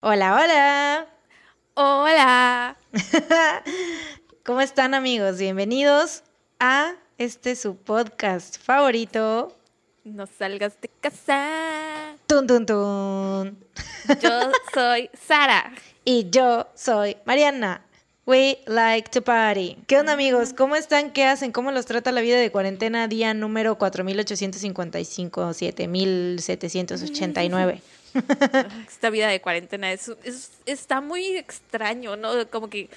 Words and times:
Hola, 0.00 0.36
hola. 0.36 1.08
Hola. 1.74 2.76
¿Cómo 4.44 4.60
están 4.60 4.94
amigos? 4.94 5.38
Bienvenidos 5.38 6.22
a 6.60 6.92
este 7.18 7.56
su 7.56 7.74
podcast 7.74 8.62
favorito. 8.62 9.58
No 10.04 10.26
salgas 10.26 10.80
de 10.80 10.88
casa. 11.00 12.14
Tun, 12.28 12.46
tun, 12.46 12.64
tun. 12.64 13.58
Yo 14.22 14.52
soy 14.72 15.10
Sara. 15.20 15.72
Y 16.04 16.30
yo 16.30 16.68
soy 16.76 17.16
Mariana. 17.24 17.84
We 18.24 18.60
like 18.66 19.10
to 19.10 19.22
party. 19.22 19.78
¿Qué 19.88 19.98
onda 19.98 20.12
amigos? 20.12 20.52
¿Cómo 20.52 20.76
están? 20.76 21.10
¿Qué 21.10 21.24
hacen? 21.24 21.50
¿Cómo 21.50 21.72
los 21.72 21.86
trata 21.86 22.12
la 22.12 22.20
vida 22.20 22.36
de 22.36 22.52
cuarentena 22.52 23.08
día 23.08 23.34
número 23.34 23.78
4855 23.78 25.54
7789? 25.54 27.82
Esta 28.88 29.10
vida 29.10 29.28
de 29.28 29.40
cuarentena 29.40 29.92
es, 29.92 30.10
es- 30.24 30.50
está 30.66 31.00
muy 31.00 31.36
extraño, 31.36 32.16
¿no? 32.16 32.48
Como 32.50 32.68
que, 32.70 32.88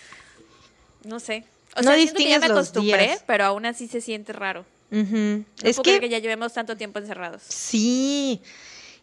no 1.04 1.20
sé. 1.20 1.44
O 1.76 1.82
No 1.82 1.92
sea, 1.96 2.14
que 2.14 2.30
ya 2.30 2.40
me 2.40 2.46
acostumbré, 2.48 3.04
días. 3.08 3.24
pero 3.26 3.46
aún 3.46 3.66
así 3.66 3.88
se 3.88 4.02
siente 4.02 4.34
raro. 4.34 4.66
No 4.90 5.46
Es 5.64 5.78
puedo 5.78 5.84
creer 5.84 6.02
que 6.02 6.08
que 6.08 6.10
ya 6.10 6.20
llevemos 6.20 6.52
tanto 6.54 6.76
tiempo 6.76 7.00
encerrados. 7.00 7.44
Sí. 7.48 8.42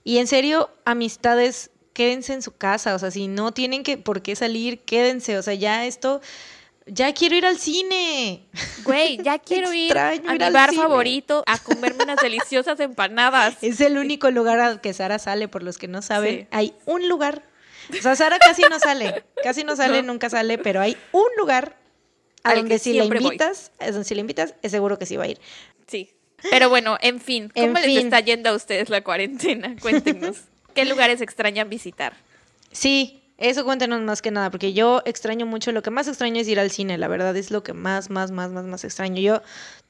Y 0.05 0.19
en 0.19 0.27
serio, 0.27 0.71
amistades, 0.85 1.71
quédense 1.95 2.35
en 2.35 2.43
su 2.43 2.53
casa. 2.53 2.95
O 2.95 2.99
sea, 2.99 3.11
si 3.11 3.27
no 3.27 3.53
tienen 3.53 3.83
que 3.85 3.97
por 3.97 4.21
qué 4.21 4.37
salir, 4.37 4.81
quédense. 4.81 5.39
O 5.39 5.43
sea, 5.43 5.55
ya 5.55 5.87
esto, 5.87 6.21
ya 6.89 7.13
quiero 7.15 7.37
ir 7.37 7.47
al 7.47 7.59
cine. 7.59 8.47
Güey, 8.85 9.19
ya 9.23 9.39
quiero 9.39 9.73
ir 9.73 9.97
a 9.97 10.13
mi 10.13 10.39
bar 10.53 10.71
cine. 10.71 10.83
favorito 10.83 11.43
a 11.47 11.59
comerme 11.59 12.05
unas 12.05 12.19
deliciosas 12.21 12.79
empanadas. 12.81 13.57
Es 13.63 13.81
el 13.81 13.99
único 13.99 14.31
lugar 14.31 14.59
al 14.61 14.81
que 14.81 14.93
Sara 14.93 15.19
sale, 15.19 15.49
por 15.49 15.63
los 15.63 15.79
que 15.79 15.89
no 15.89 16.03
saben. 16.03 16.41
Sí. 16.41 16.47
Hay 16.51 16.75
un 16.87 17.09
lugar. 17.09 17.43
O 17.97 18.03
sea, 18.03 18.17
Sara 18.17 18.39
casi 18.39 18.63
no 18.71 18.79
sale. 18.79 19.25
Casi 19.43 19.65
no 19.65 19.77
sale, 19.77 20.03
No. 20.03 20.13
nunca 20.13 20.29
sale, 20.31 20.59
pero 20.59 20.81
hay 20.81 20.97
un 21.13 21.27
lugar 21.39 21.77
a 22.43 22.51
Al 22.51 22.59
donde 22.59 22.79
si 22.79 22.93
la 22.95 23.05
invitas, 23.05 23.73
es 23.81 23.93
donde 23.93 24.05
si 24.09 24.15
la 24.15 24.21
invitas, 24.21 24.55
es 24.63 24.71
seguro 24.73 24.99
que 24.99 25.07
sí 25.07 25.17
va 25.17 25.25
a 25.25 25.29
ir. 25.29 25.41
Sí. 25.87 26.11
Pero 26.51 26.69
bueno, 26.69 26.99
en 27.01 27.21
fin, 27.21 27.51
En 27.55 27.69
¿cómo 27.73 27.79
les 27.81 27.87
fin. 27.87 27.99
está 28.07 28.21
yendo 28.21 28.51
a 28.51 28.55
ustedes 28.55 28.91
la 28.91 29.03
cuarentena? 29.03 29.75
Cuéntenos. 29.81 30.37
¿Qué 30.75 30.85
lugares 30.85 31.21
extrañan 31.21 31.69
visitar? 31.69 32.15
Sí, 32.71 33.23
eso 33.39 33.65
cuéntenos 33.65 34.03
más 34.03 34.21
que 34.21 34.31
nada, 34.31 34.51
porque 34.51 34.73
yo 34.73 35.01
extraño 35.05 35.47
mucho, 35.47 35.73
lo 35.73 35.83
que 35.83 35.91
más 35.91 36.09
extraño 36.09 36.41
es 36.41 36.49
ir 36.49 36.61
al 36.61 36.71
cine, 36.71 36.99
la 36.99 37.09
verdad 37.09 37.37
es 37.37 37.51
lo 37.51 37.63
que 37.63 37.73
más, 37.73 38.11
más, 38.11 38.31
más, 38.31 38.51
más, 38.51 38.65
más 38.65 38.85
extraño. 38.85 39.21
Yo 39.21 39.41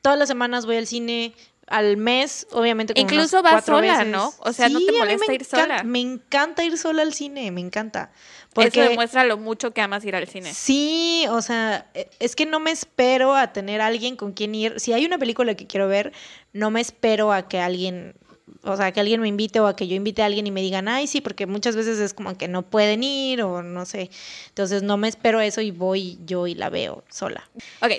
todas 0.03 0.19
las 0.19 0.29
semanas 0.29 0.67
voy 0.67 0.77
al 0.77 0.87
cine 0.87 1.35
al 1.67 1.99
mes, 1.99 2.47
obviamente 2.53 2.95
como 2.95 3.03
Incluso 3.07 3.43
vas 3.43 3.67
sola, 3.67 3.81
veces. 3.99 4.07
¿no? 4.07 4.33
O 4.39 4.53
sea, 4.55 4.71
¿no 4.71 4.79
te 4.81 4.91
molesta 4.93 5.27
me 5.29 5.35
ir 5.35 5.43
encanta- 5.43 5.61
sola? 5.63 5.83
Me 5.85 6.01
encanta 6.01 6.65
ir 6.65 6.79
sola 6.79 7.03
al 7.03 7.13
cine, 7.13 7.51
me 7.51 7.61
encanta. 7.61 8.11
Eso 8.15 8.49
Porque 8.55 8.83
demuestra 8.89 9.25
lo 9.25 9.37
mucho 9.37 9.73
que 9.73 9.83
amas 9.83 10.03
ir 10.07 10.17
al 10.17 10.27
cine. 10.27 10.53
Sí, 10.55 11.27
o 11.31 11.43
sea, 11.43 11.87
e- 11.93 12.09
es 12.21 12.37
que 12.37 12.47
no 12.47 12.59
me 12.59 12.71
espero 12.71 13.35
a 13.37 13.53
tener 13.53 13.83
alguien 13.83 14.17
con 14.17 14.33
quien 14.33 14.55
ir. 14.55 14.81
Si 14.81 14.95
hay 14.95 15.05
una 15.05 15.19
película 15.19 15.55
que 15.57 15.67
quiero 15.67 15.89
ver, 15.89 16.13
no 16.55 16.71
me 16.71 16.81
espero 16.81 17.33
a 17.35 17.49
que 17.49 17.61
alguien, 17.61 18.15
o 18.63 18.77
sea, 18.77 18.93
que 18.93 19.01
alguien 19.01 19.21
me 19.21 19.29
invite 19.29 19.61
o 19.61 19.67
a 19.67 19.77
que 19.77 19.89
yo 19.89 19.95
invite 19.95 20.23
a 20.23 20.27
alguien 20.27 20.47
y 20.47 20.51
me 20.51 20.61
digan, 20.61 20.89
ay, 20.89 21.07
sí, 21.07 21.21
porque 21.21 21.47
muchas 21.47 21.77
veces 21.77 21.99
es 21.99 22.15
como 22.15 22.37
que 22.37 22.49
no 22.49 22.63
pueden 22.63 23.03
ir 23.03 23.43
o 23.43 23.63
no 23.63 23.85
sé. 23.85 24.11
Entonces 24.49 24.83
no 24.83 24.97
me 24.97 25.09
espero 25.09 25.41
eso 25.41 25.61
y 25.61 25.71
voy 25.71 26.19
yo 26.25 26.47
y 26.47 26.55
la 26.55 26.71
veo 26.71 27.05
sola. 27.11 27.49
Ok. 27.81 27.93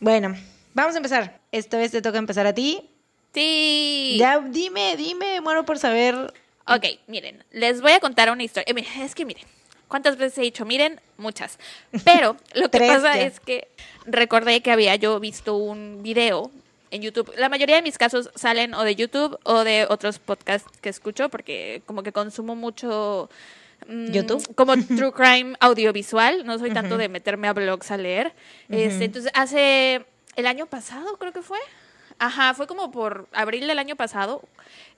Bueno, 0.00 0.36
vamos 0.74 0.94
a 0.94 0.98
empezar. 0.98 1.40
Esta 1.52 1.78
vez 1.78 1.90
te 1.92 2.02
toca 2.02 2.18
empezar 2.18 2.46
a 2.46 2.52
ti. 2.52 2.88
Sí. 3.34 4.16
Ya, 4.18 4.40
dime, 4.40 4.96
dime, 4.96 5.40
muero 5.40 5.64
por 5.64 5.78
saber. 5.78 6.32
Ok, 6.66 6.84
miren, 7.06 7.44
les 7.50 7.80
voy 7.80 7.92
a 7.92 8.00
contar 8.00 8.30
una 8.30 8.42
historia. 8.42 8.64
Eh, 8.68 8.74
miren, 8.74 9.02
es 9.02 9.14
que 9.14 9.24
miren, 9.24 9.44
¿cuántas 9.88 10.16
veces 10.16 10.38
he 10.38 10.42
dicho? 10.42 10.64
Miren, 10.64 11.00
muchas. 11.16 11.58
Pero 12.04 12.36
lo 12.54 12.70
que 12.70 12.78
pasa 12.86 13.16
ya. 13.16 13.22
es 13.22 13.40
que 13.40 13.68
recordé 14.06 14.60
que 14.60 14.70
había 14.70 14.96
yo 14.96 15.18
visto 15.18 15.56
un 15.56 16.02
video 16.02 16.50
en 16.92 17.02
YouTube. 17.02 17.32
La 17.36 17.48
mayoría 17.48 17.76
de 17.76 17.82
mis 17.82 17.98
casos 17.98 18.30
salen 18.36 18.74
o 18.74 18.84
de 18.84 18.94
YouTube 18.94 19.38
o 19.42 19.64
de 19.64 19.86
otros 19.88 20.18
podcasts 20.18 20.70
que 20.80 20.90
escucho 20.90 21.28
porque 21.30 21.82
como 21.86 22.02
que 22.02 22.12
consumo 22.12 22.54
mucho... 22.54 23.28
mm, 23.88 24.12
¿YouTube? 24.12 24.54
Como 24.54 24.74
true 24.96 25.12
crime 25.12 25.56
audiovisual. 25.58 26.44
No 26.44 26.58
soy 26.58 26.70
tanto 26.70 26.98
de 26.98 27.08
meterme 27.08 27.48
a 27.48 27.54
blogs 27.54 27.90
a 27.90 27.96
leer. 27.96 28.32
Este, 28.68 29.06
entonces, 29.06 29.32
hace 29.34 30.04
el 30.36 30.46
año 30.46 30.66
pasado 30.66 31.16
creo 31.16 31.32
que 31.32 31.42
fue. 31.42 31.58
Ajá, 32.18 32.52
fue 32.54 32.66
como 32.66 32.92
por 32.92 33.26
abril 33.32 33.66
del 33.66 33.78
año 33.78 33.96
pasado. 33.96 34.42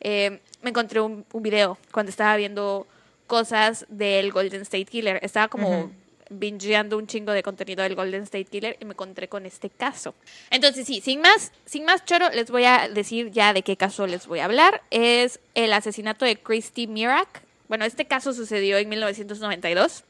eh, 0.00 0.40
me 0.62 0.70
encontré 0.70 1.00
un, 1.00 1.24
un 1.32 1.42
video 1.42 1.78
cuando 1.92 2.10
estaba 2.10 2.36
viendo 2.36 2.86
cosas 3.28 3.86
del 3.88 4.32
Golden 4.32 4.62
State 4.62 4.86
Killer. 4.86 5.20
Estaba 5.22 5.46
como 5.48 5.92
bingeando 6.38 6.98
un 6.98 7.06
chingo 7.06 7.32
de 7.32 7.42
contenido 7.42 7.82
del 7.82 7.94
Golden 7.94 8.22
State 8.22 8.46
Killer 8.46 8.76
y 8.80 8.84
me 8.84 8.92
encontré 8.92 9.28
con 9.28 9.46
este 9.46 9.70
caso. 9.70 10.14
Entonces, 10.50 10.86
sí, 10.86 11.00
sin 11.00 11.20
más, 11.20 11.52
sin 11.64 11.84
más 11.84 12.04
choro, 12.04 12.30
les 12.30 12.50
voy 12.50 12.64
a 12.64 12.88
decir 12.88 13.30
ya 13.30 13.52
de 13.52 13.62
qué 13.62 13.76
caso 13.76 14.06
les 14.06 14.26
voy 14.26 14.40
a 14.40 14.46
hablar. 14.46 14.82
Es 14.90 15.40
el 15.54 15.72
asesinato 15.72 16.24
de 16.24 16.36
Christy 16.36 16.86
Mirak. 16.86 17.42
Bueno, 17.68 17.84
este 17.84 18.04
caso 18.04 18.32
sucedió 18.32 18.76
en 18.76 18.88
1992, 18.88 20.04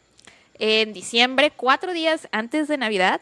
en 0.59 0.93
diciembre, 0.93 1.53
cuatro 1.55 1.93
días 1.93 2.29
antes 2.33 2.69
de 2.69 2.77
Navidad. 2.77 3.21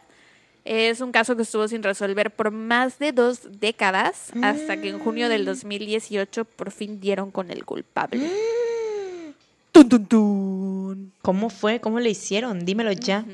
Es 0.64 1.00
un 1.00 1.10
caso 1.10 1.34
que 1.36 1.42
estuvo 1.42 1.66
sin 1.66 1.82
resolver 1.82 2.30
por 2.30 2.52
más 2.52 2.98
de 2.98 3.12
dos 3.12 3.60
décadas, 3.60 4.30
hasta 4.42 4.80
que 4.80 4.90
en 4.90 5.00
junio 5.00 5.28
del 5.28 5.44
2018 5.44 6.44
por 6.44 6.70
fin 6.70 7.00
dieron 7.00 7.30
con 7.32 7.50
el 7.50 7.64
culpable. 7.64 8.30
Tun, 9.72 9.88
tun, 9.88 10.06
tun. 10.06 11.12
¿Cómo 11.22 11.48
fue? 11.48 11.80
¿Cómo 11.80 11.98
le 11.98 12.10
hicieron? 12.10 12.64
Dímelo 12.66 12.92
ya. 12.92 13.24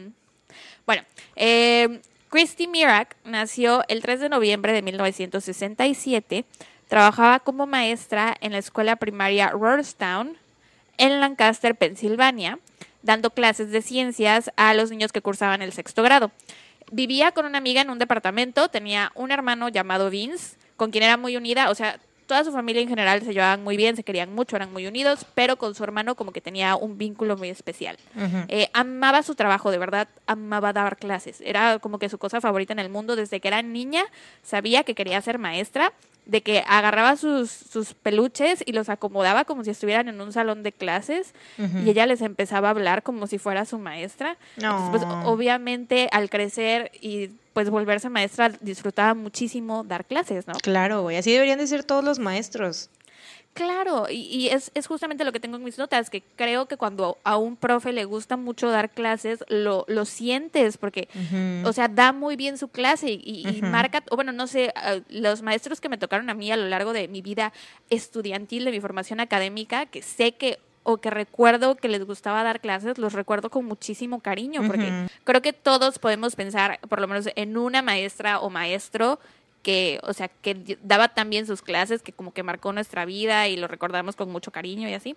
Bueno, 0.86 1.02
eh, 1.34 2.00
Christy 2.30 2.68
Mirak 2.68 3.16
nació 3.24 3.82
el 3.88 4.02
3 4.02 4.20
de 4.20 4.28
noviembre 4.28 4.72
de 4.72 4.82
1967. 4.82 6.44
Trabajaba 6.86 7.40
como 7.40 7.66
maestra 7.66 8.36
en 8.40 8.52
la 8.52 8.58
escuela 8.58 8.96
primaria 8.96 9.50
Rohrstown 9.50 10.38
en 10.96 11.20
Lancaster, 11.20 11.74
Pensilvania, 11.74 12.58
dando 13.02 13.30
clases 13.30 13.70
de 13.70 13.82
ciencias 13.82 14.50
a 14.56 14.74
los 14.74 14.90
niños 14.90 15.12
que 15.12 15.22
cursaban 15.22 15.62
el 15.62 15.72
sexto 15.72 16.02
grado. 16.02 16.30
Vivía 16.90 17.32
con 17.32 17.46
una 17.46 17.58
amiga 17.58 17.82
en 17.82 17.90
un 17.90 17.98
departamento, 17.98 18.68
tenía 18.68 19.12
un 19.14 19.30
hermano 19.30 19.68
llamado 19.68 20.08
Vince, 20.08 20.56
con 20.76 20.90
quien 20.90 21.04
era 21.04 21.16
muy 21.16 21.36
unida, 21.36 21.70
o 21.70 21.74
sea, 21.74 22.00
toda 22.28 22.44
su 22.44 22.52
familia 22.52 22.80
en 22.82 22.88
general 22.88 23.22
se 23.22 23.32
llevaban 23.32 23.64
muy 23.64 23.76
bien, 23.76 23.96
se 23.96 24.04
querían 24.04 24.32
mucho, 24.32 24.54
eran 24.54 24.72
muy 24.72 24.86
unidos, 24.86 25.26
pero 25.34 25.56
con 25.56 25.74
su 25.74 25.82
hermano 25.82 26.14
como 26.14 26.30
que 26.30 26.40
tenía 26.40 26.76
un 26.76 26.96
vínculo 26.98 27.36
muy 27.36 27.48
especial. 27.48 27.96
Eh, 28.48 28.68
amaba 28.74 29.22
su 29.24 29.34
trabajo, 29.34 29.72
de 29.72 29.78
verdad, 29.78 30.06
amaba 30.26 30.72
dar 30.72 30.96
clases. 30.98 31.40
Era 31.40 31.78
como 31.80 31.98
que 31.98 32.08
su 32.08 32.18
cosa 32.18 32.40
favorita 32.40 32.72
en 32.72 32.78
el 32.78 32.90
mundo. 32.90 33.16
Desde 33.16 33.40
que 33.40 33.48
era 33.48 33.62
niña, 33.62 34.04
sabía 34.44 34.84
que 34.84 34.94
quería 34.94 35.20
ser 35.22 35.38
maestra, 35.38 35.92
de 36.26 36.42
que 36.42 36.62
agarraba 36.66 37.16
sus, 37.16 37.50
sus 37.50 37.94
peluches 37.94 38.62
y 38.66 38.72
los 38.72 38.90
acomodaba 38.90 39.44
como 39.46 39.64
si 39.64 39.70
estuvieran 39.70 40.08
en 40.08 40.20
un 40.20 40.30
salón 40.34 40.62
de 40.62 40.72
clases 40.72 41.32
y 41.82 41.88
ella 41.88 42.04
les 42.04 42.20
empezaba 42.20 42.68
a 42.68 42.72
hablar 42.72 43.02
como 43.02 43.26
si 43.26 43.38
fuera 43.38 43.64
su 43.64 43.78
maestra. 43.78 44.36
Entonces, 44.56 44.90
pues, 44.90 45.02
No. 45.06 45.24
obviamente, 45.30 46.08
al 46.12 46.28
crecer 46.28 46.92
y 47.00 47.30
pues 47.58 47.70
volverse 47.70 48.08
maestra, 48.08 48.50
disfrutaba 48.60 49.14
muchísimo 49.14 49.82
dar 49.82 50.04
clases, 50.04 50.46
¿no? 50.46 50.54
Claro, 50.62 51.02
güey, 51.02 51.16
así 51.16 51.32
deberían 51.32 51.58
de 51.58 51.66
ser 51.66 51.82
todos 51.82 52.04
los 52.04 52.20
maestros. 52.20 52.88
Claro, 53.52 54.06
y, 54.08 54.14
y 54.32 54.48
es, 54.50 54.70
es 54.74 54.86
justamente 54.86 55.24
lo 55.24 55.32
que 55.32 55.40
tengo 55.40 55.56
en 55.56 55.64
mis 55.64 55.76
notas, 55.76 56.08
que 56.08 56.22
creo 56.36 56.66
que 56.66 56.76
cuando 56.76 57.18
a 57.24 57.36
un 57.36 57.56
profe 57.56 57.92
le 57.92 58.04
gusta 58.04 58.36
mucho 58.36 58.70
dar 58.70 58.90
clases, 58.90 59.44
lo, 59.48 59.84
lo 59.88 60.04
sientes, 60.04 60.78
porque, 60.78 61.08
o 61.64 61.72
sea, 61.72 61.88
da 61.88 62.12
muy 62.12 62.36
bien 62.36 62.58
su 62.58 62.68
clase 62.68 63.10
y, 63.10 63.20
y- 63.48 63.60
marca, 63.62 64.04
o 64.12 64.14
bueno, 64.14 64.30
no 64.30 64.46
sé, 64.46 64.72
los 65.08 65.42
maestros 65.42 65.80
que 65.80 65.88
me 65.88 65.98
tocaron 65.98 66.30
a 66.30 66.34
mí 66.34 66.52
a 66.52 66.56
lo 66.56 66.68
largo 66.68 66.92
de 66.92 67.08
mi 67.08 67.22
vida 67.22 67.52
estudiantil, 67.90 68.64
de 68.66 68.70
mi 68.70 68.80
formación 68.80 69.18
académica, 69.18 69.86
que 69.86 70.02
sé 70.02 70.30
que 70.36 70.60
o 70.90 70.96
que 70.96 71.10
recuerdo 71.10 71.74
que 71.74 71.86
les 71.86 72.02
gustaba 72.06 72.42
dar 72.42 72.60
clases, 72.60 72.96
los 72.96 73.12
recuerdo 73.12 73.50
con 73.50 73.66
muchísimo 73.66 74.20
cariño, 74.20 74.62
porque 74.66 74.90
creo 75.24 75.42
que 75.42 75.52
todos 75.52 75.98
podemos 75.98 76.34
pensar, 76.34 76.80
por 76.88 76.98
lo 76.98 77.06
menos, 77.06 77.28
en 77.36 77.58
una 77.58 77.82
maestra 77.82 78.40
o 78.40 78.48
maestro 78.48 79.18
que, 79.62 80.00
o 80.02 80.14
sea, 80.14 80.28
que 80.28 80.78
daba 80.82 81.08
también 81.08 81.46
sus 81.46 81.60
clases, 81.60 82.00
que 82.00 82.12
como 82.14 82.32
que 82.32 82.42
marcó 82.42 82.72
nuestra 82.72 83.04
vida 83.04 83.48
y 83.48 83.58
lo 83.58 83.68
recordamos 83.68 84.16
con 84.16 84.30
mucho 84.32 84.50
cariño 84.50 84.88
y 84.88 84.94
así. 84.94 85.14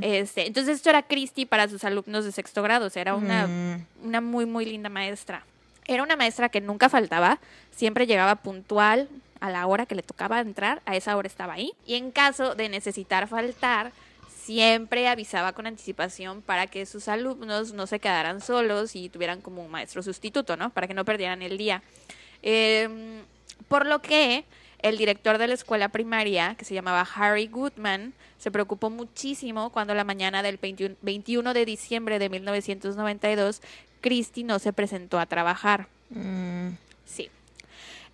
Este, 0.00 0.46
entonces 0.46 0.76
esto 0.76 0.88
era 0.88 1.02
Christy 1.02 1.44
para 1.44 1.68
sus 1.68 1.84
alumnos 1.84 2.24
de 2.24 2.32
sexto 2.32 2.62
grado, 2.62 2.86
o 2.86 2.90
sea, 2.90 3.02
era 3.02 3.14
una, 3.14 3.46
Mm. 3.48 3.86
una 4.04 4.20
muy, 4.22 4.46
muy 4.46 4.64
linda 4.64 4.88
maestra. 4.88 5.44
Era 5.86 6.02
una 6.04 6.16
maestra 6.16 6.48
que 6.48 6.62
nunca 6.62 6.88
faltaba, 6.88 7.38
siempre 7.70 8.06
llegaba 8.06 8.36
puntual 8.36 9.10
a 9.40 9.50
la 9.50 9.66
hora 9.66 9.84
que 9.84 9.94
le 9.94 10.02
tocaba 10.02 10.40
entrar, 10.40 10.80
a 10.86 10.96
esa 10.96 11.14
hora 11.18 11.26
estaba 11.26 11.52
ahí. 11.52 11.72
Y 11.86 11.96
en 11.96 12.12
caso 12.12 12.54
de 12.54 12.70
necesitar 12.70 13.28
faltar, 13.28 13.92
siempre 14.44 15.08
avisaba 15.08 15.52
con 15.52 15.66
anticipación 15.66 16.42
para 16.42 16.66
que 16.66 16.84
sus 16.86 17.08
alumnos 17.08 17.72
no 17.72 17.86
se 17.86 18.00
quedaran 18.00 18.40
solos 18.40 18.96
y 18.96 19.08
tuvieran 19.08 19.40
como 19.40 19.64
un 19.64 19.70
maestro 19.70 20.02
sustituto, 20.02 20.56
¿no? 20.56 20.70
Para 20.70 20.88
que 20.88 20.94
no 20.94 21.04
perdieran 21.04 21.42
el 21.42 21.58
día. 21.58 21.82
Em, 22.42 23.22
por 23.68 23.86
lo 23.86 24.02
que 24.02 24.44
el 24.80 24.98
director 24.98 25.38
de 25.38 25.46
la 25.46 25.54
escuela 25.54 25.90
primaria, 25.90 26.56
que 26.56 26.64
se 26.64 26.74
llamaba 26.74 27.06
Harry 27.14 27.46
Goodman, 27.46 28.14
se 28.38 28.50
preocupó 28.50 28.90
muchísimo 28.90 29.70
cuando 29.70 29.94
la 29.94 30.02
mañana 30.02 30.42
del 30.42 30.58
21 30.58 31.54
de 31.54 31.64
diciembre 31.64 32.18
de 32.18 32.28
1992, 32.28 33.62
Christie 34.00 34.42
no 34.42 34.58
se 34.58 34.72
presentó 34.72 35.20
a 35.20 35.26
trabajar. 35.26 35.86
Mm. 36.10 36.70
Sí. 37.04 37.30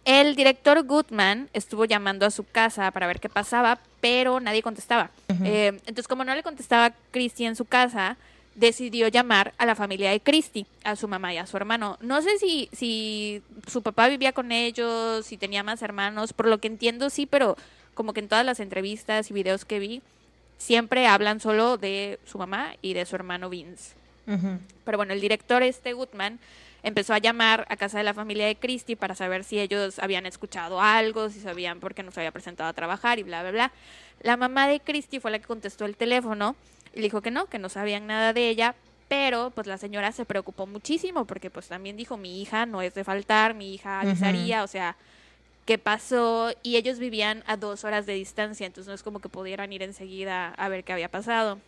El 0.08 0.36
director 0.36 0.82
Goodman 0.84 1.50
estuvo 1.52 1.84
llamando 1.84 2.24
a 2.24 2.30
su 2.30 2.42
casa 2.42 2.90
para 2.92 3.06
ver 3.06 3.20
qué 3.20 3.28
pasaba, 3.28 3.78
pero 4.00 4.40
nadie 4.40 4.62
contestaba. 4.62 5.10
Eh, 5.44 5.66
entonces, 5.84 6.08
como 6.08 6.24
no 6.24 6.34
le 6.34 6.42
contestaba 6.42 6.94
Christie 7.10 7.46
en 7.46 7.56
su 7.56 7.66
casa, 7.66 8.16
decidió 8.54 9.08
llamar 9.08 9.52
a 9.58 9.66
la 9.66 9.74
familia 9.74 10.10
de 10.10 10.20
Christy, 10.20 10.64
a 10.82 10.96
su 10.96 11.08
mamá 11.08 11.34
y 11.34 11.36
a 11.36 11.46
su 11.46 11.58
hermano. 11.58 11.98
No 12.00 12.22
sé 12.22 12.38
si, 12.38 12.70
si 12.72 13.42
su 13.66 13.82
papá 13.82 14.08
vivía 14.08 14.32
con 14.32 14.50
ellos, 14.50 15.26
si 15.26 15.36
tenía 15.36 15.62
más 15.62 15.82
hermanos, 15.82 16.32
por 16.32 16.46
lo 16.46 16.56
que 16.56 16.68
entiendo 16.68 17.10
sí, 17.10 17.26
pero 17.26 17.58
como 17.92 18.14
que 18.14 18.20
en 18.20 18.28
todas 18.28 18.46
las 18.46 18.60
entrevistas 18.60 19.30
y 19.30 19.34
videos 19.34 19.66
que 19.66 19.78
vi, 19.78 20.00
siempre 20.56 21.06
hablan 21.06 21.38
solo 21.38 21.76
de 21.76 22.18
su 22.24 22.38
mamá 22.38 22.76
y 22.80 22.94
de 22.94 23.04
su 23.04 23.14
hermano 23.14 23.50
Vince. 23.50 23.92
Pero 24.84 24.96
bueno, 24.96 25.12
el 25.12 25.20
director 25.20 25.62
este 25.62 25.92
Goodman 25.92 26.38
empezó 26.82 27.14
a 27.14 27.18
llamar 27.18 27.66
a 27.68 27.76
casa 27.76 27.98
de 27.98 28.04
la 28.04 28.14
familia 28.14 28.46
de 28.46 28.56
Christy 28.56 28.96
para 28.96 29.14
saber 29.14 29.44
si 29.44 29.58
ellos 29.58 29.98
habían 29.98 30.26
escuchado 30.26 30.80
algo, 30.80 31.30
si 31.30 31.40
sabían 31.40 31.80
por 31.80 31.94
qué 31.94 32.02
no 32.02 32.10
se 32.10 32.20
había 32.20 32.32
presentado 32.32 32.68
a 32.68 32.72
trabajar 32.72 33.18
y 33.18 33.22
bla, 33.22 33.42
bla, 33.42 33.50
bla. 33.50 33.72
La 34.20 34.36
mamá 34.36 34.68
de 34.68 34.80
Christy 34.80 35.20
fue 35.20 35.30
la 35.30 35.38
que 35.38 35.46
contestó 35.46 35.84
el 35.84 35.96
teléfono 35.96 36.56
y 36.94 37.00
dijo 37.00 37.20
que 37.20 37.30
no, 37.30 37.46
que 37.46 37.58
no 37.58 37.68
sabían 37.68 38.06
nada 38.06 38.32
de 38.32 38.48
ella, 38.48 38.74
pero 39.08 39.50
pues 39.50 39.66
la 39.66 39.78
señora 39.78 40.12
se 40.12 40.24
preocupó 40.24 40.66
muchísimo 40.66 41.24
porque 41.24 41.50
pues 41.50 41.68
también 41.68 41.96
dijo, 41.96 42.16
mi 42.16 42.42
hija 42.42 42.66
no 42.66 42.82
es 42.82 42.94
de 42.94 43.04
faltar, 43.04 43.54
mi 43.54 43.74
hija 43.74 44.00
avisaría, 44.00 44.62
o 44.62 44.66
sea, 44.66 44.96
¿qué 45.64 45.78
pasó? 45.78 46.52
Y 46.62 46.76
ellos 46.76 46.98
vivían 46.98 47.42
a 47.46 47.56
dos 47.56 47.84
horas 47.84 48.06
de 48.06 48.14
distancia, 48.14 48.66
entonces 48.66 48.88
no 48.88 48.94
es 48.94 49.02
como 49.02 49.20
que 49.20 49.28
pudieran 49.28 49.72
ir 49.72 49.82
enseguida 49.82 50.48
a 50.48 50.68
ver 50.68 50.84
qué 50.84 50.92
había 50.92 51.10
pasado. 51.10 51.58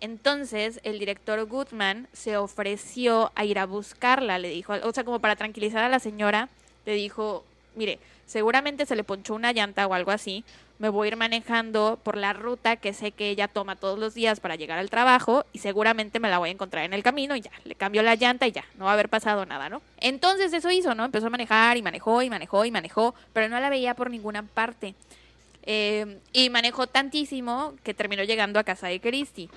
Entonces 0.00 0.80
el 0.82 0.98
director 0.98 1.44
Goodman 1.44 2.08
se 2.12 2.36
ofreció 2.36 3.32
a 3.34 3.44
ir 3.44 3.58
a 3.58 3.66
buscarla, 3.66 4.38
le 4.38 4.48
dijo, 4.48 4.74
o 4.82 4.92
sea, 4.92 5.04
como 5.04 5.20
para 5.20 5.36
tranquilizar 5.36 5.84
a 5.84 5.88
la 5.88 5.98
señora, 5.98 6.48
le 6.86 6.94
dijo, 6.94 7.44
mire, 7.76 7.98
seguramente 8.26 8.86
se 8.86 8.96
le 8.96 9.04
ponchó 9.04 9.34
una 9.34 9.52
llanta 9.52 9.86
o 9.86 9.94
algo 9.94 10.10
así, 10.10 10.44
me 10.78 10.88
voy 10.88 11.06
a 11.06 11.08
ir 11.08 11.16
manejando 11.16 11.98
por 12.02 12.16
la 12.16 12.32
ruta 12.32 12.76
que 12.76 12.94
sé 12.94 13.12
que 13.12 13.28
ella 13.28 13.48
toma 13.48 13.76
todos 13.76 13.98
los 13.98 14.14
días 14.14 14.40
para 14.40 14.56
llegar 14.56 14.78
al 14.78 14.88
trabajo 14.88 15.44
y 15.52 15.58
seguramente 15.58 16.20
me 16.20 16.30
la 16.30 16.38
voy 16.38 16.48
a 16.48 16.52
encontrar 16.52 16.86
en 16.86 16.94
el 16.94 17.02
camino 17.02 17.36
y 17.36 17.42
ya, 17.42 17.50
le 17.64 17.74
cambio 17.74 18.02
la 18.02 18.14
llanta 18.14 18.46
y 18.46 18.52
ya, 18.52 18.64
no 18.78 18.86
va 18.86 18.92
a 18.92 18.94
haber 18.94 19.10
pasado 19.10 19.44
nada, 19.44 19.68
¿no? 19.68 19.82
Entonces 19.98 20.54
eso 20.54 20.70
hizo, 20.70 20.94
¿no? 20.94 21.04
Empezó 21.04 21.26
a 21.26 21.30
manejar 21.30 21.76
y 21.76 21.82
manejó 21.82 22.22
y 22.22 22.30
manejó 22.30 22.64
y 22.64 22.70
manejó, 22.70 23.14
pero 23.34 23.50
no 23.50 23.60
la 23.60 23.68
veía 23.68 23.94
por 23.94 24.10
ninguna 24.10 24.42
parte. 24.42 24.94
Eh, 25.64 26.18
y 26.32 26.48
manejó 26.48 26.86
tantísimo 26.86 27.74
que 27.84 27.92
terminó 27.92 28.24
llegando 28.24 28.58
a 28.58 28.64
casa 28.64 28.88
de 28.88 29.00
Christy. 29.00 29.50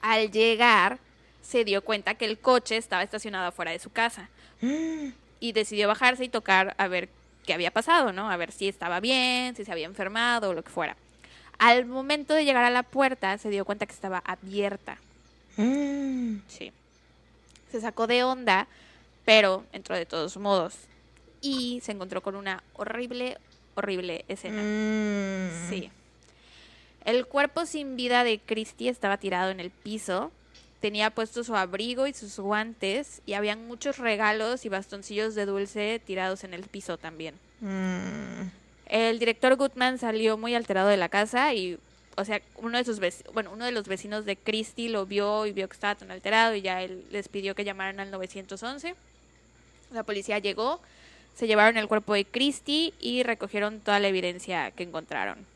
Al 0.00 0.30
llegar, 0.30 0.98
se 1.42 1.64
dio 1.64 1.82
cuenta 1.82 2.14
que 2.14 2.24
el 2.24 2.38
coche 2.38 2.76
estaba 2.76 3.02
estacionado 3.02 3.48
afuera 3.48 3.70
de 3.70 3.78
su 3.78 3.90
casa. 3.90 4.28
Y 5.40 5.52
decidió 5.52 5.88
bajarse 5.88 6.24
y 6.24 6.28
tocar 6.28 6.74
a 6.78 6.88
ver 6.88 7.08
qué 7.44 7.54
había 7.54 7.70
pasado, 7.70 8.12
¿no? 8.12 8.30
A 8.30 8.36
ver 8.36 8.52
si 8.52 8.68
estaba 8.68 9.00
bien, 9.00 9.54
si 9.54 9.64
se 9.64 9.72
había 9.72 9.86
enfermado 9.86 10.50
o 10.50 10.54
lo 10.54 10.62
que 10.62 10.70
fuera. 10.70 10.96
Al 11.58 11.86
momento 11.86 12.34
de 12.34 12.44
llegar 12.44 12.64
a 12.64 12.70
la 12.70 12.82
puerta, 12.82 13.38
se 13.38 13.48
dio 13.48 13.64
cuenta 13.64 13.86
que 13.86 13.92
estaba 13.92 14.22
abierta. 14.24 14.98
Mm. 15.56 16.38
Sí. 16.48 16.72
Se 17.70 17.80
sacó 17.80 18.06
de 18.06 18.24
onda, 18.24 18.66
pero 19.24 19.64
entró 19.72 19.96
de 19.96 20.06
todos 20.06 20.36
modos. 20.36 20.74
Y 21.40 21.80
se 21.82 21.92
encontró 21.92 22.22
con 22.22 22.36
una 22.36 22.62
horrible, 22.74 23.38
horrible 23.74 24.24
escena. 24.28 24.62
Mm. 24.62 25.70
Sí. 25.70 25.90
El 27.06 27.24
cuerpo 27.24 27.66
sin 27.66 27.96
vida 27.96 28.24
de 28.24 28.40
Christy 28.40 28.88
estaba 28.88 29.16
tirado 29.16 29.52
en 29.52 29.60
el 29.60 29.70
piso. 29.70 30.32
Tenía 30.80 31.10
puesto 31.10 31.44
su 31.44 31.54
abrigo 31.54 32.08
y 32.08 32.12
sus 32.12 32.40
guantes 32.40 33.22
y 33.26 33.34
habían 33.34 33.64
muchos 33.68 33.98
regalos 33.98 34.64
y 34.64 34.68
bastoncillos 34.68 35.36
de 35.36 35.46
dulce 35.46 36.00
tirados 36.04 36.42
en 36.42 36.52
el 36.52 36.64
piso 36.64 36.98
también. 36.98 37.36
Mm. 37.60 38.50
El 38.86 39.20
director 39.20 39.54
Goodman 39.54 39.98
salió 39.98 40.36
muy 40.36 40.56
alterado 40.56 40.88
de 40.88 40.96
la 40.96 41.08
casa 41.08 41.54
y, 41.54 41.78
o 42.16 42.24
sea, 42.24 42.42
uno 42.56 42.76
de 42.76 42.84
sus 42.84 43.00
bueno, 43.32 43.52
uno 43.52 43.64
de 43.64 43.72
los 43.72 43.86
vecinos 43.86 44.24
de 44.24 44.34
Christie 44.34 44.88
lo 44.88 45.06
vio 45.06 45.46
y 45.46 45.52
vio 45.52 45.68
que 45.68 45.74
estaba 45.74 45.94
tan 45.94 46.10
alterado 46.10 46.56
y 46.56 46.62
ya 46.62 46.82
él 46.82 47.04
les 47.12 47.28
pidió 47.28 47.54
que 47.54 47.64
llamaran 47.64 48.00
al 48.00 48.10
911. 48.10 48.96
La 49.92 50.02
policía 50.02 50.40
llegó, 50.40 50.80
se 51.36 51.46
llevaron 51.46 51.76
el 51.76 51.86
cuerpo 51.86 52.14
de 52.14 52.24
Christie 52.24 52.94
y 52.98 53.22
recogieron 53.22 53.78
toda 53.78 54.00
la 54.00 54.08
evidencia 54.08 54.72
que 54.72 54.82
encontraron. 54.82 55.46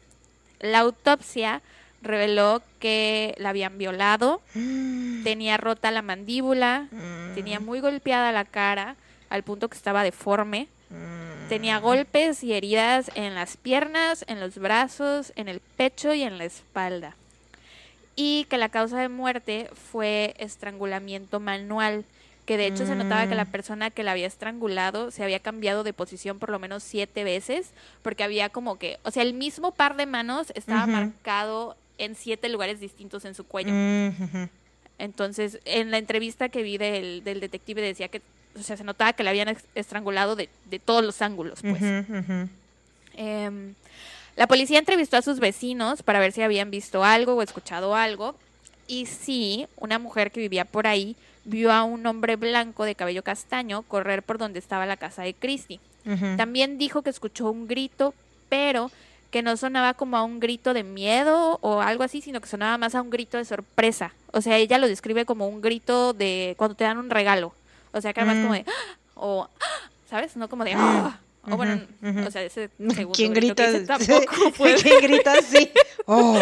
La 0.60 0.80
autopsia 0.80 1.62
reveló 2.02 2.62
que 2.78 3.34
la 3.38 3.50
habían 3.50 3.78
violado, 3.78 4.40
mm. 4.54 5.22
tenía 5.24 5.56
rota 5.56 5.90
la 5.90 6.02
mandíbula, 6.02 6.88
mm. 6.90 7.34
tenía 7.34 7.60
muy 7.60 7.80
golpeada 7.80 8.32
la 8.32 8.44
cara, 8.44 8.96
al 9.28 9.42
punto 9.42 9.68
que 9.68 9.76
estaba 9.76 10.02
deforme. 10.02 10.68
Mm. 10.90 11.48
Tenía 11.48 11.78
golpes 11.78 12.44
y 12.44 12.52
heridas 12.52 13.10
en 13.14 13.34
las 13.34 13.56
piernas, 13.56 14.24
en 14.28 14.40
los 14.40 14.58
brazos, 14.58 15.32
en 15.36 15.48
el 15.48 15.60
pecho 15.60 16.14
y 16.14 16.22
en 16.22 16.38
la 16.38 16.44
espalda. 16.44 17.16
Y 18.14 18.46
que 18.48 18.58
la 18.58 18.68
causa 18.68 19.00
de 19.00 19.08
muerte 19.08 19.68
fue 19.90 20.34
estrangulamiento 20.38 21.40
manual, 21.40 22.04
que 22.50 22.56
de 22.56 22.66
hecho 22.66 22.84
se 22.84 22.96
notaba 22.96 23.28
que 23.28 23.36
la 23.36 23.44
persona 23.44 23.90
que 23.90 24.02
la 24.02 24.10
había 24.10 24.26
estrangulado 24.26 25.12
se 25.12 25.22
había 25.22 25.38
cambiado 25.38 25.84
de 25.84 25.92
posición 25.92 26.40
por 26.40 26.50
lo 26.50 26.58
menos 26.58 26.82
siete 26.82 27.22
veces, 27.22 27.70
porque 28.02 28.24
había 28.24 28.48
como 28.48 28.76
que, 28.76 28.98
o 29.04 29.12
sea, 29.12 29.22
el 29.22 29.34
mismo 29.34 29.70
par 29.70 29.96
de 29.96 30.04
manos 30.04 30.50
estaba 30.56 30.84
marcado 30.88 31.76
en 31.96 32.16
siete 32.16 32.48
lugares 32.48 32.80
distintos 32.80 33.24
en 33.24 33.36
su 33.36 33.44
cuello. 33.44 33.70
Mm, 33.72 34.48
Entonces, 34.98 35.60
en 35.64 35.92
la 35.92 35.98
entrevista 35.98 36.48
que 36.48 36.64
vi 36.64 36.76
del, 36.76 37.22
del, 37.22 37.38
detective 37.38 37.82
decía 37.82 38.08
que, 38.08 38.20
o 38.58 38.62
sea, 38.64 38.76
se 38.76 38.82
notaba 38.82 39.12
que 39.12 39.22
le 39.22 39.30
habían 39.30 39.56
estrangulado 39.76 40.34
de, 40.34 40.48
de 40.64 40.80
todos 40.80 41.04
los 41.04 41.22
ángulos, 41.22 41.60
pues. 41.62 41.80
Em, 43.14 43.74
la 44.34 44.48
policía 44.48 44.80
entrevistó 44.80 45.18
a 45.18 45.22
sus 45.22 45.38
vecinos 45.38 46.02
para 46.02 46.18
ver 46.18 46.32
si 46.32 46.42
habían 46.42 46.72
visto 46.72 47.04
algo 47.04 47.34
o 47.34 47.42
escuchado 47.42 47.94
algo. 47.94 48.34
Y 48.88 49.06
sí, 49.06 49.68
una 49.76 50.00
mujer 50.00 50.32
que 50.32 50.40
vivía 50.40 50.64
por 50.64 50.88
ahí 50.88 51.14
vio 51.44 51.72
a 51.72 51.84
un 51.84 52.06
hombre 52.06 52.36
blanco 52.36 52.84
de 52.84 52.94
cabello 52.94 53.22
castaño 53.22 53.82
correr 53.82 54.22
por 54.22 54.38
donde 54.38 54.58
estaba 54.58 54.86
la 54.86 54.96
casa 54.96 55.22
de 55.22 55.34
Christie. 55.34 55.80
También 56.36 56.78
dijo 56.78 57.02
que 57.02 57.10
escuchó 57.10 57.50
un 57.50 57.68
grito, 57.68 58.14
pero 58.48 58.90
que 59.30 59.42
no 59.42 59.56
sonaba 59.56 59.94
como 59.94 60.16
a 60.16 60.22
un 60.24 60.40
grito 60.40 60.74
de 60.74 60.82
miedo 60.82 61.58
o 61.62 61.80
algo 61.82 62.02
así, 62.02 62.20
sino 62.20 62.40
que 62.40 62.48
sonaba 62.48 62.78
más 62.78 62.94
a 62.94 63.02
un 63.02 63.10
grito 63.10 63.36
de 63.38 63.44
sorpresa. 63.44 64.12
O 64.32 64.40
sea, 64.40 64.56
ella 64.56 64.78
lo 64.78 64.88
describe 64.88 65.24
como 65.24 65.46
un 65.46 65.60
grito 65.60 66.12
de 66.14 66.54
cuando 66.56 66.74
te 66.74 66.84
dan 66.84 66.98
un 66.98 67.10
regalo. 67.10 67.52
O 67.92 68.00
sea, 68.00 68.12
que 68.12 68.20
además 68.20 68.42
como 68.42 68.54
de, 68.54 68.64
¡Ah! 68.66 68.96
o, 69.14 69.48
¡Ah! 69.60 69.90
¿sabes? 70.08 70.36
No 70.36 70.48
como 70.48 70.64
de, 70.64 70.72
¡Ah! 70.74 71.18
o 71.48 71.56
bueno, 71.56 71.80
o 72.26 72.30
sea, 72.30 72.42
ese 72.42 72.70
segundo 72.78 73.12
¿Quién 73.14 73.32
grita? 73.32 73.84
tampoco 73.84 74.54
¿Quién 74.82 75.00
grita 75.00 75.32
así? 75.34 75.70
Oh. 76.06 76.40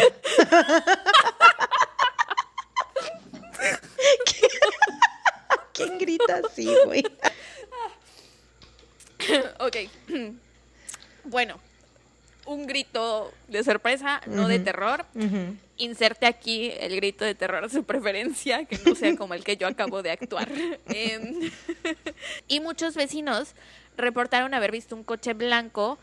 ¿Quién 5.78 5.98
grita 5.98 6.40
así, 6.44 6.68
güey? 6.84 7.04
ok. 9.60 9.76
Bueno, 11.24 11.60
un 12.48 12.66
grito 12.66 13.32
de 13.46 13.62
sorpresa, 13.62 14.20
no 14.26 14.48
de 14.48 14.58
terror. 14.58 15.04
Inserte 15.76 16.26
aquí 16.26 16.72
el 16.80 16.96
grito 16.96 17.24
de 17.24 17.34
terror 17.34 17.64
a 17.64 17.68
su 17.68 17.84
preferencia, 17.84 18.64
que 18.64 18.78
no 18.84 18.94
sea 18.94 19.14
como 19.16 19.34
el 19.34 19.44
que 19.44 19.56
yo 19.56 19.68
acabo 19.68 20.02
de 20.02 20.10
actuar. 20.10 20.48
Em, 20.88 21.50
y 22.48 22.60
muchos 22.60 22.94
vecinos 22.94 23.54
reportaron 23.96 24.54
haber 24.54 24.72
visto 24.72 24.96
un 24.96 25.04
coche 25.04 25.34
blanco 25.34 25.98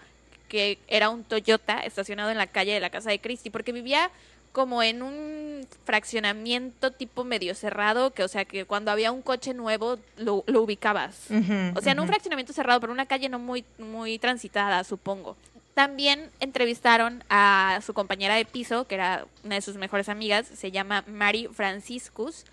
que 0.48 0.78
era 0.88 1.10
un 1.10 1.24
Toyota 1.24 1.80
estacionado 1.80 2.30
en 2.30 2.38
la 2.38 2.48
calle 2.48 2.74
de 2.74 2.80
la 2.80 2.92
casa 2.92 3.10
de 3.10 3.20
Christy, 3.20 3.50
porque 3.50 3.72
vivía 3.72 4.12
como 4.56 4.82
en 4.82 5.04
un 5.04 5.68
fraccionamiento 5.84 6.92
tipo 6.92 7.26
medio 7.26 7.54
cerrado, 7.56 8.12
que 8.12 8.24
o 8.24 8.30
sea 8.30 8.46
que 8.46 8.64
cuando 8.64 8.90
había 8.90 9.12
un 9.12 9.22
coche 9.22 9.54
nuevo 9.54 10.00
lo, 10.16 10.46
ubicabas. 10.48 11.28
o 11.76 11.82
sea, 11.82 11.92
en 11.92 12.00
un 12.00 12.08
fraccionamiento 12.08 12.54
cerrado, 12.54 12.80
pero 12.80 12.94
una 12.94 13.06
calle 13.06 13.28
no 13.28 13.38
muy, 13.38 13.66
muy 13.78 14.18
transitada, 14.18 14.86
supongo. 14.86 15.36
También 15.74 16.30
entrevistaron 16.40 17.22
a 17.30 17.82
su 17.86 17.94
compañera 17.94 18.36
de 18.36 18.46
piso, 18.46 18.88
que 18.88 18.96
era 18.96 19.26
una 19.44 19.56
de 19.56 19.62
sus 19.62 19.76
mejores 19.76 20.08
amigas, 20.08 20.48
se 20.48 20.72
llama 20.72 21.04
Mary 21.06 21.50
Franciscus. 21.52 22.46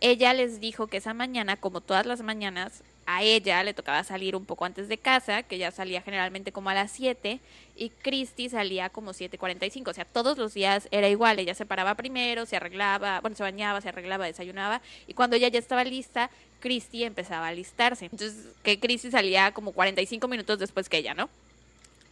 Ella 0.00 0.32
les 0.34 0.60
dijo 0.60 0.86
que 0.86 0.98
esa 0.98 1.14
mañana, 1.14 1.56
como 1.56 1.80
todas 1.80 2.06
las 2.06 2.22
mañanas, 2.22 2.84
a 3.16 3.22
ella 3.22 3.62
le 3.64 3.74
tocaba 3.74 4.04
salir 4.04 4.36
un 4.36 4.44
poco 4.44 4.64
antes 4.64 4.88
de 4.88 4.98
casa, 4.98 5.42
que 5.42 5.58
ya 5.58 5.70
salía 5.70 6.02
generalmente 6.02 6.52
como 6.52 6.70
a 6.70 6.74
las 6.74 6.92
7, 6.92 7.40
y 7.76 7.90
Christy 7.90 8.48
salía 8.48 8.90
como 8.90 9.12
7.45, 9.12 9.88
o 9.88 9.94
sea, 9.94 10.04
todos 10.04 10.38
los 10.38 10.54
días 10.54 10.88
era 10.90 11.08
igual, 11.08 11.38
ella 11.38 11.54
se 11.54 11.66
paraba 11.66 11.94
primero, 11.94 12.46
se 12.46 12.56
arreglaba, 12.56 13.20
bueno, 13.20 13.36
se 13.36 13.42
bañaba, 13.42 13.80
se 13.80 13.88
arreglaba, 13.88 14.26
desayunaba, 14.26 14.80
y 15.06 15.14
cuando 15.14 15.36
ella 15.36 15.48
ya 15.48 15.58
estaba 15.58 15.82
lista, 15.84 16.30
Christy 16.60 17.04
empezaba 17.04 17.46
a 17.46 17.48
alistarse. 17.48 18.04
Entonces, 18.04 18.48
que 18.62 18.78
Christy 18.78 19.10
salía 19.10 19.52
como 19.52 19.72
45 19.72 20.28
minutos 20.28 20.58
después 20.58 20.88
que 20.88 20.98
ella, 20.98 21.14
¿no? 21.14 21.28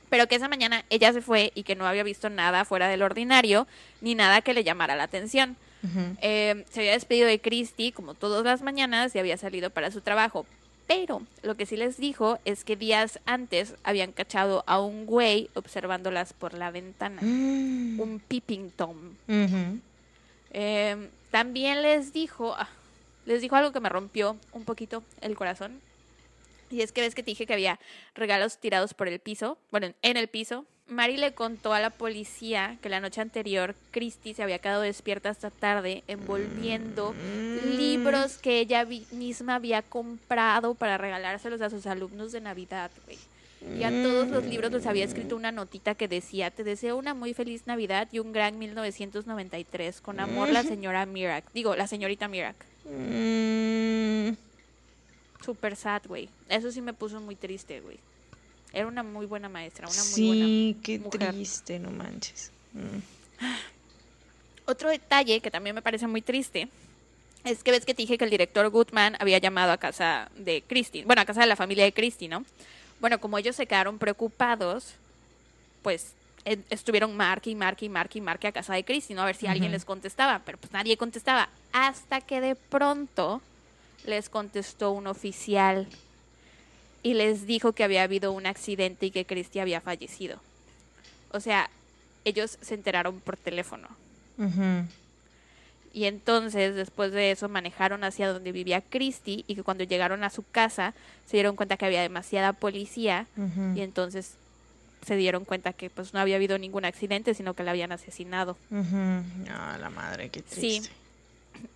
pero 0.09 0.26
que 0.26 0.37
esa 0.37 0.49
mañana 0.49 0.85
ella 0.90 1.12
se 1.12 1.21
fue 1.21 1.52
y 1.55 1.62
que 1.64 1.76
no 1.76 1.87
había 1.87 2.02
visto 2.02 2.31
nada 2.31 2.64
fuera 2.64 2.88
del 2.88 3.02
ordinario 3.02 3.67
ni 4.00 4.14
nada 4.14 4.40
que 4.40 4.55
le 4.55 4.64
llamara 4.64 4.97
la 4.97 5.05
atención. 5.05 5.57
Eh, 6.23 6.64
se 6.71 6.81
había 6.81 6.93
despedido 6.93 7.28
de 7.28 7.40
Christy 7.40 7.93
como 7.93 8.14
todas 8.14 8.45
las 8.45 8.62
mañanas 8.62 9.14
y 9.14 9.19
había 9.19 9.37
salido 9.37 9.71
para 9.71 9.90
su 9.90 10.00
trabajo. 10.00 10.47
Pero 10.88 11.23
lo 11.42 11.54
que 11.54 11.66
sí 11.66 11.76
les 11.76 11.99
dijo 11.99 12.38
es 12.47 12.64
que 12.64 12.75
días 12.75 13.21
antes 13.26 13.75
habían 13.85 14.11
cachado 14.11 14.64
a 14.66 14.80
un 14.80 15.04
güey 15.04 15.50
observándolas 15.54 16.33
por 16.33 16.54
la 16.54 16.71
ventana. 16.71 17.21
Mm. 17.23 18.00
Un 18.00 18.21
peeping 18.26 18.71
tom. 18.71 18.97
Eh, 20.50 21.11
también 21.30 21.83
les 21.83 22.14
dijo, 22.14 22.54
ah, 22.57 22.71
les 23.26 23.42
dijo 23.42 23.54
algo 23.54 23.71
que 23.71 23.80
me 23.80 23.90
rompió 23.90 24.38
un 24.52 24.64
poquito 24.64 25.04
el 25.21 25.37
corazón. 25.37 25.78
Y 26.71 26.80
es 26.80 26.90
que 26.90 27.02
ves 27.02 27.14
que 27.14 27.23
te 27.23 27.33
dije 27.33 27.47
que 27.47 27.52
había 27.52 27.78
regalos 28.14 28.57
tirados 28.57 28.95
por 28.95 29.09
el 29.09 29.21
piso, 29.21 29.59
bueno, 29.71 29.92
en 30.00 30.16
el 30.16 30.28
piso. 30.28 30.64
Mari 30.88 31.18
le 31.18 31.33
contó 31.33 31.75
a 31.75 31.80
la 31.80 31.90
policía 31.90 32.78
que 32.80 32.88
la 32.88 33.00
noche 33.00 33.21
anterior 33.21 33.75
Christy 33.90 34.33
se 34.33 34.42
había 34.42 34.59
quedado 34.59 34.80
despierta 34.80 35.28
hasta 35.28 35.50
tarde 35.50 36.02
envolviendo 36.09 37.14
libros 37.76 38.38
que 38.38 38.61
ella 38.61 38.87
misma 39.12 39.57
había 39.57 39.83
comprado 39.83 40.75
para 40.75 40.97
regalárselos 40.97 41.61
a 41.61 41.68
sus 41.68 41.87
alumnos 41.87 42.33
de 42.33 42.40
Navidad, 42.40 42.90
güey. 43.04 43.18
Y 43.76 43.83
a 43.83 43.90
todos 43.90 44.28
los 44.28 44.45
libros 44.45 44.73
les 44.73 44.87
había 44.87 45.04
escrito 45.04 45.37
una 45.37 45.52
notita 45.52 45.95
que 45.95 46.09
decía, 46.09 46.50
te 46.50 46.64
deseo 46.64 46.97
una 46.97 47.12
muy 47.12 47.35
feliz 47.35 47.66
Navidad 47.66 48.09
y 48.12 48.21
un 48.21 48.33
gran 48.33 48.59
1993. 48.59 50.00
Con 50.00 50.21
amor, 50.21 50.49
la 50.49 50.62
señora 50.62 51.04
Mirak. 51.07 51.45
Digo, 51.52 51.75
la 51.75 51.88
señorita 51.88 52.28
Mirak. 52.28 52.57
Mm. 52.85 54.37
Super 55.45 55.76
sad, 55.76 56.02
güey. 56.07 56.28
Eso 56.49 56.71
sí 56.71 56.80
me 56.80 56.95
puso 56.95 57.21
muy 57.21 57.35
triste, 57.35 57.80
güey. 57.80 57.99
Era 58.79 58.87
una 58.87 59.03
muy 59.03 59.27
buena 59.27 59.49
maestra, 59.49 59.89
una 59.89 59.97
muy 59.97 60.05
Sí, 60.05 60.27
buena 60.29 60.83
qué 60.85 60.99
mujer. 61.01 61.35
triste, 61.35 61.79
no 61.81 61.91
manches. 61.91 62.53
Mm. 62.75 63.01
Otro 64.67 64.89
detalle 64.89 65.41
que 65.41 65.51
también 65.51 65.75
me 65.75 65.83
parece 65.83 66.07
muy 66.07 66.23
triste 66.23 66.69
es 67.43 67.65
que 67.65 67.73
ves 67.73 67.85
que 67.85 67.93
te 67.95 68.03
dije 68.03 68.17
que 68.19 68.25
el 68.25 68.31
director 68.31 68.69
Goodman 68.69 69.17
había 69.19 69.39
llamado 69.39 69.73
a 69.73 69.79
casa 69.79 70.31
de 70.37 70.63
Christy, 70.63 71.03
bueno, 71.03 71.23
a 71.23 71.25
casa 71.25 71.41
de 71.41 71.47
la 71.49 71.57
familia 71.57 71.83
de 71.85 71.93
Christy, 71.93 72.29
¿no? 72.29 72.45
Bueno, 73.01 73.19
como 73.19 73.37
ellos 73.37 73.57
se 73.57 73.67
quedaron 73.67 73.99
preocupados, 73.99 74.95
pues 75.83 76.13
estuvieron 76.71 77.17
marque 77.17 77.51
y 77.51 77.55
marque 77.57 77.87
y 77.87 77.89
marque 77.89 78.19
y 78.19 78.21
marque 78.21 78.47
a 78.47 78.53
casa 78.53 78.75
de 78.75 78.85
Christy, 78.85 79.15
¿no? 79.15 79.23
A 79.23 79.27
ver 79.27 79.35
si 79.37 79.49
alguien 79.49 79.73
les 79.73 79.85
contestaba, 79.85 80.43
pero 80.45 80.57
pues 80.59 80.73
nadie 80.73 80.97
contestaba. 80.97 81.49
Hasta 81.73 82.21
que 82.21 82.41
de 82.41 82.55
pronto 82.55 83.43
les 84.07 84.29
contestó 84.29 84.93
un 84.93 85.09
oficial 85.09 85.89
y 87.02 87.14
les 87.14 87.47
dijo 87.47 87.73
que 87.73 87.85
había 87.85 88.02
habido 88.02 88.33
un 88.33 88.47
accidente 88.47 89.07
y 89.07 89.11
que 89.11 89.25
Christy 89.25 89.61
había 89.61 89.81
fallecido. 89.81 90.40
O 91.31 91.40
sea, 91.40 91.71
ellos 92.25 92.59
se 92.61 92.75
enteraron 92.75 93.21
por 93.21 93.37
teléfono. 93.37 93.88
Y 95.93 96.05
entonces, 96.05 96.75
después 96.75 97.12
de 97.12 97.31
eso, 97.33 97.49
manejaron 97.49 98.05
hacia 98.05 98.33
donde 98.33 98.52
vivía 98.52 98.81
Christy 98.83 99.45
y 99.49 99.55
que 99.55 99.62
cuando 99.62 99.85
llegaron 99.85 100.23
a 100.23 100.31
su 100.31 100.45
casa 100.45 100.95
se 101.26 101.37
dieron 101.37 101.57
cuenta 101.57 101.76
que 101.76 101.87
había 101.87 102.02
demasiada 102.02 102.52
policía 102.52 103.26
y 103.75 103.81
entonces 103.81 104.35
se 105.07 105.17
dieron 105.17 105.45
cuenta 105.45 105.73
que 105.73 105.90
pues 105.90 106.12
no 106.12 106.21
había 106.21 106.37
habido 106.37 106.59
ningún 106.59 106.85
accidente, 106.85 107.35
sino 107.35 107.55
que 107.55 107.62
la 107.62 107.71
habían 107.71 107.93
asesinado. 107.93 108.57
Ah, 109.49 109.76
la 109.81 109.90
madre, 109.90 110.28
qué 110.28 110.43
Sí. 110.49 110.83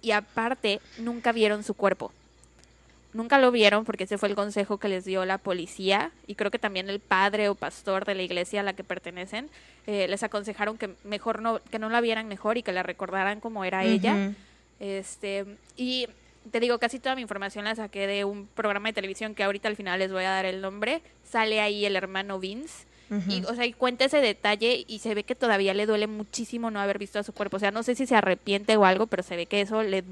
Y 0.01 0.13
aparte, 0.13 0.81
nunca 0.99 1.33
vieron 1.33 1.65
su 1.65 1.75
cuerpo. 1.75 2.13
Nunca 3.13 3.39
lo 3.39 3.51
vieron 3.51 3.85
porque 3.85 4.05
ese 4.05 4.17
fue 4.17 4.29
el 4.29 4.35
consejo 4.35 4.79
que 4.79 4.89
les 4.89 5.05
dio 5.05 5.25
la 5.25 5.39
policía 5.39 6.13
y 6.27 6.35
creo 6.35 6.51
que 6.51 6.59
también 6.59 6.89
el 6.89 6.99
padre 6.99 7.49
o 7.51 7.55
pastor 7.55 8.07
de 8.07 8.15
la 8.15 8.23
iglesia 8.23 8.61
a 8.61 8.63
la 8.63 8.73
que 8.73 8.85
pertenecen 8.85 9.51
eh, 9.87 10.09
les 10.09 10.23
aconsejaron 10.23 10.79
que 10.79 10.95
mejor 11.05 11.43
no 11.43 11.61
que 11.71 11.79
no 11.79 11.91
la 11.91 12.01
vieran 12.01 12.29
mejor 12.29 12.57
y 12.57 12.63
que 12.63 12.73
la 12.73 12.83
recordaran 12.83 13.41
como 13.41 13.65
era 13.65 13.85
ella. 13.85 14.33
Este, 14.81 15.45
y 15.77 16.09
te 16.51 16.61
digo, 16.61 16.79
casi 16.79 16.99
toda 16.99 17.15
mi 17.15 17.23
información 17.23 17.65
la 17.65 17.75
saqué 17.75 18.07
de 18.07 18.25
un 18.25 18.47
programa 18.47 18.89
de 18.89 18.95
televisión 18.95 19.35
que 19.35 19.45
ahorita 19.45 19.69
al 19.69 19.77
final 19.77 19.99
les 19.99 20.13
voy 20.13 20.25
a 20.25 20.31
dar 20.31 20.45
el 20.45 20.61
nombre. 20.61 21.03
Sale 21.25 21.61
ahí 21.61 21.85
el 21.85 21.97
hermano 21.97 22.39
Vince. 22.39 22.87
Y, 23.29 23.45
o 23.45 23.55
sea, 23.55 23.67
y 23.67 23.75
cuenta 23.75 24.07
ese 24.07 24.23
detalle 24.23 24.87
y 24.89 25.01
se 25.01 25.15
ve 25.15 25.23
que 25.23 25.35
todavía 25.35 25.75
le 25.75 25.85
duele 25.85 26.07
muchísimo 26.07 26.71
no 26.71 26.81
haber 26.81 26.99
visto 26.99 27.19
a 27.19 27.23
su 27.23 27.35
cuerpo. 27.35 27.59
O 27.59 27.61
sea, 27.61 27.71
no 27.71 27.83
sé 27.83 27.95
si 27.95 28.07
se 28.07 28.17
arrepiente 28.17 28.75
o 28.79 28.87
algo, 28.87 29.07
pero 29.07 29.23
se 29.23 29.37
ve 29.37 29.45
que 29.45 29.61
eso 29.61 29.83
le, 29.83 30.03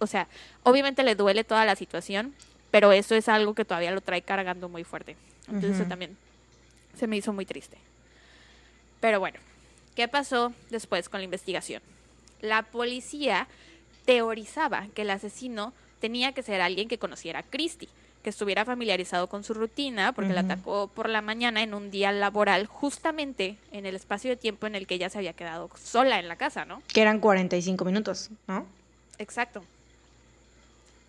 o 0.00 0.08
sea, 0.08 0.26
obviamente 0.64 1.04
le 1.04 1.14
duele 1.14 1.44
toda 1.44 1.64
la 1.64 1.76
situación, 1.76 2.34
pero 2.70 2.92
eso 2.92 3.14
es 3.14 3.28
algo 3.28 3.54
que 3.54 3.64
todavía 3.64 3.90
lo 3.90 4.00
trae 4.00 4.22
cargando 4.22 4.68
muy 4.68 4.84
fuerte. 4.84 5.16
Entonces 5.46 5.76
eso 5.80 5.88
también 5.88 6.16
se 6.98 7.06
me 7.06 7.16
hizo 7.16 7.32
muy 7.32 7.46
triste. 7.46 7.78
Pero 9.00 9.20
bueno, 9.20 9.38
¿qué 9.94 10.08
pasó 10.08 10.52
después 10.70 11.08
con 11.08 11.20
la 11.20 11.24
investigación? 11.24 11.82
La 12.40 12.62
policía 12.62 13.48
teorizaba 14.04 14.86
que 14.94 15.02
el 15.02 15.10
asesino 15.10 15.72
tenía 16.00 16.32
que 16.32 16.42
ser 16.42 16.60
alguien 16.60 16.88
que 16.88 16.98
conociera 16.98 17.40
a 17.40 17.42
Christie, 17.42 17.88
que 18.22 18.30
estuviera 18.30 18.64
familiarizado 18.64 19.28
con 19.28 19.44
su 19.44 19.54
rutina, 19.54 20.12
porque 20.12 20.32
la 20.32 20.40
atacó 20.40 20.88
por 20.88 21.08
la 21.08 21.22
mañana 21.22 21.62
en 21.62 21.72
un 21.72 21.90
día 21.90 22.10
laboral, 22.12 22.66
justamente 22.66 23.56
en 23.70 23.86
el 23.86 23.94
espacio 23.94 24.30
de 24.30 24.36
tiempo 24.36 24.66
en 24.66 24.74
el 24.74 24.86
que 24.86 24.96
ella 24.96 25.08
se 25.08 25.18
había 25.18 25.32
quedado 25.32 25.70
sola 25.80 26.18
en 26.18 26.28
la 26.28 26.36
casa, 26.36 26.64
¿no? 26.64 26.82
Que 26.88 27.02
eran 27.02 27.20
45 27.20 27.84
minutos, 27.84 28.30
¿no? 28.46 28.66
Exacto. 29.18 29.62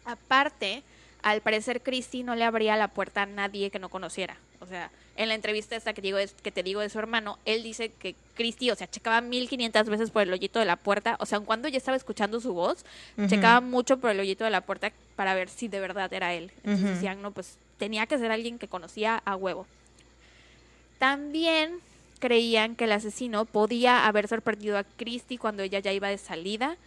Aparte, 0.05 0.83
al 1.23 1.41
parecer 1.41 1.81
Christy 1.81 2.23
no 2.23 2.35
le 2.35 2.43
abría 2.45 2.75
la 2.77 2.87
puerta 2.87 3.23
a 3.23 3.25
nadie 3.25 3.69
que 3.71 3.79
no 3.79 3.89
conociera. 3.89 4.37
O 4.61 4.65
sea, 4.67 4.89
en 5.15 5.27
la 5.29 5.35
entrevista 5.35 5.75
esta 5.75 5.93
que, 5.93 6.01
digo, 6.01 6.17
es- 6.17 6.33
que 6.33 6.51
te 6.51 6.63
digo 6.63 6.79
de 6.81 6.89
su 6.89 6.97
hermano, 6.99 7.37
él 7.45 7.61
dice 7.63 7.91
que 7.99 8.15
Christy, 8.35 8.71
o 8.71 8.75
sea, 8.75 8.89
checaba 8.89 9.19
1500 9.21 9.89
veces 9.89 10.11
por 10.11 10.21
el 10.23 10.31
hoyito 10.31 10.59
de 10.59 10.65
la 10.65 10.75
puerta. 10.77 11.17
O 11.19 11.25
sea, 11.25 11.37
aun 11.37 11.45
cuando 11.45 11.67
ya 11.67 11.77
estaba 11.77 11.97
escuchando 11.97 12.39
su 12.39 12.53
voz, 12.53 12.85
checaba 13.27 13.59
mucho 13.61 13.97
por 13.97 14.11
el 14.11 14.19
hoyito 14.19 14.43
de 14.45 14.49
la 14.49 14.61
puerta 14.61 14.91
para 15.15 15.33
ver 15.33 15.49
si 15.49 15.67
de 15.67 15.79
verdad 15.79 16.11
era 16.13 16.33
él. 16.33 16.51
Entonces 16.63 16.95
decían, 16.95 17.21
no, 17.21 17.31
pues 17.31 17.57
tenía 17.77 18.05
que 18.07 18.17
ser 18.17 18.31
alguien 18.31 18.57
que 18.59 18.67
conocía 18.67 19.21
a 19.25 19.35
huevo. 19.35 19.65
También 20.97 21.79
creían 22.19 22.75
que 22.75 22.83
el 22.83 22.91
asesino 22.91 23.45
podía 23.45 24.05
haber 24.07 24.27
sorprendido 24.27 24.77
a 24.77 24.83
Christy 24.83 25.37
cuando 25.37 25.63
ella 25.63 25.79
ya 25.79 25.91
iba 25.93 26.09
de 26.09 26.17
salida 26.17 26.77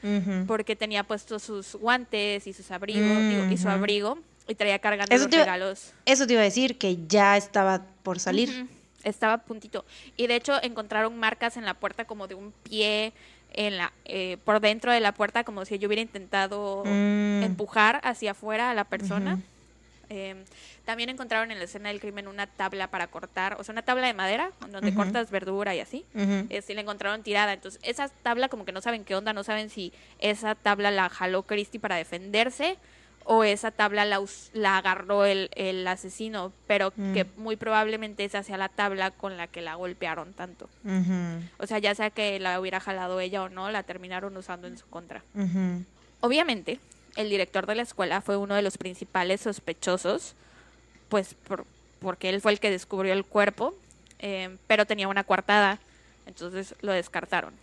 porque 0.47 0.77
tenía 0.77 1.05
puestos 1.05 1.43
sus 1.43 1.75
guantes 1.75 2.47
y 2.47 2.53
sus 2.53 2.71
abrigos 2.71 3.19
digo, 3.29 3.45
y 3.51 3.57
su 3.57 3.69
abrigo 3.69 4.19
y 4.47 4.55
traía 4.55 4.79
cargando 4.79 5.15
Eso 5.15 5.25
los 5.25 5.33
iba- 5.35 5.45
regalos. 5.45 5.93
Eso 6.05 6.27
te 6.27 6.33
iba 6.35 6.43
a 6.43 6.45
decir, 6.45 6.77
que 6.77 6.99
ya 7.07 7.37
estaba 7.37 7.83
por 8.03 8.19
salir. 8.19 8.67
Estaba 9.05 9.33
a 9.35 9.39
puntito. 9.39 9.85
Y 10.17 10.27
de 10.29 10.37
hecho 10.37 10.62
encontraron 10.62 11.19
marcas 11.19 11.57
en 11.57 11.65
la 11.65 11.75
puerta 11.75 12.05
como 12.05 12.27
de 12.29 12.35
un 12.35 12.53
pie 12.62 13.12
en 13.55 13.77
la 13.77 13.93
eh, 14.05 14.39
por 14.45 14.61
dentro 14.61 14.93
de 14.93 15.01
la 15.01 15.12
puerta 15.12 15.45
como 15.45 15.65
si 15.65 15.79
yo 15.79 15.87
hubiera 15.89 16.03
intentado 16.03 16.83
Mm. 16.87 17.43
empujar 17.43 18.01
hacia 18.05 18.31
afuera 18.33 18.71
a 18.71 18.75
la 18.75 18.85
persona. 18.85 19.39
Eh, 20.14 20.45
también 20.85 21.09
encontraron 21.09 21.50
en 21.50 21.59
la 21.59 21.64
escena 21.64 21.88
del 21.88 22.00
crimen 22.00 22.28
una 22.28 22.47
tabla 22.47 22.88
para 22.88 23.07
cortar, 23.07 23.57
o 23.59 23.64
sea, 23.64 23.73
una 23.73 23.83
tabla 23.83 24.07
de 24.07 24.14
madera 24.14 24.50
donde 24.71 24.92
cortas 24.95 25.31
verdura 25.31 25.75
y 25.75 25.81
así. 25.81 26.04
Eh, 26.14 26.61
sí 26.62 26.75
la 26.75 26.83
encontraron 26.83 27.23
tirada. 27.23 27.52
Entonces, 27.54 27.81
esa 27.83 28.09
tabla 28.09 28.49
como 28.49 28.64
que 28.64 28.73
no 28.73 28.81
saben 28.83 29.04
qué 29.04 29.14
onda, 29.16 29.33
no 29.33 29.42
saben 29.42 29.71
si 29.71 29.92
esa 30.19 30.54
tabla 30.54 30.90
la 30.90 31.09
jaló 31.09 31.45
Christie 31.45 31.81
para 31.81 31.97
defenderse 31.97 32.76
o 33.25 33.45
esa 33.45 33.71
tabla 33.71 34.04
la, 34.04 34.76
agarró 34.76 35.25
el, 35.25 35.49
el 35.54 35.87
asesino, 35.87 36.52
pero 36.66 36.92
Mm. 36.97 37.14
que 37.14 37.25
muy 37.37 37.54
probablemente 37.54 38.25
esa 38.25 38.42
sea 38.42 38.57
la 38.59 38.69
tabla 38.69 39.12
con 39.12 39.37
la 39.37 39.47
que 39.47 39.62
la 39.62 39.76
golpearon 39.76 40.33
tanto. 40.35 40.69
O 41.59 41.66
sea, 41.69 41.78
ya 41.78 41.95
sea 41.95 42.11
que 42.11 42.40
la 42.40 42.61
hubiera 42.61 42.81
jalado 42.81 43.21
ella 43.21 43.45
o 43.45 43.49
no, 43.49 43.71
la 43.71 43.85
terminaron 43.85 44.37
usando 44.37 44.66
en 44.66 44.76
su 44.76 44.87
contra. 44.88 45.23
Obviamente, 46.21 46.78
el 47.16 47.28
director 47.31 47.66
de 47.66 47.75
la 47.75 47.83
escuela 47.83 48.21
fue 48.21 48.37
uno 48.37 48.54
de 48.54 48.62
los 48.62 48.78
principales 48.78 49.40
sospechosos, 49.42 50.35
pues 51.09 51.35
por- 51.35 51.66
porque 52.00 52.28
él 52.28 52.40
fue 52.40 52.52
el 52.52 52.61
que 52.61 52.71
descubrió 52.71 53.12
el 53.12 53.25
cuerpo, 53.25 53.75
eh, 54.19 54.57
pero 54.66 54.87
tenía 54.87 55.09
una 55.09 55.25
coartada, 55.25 55.78
entonces 56.26 56.75
lo 56.81 56.92
descartaron. 56.92 57.54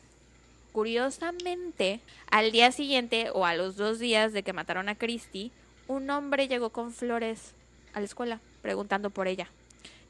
Curiosamente, 0.72 2.00
al 2.32 2.52
día 2.52 2.72
siguiente 2.72 3.32
o 3.34 3.46
a 3.46 3.56
los 3.56 3.76
dos 3.76 4.00
días 4.00 4.34
de 4.34 4.44
que 4.44 4.54
mataron 4.54 4.88
a 4.88 4.96
Christie, 4.96 5.52
un 5.88 6.10
hombre 6.10 6.48
llegó 6.48 6.70
con 6.70 6.94
flores 6.94 7.54
a 7.94 8.00
la 8.00 8.06
escuela 8.06 8.40
preguntando 8.62 9.10
por 9.10 9.28
ella. 9.28 9.50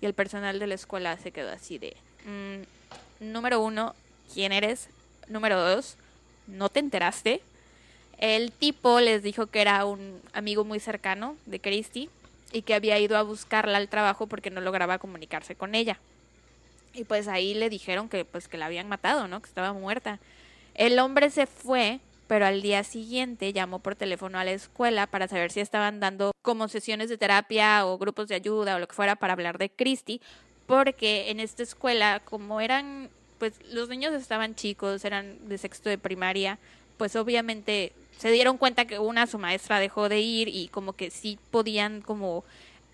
Y 0.02 0.06
el 0.06 0.14
personal 0.14 0.60
de 0.60 0.68
la 0.68 0.76
escuela 0.76 1.18
se 1.18 1.32
quedó 1.32 1.50
así 1.52 1.78
de, 1.78 1.96
mm, 2.26 3.24
número 3.32 3.62
uno, 3.62 3.96
¿quién 4.34 4.52
eres? 4.52 4.90
Número 5.28 5.60
dos, 5.60 5.96
¿no 6.48 6.70
te 6.70 6.80
enteraste? 6.80 7.42
El 8.20 8.52
tipo 8.52 9.00
les 9.00 9.24
dijo 9.24 9.48
que 9.48 9.62
era 9.62 9.86
un 9.86 10.22
amigo 10.34 10.66
muy 10.66 10.80
cercano 10.82 11.38
de 11.46 11.62
Christy 11.62 12.10
y 12.52 12.64
que 12.64 12.74
había 12.74 13.00
ido 13.00 13.18
a 13.18 13.24
buscarla 13.24 13.78
al 13.78 13.88
trabajo 13.88 14.28
porque 14.28 14.50
no 14.50 14.60
lograba 14.60 15.00
comunicarse 15.00 15.56
con 15.56 15.74
ella. 15.74 16.00
Y 16.94 17.06
pues 17.06 17.30
ahí 17.30 17.54
le 17.54 17.70
dijeron 17.70 18.10
que 18.10 18.26
pues 18.26 18.50
que 18.50 18.58
la 18.58 18.66
habían 18.66 18.90
matado, 18.90 19.28
¿no? 19.30 19.42
Que 19.42 19.48
estaba 19.48 19.72
muerta. 19.72 20.20
El 20.76 21.00
hombre 21.00 21.30
se 21.30 21.46
fue, 21.46 22.02
pero 22.28 22.46
al 22.46 22.62
día 22.62 22.84
siguiente 22.84 23.54
llamó 23.54 23.80
por 23.80 23.96
teléfono 23.96 24.38
a 24.38 24.44
la 24.44 24.52
escuela 24.52 25.08
para 25.08 25.30
saber 25.30 25.52
si 25.52 25.62
estaban 25.62 26.02
dando 26.02 26.32
como 26.42 26.68
sesiones 26.68 27.08
de 27.08 27.18
terapia 27.18 27.86
o 27.86 27.98
grupos 27.98 28.28
de 28.28 28.36
ayuda 28.36 28.76
o 28.76 28.80
lo 28.80 28.88
que 28.88 28.96
fuera 28.96 29.16
para 29.16 29.34
hablar 29.34 29.58
de 29.58 29.70
Christy, 29.70 30.20
porque 30.68 31.30
en 31.30 31.40
esta 31.40 31.64
escuela, 31.64 32.22
como 32.26 32.60
eran, 32.60 33.10
pues 33.38 33.54
los 33.72 33.88
niños 33.88 34.14
estaban 34.14 34.56
chicos, 34.56 35.06
eran 35.06 35.48
de 35.48 35.58
sexto 35.58 35.90
de 35.90 35.98
primaria, 35.98 36.60
pues 36.98 37.16
obviamente 37.16 37.94
se 38.20 38.30
dieron 38.32 38.58
cuenta 38.58 38.84
que 38.84 39.00
una, 39.00 39.28
su 39.28 39.40
maestra 39.40 39.80
dejó 39.80 40.10
de 40.10 40.20
ir 40.20 40.50
y 40.50 40.68
como 40.68 40.92
que 40.92 41.10
sí 41.10 41.40
podían 41.52 42.02
como 42.02 42.44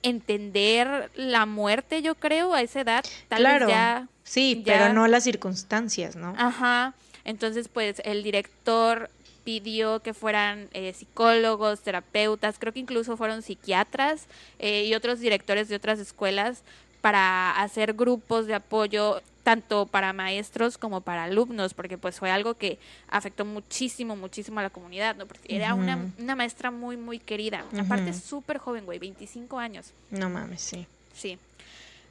entender 0.03 1.09
la 1.15 1.47
muerte, 1.47 2.03
yo 2.03 2.13
creo, 2.13 2.53
a 2.53 2.61
esa 2.61 2.81
edad. 2.81 3.03
Tal 3.27 3.39
claro, 3.39 3.65
vez 3.65 3.75
ya, 3.75 4.07
sí, 4.23 4.61
pero 4.63 4.93
no 4.93 5.07
las 5.07 5.23
circunstancias, 5.23 6.15
¿no? 6.15 6.35
Ajá. 6.37 6.93
Entonces, 7.23 7.69
pues 7.69 8.03
el 8.05 8.21
director 8.21 9.09
pidió 9.43 9.99
que 10.01 10.13
fueran 10.13 10.69
eh, 10.73 10.93
psicólogos, 10.93 11.81
terapeutas, 11.81 12.57
creo 12.59 12.71
que 12.71 12.81
incluso 12.81 13.17
fueron 13.17 13.41
psiquiatras 13.41 14.27
eh, 14.59 14.85
y 14.85 14.93
otros 14.93 15.19
directores 15.19 15.69
de 15.69 15.75
otras 15.75 15.97
escuelas 15.97 16.61
para 17.01 17.59
hacer 17.59 17.93
grupos 17.93 18.45
de 18.45 18.53
apoyo 18.53 19.23
tanto 19.45 19.85
para 19.85 20.11
maestros 20.11 20.79
como 20.79 21.01
para 21.01 21.25
alumnos, 21.25 21.75
porque 21.75 21.99
pues 21.99 22.17
fue 22.17 22.31
algo 22.31 22.55
que 22.55 22.79
afectó 23.07 23.45
muchísimo, 23.45 24.15
muchísimo 24.15 24.59
a 24.59 24.63
la 24.63 24.71
comunidad, 24.71 25.15
¿no? 25.15 25.27
Porque 25.27 25.55
era 25.55 25.75
una, 25.75 26.35
maestra 26.35 26.71
muy, 26.71 26.97
muy 26.97 27.19
querida. 27.19 27.63
Aparte, 27.77 28.11
súper 28.13 28.57
joven, 28.57 28.85
güey, 28.85 28.97
25 28.97 29.59
años. 29.59 29.91
No 30.09 30.31
mames, 30.31 30.61
sí. 30.61 30.87
Sí. 31.13 31.37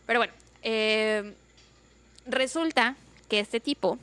Pero 0.06 0.20
bueno, 0.20 0.32
eh, 0.62 1.34
resulta 2.24 2.94
que 3.28 3.40
este 3.40 3.58
tipo 3.58 3.98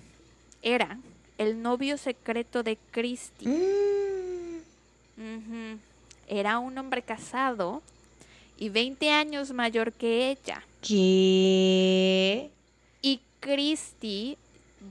era 0.61 0.97
el 1.37 1.61
novio 1.61 1.97
secreto 1.97 2.63
de 2.63 2.77
Christy. 2.91 3.47
Mm. 5.15 5.75
Era 6.27 6.59
un 6.59 6.77
hombre 6.77 7.01
casado 7.01 7.81
y 8.57 8.67
20 8.67 9.09
años 9.09 9.53
mayor 9.53 9.93
que 9.93 10.31
ella. 10.31 10.61
¿Qué? 10.81 12.49
Y 13.41 13.45
Christy 13.45 14.37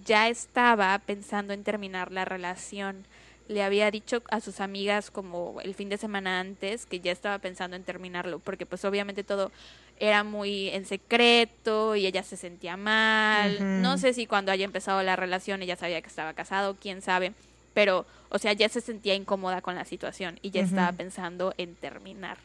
ya 0.04 0.28
estaba 0.28 0.98
pensando 0.98 1.52
en 1.52 1.64
terminar 1.64 2.12
la 2.12 2.24
relación. 2.24 3.04
Le 3.48 3.62
había 3.62 3.90
dicho 3.90 4.22
a 4.30 4.40
sus 4.40 4.60
amigas 4.60 5.10
como 5.10 5.60
el 5.62 5.74
fin 5.74 5.88
de 5.88 5.98
semana 5.98 6.40
antes 6.40 6.86
que 6.86 7.00
ya 7.00 7.10
estaba 7.10 7.38
pensando 7.38 7.76
en 7.76 7.82
terminarlo, 7.82 8.38
porque 8.38 8.66
pues 8.66 8.84
obviamente 8.84 9.24
todo 9.24 9.50
era 9.98 10.22
muy 10.22 10.68
en 10.68 10.86
secreto 10.86 11.96
y 11.96 12.06
ella 12.06 12.22
se 12.22 12.36
sentía 12.36 12.76
mal. 12.76 13.82
No 13.82 13.98
sé 13.98 14.12
si 14.14 14.26
cuando 14.26 14.52
haya 14.52 14.64
empezado 14.64 15.02
la 15.02 15.16
relación 15.16 15.62
ella 15.62 15.76
sabía 15.76 16.00
que 16.00 16.08
estaba 16.08 16.32
casado, 16.32 16.76
quién 16.80 17.02
sabe, 17.02 17.32
pero 17.74 18.06
o 18.30 18.38
sea, 18.38 18.52
ya 18.52 18.68
se 18.68 18.80
sentía 18.80 19.14
incómoda 19.14 19.60
con 19.60 19.74
la 19.74 19.84
situación 19.84 20.38
y 20.42 20.50
ya 20.50 20.62
estaba 20.62 20.92
pensando 20.92 21.52
en 21.58 21.74
terminar. 21.74 22.38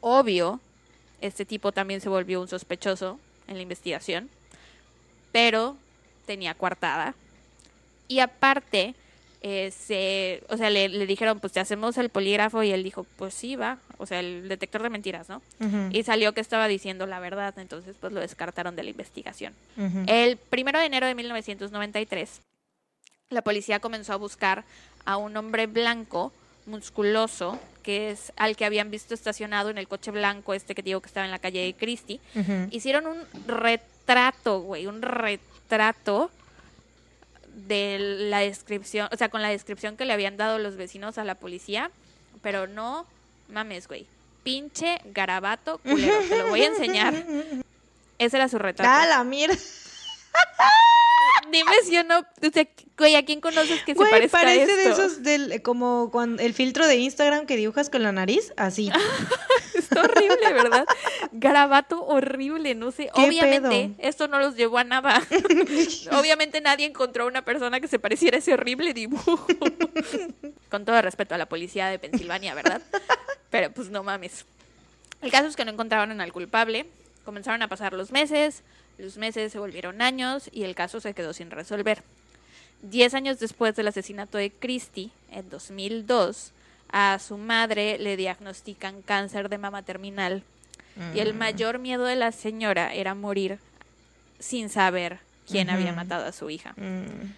Obvio, 0.00 0.60
este 1.22 1.46
tipo 1.46 1.72
también 1.72 2.00
se 2.02 2.10
volvió 2.10 2.40
un 2.40 2.48
sospechoso 2.48 3.18
en 3.46 3.56
la 3.56 3.62
investigación, 3.62 4.28
pero 5.32 5.76
tenía 6.26 6.54
coartada. 6.54 7.14
Y 8.08 8.20
aparte, 8.20 8.94
eh, 9.40 9.72
se, 9.72 10.42
o 10.48 10.56
sea, 10.56 10.70
le, 10.70 10.88
dijeron, 11.06 11.40
pues 11.40 11.52
te 11.52 11.60
hacemos 11.60 11.98
el 11.98 12.10
polígrafo 12.10 12.62
y 12.62 12.70
él 12.70 12.84
dijo, 12.84 13.04
pues 13.16 13.34
sí, 13.34 13.56
va, 13.56 13.78
o 13.98 14.06
sea, 14.06 14.20
el 14.20 14.48
detector 14.48 14.82
de 14.82 14.90
mentiras, 14.90 15.28
¿no? 15.28 15.42
Y 15.90 16.02
salió 16.04 16.32
que 16.32 16.40
estaba 16.40 16.68
diciendo 16.68 17.06
la 17.06 17.18
verdad, 17.20 17.58
entonces 17.58 17.96
pues 18.00 18.12
lo 18.12 18.20
descartaron 18.20 18.76
de 18.76 18.84
la 18.84 18.90
investigación. 18.90 19.54
El 20.06 20.36
primero 20.36 20.78
de 20.78 20.86
enero 20.86 21.06
de 21.06 21.14
1993, 21.14 22.40
la 23.30 23.42
policía 23.42 23.80
comenzó 23.80 24.12
a 24.12 24.16
buscar 24.16 24.64
a 25.04 25.16
un 25.16 25.36
hombre 25.36 25.66
blanco 25.66 26.32
musculoso, 26.66 27.58
que 27.82 28.10
es 28.10 28.32
al 28.36 28.56
que 28.56 28.64
habían 28.64 28.90
visto 28.90 29.14
estacionado 29.14 29.70
en 29.70 29.78
el 29.78 29.88
coche 29.88 30.10
blanco, 30.10 30.54
este 30.54 30.74
que 30.74 30.82
digo 30.82 31.00
que 31.00 31.08
estaba 31.08 31.26
en 31.26 31.32
la 31.32 31.38
calle 31.38 31.64
de 31.64 31.74
Christie. 31.74 32.20
Hicieron 32.70 33.06
un 33.06 33.26
retrato, 33.46 34.60
güey, 34.60 34.86
un 34.86 35.02
retrato 35.02 36.30
de 37.54 37.98
la 37.98 38.40
descripción, 38.40 39.08
o 39.12 39.16
sea, 39.16 39.28
con 39.28 39.42
la 39.42 39.48
descripción 39.48 39.96
que 39.96 40.04
le 40.04 40.12
habían 40.12 40.36
dado 40.36 40.58
los 40.58 40.76
vecinos 40.76 41.18
a 41.18 41.24
la 41.24 41.34
policía, 41.34 41.90
pero 42.42 42.66
no 42.66 43.06
mames, 43.48 43.88
güey. 43.88 44.06
Pinche 44.42 45.00
garabato 45.04 45.78
culero, 45.78 46.18
te 46.28 46.38
lo 46.38 46.48
voy 46.48 46.62
a 46.62 46.66
enseñar. 46.66 47.14
Ese 48.18 48.36
era 48.36 48.48
su 48.48 48.58
retrato. 48.58 48.90
¡Ah, 48.92 49.06
la 49.06 49.24
mierda! 49.24 49.56
Dime 51.52 51.70
si 51.84 51.92
yo 51.92 52.04
no. 52.04 52.20
O 52.20 52.50
sea, 52.52 52.66
güey, 52.96 53.14
¿a 53.14 53.24
quién 53.24 53.40
conoces 53.40 53.82
que 53.84 53.94
se 53.94 54.00
parezca 54.00 54.40
parece 54.40 54.74
de 54.74 54.90
esos 54.90 55.22
del. 55.22 55.62
Como 55.62 56.10
cuando 56.10 56.42
el 56.42 56.54
filtro 56.54 56.86
de 56.86 56.96
Instagram 56.96 57.46
que 57.46 57.56
dibujas 57.56 57.90
con 57.90 58.02
la 58.02 58.12
nariz, 58.12 58.52
así. 58.56 58.90
Está 59.74 60.02
horrible, 60.02 60.52
¿verdad? 60.52 60.86
Garabato 61.32 62.04
horrible, 62.04 62.74
no 62.74 62.90
sé. 62.90 63.10
Obviamente, 63.14 63.94
esto 63.98 64.28
no 64.28 64.38
los 64.38 64.56
llevó 64.56 64.78
a 64.78 64.84
nada. 64.84 65.22
Obviamente 66.12 66.60
nadie 66.60 66.86
encontró 66.86 67.24
a 67.24 67.26
una 67.26 67.44
persona 67.44 67.80
que 67.80 67.88
se 67.88 67.98
pareciera 67.98 68.36
a 68.36 68.38
ese 68.38 68.54
horrible 68.54 68.94
dibujo. 68.94 69.46
con 70.70 70.84
todo 70.84 71.02
respeto 71.02 71.34
a 71.34 71.38
la 71.38 71.46
policía 71.46 71.88
de 71.88 71.98
Pensilvania, 71.98 72.54
¿verdad? 72.54 72.80
Pero 73.50 73.70
pues 73.72 73.90
no 73.90 74.02
mames. 74.02 74.46
El 75.20 75.30
caso 75.30 75.48
es 75.48 75.56
que 75.56 75.64
no 75.64 75.72
encontraron 75.72 76.20
al 76.20 76.32
culpable. 76.32 76.86
Comenzaron 77.24 77.62
a 77.62 77.68
pasar 77.68 77.92
los 77.92 78.10
meses, 78.10 78.62
los 78.98 79.16
meses 79.16 79.52
se 79.52 79.58
volvieron 79.58 80.02
años 80.02 80.48
y 80.52 80.64
el 80.64 80.74
caso 80.74 81.00
se 81.00 81.14
quedó 81.14 81.32
sin 81.32 81.50
resolver. 81.50 82.02
Diez 82.82 83.14
años 83.14 83.38
después 83.38 83.76
del 83.76 83.88
asesinato 83.88 84.38
de 84.38 84.50
Christie, 84.50 85.10
en 85.30 85.48
2002, 85.48 86.52
a 86.90 87.18
su 87.18 87.38
madre 87.38 87.98
le 87.98 88.16
diagnostican 88.16 89.02
cáncer 89.02 89.48
de 89.48 89.58
mama 89.58 89.82
terminal. 89.82 90.42
Y 91.14 91.20
el 91.20 91.32
mm. 91.32 91.38
mayor 91.38 91.78
miedo 91.78 92.04
de 92.04 92.16
la 92.16 92.32
señora 92.32 92.92
era 92.92 93.14
morir 93.14 93.58
sin 94.38 94.68
saber 94.68 95.20
quién 95.48 95.70
había 95.70 95.92
matado 95.94 96.26
a 96.26 96.32
su 96.32 96.50
hija. 96.50 96.74
Mm. 96.76 97.32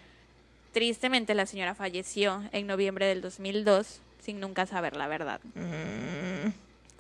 Tristemente, 0.73 1.35
la 1.35 1.47
señora 1.47 1.77
falleció 1.77 2.43
en 2.51 2.67
noviembre 2.67 3.07
del 3.07 3.21
2002 3.21 4.01
sin 4.21 4.41
nunca 4.41 4.67
saber 4.67 4.97
la 4.97 5.07
verdad. 5.07 5.41
Mm. 5.55 6.53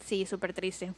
Sí, 0.07 0.27
súper 0.27 0.53
triste. 0.53 0.93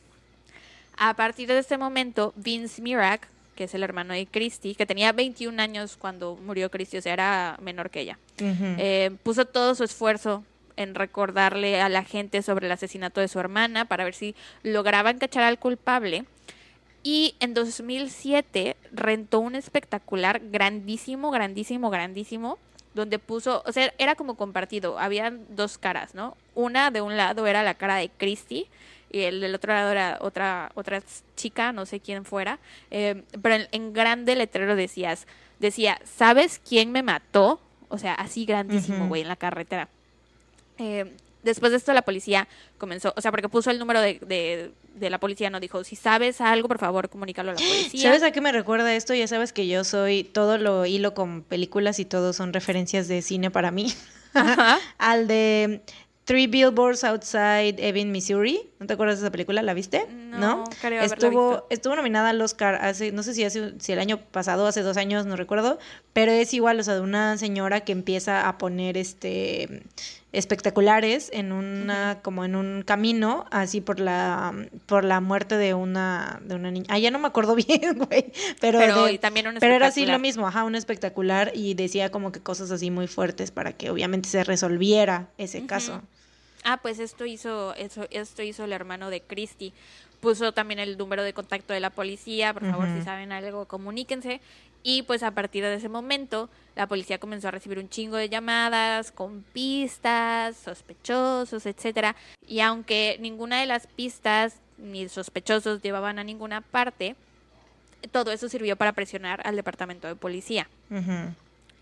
A 0.99 1.15
partir 1.15 1.49
de 1.49 1.59
este 1.59 1.79
momento, 1.79 2.33
Vince 2.37 2.83
Mirak, 2.83 3.29
que 3.57 3.65
es 3.65 3.75
el 3.75 3.83
hermano 3.83 4.15
de 4.15 4.27
Christy, 4.27 4.75
que 4.75 4.87
tenía 4.87 5.11
21 5.13 5.61
años 5.61 5.97
cuando 5.97 6.37
murió 6.37 6.71
Christy, 6.71 6.99
o 6.99 7.03
sea, 7.03 7.13
era 7.13 7.59
menor 7.61 7.91
que 7.91 8.01
ella, 8.03 8.19
eh, 8.39 9.11
puso 9.25 9.47
todo 9.47 9.75
su 9.75 9.83
esfuerzo 9.83 10.45
en 10.77 10.95
recordarle 10.95 11.81
a 11.81 11.89
la 11.89 12.05
gente 12.05 12.43
sobre 12.43 12.67
el 12.67 12.73
asesinato 12.73 13.21
de 13.21 13.29
su 13.29 13.41
hermana 13.41 13.87
para 13.87 14.05
ver 14.05 14.15
si 14.15 14.35
lograban 14.63 15.19
cachar 15.19 15.43
al 15.43 15.59
culpable. 15.59 16.25
Y 17.03 17.35
en 17.41 17.55
2007 17.55 18.77
rentó 18.93 19.39
un 19.39 19.55
espectacular 19.55 20.41
grandísimo, 20.51 21.31
grandísimo, 21.31 21.89
grandísimo, 21.89 22.59
donde 22.95 23.19
puso, 23.19 23.63
o 23.65 23.73
sea, 23.73 23.93
era 23.99 24.17
como 24.17 24.37
compartido, 24.37 24.99
habían 24.99 25.47
dos 25.51 25.79
caras, 25.79 26.15
¿no? 26.15 26.37
Una 26.55 26.91
de 26.91 27.03
un 27.03 27.17
lado 27.17 27.47
era 27.47 27.63
la 27.63 27.75
cara 27.75 27.97
de 27.97 28.09
Christy 28.09 28.67
y 29.11 29.21
el 29.21 29.41
del 29.41 29.55
otro 29.55 29.73
lado 29.73 29.91
era 29.91 30.19
otra, 30.21 30.73
otra 30.75 31.03
chica, 31.37 31.73
no 31.73 31.87
sé 31.87 32.01
quién 32.01 32.25
fuera, 32.25 32.59
eh, 32.91 33.23
pero 33.43 33.65
en, 33.71 33.93
grande 33.93 34.37
letrero 34.37 34.77
decías, 34.77 35.27
decía, 35.59 36.01
¿sabes 36.05 36.61
quién 36.67 36.93
me 36.93 37.03
mató? 37.03 37.61
O 37.89 37.99
sea, 37.99 38.15
así 38.15 38.45
grandísimo, 38.45 39.09
güey, 39.09 39.23
en 39.23 39.29
la 39.29 39.37
carretera. 39.37 39.89
Eh, 40.79 41.13
después 41.47 41.71
de 41.71 41.79
esto 41.79 41.95
la 41.95 42.03
policía 42.03 42.47
comenzó, 42.77 43.15
o 43.17 43.21
sea, 43.21 43.31
porque 43.31 43.49
puso 43.49 43.71
el 43.71 43.79
número 43.79 44.01
de, 44.01 44.71
de, 44.95 45.11
la 45.11 45.19
policía, 45.19 45.49
no 45.49 45.61
dijo, 45.61 45.85
si 45.85 45.97
sabes 45.97 46.41
algo, 46.41 46.69
por 46.69 46.79
favor, 46.79 47.09
comunícalo 47.09 47.53
a 47.53 47.55
la 47.55 47.61
policía. 47.61 48.03
¿Sabes 48.03 48.23
a 48.23 48.33
qué 48.33 48.41
me 48.41 48.53
recuerda 48.53 48.95
esto? 48.95 49.15
Ya 49.15 49.29
sabes 49.29 49.53
que 49.53 49.67
yo 49.67 49.85
soy, 49.85 50.25
todo 50.25 50.59
lo 50.59 50.85
hilo 50.85 51.15
con 51.15 51.43
películas 51.43 51.99
y 52.01 52.05
todo 52.05 52.33
son 52.33 52.53
referencias 52.53 53.09
de 53.09 53.23
cine 53.23 53.51
para 53.51 53.71
mí. 53.71 53.95
Al 54.99 55.29
de 55.29 55.81
Three 56.27 56.49
Billboards 56.49 57.05
Outside 57.05 57.77
Ebbing, 57.79 58.11
Missouri. 58.11 58.69
¿No 58.81 58.89
te 58.89 58.95
acuerdas 58.95 59.21
de 59.21 59.27
esa 59.27 59.31
película? 59.31 59.63
¿La 59.63 59.75
viste? 59.75 60.09
No, 60.11 60.65
Creo 60.81 61.01
estuvo, 61.01 61.51
visto. 61.51 61.67
estuvo 61.71 61.95
nominada 61.95 62.31
al 62.31 62.41
Oscar 62.41 62.75
hace, 62.75 63.13
no 63.13 63.23
sé 63.23 63.33
si 63.33 63.45
hace, 63.45 63.75
si 63.79 63.93
el 63.93 64.01
año 64.01 64.19
pasado, 64.19 64.67
hace 64.67 64.83
dos 64.83 64.97
años, 64.97 65.25
no 65.25 65.37
recuerdo, 65.37 65.79
pero 66.13 66.33
es 66.33 66.53
igual, 66.53 66.81
o 66.81 66.83
sea, 66.83 66.95
de 66.95 67.01
una 67.01 67.39
señora 67.39 67.83
que 67.83 67.93
empieza 67.93 68.49
a 68.49 68.59
poner 68.59 68.97
este 68.97 69.85
espectaculares 70.33 71.31
en 71.33 71.53
una, 71.53 72.19
como 72.23 72.45
en 72.45 72.57
un 72.57 72.83
camino, 72.83 73.47
así 73.53 73.81
por 73.81 74.01
la, 74.01 74.53
por 74.87 75.05
la 75.05 75.21
muerte 75.21 75.57
de 75.57 75.75
una, 75.75 76.41
de 76.45 76.57
una 76.57 76.73
niña. 76.73 76.87
Ah, 76.91 76.99
ya 76.99 77.13
no 77.13 77.21
me 77.21 77.29
acuerdo 77.29 77.55
bien, 77.69 77.99
güey. 77.99 78.33
Pero, 78.61 78.81
también 79.21 79.47
Pero 79.61 79.75
era 79.75 79.87
así 79.87 80.05
lo 80.05 80.19
mismo, 80.19 80.49
ajá, 80.49 80.65
un 80.65 80.75
espectacular 80.75 81.53
y 81.55 81.75
decía 81.75 82.11
como 82.11 82.33
que 82.33 82.41
cosas 82.41 82.73
así 82.73 82.91
muy 82.91 83.07
fuertes 83.07 83.53
para 83.53 83.73
que 83.73 83.91
obviamente 83.91 84.29
se 84.29 84.43
resolviera 84.43 85.29
ese 85.39 85.65
caso. 85.67 86.03
Ah, 86.69 86.79
pues 86.79 86.99
esto 86.99 87.25
hizo, 87.27 87.77
eso, 87.77 88.09
esto 88.11 88.43
hizo 88.43 88.65
el 88.65 88.73
hermano 88.73 89.09
de 89.09 89.21
Christy. 89.21 89.73
Puso 90.21 90.51
también 90.51 90.81
el 90.81 90.99
número 90.99 91.23
de 91.23 91.33
contacto 91.33 91.73
de 91.73 91.79
la 91.79 91.91
policía, 91.91 92.53
por 92.53 92.69
favor, 92.69 92.89
si 92.89 93.03
saben 93.05 93.31
algo, 93.31 93.67
comuníquense. 93.67 94.41
Y 94.83 95.03
pues 95.03 95.23
a 95.23 95.31
partir 95.31 95.63
de 95.63 95.75
ese 95.75 95.89
momento, 95.89 96.49
la 96.75 96.89
policía 96.89 97.19
comenzó 97.19 97.47
a 97.47 97.51
recibir 97.53 97.79
un 97.79 97.89
chingo 97.89 98.17
de 98.17 98.29
llamadas 98.29 99.13
con 99.13 99.45
pistas, 99.53 100.57
sospechosos, 100.57 101.67
etcétera. 101.67 102.17
Y 102.49 102.59
aunque 102.59 103.17
ninguna 103.21 103.61
de 103.61 103.67
las 103.67 103.87
pistas 103.87 104.57
ni 104.77 105.09
sospechosos 105.09 105.83
llevaban 105.83 106.19
a 106.19 106.25
ninguna 106.25 106.63
parte, 106.63 107.15
todo 108.11 108.33
eso 108.33 108.49
sirvió 108.49 108.75
para 108.75 108.93
presionar 108.93 109.41
al 109.47 109.55
departamento 109.55 110.09
de 110.09 110.17
policía. 110.17 110.69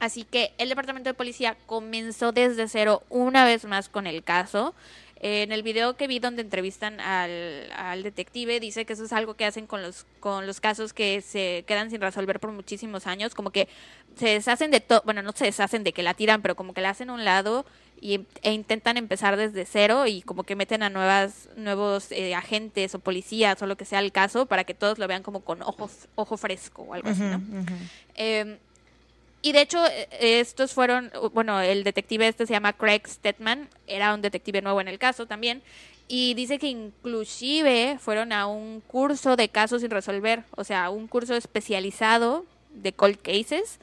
Así 0.05 0.25
que 0.25 0.53
el 0.59 0.69
departamento 0.69 1.09
de 1.09 1.15
policía 1.15 1.57
comenzó 1.65 2.31
desde 2.31 2.69
cero 2.69 3.03
una 3.09 3.47
vez 3.47 3.65
más 3.65 3.89
con 3.89 4.07
el 4.07 4.23
caso. 4.23 4.75
En 5.19 5.51
el 5.51 5.63
video 5.63 5.97
que 5.97 6.07
vi 6.07 6.19
donde 6.19 6.43
entrevistan 6.43 7.01
al, 7.01 7.73
al, 7.75 8.03
detective, 8.03 8.61
dice 8.61 8.85
que 8.85 8.93
eso 8.93 9.05
es 9.05 9.15
algo 9.15 9.33
que 9.33 9.47
hacen 9.47 9.67
con 9.67 9.81
los, 9.81 10.05
con 10.21 10.47
los 10.47 10.61
casos 10.61 10.93
que 10.93 11.23
se 11.23 11.65
quedan 11.67 11.89
sin 11.89 12.03
resolver 12.03 12.39
por 12.39 12.53
muchísimos 12.53 13.07
años, 13.07 13.35
como 13.35 13.49
que 13.49 13.67
se 14.19 14.29
deshacen 14.29 14.71
de 14.71 14.81
todo, 14.81 15.01
bueno, 15.07 15.23
no 15.23 15.33
se 15.33 15.47
deshacen 15.47 15.85
de 15.85 15.95
que 15.95 16.03
la 16.03 16.13
tiran, 16.13 16.43
pero 16.43 16.55
como 16.55 16.75
que 16.75 16.83
la 16.83 16.91
hacen 16.91 17.09
a 17.09 17.15
un 17.15 17.25
lado 17.25 17.65
y, 17.99 18.27
e 18.43 18.53
intentan 18.53 18.99
empezar 18.99 19.39
desde 19.39 19.65
cero 19.65 20.07
y 20.07 20.21
como 20.21 20.43
que 20.45 20.55
meten 20.55 20.83
a 20.83 20.91
nuevas, 20.91 21.49
nuevos 21.57 22.13
eh, 22.13 22.35
agentes 22.35 22.95
o 22.95 22.99
policías 22.99 23.63
o 23.63 23.67
lo 23.67 23.79
que 23.79 23.87
sea 23.87 24.01
el 24.01 24.13
caso 24.13 24.45
para 24.45 24.65
que 24.65 24.75
todos 24.75 24.99
lo 24.99 25.09
vean 25.09 25.23
como 25.23 25.41
con 25.41 25.63
ojos, 25.63 26.09
ojo 26.15 26.37
fresco 26.37 26.83
o 26.83 26.93
algo 26.93 27.09
así, 27.09 27.23
¿no? 27.23 27.41
Eh, 28.17 28.59
y 29.45 29.53
de 29.53 29.61
hecho, 29.61 29.85
eh, 29.87 30.09
estos 30.41 30.73
fueron, 30.73 31.13
bueno, 31.35 31.61
el 31.61 31.85
detective 31.85 32.27
este 32.27 32.47
se 32.47 32.55
llama 32.55 32.73
Craig 32.73 33.03
Stetman, 33.07 33.69
era 33.87 34.15
un 34.15 34.23
detective 34.23 34.63
nuevo 34.63 34.81
en 34.81 34.89
el 34.89 34.99
caso 34.99 35.27
también, 35.27 35.61
y 36.09 36.33
dice 36.33 36.59
que 36.59 36.69
inclusive 36.69 37.99
fueron 38.01 38.33
a 38.33 38.47
un 38.47 38.81
curso 38.81 39.37
de 39.37 39.51
casos 39.51 39.83
sin 39.83 39.91
resolver, 39.91 40.45
o 40.57 40.65
sea, 40.65 40.89
un 40.89 41.09
curso 41.09 41.37
especializado 41.37 42.47
de 42.73 42.95
cold 42.95 43.19
cases, 43.21 43.79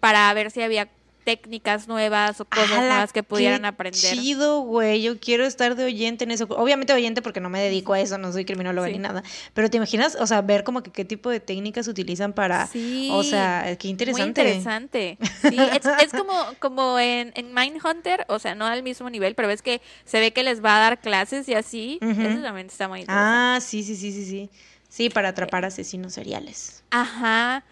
para 0.00 0.32
ver 0.32 0.50
si 0.50 0.62
había 0.62 0.88
técnicas 1.26 1.88
nuevas 1.88 2.40
o 2.40 2.44
cosas 2.44 2.78
nuevas 2.78 3.12
que 3.12 3.24
pudieran 3.24 3.64
aprender. 3.64 4.00
Chido, 4.00 4.60
güey. 4.60 5.02
Yo 5.02 5.18
quiero 5.18 5.44
estar 5.44 5.74
de 5.74 5.84
oyente 5.84 6.22
en 6.22 6.30
eso. 6.30 6.44
Obviamente 6.50 6.92
oyente 6.92 7.20
porque 7.20 7.40
no 7.40 7.50
me 7.50 7.60
dedico 7.60 7.94
a 7.94 8.00
eso, 8.00 8.16
no 8.16 8.32
soy 8.32 8.44
criminóloga 8.44 8.86
ni 8.86 8.98
nada. 8.98 9.24
Pero 9.52 9.68
te 9.68 9.76
imaginas, 9.76 10.16
o 10.20 10.26
sea, 10.28 10.40
ver 10.42 10.62
como 10.62 10.84
que 10.84 10.92
qué 10.92 11.04
tipo 11.04 11.28
de 11.28 11.40
técnicas 11.40 11.88
utilizan 11.88 12.32
para. 12.32 12.68
Sí. 12.68 13.08
O 13.10 13.24
sea, 13.24 13.76
qué 13.76 13.88
interesante. 13.88 14.40
Muy 14.40 14.52
interesante. 14.52 15.18
Sí, 15.42 15.56
es, 16.00 16.12
como, 16.12 16.32
como 16.60 16.96
en, 17.00 17.32
en 17.34 17.52
Mindhunter, 17.52 18.24
o 18.28 18.38
sea, 18.38 18.54
no 18.54 18.64
al 18.64 18.84
mismo 18.84 19.10
nivel, 19.10 19.34
pero 19.34 19.48
ves 19.48 19.62
que 19.62 19.82
se 20.04 20.20
ve 20.20 20.32
que 20.32 20.44
les 20.44 20.64
va 20.64 20.76
a 20.76 20.80
dar 20.80 21.00
clases 21.00 21.48
y 21.48 21.54
así. 21.54 21.98
Eso 22.02 22.40
también 22.40 22.68
está 22.68 22.86
muy 22.86 23.00
interesante. 23.00 23.08
Ah, 23.08 23.58
sí, 23.60 23.82
sí, 23.82 23.96
sí, 23.96 24.12
sí, 24.12 24.24
sí. 24.24 24.50
Sí, 24.96 25.10
para 25.10 25.28
atrapar 25.28 25.66
asesinos 25.66 26.14
seriales. 26.14 26.82
Ajá. 26.88 27.62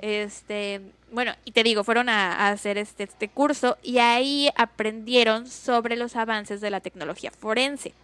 Este, 0.00 0.82
bueno, 1.10 1.32
y 1.46 1.52
te 1.52 1.62
digo, 1.62 1.82
fueron 1.82 2.10
a, 2.10 2.50
hacer 2.50 2.76
este, 2.76 3.04
este 3.04 3.30
curso 3.30 3.78
y 3.82 4.00
ahí 4.00 4.50
aprendieron 4.54 5.46
sobre 5.46 5.96
los 5.96 6.14
avances 6.14 6.60
de 6.60 6.68
la 6.68 6.80
tecnología 6.80 7.30
forense. 7.30 7.94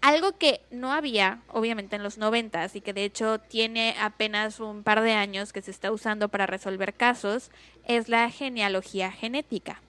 Algo 0.00 0.36
que 0.36 0.62
no 0.72 0.92
había, 0.92 1.42
obviamente, 1.46 1.94
en 1.94 2.02
los 2.02 2.18
noventas 2.18 2.74
y 2.74 2.80
que 2.80 2.92
de 2.92 3.04
hecho 3.04 3.38
tiene 3.38 3.94
apenas 4.00 4.58
un 4.58 4.82
par 4.82 5.00
de 5.02 5.12
años 5.12 5.52
que 5.52 5.62
se 5.62 5.70
está 5.70 5.92
usando 5.92 6.28
para 6.28 6.46
resolver 6.46 6.94
casos, 6.94 7.52
es 7.86 8.08
la 8.08 8.28
genealogía 8.30 9.12
genética, 9.12 9.80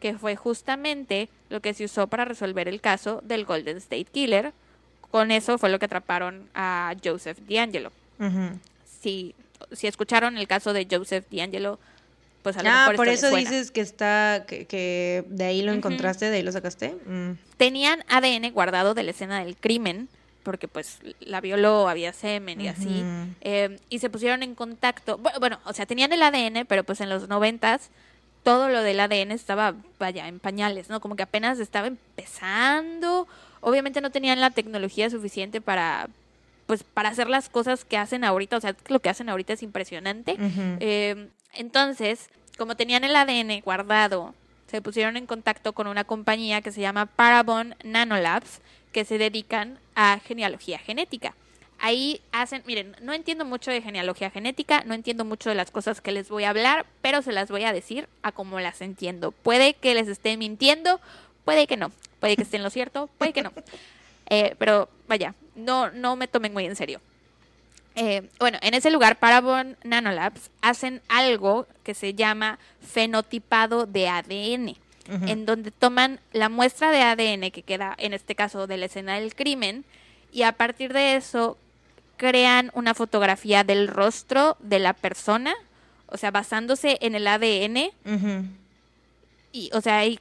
que 0.00 0.18
fue 0.18 0.34
justamente 0.34 1.28
lo 1.48 1.60
que 1.60 1.74
se 1.74 1.84
usó 1.84 2.08
para 2.08 2.24
resolver 2.24 2.66
el 2.66 2.80
caso 2.80 3.20
del 3.22 3.44
Golden 3.44 3.76
State 3.76 4.06
Killer. 4.06 4.52
Con 5.12 5.30
eso 5.30 5.58
fue 5.58 5.70
lo 5.70 5.78
que 5.78 5.84
atraparon 5.84 6.48
a 6.54 6.94
Joseph 7.04 7.38
D'Angelo. 7.48 7.92
Sí 9.00 9.34
si 9.72 9.86
escucharon 9.86 10.36
el 10.38 10.46
caso 10.46 10.72
de 10.72 10.86
Joseph 10.90 11.26
D'Angelo, 11.30 11.78
pues 12.42 12.56
a 12.56 12.62
lo 12.62 12.70
ah, 12.70 12.80
mejor 12.80 12.96
por 12.96 13.08
eso 13.08 13.34
dices 13.34 13.70
que 13.70 13.80
está, 13.80 14.44
que, 14.46 15.24
de 15.28 15.44
ahí 15.44 15.62
lo 15.62 15.72
encontraste, 15.72 16.28
de 16.28 16.36
ahí 16.36 16.42
lo 16.42 16.52
sacaste. 16.52 16.96
Mm. 17.06 17.32
Tenían 17.56 18.04
ADN 18.08 18.52
guardado 18.52 18.94
de 18.94 19.04
la 19.04 19.12
escena 19.12 19.44
del 19.44 19.56
crimen, 19.56 20.08
porque 20.42 20.66
pues 20.66 20.98
la 21.20 21.40
violó, 21.40 21.88
había 21.88 22.12
semen 22.12 22.60
y 22.60 22.68
así, 22.68 23.04
eh, 23.42 23.78
y 23.88 24.00
se 24.00 24.10
pusieron 24.10 24.42
en 24.42 24.56
contacto, 24.56 25.18
bueno, 25.18 25.38
bueno, 25.38 25.60
o 25.64 25.72
sea, 25.72 25.86
tenían 25.86 26.12
el 26.12 26.22
ADN, 26.22 26.66
pero 26.66 26.82
pues 26.82 27.00
en 27.00 27.08
los 27.08 27.28
noventas 27.28 27.90
todo 28.42 28.68
lo 28.68 28.82
del 28.82 28.98
ADN 28.98 29.30
estaba, 29.30 29.74
vaya, 30.00 30.26
en 30.26 30.40
pañales, 30.40 30.88
¿no? 30.88 31.00
Como 31.00 31.14
que 31.14 31.22
apenas 31.22 31.60
estaba 31.60 31.86
empezando, 31.86 33.28
obviamente 33.62 34.00
no 34.02 34.10
tenían 34.10 34.40
la 34.40 34.50
tecnología 34.50 35.08
suficiente 35.08 35.60
para, 35.62 36.08
pues 36.66 36.82
para 36.82 37.08
hacer 37.08 37.30
las 37.30 37.48
cosas 37.48 37.84
que 37.86 37.96
hacen 37.96 38.24
ahorita, 38.24 38.58
o 38.58 38.60
sea, 38.60 38.76
lo 38.88 39.00
que 39.00 39.08
hacen 39.08 39.30
ahorita 39.30 39.54
es 39.54 39.62
impresionante. 39.62 40.36
Em, 40.80 41.28
entonces, 41.54 42.28
como 42.58 42.76
tenían 42.76 43.04
el 43.04 43.16
ADN 43.16 43.62
guardado, 43.62 44.34
se 44.66 44.82
pusieron 44.82 45.16
en 45.16 45.26
contacto 45.26 45.72
con 45.72 45.86
una 45.86 46.04
compañía 46.04 46.60
que 46.60 46.72
se 46.72 46.80
llama 46.80 47.06
Parabon 47.06 47.74
Nanolabs, 47.84 48.60
que 48.92 49.04
se 49.04 49.16
dedican 49.16 49.78
a 49.94 50.18
genealogía 50.18 50.78
genética. 50.78 51.34
Ahí 51.78 52.20
hacen, 52.30 52.62
miren, 52.66 52.96
no 53.00 53.12
entiendo 53.12 53.44
mucho 53.44 53.70
de 53.70 53.82
genealogía 53.82 54.30
genética, 54.30 54.82
no 54.86 54.94
entiendo 54.94 55.24
mucho 55.24 55.48
de 55.48 55.56
las 55.56 55.70
cosas 55.70 56.00
que 56.00 56.12
les 56.12 56.28
voy 56.28 56.44
a 56.44 56.50
hablar, 56.50 56.86
pero 57.00 57.22
se 57.22 57.32
las 57.32 57.50
voy 57.50 57.64
a 57.64 57.72
decir 57.72 58.08
a 58.22 58.32
como 58.32 58.60
las 58.60 58.80
entiendo. 58.80 59.32
Puede 59.32 59.74
que 59.74 59.94
les 59.94 60.08
esté 60.08 60.36
mintiendo, 60.36 61.00
puede 61.44 61.66
que 61.66 61.76
no, 61.76 61.90
puede 62.22 62.36
que 62.36 62.44
esté 62.44 62.56
en 62.56 62.62
lo 62.62 62.70
cierto, 62.70 63.10
puede 63.18 63.32
que 63.32 63.42
no. 63.42 63.52
Eh, 64.30 64.54
pero 64.56 64.88
vaya, 65.08 65.34
no, 65.56 65.90
no 65.90 66.14
me 66.14 66.28
tomen 66.28 66.52
muy 66.52 66.64
en 66.64 66.76
serio. 66.76 67.00
Eh, 67.96 68.30
bueno, 68.38 68.58
en 68.62 68.74
ese 68.74 68.92
lugar, 68.92 69.18
Parabon 69.18 69.76
Nanolabs 69.82 70.52
hacen 70.60 71.02
algo 71.08 71.66
que 71.82 71.94
se 71.94 72.14
llama 72.14 72.60
fenotipado 72.80 73.86
de 73.86 74.06
ADN, 74.08 74.76
en 75.08 75.46
donde 75.46 75.72
toman 75.72 76.20
la 76.32 76.48
muestra 76.48 76.92
de 76.92 77.02
ADN 77.02 77.50
que 77.50 77.64
queda, 77.64 77.96
en 77.98 78.14
este 78.14 78.36
caso, 78.36 78.68
de 78.68 78.76
la 78.76 78.86
escena 78.86 79.18
del 79.18 79.34
crimen, 79.34 79.84
y 80.30 80.42
a 80.42 80.52
partir 80.52 80.92
de 80.92 81.16
eso 81.16 81.58
crean 82.18 82.70
una 82.74 82.94
fotografía 82.94 83.64
del 83.64 83.88
rostro 83.88 84.56
de 84.60 84.78
la 84.78 84.92
persona, 84.92 85.54
o 86.06 86.16
sea, 86.18 86.30
basándose 86.30 86.98
en 87.00 87.16
el 87.16 87.26
ADN. 87.26 87.90
Y, 89.50 89.70
o 89.74 89.80
sea, 89.80 89.98
hay 89.98 90.20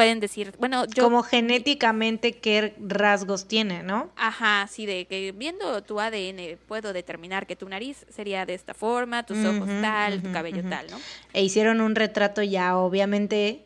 pueden 0.00 0.18
decir, 0.18 0.54
bueno, 0.58 0.86
yo... 0.86 1.02
Como 1.02 1.22
genéticamente 1.22 2.32
qué 2.32 2.74
rasgos 2.78 3.46
tiene, 3.46 3.82
¿no? 3.82 4.10
Ajá, 4.16 4.66
sí, 4.66 4.86
de 4.86 5.04
que 5.04 5.32
viendo 5.32 5.82
tu 5.82 6.00
ADN 6.00 6.56
puedo 6.66 6.94
determinar 6.94 7.46
que 7.46 7.54
tu 7.54 7.68
nariz 7.68 8.06
sería 8.08 8.46
de 8.46 8.54
esta 8.54 8.72
forma, 8.72 9.26
tus 9.26 9.44
ojos 9.44 9.68
tal, 9.82 10.22
tu 10.22 10.32
cabello 10.32 10.62
tal, 10.70 10.90
¿no? 10.90 10.98
E 11.34 11.42
hicieron 11.42 11.82
un 11.82 11.94
retrato 11.94 12.42
ya, 12.42 12.78
obviamente, 12.78 13.62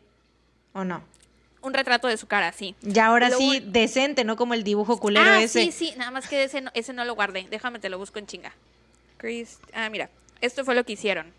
¿o 0.73 0.83
no? 0.83 1.03
Un 1.61 1.73
retrato 1.73 2.09
de 2.09 2.17
su 2.17 2.27
cara, 2.27 2.51
sí. 2.51 2.75
Ya 2.81 3.05
ahora 3.05 3.31
sí, 3.31 3.63
decente, 3.65 4.25
¿no? 4.25 4.35
Como 4.35 4.55
el 4.55 4.65
dibujo 4.65 4.99
culero 4.99 5.31
ah, 5.31 5.41
ese. 5.41 5.63
Sí, 5.63 5.71
sí, 5.71 5.93
nada 5.95 6.11
más 6.11 6.27
que 6.27 6.43
ese 6.43 6.59
no, 6.59 6.69
ese 6.73 6.91
no 6.91 7.05
lo 7.05 7.15
guardé. 7.15 7.47
Déjame, 7.49 7.79
te 7.79 7.87
lo 7.87 7.97
busco 7.97 8.19
en 8.19 8.27
chinga. 8.27 8.51
Chris, 9.15 9.59
ah, 9.73 9.89
mira, 9.89 10.09
esto 10.41 10.65
fue 10.65 10.75
lo 10.75 10.83
que 10.83 10.93
hicieron. 10.93 11.31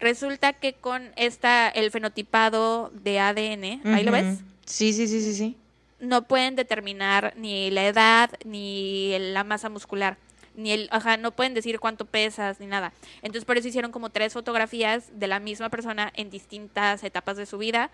Resulta 0.00 0.54
que 0.54 0.72
con 0.72 1.10
esta, 1.16 1.68
el 1.68 1.90
fenotipado 1.90 2.90
de 2.94 3.20
ADN, 3.20 3.94
¿ahí 3.94 4.04
lo 4.04 4.12
ves? 4.12 4.38
Sí, 4.64 4.92
sí, 4.92 5.06
sí, 5.06 5.20
sí, 5.20 5.34
sí. 5.34 5.56
No 5.98 6.22
pueden 6.22 6.56
determinar 6.56 7.34
ni 7.36 7.70
la 7.70 7.86
edad 7.86 8.30
ni 8.44 9.14
la 9.18 9.44
masa 9.44 9.68
muscular. 9.68 10.16
Ni 10.56 10.72
el, 10.72 10.88
ajá, 10.90 11.16
no 11.16 11.30
pueden 11.32 11.54
decir 11.54 11.78
cuánto 11.78 12.06
pesas 12.06 12.60
ni 12.60 12.66
nada. 12.66 12.92
Entonces 13.22 13.44
por 13.44 13.56
eso 13.56 13.68
hicieron 13.68 13.92
como 13.92 14.10
tres 14.10 14.32
fotografías 14.32 15.04
de 15.12 15.26
la 15.26 15.38
misma 15.38 15.68
persona 15.68 16.12
en 16.16 16.30
distintas 16.30 17.04
etapas 17.04 17.36
de 17.36 17.46
su 17.46 17.58
vida, 17.58 17.90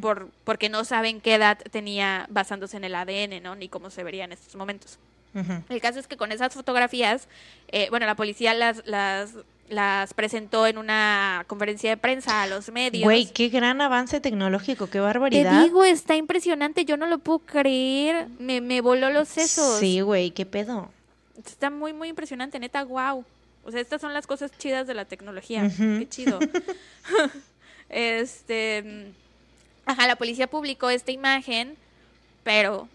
por, 0.00 0.28
porque 0.44 0.68
no 0.68 0.84
saben 0.84 1.20
qué 1.20 1.34
edad 1.34 1.58
tenía 1.70 2.26
basándose 2.28 2.76
en 2.76 2.84
el 2.84 2.94
ADN, 2.94 3.42
¿no? 3.42 3.56
Ni 3.56 3.68
cómo 3.68 3.90
se 3.90 4.04
vería 4.04 4.24
en 4.24 4.32
estos 4.32 4.54
momentos. 4.56 4.98
El 5.68 5.80
caso 5.82 5.98
es 5.98 6.06
que 6.06 6.16
con 6.16 6.32
esas 6.32 6.54
fotografías, 6.54 7.28
eh, 7.68 7.88
bueno, 7.90 8.06
la 8.06 8.14
policía 8.14 8.54
las, 8.54 8.86
las 8.86 9.34
las 9.68 10.14
presentó 10.14 10.66
en 10.66 10.78
una 10.78 11.44
conferencia 11.46 11.90
de 11.90 11.96
prensa 11.96 12.42
a 12.42 12.46
los 12.46 12.70
medios. 12.70 13.04
Güey, 13.04 13.26
qué 13.26 13.48
gran 13.48 13.80
avance 13.80 14.20
tecnológico, 14.20 14.88
qué 14.88 15.00
barbaridad. 15.00 15.60
Te 15.60 15.64
digo, 15.64 15.84
está 15.84 16.16
impresionante, 16.16 16.84
yo 16.84 16.96
no 16.96 17.06
lo 17.06 17.18
puedo 17.18 17.40
creer. 17.40 18.28
Me, 18.38 18.60
me 18.60 18.80
voló 18.80 19.10
los 19.10 19.28
sesos. 19.28 19.80
Sí, 19.80 20.00
güey, 20.00 20.30
qué 20.30 20.46
pedo. 20.46 20.90
Está 21.44 21.70
muy, 21.70 21.92
muy 21.92 22.08
impresionante, 22.08 22.58
neta, 22.58 22.84
wow. 22.84 23.24
O 23.64 23.72
sea, 23.72 23.80
estas 23.80 24.00
son 24.00 24.14
las 24.14 24.26
cosas 24.26 24.52
chidas 24.58 24.86
de 24.86 24.94
la 24.94 25.04
tecnología. 25.04 25.68
Qué 25.76 26.06
chido. 26.08 26.38
este. 27.88 29.12
Ajá, 29.84 30.06
la 30.06 30.16
policía 30.16 30.46
publicó 30.46 30.90
esta 30.90 31.10
imagen, 31.10 31.76
pero 32.44 32.88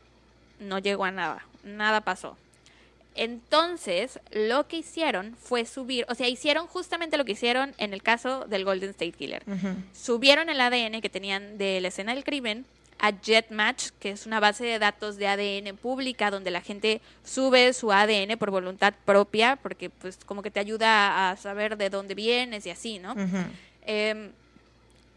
no 0.59 0.79
llegó 0.79 1.03
a 1.03 1.11
nada. 1.11 1.45
Nada 1.63 2.01
pasó. 2.01 2.37
Entonces, 3.15 4.19
lo 4.31 4.67
que 4.67 4.77
hicieron 4.77 5.35
fue 5.35 5.65
subir, 5.65 6.05
o 6.09 6.15
sea, 6.15 6.29
hicieron 6.29 6.67
justamente 6.67 7.17
lo 7.17 7.25
que 7.25 7.33
hicieron 7.33 7.73
en 7.77 7.93
el 7.93 8.01
caso 8.01 8.45
del 8.45 8.63
Golden 8.63 8.91
State 8.91 9.11
Killer. 9.11 9.43
Subieron 9.93 10.49
el 10.49 10.61
ADN 10.61 11.01
que 11.01 11.09
tenían 11.09 11.57
de 11.57 11.81
la 11.81 11.89
escena 11.89 12.13
del 12.13 12.23
crimen 12.23 12.65
a 12.99 13.11
JetMatch, 13.19 13.89
que 13.99 14.11
es 14.11 14.27
una 14.27 14.39
base 14.39 14.63
de 14.63 14.77
datos 14.77 15.17
de 15.17 15.27
ADN 15.27 15.75
pública 15.75 16.29
donde 16.29 16.51
la 16.51 16.61
gente 16.61 17.01
sube 17.23 17.73
su 17.73 17.91
ADN 17.91 18.37
por 18.37 18.51
voluntad 18.51 18.93
propia, 19.05 19.55
porque 19.55 19.89
pues 19.89 20.19
como 20.25 20.43
que 20.43 20.51
te 20.51 20.59
ayuda 20.59 21.31
a 21.31 21.35
saber 21.35 21.77
de 21.77 21.89
dónde 21.89 22.13
vienes 22.13 22.65
y 22.67 22.69
así, 22.69 22.99
¿no? 22.99 23.15
Em, 23.85 24.29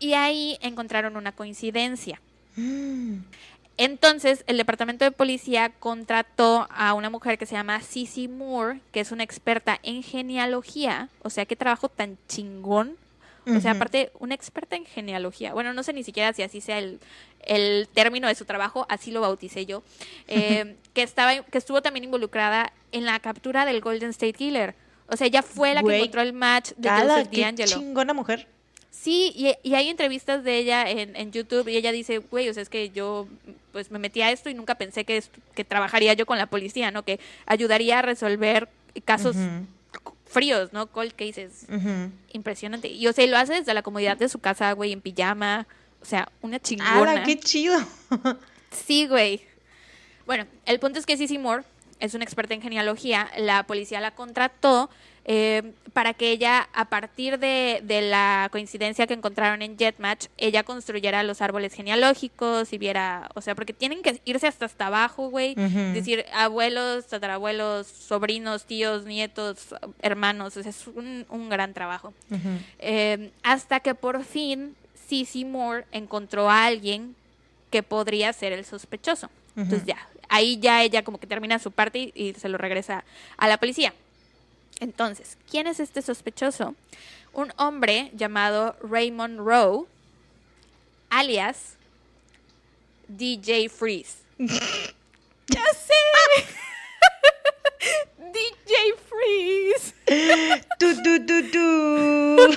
y 0.01 0.15
ahí 0.15 0.59
encontraron 0.63 1.17
una 1.17 1.33
coincidencia. 1.33 2.21
Mm. 2.57 3.19
Entonces, 3.77 4.45
el 4.47 4.57
departamento 4.57 5.05
de 5.05 5.11
policía 5.11 5.71
contrató 5.81 6.69
a 6.71 6.95
una 6.95 7.11
mujer 7.11 7.39
que 7.39 7.47
se 7.47 7.55
llama 7.55 7.81
Cici 7.81 8.29
Moore, 8.29 8.81
que 8.93 9.01
es 9.01 9.11
una 9.11 9.25
experta 9.25 9.81
en 9.83 10.03
genealogía. 10.03 11.09
O 11.23 11.31
sea, 11.31 11.45
qué 11.45 11.57
trabajo 11.57 11.89
tan 11.89 12.19
chingón. 12.29 12.97
O 13.47 13.61
sea, 13.61 13.73
aparte, 13.73 14.11
una 14.21 14.35
experta 14.35 14.75
en 14.75 14.87
genealogía. 14.87 15.53
Bueno, 15.53 15.75
no 15.75 15.83
sé 15.83 15.93
ni 15.93 16.03
siquiera 16.03 16.33
si 16.33 16.43
así 16.43 16.63
sea 16.63 16.79
el, 16.79 16.99
el 17.43 17.89
término 17.93 18.27
de 18.27 18.35
su 18.35 18.47
trabajo, 18.47 18.87
así 18.89 19.11
lo 19.11 19.21
bauticé 19.21 19.67
yo. 19.67 19.83
Eh, 20.29 20.77
que, 20.95 21.03
estaba, 21.03 21.43
que 21.43 21.59
estuvo 21.59 21.83
también 21.83 22.05
involucrada 22.05 22.73
en 22.93 23.05
la 23.05 23.21
captura 23.21 23.67
del 23.67 23.83
Golden 23.83 24.11
State 24.11 24.33
Killer. 24.33 24.75
O 25.09 25.17
sea, 25.17 25.27
ella 25.27 25.43
fue 25.43 25.75
la 25.75 25.83
que 25.83 25.97
encontró 25.97 26.23
el 26.23 26.33
match 26.33 26.73
de 26.77 26.89
Joseph 26.89 27.29
D'Angelo. 27.31 27.73
chingona 27.73 28.15
mujer. 28.15 28.49
Sí, 29.03 29.57
y, 29.63 29.75
hay 29.75 29.89
entrevistas 29.89 30.45
de 30.45 30.57
ella 30.57 30.89
en, 30.89 31.15
en 31.17 31.33
YouTube 31.33 31.69
y 31.69 31.77
ella 31.77 31.93
dice, 31.93 32.19
güey, 32.19 32.49
o 32.49 32.55
sea, 32.55 32.63
es 32.63 32.69
que 32.69 32.91
yo 32.91 33.27
pues 33.73 33.91
me 33.91 33.99
metí 33.99 34.23
a 34.23 34.31
esto 34.31 34.49
y 34.49 34.55
nunca 34.55 34.77
pensé 34.77 35.05
que, 35.05 35.23
que 35.55 35.65
trabajaría 35.65 36.15
yo 36.15 36.27
con 36.27 36.39
la 36.39 36.47
policía, 36.47 36.91
¿no? 36.91 37.03
Que 37.03 37.19
ayudaría 37.45 37.99
a 37.99 38.03
resolver 38.03 38.69
casos 39.05 39.37
fríos, 40.27 40.73
¿no? 40.73 40.87
Cold 40.87 41.13
cases. 41.13 41.67
Impresionante. 42.33 42.89
Y 42.89 43.07
o 43.07 43.13
sea, 43.13 43.27
lo 43.27 43.37
hace 43.37 43.55
desde 43.55 43.75
la 43.75 43.83
comodidad 43.83 44.17
de 44.17 44.29
su 44.29 44.39
casa, 44.39 44.73
güey, 44.73 44.93
en 44.93 45.01
pijama. 45.01 45.67
O 46.01 46.05
sea, 46.05 46.29
una 46.41 46.61
chingona. 46.61 47.15
¡Ah, 47.17 47.23
qué 47.25 47.39
chido! 47.39 47.77
sí, 48.71 49.07
güey. 49.07 49.43
Bueno, 50.25 50.47
el 50.67 50.79
punto 50.79 50.99
es 50.99 51.05
que 51.05 51.17
Sissy 51.17 51.39
Moore 51.39 51.65
es 51.99 52.15
una 52.15 52.25
experta 52.25 52.55
en 52.55 52.63
genealogía. 52.63 53.31
La 53.39 53.67
policía 53.67 54.01
la 54.01 54.13
contrató 54.13 54.89
eh, 55.27 55.73
para 55.95 56.13
que 56.13 56.33
ella, 56.33 56.69
a 56.75 56.87
partir 56.87 57.39
de, 57.39 57.81
la 58.03 58.49
coincidencia 58.51 59.07
que 59.07 59.15
encontraron 59.15 59.63
en 59.63 59.79
Jetmatch, 59.79 60.27
ella 60.37 60.65
construyera 60.65 61.23
los 61.23 61.41
árboles 61.41 61.73
genealógicos 61.73 62.73
y 62.73 62.79
viera, 62.79 63.31
o 63.35 63.41
sea, 63.41 63.55
porque 63.55 63.73
tienen 63.73 64.03
que 64.03 64.21
irse 64.25 64.47
hasta 64.47 64.67
hasta 64.67 64.89
abajo, 64.89 65.29
güey, 65.31 65.55
decir 65.55 66.27
abuelos, 66.35 67.07
tatarabuelos, 67.07 67.87
sobrinos, 67.87 68.65
tíos, 68.65 69.05
nietos, 69.05 69.75
hermanos, 70.03 70.57
o 70.57 70.63
sea, 70.63 70.71
es 70.71 70.87
un, 70.89 71.49
gran 71.49 71.73
trabajo. 71.73 72.13
Eh, 72.79 73.31
hasta 73.43 73.81
que 73.81 73.95
por 73.95 74.25
fin 74.25 74.75
Cissy 75.07 75.45
Moore 75.45 75.85
encontró 75.93 76.51
a 76.51 76.65
alguien 76.65 77.15
que 77.71 77.83
podría 77.83 78.33
ser 78.33 78.53
el 78.53 78.65
sospechoso. 78.65 79.31
Entonces 79.57 79.87
ya, 79.87 80.09
ahí 80.29 80.59
ya 80.59 80.83
ella 80.83 81.05
como 81.05 81.19
que 81.19 81.27
termina 81.27 81.59
su 81.59 81.71
parte 81.71 82.13
y 82.15 82.35
se 82.35 82.49
lo 82.49 82.59
regresa 82.59 83.05
a 83.37 83.47
la 83.47 83.59
policía. 83.59 83.95
Entonces, 84.81 85.37
¿quién 85.51 85.67
es 85.67 85.81
este 85.81 86.03
sospechoso? 86.03 86.75
Un 87.33 87.53
hombre 87.57 88.11
llamado 88.15 88.77
Raymond 88.81 89.39
Rowe, 89.39 89.87
alias 91.11 91.77
DJ 93.09 93.69
Freeze. 93.69 94.19
¡Ya 94.39 95.65
sé! 95.73 96.45
DJ 98.35 98.95
Freeze. 99.09 99.95
Tu, 100.79 100.95
tu, 101.03 101.25
tu, 101.25 101.51
tu. 101.51 102.37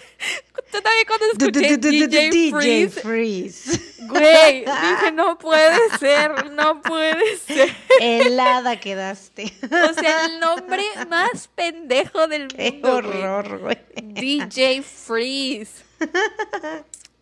Todavía 0.71 1.06
cuando 1.08 1.25
escuché 1.32 1.78
DJ, 1.78 2.89
Freeze, 2.89 3.80
Güey, 4.08 4.65
dije, 4.65 5.12
no 5.15 5.39
puede 5.39 5.80
ser, 5.99 6.52
no 6.52 6.82
puede 6.82 7.38
ser. 7.38 7.75
Helada 7.99 8.80
quedaste. 8.80 9.52
O 9.63 9.93
sea, 9.99 10.25
el 10.28 10.39
nombre 10.39 10.84
más 11.10 11.47
pendejo 11.56 12.28
del 12.28 12.49
Qué 12.49 12.73
mundo. 12.73 12.97
horror, 12.97 13.60
güey. 13.60 13.78
DJ 14.04 14.84
Freeze. 14.84 15.84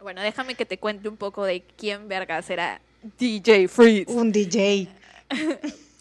Bueno, 0.01 0.21
déjame 0.21 0.55
que 0.55 0.65
te 0.65 0.77
cuente 0.77 1.07
un 1.07 1.17
poco 1.17 1.45
de 1.45 1.63
quién 1.77 2.09
vergas 2.09 2.49
era 2.49 2.81
DJ 3.17 3.69
Freeze. 3.69 4.11
Un 4.11 4.31
DJ. 4.33 4.89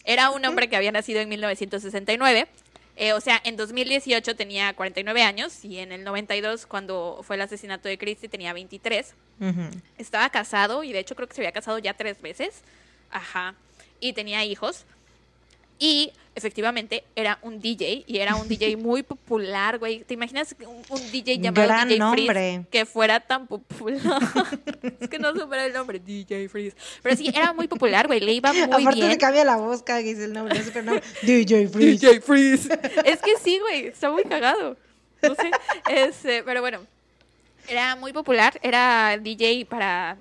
Era 0.07 0.31
un 0.31 0.43
hombre 0.45 0.67
que 0.67 0.75
había 0.75 0.91
nacido 0.91 1.19
en 1.19 1.29
1969 1.29 2.47
eh, 2.99 3.13
o 3.13 3.21
sea, 3.21 3.39
en 3.43 3.55
2018 3.57 4.35
tenía 4.35 4.73
49 4.73 5.21
años 5.21 5.63
y 5.63 5.77
en 5.77 5.91
el 5.91 6.03
92, 6.03 6.65
cuando 6.65 7.19
fue 7.21 7.35
el 7.35 7.43
asesinato 7.43 7.87
de 7.87 7.99
Christie, 7.99 8.27
tenía 8.27 8.53
23. 8.53 9.13
Estaba 9.99 10.27
casado 10.31 10.83
y 10.83 10.91
de 10.91 10.99
hecho 10.99 11.15
creo 11.15 11.27
que 11.27 11.35
se 11.35 11.41
había 11.41 11.51
casado 11.51 11.77
ya 11.77 11.93
tres 11.93 12.19
veces. 12.23 12.63
Ajá. 13.11 13.53
Y 13.99 14.13
tenía 14.13 14.43
hijos. 14.45 14.85
Y 15.77 16.11
efectivamente 16.37 17.03
era 17.15 17.39
un 17.41 17.59
DJ 17.59 18.05
y 18.05 18.19
era 18.19 18.35
un 18.35 18.47
DJ 18.47 18.77
muy 18.77 19.01
popular, 19.01 19.79
güey. 19.79 20.03
¿Te 20.03 20.13
imaginas 20.13 20.55
un, 20.59 21.11
DJ 21.11 21.39
llamado 21.39 21.85
DJ 21.85 22.11
Freeze 22.11 22.65
que 22.69 22.85
fuera 22.85 23.19
tan 23.19 23.47
popular? 23.47 23.99
es 24.99 25.09
que 25.09 25.17
no 25.17 25.33
supera 25.33 25.65
el 25.65 25.73
nombre, 25.73 25.99
DJ 25.99 26.47
Freeze. 26.47 26.77
Pero 27.01 27.15
sí, 27.15 27.29
era 27.29 27.53
muy 27.53 27.67
popular, 27.67 28.07
güey. 28.07 28.19
Le 28.19 28.33
iba 28.33 28.53
muy 28.53 28.61
Aparte 28.61 28.95
bien. 28.95 29.11
se 29.11 29.17
cambia 29.17 29.43
la 29.43 29.57
voz 29.57 29.81
cada 29.81 29.99
que 29.99 30.09
dice 30.09 30.25
el 30.25 30.33
nombre, 30.33 30.59
no 30.59 30.81
nombre. 30.83 31.03
DJ 31.23 31.67
Freeze. 31.67 32.07
DJ 32.07 32.21
Freeze. 32.21 32.69
es 33.05 33.19
que 33.19 33.37
sí, 33.41 33.59
güey. 33.59 33.87
Está 33.87 34.11
muy 34.11 34.23
cagado. 34.23 34.77
No 35.23 35.35
sé. 35.35 35.51
Este, 35.89 36.43
pero 36.43 36.61
bueno. 36.61 36.79
Era 37.67 37.95
muy 37.95 38.13
popular. 38.13 38.57
Era 38.61 39.17
DJ 39.17 39.65
para 39.65 40.17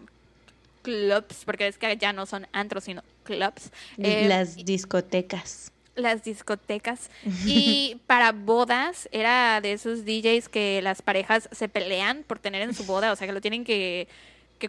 clubs, 0.83 1.45
porque 1.45 1.67
es 1.67 1.79
que 1.79 1.97
ya 1.97 2.13
no 2.13 2.27
son 2.27 2.47
antros, 2.53 2.85
sino 2.85 3.03
clubs. 3.25 3.71
Eh, 3.99 4.27
las 4.27 4.57
discotecas. 4.57 5.73
Las 5.97 6.23
discotecas. 6.23 7.11
Y 7.45 7.99
para 8.07 8.33
bodas 8.33 9.09
era 9.13 9.61
de 9.61 9.73
esos 9.73 10.05
DJs 10.05 10.49
que 10.49 10.81
las 10.83 11.03
parejas 11.03 11.49
se 11.53 11.69
pelean 11.69 12.23
por 12.27 12.39
tener 12.39 12.63
en 12.63 12.75
su 12.75 12.85
boda, 12.85 13.13
o 13.13 13.17
sea 13.17 13.27
que 13.27 13.33
lo 13.33 13.41
tienen 13.41 13.65
que, 13.65 14.09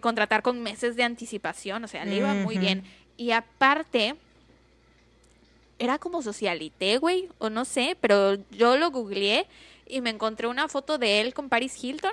contratar 0.00 0.42
con 0.42 0.60
meses 0.60 0.96
de 0.96 1.04
anticipación, 1.04 1.84
o 1.84 1.88
sea, 1.88 2.04
le 2.04 2.16
iba 2.16 2.34
muy 2.34 2.58
bien. 2.58 2.82
Y 3.16 3.32
aparte, 3.32 4.14
era 5.78 5.98
como 5.98 6.22
socialité, 6.22 6.98
güey, 6.98 7.28
o 7.38 7.50
no 7.50 7.64
sé, 7.64 7.96
pero 8.00 8.36
yo 8.50 8.76
lo 8.76 8.90
googleé 8.90 9.46
y 9.86 10.00
me 10.00 10.10
encontré 10.10 10.46
una 10.46 10.68
foto 10.68 10.98
de 10.98 11.20
él 11.20 11.34
con 11.34 11.48
Paris 11.48 11.82
Hilton. 11.82 12.12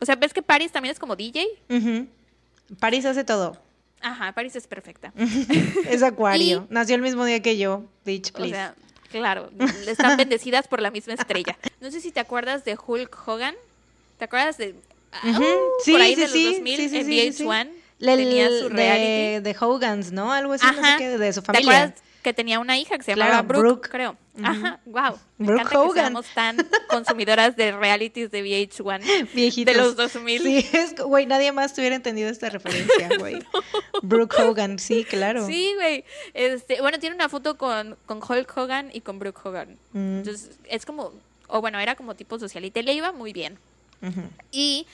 O 0.00 0.06
sea, 0.06 0.16
¿ves 0.16 0.32
que 0.32 0.42
Paris 0.42 0.72
también 0.72 0.92
es 0.92 0.98
como 0.98 1.16
DJ? 1.16 1.46
Paris 2.80 3.04
hace 3.04 3.24
todo. 3.24 3.56
Ajá, 4.02 4.32
Paris 4.32 4.56
es 4.56 4.66
perfecta. 4.66 5.12
es 5.88 6.02
acuario. 6.02 6.66
Nació 6.70 6.96
el 6.96 7.02
mismo 7.02 7.24
día 7.24 7.40
que 7.40 7.56
yo. 7.56 7.84
Beach, 8.04 8.32
please. 8.32 8.52
O 8.52 8.56
sea, 8.56 8.74
claro, 9.10 9.50
están 9.86 10.16
bendecidas 10.16 10.68
por 10.68 10.80
la 10.82 10.90
misma 10.90 11.14
estrella. 11.14 11.56
No 11.80 11.90
sé 11.90 12.00
si 12.00 12.10
te 12.10 12.20
acuerdas 12.20 12.64
de 12.64 12.76
Hulk 12.84 13.16
Hogan. 13.26 13.54
¿Te 14.18 14.24
acuerdas 14.26 14.58
de 14.58 14.74
uh 15.24 15.42
sí, 15.84 15.92
por 15.92 16.00
ahí 16.00 16.14
sí, 16.14 16.20
de 16.20 16.26
los 16.26 16.32
sí, 16.32 16.54
2000 16.54 16.76
sí, 16.76 16.96
en 16.96 17.06
VH1? 17.06 17.70
tenía 17.98 18.48
su 18.48 18.68
reality. 18.68 19.04
De, 19.04 19.40
de 19.42 19.56
Hogans, 19.58 20.12
¿no? 20.12 20.32
Algo 20.32 20.52
así, 20.54 20.66
no 20.66 20.82
sé 20.82 20.94
qué, 20.98 21.18
de 21.18 21.32
su 21.32 21.42
familia. 21.42 21.68
¿Te 21.68 21.76
acuerdas 21.76 22.02
que 22.22 22.32
tenía 22.32 22.58
una 22.60 22.78
hija 22.78 22.96
que 22.96 23.02
se 23.02 23.14
llamaba 23.14 23.42
Brooke, 23.42 23.88
creo. 23.88 24.16
Ajá, 24.42 24.80
wow. 24.86 25.18
Me 25.36 25.52
encanta 25.52 25.70
que 25.70 25.92
seamos 25.92 26.26
tan 26.34 26.56
consumidoras 26.88 27.54
de 27.54 27.72
realities 27.72 28.30
de 28.30 28.42
VH1 28.42 29.32
Viejitos. 29.34 29.74
de 29.74 29.80
los 29.80 29.96
2000. 29.96 30.42
Sí, 30.42 30.66
es, 30.72 30.94
güey, 30.94 31.26
nadie 31.26 31.52
más 31.52 31.76
hubiera 31.76 31.94
entendido 31.94 32.30
esta 32.30 32.48
referencia, 32.48 33.10
güey. 33.18 33.42
Brooke 34.02 34.34
Hogan, 34.40 34.78
sí, 34.78 35.04
claro. 35.04 35.46
Sí, 35.46 35.72
güey. 35.74 36.04
Este, 36.32 36.80
bueno, 36.80 36.98
tiene 36.98 37.14
una 37.14 37.28
foto 37.28 37.58
con, 37.58 37.96
con 38.06 38.20
Hulk 38.26 38.56
Hogan 38.56 38.90
y 38.92 39.02
con 39.02 39.18
Brooke 39.18 39.40
Hogan. 39.44 39.76
Mm. 39.92 40.18
Entonces, 40.18 40.58
es 40.64 40.86
como, 40.86 41.12
o 41.48 41.60
bueno, 41.60 41.78
era 41.78 41.94
como 41.94 42.14
tipo 42.14 42.38
socialite, 42.38 42.82
le 42.82 42.94
iba 42.94 43.12
muy 43.12 43.32
bien. 43.32 43.58
Y 44.50 44.86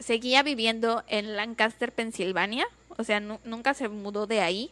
seguía 0.00 0.42
viviendo 0.42 1.02
en 1.06 1.36
Lancaster, 1.36 1.92
Pensilvania. 1.92 2.66
O 2.98 3.04
sea, 3.04 3.20
nunca 3.20 3.72
se 3.72 3.88
mudó 3.88 4.26
de 4.26 4.40
ahí. 4.40 4.70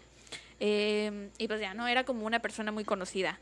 Eh, 0.60 1.30
y 1.38 1.46
pues 1.46 1.60
ya 1.60 1.72
no 1.72 1.86
era 1.86 2.04
como 2.04 2.26
una 2.26 2.40
persona 2.40 2.72
muy 2.72 2.84
conocida. 2.84 3.38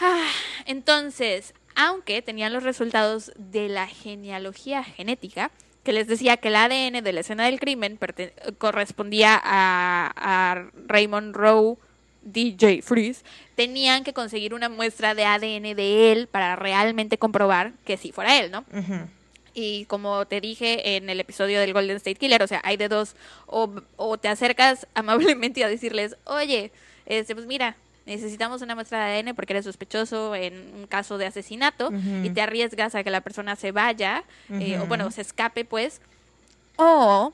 Ah, 0.00 0.30
entonces, 0.66 1.54
aunque 1.74 2.22
tenían 2.22 2.52
los 2.52 2.62
resultados 2.62 3.32
de 3.36 3.68
la 3.68 3.86
genealogía 3.86 4.84
genética, 4.84 5.50
que 5.82 5.92
les 5.92 6.06
decía 6.06 6.36
que 6.36 6.48
el 6.48 6.56
ADN 6.56 7.02
de 7.02 7.12
la 7.12 7.20
escena 7.20 7.46
del 7.46 7.58
crimen 7.58 7.98
correspondía 8.58 9.40
a, 9.42 10.12
a, 10.16 10.70
Raymond 10.86 11.34
Rowe, 11.34 11.78
DJ 12.22 12.82
Freeze, 12.82 13.24
tenían 13.54 14.04
que 14.04 14.12
conseguir 14.12 14.54
una 14.54 14.68
muestra 14.68 15.14
de 15.14 15.24
ADN 15.24 15.74
de 15.74 16.12
él 16.12 16.26
para 16.26 16.56
realmente 16.56 17.16
comprobar 17.16 17.72
que 17.84 17.96
sí 17.96 18.12
fuera 18.12 18.38
él, 18.38 18.50
¿no? 18.50 18.64
Y 19.54 19.86
como 19.86 20.26
te 20.26 20.40
dije 20.40 20.96
en 20.96 21.08
el 21.08 21.20
episodio 21.20 21.58
del 21.58 21.72
Golden 21.72 21.96
State 21.96 22.16
Killer, 22.16 22.42
o 22.42 22.46
sea, 22.46 22.60
hay 22.64 22.76
de 22.76 22.88
dos, 22.88 23.16
o, 23.46 23.72
o 23.96 24.18
te 24.18 24.28
acercas 24.28 24.86
amablemente 24.94 25.64
a 25.64 25.68
decirles, 25.68 26.16
oye, 26.24 26.70
este, 27.06 27.34
pues 27.34 27.46
mira, 27.46 27.76
necesitamos 28.08 28.62
una 28.62 28.74
muestra 28.74 29.04
de 29.04 29.18
ADN 29.18 29.34
porque 29.34 29.52
eres 29.52 29.64
sospechoso 29.64 30.34
en 30.34 30.74
un 30.74 30.86
caso 30.86 31.18
de 31.18 31.26
asesinato 31.26 31.90
y 32.24 32.30
te 32.30 32.40
arriesgas 32.40 32.94
a 32.94 33.04
que 33.04 33.10
la 33.10 33.20
persona 33.20 33.54
se 33.54 33.70
vaya, 33.70 34.24
eh, 34.50 34.78
o 34.78 34.86
bueno, 34.86 35.10
se 35.10 35.20
escape 35.20 35.64
pues, 35.64 36.00
o 36.76 37.32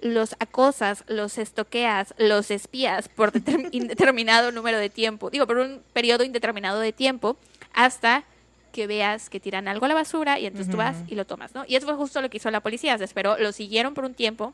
los 0.00 0.36
acosas, 0.38 1.04
los 1.08 1.38
estoqueas, 1.38 2.14
los 2.18 2.50
espías 2.50 3.08
por 3.08 3.32
indeterminado 3.72 4.52
número 4.52 4.78
de 4.78 4.90
tiempo, 4.90 5.30
digo, 5.30 5.46
por 5.46 5.56
un 5.56 5.80
periodo 5.92 6.22
indeterminado 6.22 6.78
de 6.80 6.92
tiempo, 6.92 7.36
hasta 7.72 8.24
que 8.72 8.86
veas 8.86 9.30
que 9.30 9.40
tiran 9.40 9.66
algo 9.66 9.86
a 9.86 9.88
la 9.88 9.94
basura 9.94 10.38
y 10.38 10.46
entonces 10.46 10.70
tú 10.70 10.76
vas 10.76 10.96
y 11.08 11.14
lo 11.14 11.24
tomas, 11.24 11.54
¿no? 11.54 11.64
Y 11.66 11.74
eso 11.74 11.86
fue 11.86 11.96
justo 11.96 12.20
lo 12.20 12.28
que 12.28 12.36
hizo 12.36 12.50
la 12.50 12.60
policía, 12.60 12.96
se 12.98 13.04
esperó, 13.04 13.38
lo 13.38 13.52
siguieron 13.52 13.94
por 13.94 14.04
un 14.04 14.14
tiempo 14.14 14.52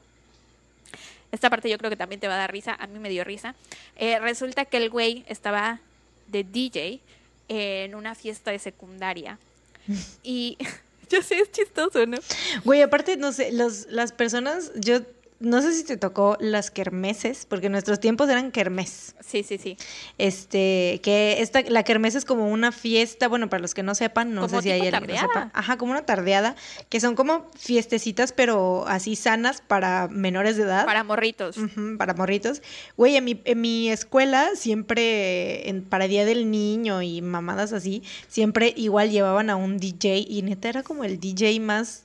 esta 1.34 1.50
parte 1.50 1.68
yo 1.68 1.78
creo 1.78 1.90
que 1.90 1.96
también 1.96 2.20
te 2.20 2.28
va 2.28 2.34
a 2.34 2.38
dar 2.38 2.52
risa, 2.52 2.74
a 2.74 2.86
mí 2.86 2.98
me 2.98 3.08
dio 3.08 3.24
risa. 3.24 3.54
Eh, 3.96 4.18
resulta 4.18 4.64
que 4.64 4.76
el 4.76 4.90
güey 4.90 5.24
estaba 5.28 5.80
de 6.28 6.44
DJ 6.44 7.00
en 7.48 7.94
una 7.94 8.14
fiesta 8.14 8.50
de 8.50 8.58
secundaria. 8.58 9.38
Y 10.22 10.56
yo 11.10 11.22
sé, 11.22 11.38
es 11.38 11.52
chistoso, 11.52 12.06
¿no? 12.06 12.18
Güey, 12.64 12.82
aparte, 12.82 13.16
no 13.16 13.32
sé, 13.32 13.52
los, 13.52 13.86
las 13.90 14.12
personas, 14.12 14.72
yo 14.76 15.00
no 15.40 15.60
sé 15.62 15.72
si 15.72 15.84
te 15.84 15.96
tocó 15.96 16.36
las 16.40 16.70
kermeses, 16.70 17.46
porque 17.46 17.68
nuestros 17.68 18.00
tiempos 18.00 18.28
eran 18.28 18.50
kermes. 18.52 19.14
Sí, 19.20 19.42
sí, 19.42 19.58
sí. 19.58 19.76
Este, 20.16 21.00
que 21.02 21.36
esta, 21.40 21.62
la 21.62 21.82
kermes 21.82 22.14
es 22.14 22.24
como 22.24 22.48
una 22.48 22.72
fiesta, 22.72 23.28
bueno, 23.28 23.50
para 23.50 23.60
los 23.60 23.74
que 23.74 23.82
no 23.82 23.94
sepan, 23.94 24.32
no 24.34 24.48
sé 24.48 24.62
si 24.62 24.70
hay 24.70 24.82
alguien 24.82 25.06
que 25.06 25.18
sepa. 25.18 25.50
Ajá, 25.52 25.76
como 25.76 25.92
una 25.92 26.06
tardeada, 26.06 26.54
que 26.88 27.00
son 27.00 27.14
como 27.14 27.50
fiestecitas, 27.56 28.32
pero 28.32 28.86
así 28.86 29.16
sanas 29.16 29.60
para 29.60 30.08
menores 30.08 30.56
de 30.56 30.62
edad. 30.62 30.86
Para 30.86 31.04
morritos. 31.04 31.56
para 31.98 32.14
morritos. 32.14 32.62
Güey, 32.96 33.16
en 33.16 33.24
mi, 33.24 33.40
en 33.44 33.60
mi 33.60 33.90
escuela 33.90 34.50
siempre, 34.54 35.68
en, 35.68 35.82
para 35.82 36.06
Día 36.06 36.24
del 36.24 36.50
Niño 36.50 37.02
y 37.02 37.22
mamadas 37.22 37.72
así, 37.72 38.02
siempre 38.28 38.72
igual 38.76 39.10
llevaban 39.10 39.50
a 39.50 39.56
un 39.56 39.78
DJ 39.78 40.24
y 40.28 40.42
neta 40.42 40.68
era 40.68 40.82
como 40.82 41.04
el 41.04 41.18
DJ 41.18 41.58
más 41.60 42.04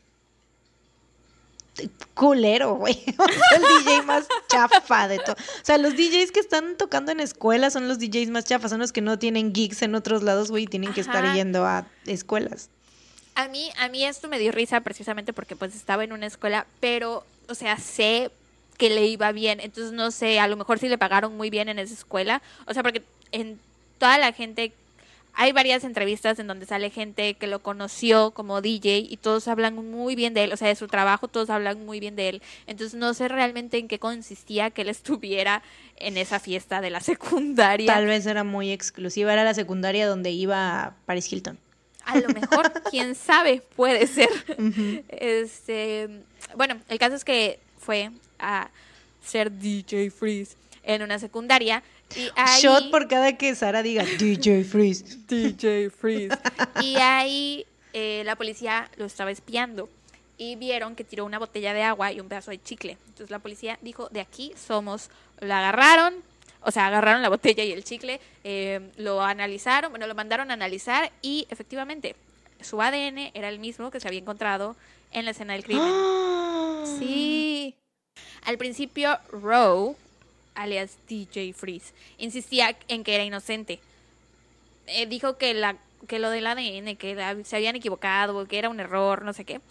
culero, 2.14 2.76
güey. 2.76 3.02
el 3.56 3.86
DJ 3.86 4.02
más 4.04 4.28
chafa 4.48 5.08
de 5.08 5.20
todo. 5.20 5.34
O 5.34 5.64
sea, 5.66 5.78
los 5.78 5.94
DJs 5.94 6.32
que 6.32 6.40
están 6.40 6.78
tocando 6.78 7.12
en 7.12 7.20
escuelas 7.20 7.74
son 7.74 7.88
los 7.88 8.00
DJs 8.00 8.30
más 8.30 8.46
chafas, 8.46 8.72
son 8.72 8.80
los 8.80 8.92
que 8.92 9.02
no 9.02 9.20
tienen 9.20 9.54
gigs 9.54 9.82
en 9.82 9.96
otros 9.96 10.24
lados, 10.24 10.52
güey, 10.52 10.64
y 10.64 10.68
tienen 10.68 10.94
que 10.94 11.02
estar 11.02 11.34
yendo 11.34 11.66
a 11.66 11.88
escuelas. 12.06 12.70
A 13.36 13.48
mí, 13.48 13.70
a 13.78 13.88
mí 13.88 14.04
esto 14.04 14.28
me 14.28 14.40
dio 14.40 14.52
risa 14.52 14.82
precisamente 14.82 15.32
porque 15.32 15.56
pues 15.56 15.76
estaba 15.76 16.04
en 16.04 16.12
una 16.12 16.26
escuela, 16.26 16.68
pero, 16.80 17.24
o 17.48 17.56
sea, 17.56 17.78
sé 17.78 18.32
que 18.78 18.90
le 18.90 19.08
iba 19.08 19.32
bien, 19.32 19.60
entonces 19.60 19.94
no 19.94 20.12
sé, 20.12 20.40
a 20.40 20.48
lo 20.48 20.58
mejor 20.58 20.80
sí 20.80 20.90
le 20.90 20.98
pagaron 20.98 21.36
muy 21.38 21.50
bien 21.50 21.70
en 21.70 21.80
esa 21.80 21.94
escuela, 21.94 22.42
o 22.66 22.74
sea, 22.74 22.82
porque 22.82 23.04
en 23.32 23.60
toda 23.98 24.18
la 24.18 24.32
gente 24.32 24.74
hay 25.34 25.52
varias 25.52 25.84
entrevistas 25.84 26.38
en 26.40 26.48
donde 26.48 26.66
sale 26.66 26.90
gente 26.90 27.36
que 27.36 27.48
lo 27.48 27.60
conoció 27.60 28.32
como 28.32 28.62
DJ 28.62 28.98
y 29.10 29.18
todos 29.18 29.48
hablan 29.48 29.76
muy 29.76 30.16
bien 30.16 30.34
de 30.34 30.44
él, 30.44 30.54
o 30.54 30.58
sea, 30.58 30.68
de 30.68 30.76
su 30.76 30.88
trabajo, 30.88 31.28
todos 31.28 31.50
hablan 31.50 31.86
muy 31.86 32.00
bien 32.00 32.16
de 32.16 32.30
él. 32.30 32.42
Entonces 32.68 33.00
no 33.00 33.14
sé 33.14 33.28
realmente 33.28 33.78
en 33.78 33.88
qué 33.88 34.00
consistía 34.00 34.70
que 34.70 34.82
él 34.82 34.90
estuviera 34.90 35.64
en 35.96 36.18
esa 36.18 36.40
fiesta 36.40 36.82
de 36.82 36.90
la 36.90 37.00
secundaria. 37.00 37.94
Tal 37.94 38.06
vez 38.06 38.26
era 38.26 38.44
muy 38.44 38.72
exclusiva, 38.72 39.32
era 39.32 39.44
la 39.44 39.54
secundaria 39.54 40.08
donde 40.08 40.32
iba 40.32 40.96
Paris 41.06 41.32
Hilton. 41.32 41.58
A 42.06 42.18
lo 42.20 42.30
mejor, 42.30 42.72
quién 42.90 43.16
sabe, 43.16 43.62
puede 43.76 44.08
ser. 44.08 44.30
Este, 45.10 46.24
bueno, 46.56 46.80
el 46.90 46.98
caso 46.98 47.16
es 47.16 47.24
que 47.24 47.60
fue 47.78 48.12
a 48.40 48.70
ser 49.22 49.52
DJ 49.52 50.12
Freeze 50.12 50.56
en 50.84 51.04
una 51.04 51.20
secundaria 51.20 51.84
Shot 52.62 52.90
por 52.90 53.08
cada 53.08 53.38
que 53.38 53.56
Sara 53.56 53.84
diga 53.84 54.04
DJ 54.20 54.64
Freeze. 54.64 55.18
DJ 55.28 55.90
Freeze. 55.90 56.38
y 56.82 56.96
ahí 56.98 57.66
eh, 57.94 58.24
la 58.26 58.36
policía 58.36 58.90
lo 58.98 59.06
estaba 59.06 59.32
espiando 59.32 59.90
y 60.38 60.56
vieron 60.56 60.96
que 60.96 61.04
tiró 61.04 61.26
una 61.26 61.38
botella 61.38 61.74
de 61.74 61.84
agua 61.84 62.12
y 62.12 62.20
un 62.20 62.30
pedazo 62.30 62.52
de 62.52 62.62
chicle. 62.62 62.98
Entonces 63.08 63.30
la 63.30 63.40
policía 63.40 63.78
dijo, 63.82 64.10
de 64.10 64.22
aquí 64.22 64.54
somos. 64.56 65.10
Lo 65.40 65.54
agarraron, 65.54 66.16
o 66.62 66.72
sea, 66.72 66.88
agarraron 66.88 67.22
la 67.22 67.30
botella 67.30 67.64
y 67.64 67.72
el 67.72 67.84
chicle, 67.84 68.20
eh, 68.44 68.90
lo 68.98 69.22
analizaron, 69.22 69.92
bueno, 69.92 70.08
lo 70.08 70.16
mandaron 70.16 70.50
a 70.52 70.54
analizar 70.54 71.12
y 71.22 71.46
efectivamente 71.50 72.16
su 72.62 72.82
ADN 72.82 73.32
era 73.34 73.50
el 73.50 73.60
mismo 73.60 73.92
que 73.92 74.00
se 74.00 74.08
había 74.08 74.20
encontrado 74.20 74.76
en 75.12 75.26
la 75.26 75.32
escena 75.32 75.54
del 75.54 75.64
crimen. 75.64 75.94
Sí. 76.98 77.76
Al 78.44 78.58
principio, 78.58 79.20
Rowe 79.32 79.96
alias 80.60 80.98
DJ 81.08 81.54
Freeze, 81.54 81.94
insistía 82.18 82.76
en 82.88 83.04
que 83.04 83.16
era 83.16 83.24
inocente. 83.24 83.80
Eh, 84.88 85.06
dijo 85.06 85.38
que, 85.38 85.54
la, 85.54 85.78
que 86.08 86.20
lo 86.20 86.30
del 86.30 86.48
ADN, 86.48 86.96
que 86.98 87.44
se 87.46 87.56
habían 87.56 87.76
equivocado, 87.76 88.46
que 88.48 88.58
era 88.58 88.70
un 88.70 88.80
error, 88.80 89.24
no 89.24 89.34
sé 89.34 89.46
qué. 89.46 89.62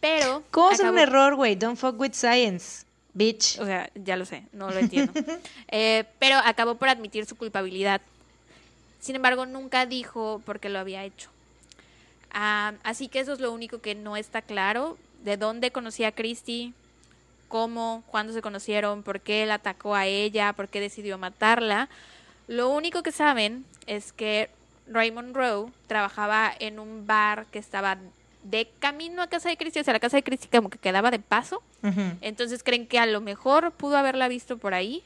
Pero. 0.00 0.42
¿Cómo 0.50 0.70
es 0.70 0.80
un 0.80 0.98
error, 0.98 1.34
güey? 1.34 1.56
Don't 1.56 1.78
fuck 1.78 1.98
with 1.98 2.12
science, 2.12 2.84
bitch. 3.14 3.58
O 3.58 3.64
sea, 3.64 3.90
ya 3.94 4.16
lo 4.16 4.24
sé, 4.24 4.44
no 4.52 4.70
lo 4.70 4.78
entiendo. 4.78 5.12
Eh, 5.70 6.04
pero 6.18 6.38
acabó 6.38 6.76
por 6.76 6.88
admitir 6.88 7.26
su 7.26 7.36
culpabilidad. 7.36 8.00
Sin 9.00 9.16
embargo, 9.16 9.44
nunca 9.44 9.84
dijo 9.84 10.40
por 10.46 10.60
qué 10.60 10.70
lo 10.70 10.78
había 10.78 11.04
hecho. 11.04 11.28
Ah, 12.30 12.72
así 12.84 13.08
que 13.08 13.20
eso 13.20 13.34
es 13.34 13.40
lo 13.40 13.52
único 13.52 13.80
que 13.80 13.94
no 13.94 14.16
está 14.16 14.40
claro. 14.42 14.96
¿De 15.24 15.36
dónde 15.36 15.70
conocía 15.70 16.08
a 16.08 16.12
Christy? 16.12 16.72
Cómo, 17.48 18.04
cuándo 18.06 18.32
se 18.32 18.42
conocieron, 18.42 19.02
por 19.02 19.20
qué 19.20 19.42
él 19.42 19.50
atacó 19.50 19.94
a 19.94 20.06
ella, 20.06 20.52
por 20.52 20.68
qué 20.68 20.80
decidió 20.80 21.18
matarla. 21.18 21.88
Lo 22.46 22.70
único 22.70 23.02
que 23.02 23.12
saben 23.12 23.64
es 23.86 24.12
que 24.12 24.50
Raymond 24.86 25.34
Rowe 25.34 25.70
trabajaba 25.86 26.52
en 26.58 26.78
un 26.78 27.06
bar 27.06 27.46
que 27.50 27.58
estaba 27.58 27.98
de 28.44 28.70
camino 28.78 29.22
a 29.22 29.26
casa 29.26 29.48
de 29.48 29.56
Christie, 29.56 29.82
o 29.82 29.84
sea, 29.84 29.92
la 29.92 30.00
casa 30.00 30.16
de 30.16 30.22
Christie 30.22 30.48
como 30.50 30.70
que 30.70 30.78
quedaba 30.78 31.10
de 31.10 31.18
paso. 31.18 31.62
Entonces 32.20 32.62
creen 32.62 32.86
que 32.86 32.98
a 32.98 33.06
lo 33.06 33.20
mejor 33.20 33.72
pudo 33.72 33.96
haberla 33.96 34.28
visto 34.28 34.58
por 34.58 34.74
ahí. 34.74 35.02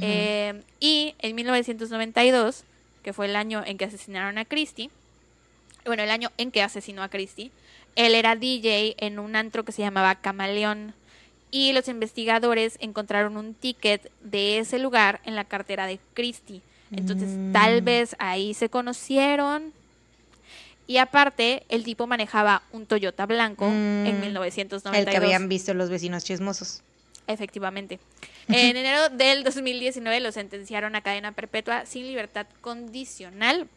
Eh, 0.00 0.62
y 0.80 1.14
en 1.20 1.34
1992, 1.34 2.64
que 3.02 3.12
fue 3.12 3.26
el 3.26 3.36
año 3.36 3.62
en 3.64 3.78
que 3.78 3.84
asesinaron 3.84 4.38
a 4.38 4.44
Christie, 4.44 4.90
bueno, 5.84 6.02
el 6.02 6.10
año 6.10 6.32
en 6.36 6.50
que 6.50 6.62
asesinó 6.62 7.02
a 7.02 7.08
Christie, 7.08 7.52
él 7.94 8.14
era 8.14 8.34
DJ 8.34 8.96
en 8.98 9.18
un 9.18 9.36
antro 9.36 9.64
que 9.64 9.72
se 9.72 9.82
llamaba 9.82 10.16
Camaleón 10.16 10.94
y 11.50 11.72
los 11.72 11.88
investigadores 11.88 12.76
encontraron 12.80 13.36
un 13.36 13.54
ticket 13.54 14.10
de 14.20 14.58
ese 14.58 14.78
lugar 14.78 15.20
en 15.24 15.36
la 15.36 15.44
cartera 15.44 15.86
de 15.86 16.00
Christie. 16.14 16.62
Entonces, 16.90 17.28
mm. 17.30 17.52
tal 17.52 17.82
vez 17.82 18.16
ahí 18.18 18.54
se 18.54 18.68
conocieron. 18.68 19.72
Y 20.86 20.98
aparte, 20.98 21.64
el 21.68 21.82
tipo 21.82 22.06
manejaba 22.06 22.62
un 22.72 22.86
Toyota 22.86 23.26
blanco 23.26 23.66
en 23.66 24.20
1992. 24.20 24.92
Mm. 24.92 24.94
El 24.94 25.04
que 25.06 25.16
habían 25.16 25.48
visto 25.48 25.74
los 25.74 25.90
vecinos 25.90 26.24
chismosos. 26.24 26.82
Efectivamente. 27.26 27.98
En 28.48 28.76
enero 28.76 29.08
del 29.08 29.42
2019 29.42 30.20
lo 30.20 30.30
sentenciaron 30.30 30.94
a 30.94 31.00
cadena 31.00 31.32
perpetua 31.32 31.86
sin 31.86 32.06
libertad 32.06 32.46
condicional. 32.60 33.68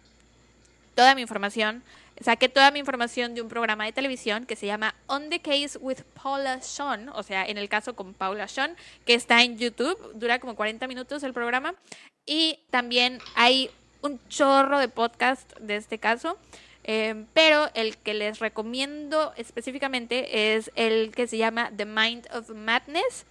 Toda 0.94 1.16
mi 1.16 1.22
información 1.22 1.82
saqué 2.22 2.50
toda 2.50 2.72
mi 2.72 2.80
información 2.80 3.34
de 3.34 3.42
un 3.42 3.48
programa 3.48 3.86
de 3.86 3.92
televisión 3.92 4.46
que 4.46 4.56
se 4.56 4.66
llama 4.66 4.96
On 5.08 5.30
the 5.30 5.40
Case 5.40 5.78
with 5.80 6.00
Paula 6.22 6.62
Sean, 6.62 7.10
o 7.10 7.24
sea, 7.24 7.46
en 7.46 7.58
el 7.58 7.70
caso 7.70 7.96
con 7.96 8.14
Paula 8.14 8.48
Sean, 8.48 8.76
que 9.06 9.14
está 9.14 9.44
en 9.44 9.58
YouTube, 9.58 9.98
dura 10.16 10.40
como 10.40 10.56
40 10.56 10.88
minutos 10.88 11.24
el 11.24 11.34
programa. 11.34 11.76
Y 12.26 12.60
también 12.70 13.20
hay 13.36 13.70
un 14.02 14.20
chorro 14.30 14.80
de 14.80 14.88
podcast 14.88 15.58
de 15.60 15.76
este 15.76 15.98
caso. 15.98 16.38
Eh, 16.92 17.26
pero 17.34 17.70
el 17.76 17.98
que 17.98 18.14
les 18.14 18.40
recomiendo 18.40 19.34
específicamente 19.36 20.56
es 20.56 20.72
el 20.76 21.12
que 21.14 21.28
se 21.28 21.38
llama 21.38 21.72
The 21.76 21.86
Mind 21.86 22.28
of 22.34 22.50
Madness. 22.50 23.26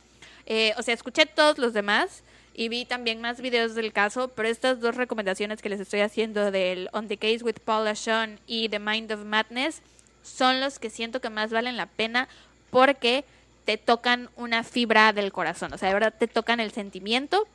Eh, 0.46 0.74
o 0.76 0.82
sea, 0.82 0.94
escuché 0.94 1.26
todos 1.26 1.58
los 1.58 1.72
demás 1.72 2.22
y 2.58 2.68
vi 2.68 2.84
también 2.84 3.20
más 3.20 3.40
videos 3.40 3.76
del 3.76 3.92
caso, 3.92 4.32
pero 4.34 4.48
estas 4.48 4.80
dos 4.80 4.96
recomendaciones 4.96 5.62
que 5.62 5.68
les 5.68 5.78
estoy 5.78 6.00
haciendo 6.00 6.50
del 6.50 6.88
On 6.92 7.06
the 7.06 7.16
Case 7.16 7.44
with 7.44 7.60
Paula 7.64 7.94
Sean 7.94 8.40
y 8.48 8.68
The 8.68 8.80
Mind 8.80 9.12
of 9.12 9.24
Madness 9.24 9.80
son 10.24 10.58
los 10.58 10.80
que 10.80 10.90
siento 10.90 11.20
que 11.20 11.30
más 11.30 11.52
valen 11.52 11.76
la 11.76 11.86
pena 11.86 12.28
porque 12.70 13.24
te 13.64 13.78
tocan 13.78 14.28
una 14.34 14.64
fibra 14.64 15.12
del 15.12 15.30
corazón, 15.30 15.72
o 15.72 15.78
sea, 15.78 15.86
de 15.86 15.94
verdad 15.94 16.14
te 16.18 16.26
tocan 16.26 16.58
el 16.58 16.72
sentimiento, 16.72 17.46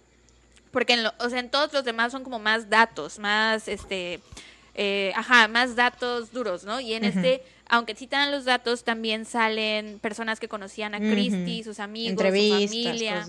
porque 0.72 0.94
en, 0.94 1.06
o 1.06 1.30
sea, 1.30 1.40
en 1.42 1.52
todos 1.52 1.74
los 1.74 1.84
demás 1.84 2.14
son 2.14 2.24
como 2.24 2.40
más 2.40 2.70
datos, 2.70 3.20
más, 3.20 3.68
este, 3.68 4.22
eh, 4.76 5.14
ajá, 5.16 5.48
más 5.48 5.76
datos 5.76 6.32
duros, 6.32 6.64
¿no? 6.64 6.80
Y 6.80 6.94
en 6.94 7.04
este 7.06 7.44
aunque 7.68 7.96
citan 7.96 8.32
los 8.32 8.46
datos, 8.46 8.84
también 8.84 9.26
salen 9.26 9.98
personas 10.00 10.40
que 10.40 10.48
conocían 10.48 10.94
a 10.94 11.00
Christy, 11.00 11.64
sus 11.64 11.80
amigos, 11.80 12.20
su 12.20 12.24
familia. 12.24 13.26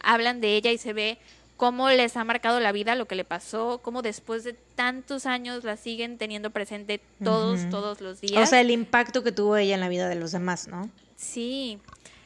Hablan 0.00 0.40
de 0.40 0.54
ella 0.56 0.70
y 0.70 0.78
se 0.78 0.92
ve 0.92 1.18
cómo 1.56 1.88
les 1.90 2.16
ha 2.16 2.24
marcado 2.24 2.60
la 2.60 2.72
vida, 2.72 2.94
lo 2.94 3.06
que 3.06 3.14
le 3.14 3.24
pasó, 3.24 3.80
cómo 3.82 4.02
después 4.02 4.44
de 4.44 4.52
tantos 4.74 5.26
años 5.26 5.64
la 5.64 5.76
siguen 5.76 6.18
teniendo 6.18 6.50
presente 6.50 7.00
todos, 7.22 7.68
todos 7.70 8.00
los 8.00 8.20
días. 8.20 8.42
O 8.42 8.46
sea, 8.46 8.60
el 8.60 8.70
impacto 8.70 9.22
que 9.22 9.32
tuvo 9.32 9.56
ella 9.56 9.74
en 9.74 9.80
la 9.80 9.88
vida 9.88 10.08
de 10.08 10.14
los 10.14 10.32
demás, 10.32 10.68
¿no? 10.68 10.90
Sí. 11.16 11.78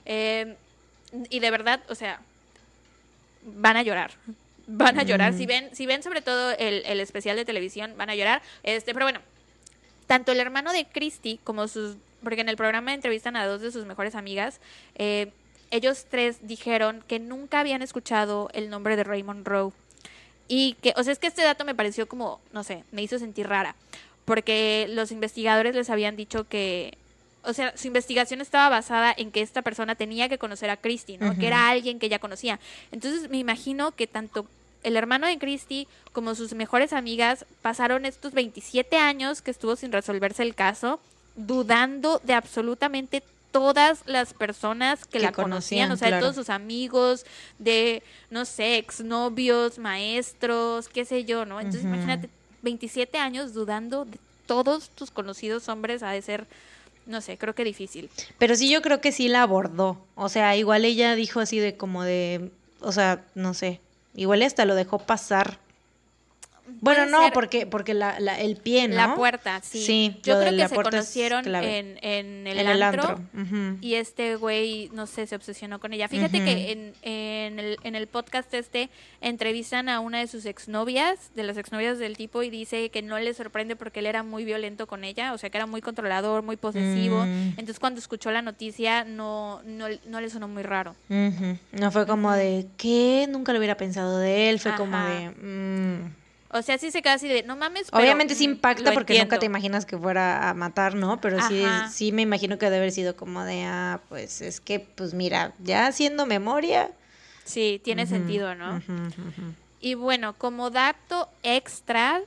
Eh, 0.04 0.56
y 1.30 1.40
de 1.40 1.50
verdad, 1.50 1.80
o 1.88 1.94
sea, 1.94 2.20
van 3.44 3.76
a 3.76 3.82
llorar. 3.82 4.12
Van 4.70 4.98
a 4.98 5.02
llorar. 5.02 5.32
Si 5.32 5.46
ven, 5.46 5.70
si 5.74 5.86
ven 5.86 6.02
sobre 6.02 6.20
todo 6.20 6.50
el, 6.52 6.82
el 6.84 7.00
especial 7.00 7.36
de 7.36 7.44
televisión, 7.44 7.94
van 7.96 8.10
a 8.10 8.14
llorar. 8.14 8.42
Este, 8.62 8.92
pero 8.92 9.06
bueno, 9.06 9.20
tanto 10.06 10.32
el 10.32 10.40
hermano 10.40 10.72
de 10.72 10.86
Christy 10.86 11.40
como 11.42 11.68
sus, 11.68 11.96
porque 12.22 12.42
en 12.42 12.48
el 12.48 12.56
programa 12.56 12.92
entrevistan 12.94 13.36
a 13.36 13.46
dos 13.46 13.60
de 13.60 13.70
sus 13.72 13.86
mejores 13.86 14.14
amigas, 14.14 14.60
eh, 14.96 15.30
ellos 15.70 16.06
tres 16.10 16.38
dijeron 16.42 17.04
que 17.06 17.18
nunca 17.18 17.60
habían 17.60 17.82
escuchado 17.82 18.50
el 18.52 18.70
nombre 18.70 18.96
de 18.96 19.04
Raymond 19.04 19.46
Rowe. 19.46 19.72
Y 20.48 20.76
que, 20.82 20.94
o 20.96 21.04
sea, 21.04 21.12
es 21.12 21.18
que 21.18 21.26
este 21.26 21.42
dato 21.42 21.64
me 21.64 21.74
pareció 21.74 22.08
como, 22.08 22.40
no 22.52 22.64
sé, 22.64 22.84
me 22.90 23.02
hizo 23.02 23.18
sentir 23.18 23.48
rara, 23.48 23.74
porque 24.24 24.86
los 24.90 25.12
investigadores 25.12 25.74
les 25.74 25.90
habían 25.90 26.16
dicho 26.16 26.48
que, 26.48 26.96
o 27.42 27.52
sea, 27.52 27.76
su 27.76 27.86
investigación 27.86 28.40
estaba 28.40 28.68
basada 28.70 29.14
en 29.16 29.30
que 29.30 29.42
esta 29.42 29.60
persona 29.60 29.94
tenía 29.94 30.28
que 30.28 30.38
conocer 30.38 30.70
a 30.70 30.78
Christy, 30.78 31.18
¿no? 31.18 31.36
Que 31.38 31.46
era 31.46 31.68
alguien 31.68 31.98
que 31.98 32.06
ella 32.06 32.18
conocía. 32.18 32.58
Entonces 32.92 33.28
me 33.30 33.38
imagino 33.38 33.92
que 33.92 34.06
tanto 34.06 34.46
el 34.88 34.96
hermano 34.96 35.26
de 35.26 35.38
Christy 35.38 35.86
como 36.12 36.34
sus 36.34 36.54
mejores 36.54 36.92
amigas 36.92 37.46
pasaron 37.62 38.04
estos 38.04 38.32
27 38.32 38.96
años 38.96 39.42
que 39.42 39.50
estuvo 39.50 39.76
sin 39.76 39.92
resolverse 39.92 40.42
el 40.42 40.54
caso, 40.54 41.00
dudando 41.36 42.20
de 42.24 42.34
absolutamente 42.34 43.22
todas 43.52 44.02
las 44.06 44.34
personas 44.34 45.04
que, 45.04 45.20
la 45.20 45.32
conocían, 45.32 45.90
o 45.90 45.96
sea, 45.96 46.10
de 46.10 46.20
todos 46.20 46.34
sus 46.34 46.50
amigos, 46.50 47.24
de, 47.58 48.02
no 48.30 48.44
sé, 48.44 48.76
exnovios, 48.76 49.78
maestros, 49.78 50.88
qué 50.88 51.04
sé 51.04 51.24
yo, 51.24 51.44
¿no? 51.44 51.60
Entonces 51.60 51.84
imagínate, 51.84 52.28
27 52.62 53.18
años 53.18 53.54
dudando 53.54 54.04
de 54.04 54.18
todos 54.46 54.90
tus 54.90 55.10
conocidos 55.10 55.68
hombres 55.68 56.02
ha 56.02 56.10
de 56.10 56.22
ser, 56.22 56.46
no 57.06 57.20
sé, 57.20 57.38
creo 57.38 57.54
que 57.54 57.64
difícil. 57.64 58.10
Pero 58.38 58.54
sí, 58.56 58.70
yo 58.70 58.82
creo 58.82 59.00
que 59.00 59.12
sí 59.12 59.28
la 59.28 59.42
abordó. 59.42 59.98
O 60.14 60.28
sea, 60.28 60.56
igual 60.56 60.84
ella 60.84 61.14
dijo 61.14 61.40
así 61.40 61.58
de 61.58 61.76
como 61.76 62.02
de, 62.02 62.50
o 62.80 62.92
sea, 62.92 63.24
no 63.34 63.54
sé, 63.54 63.80
igual 64.18 64.42
hasta 64.42 64.64
lo 64.64 64.74
dejó 64.74 64.98
pasar. 64.98 65.58
Bueno, 66.80 67.06
no, 67.06 67.30
porque, 67.32 67.66
porque 67.66 67.94
la, 67.94 68.18
la, 68.20 68.38
el 68.40 68.56
pie, 68.56 68.88
¿no? 68.88 68.96
La 68.96 69.14
puerta, 69.14 69.60
sí. 69.62 70.18
Yo 70.22 70.38
creo 70.40 70.56
que 70.56 70.68
se 70.68 70.74
conocieron 70.74 71.46
en, 71.46 71.98
en, 72.02 72.46
el, 72.46 72.82
antro, 72.82 73.20
y 73.80 73.94
este 73.94 74.36
güey, 74.36 74.90
no 74.92 75.06
sé, 75.06 75.26
se 75.26 75.36
obsesionó 75.36 75.80
con 75.80 75.92
ella. 75.92 76.08
Fíjate 76.08 76.44
que 76.44 76.72
en, 76.72 76.92
en, 77.02 77.58
el, 77.58 77.76
en 77.82 77.94
el 77.94 78.06
podcast 78.06 78.52
este 78.54 78.90
entrevistan 79.20 79.88
a 79.88 80.00
una 80.00 80.18
de 80.18 80.26
sus 80.26 80.46
exnovias, 80.46 81.30
de 81.34 81.42
las 81.42 81.56
exnovias 81.56 81.98
del 81.98 82.16
tipo, 82.16 82.42
y 82.42 82.50
dice 82.50 82.90
que 82.90 83.02
no 83.02 83.18
le 83.18 83.34
sorprende 83.34 83.76
porque 83.76 84.00
él 84.00 84.06
era 84.06 84.22
muy 84.22 84.44
violento 84.44 84.86
con 84.86 85.04
ella, 85.04 85.32
o 85.32 85.38
sea, 85.38 85.50
que 85.50 85.58
era 85.58 85.66
muy 85.66 85.80
controlador, 85.80 86.42
muy 86.42 86.56
posesivo. 86.56 87.24
Mm. 87.24 87.50
Entonces, 87.50 87.78
cuando 87.78 88.00
escuchó 88.00 88.30
la 88.30 88.42
noticia, 88.42 89.04
no, 89.04 89.62
no, 89.64 89.86
no 90.06 90.20
le 90.20 90.30
sonó 90.30 90.48
muy 90.48 90.62
raro. 90.62 90.94
No 91.08 91.90
fue 91.90 92.06
como 92.06 92.32
de, 92.32 92.66
¿qué? 92.76 93.26
Nunca 93.28 93.52
lo 93.52 93.58
hubiera 93.58 93.76
pensado 93.76 94.18
de 94.18 94.50
él. 94.50 94.60
Fue 94.60 94.74
como 94.74 94.98
de... 94.98 95.30
Mm". 95.30 96.27
O 96.50 96.62
sea, 96.62 96.78
sí 96.78 96.90
se 96.90 97.02
queda 97.02 97.14
así 97.14 97.28
de, 97.28 97.42
no 97.42 97.56
mames. 97.56 97.88
Obviamente 97.92 98.34
sí 98.34 98.44
impacta 98.44 98.92
porque 98.92 99.18
nunca 99.18 99.38
te 99.38 99.46
imaginas 99.46 99.84
que 99.84 99.98
fuera 99.98 100.48
a 100.48 100.54
matar, 100.54 100.94
¿no? 100.94 101.20
Pero 101.20 101.46
sí, 101.46 101.62
sí 101.90 102.10
me 102.10 102.22
imagino 102.22 102.58
que 102.58 102.66
debe 102.66 102.78
haber 102.78 102.92
sido 102.92 103.16
como 103.16 103.44
de, 103.44 103.64
ah, 103.64 104.00
pues 104.08 104.40
es 104.40 104.60
que, 104.60 104.80
pues 104.80 105.12
mira, 105.12 105.52
ya 105.58 105.86
haciendo 105.86 106.24
memoria. 106.24 106.90
Sí, 107.44 107.80
tiene 107.84 108.06
sentido, 108.06 108.54
¿no? 108.54 108.82
y 109.80 109.94
bueno, 109.94 110.34
como 110.36 110.70
dato 110.70 111.28
extra, 111.42 112.22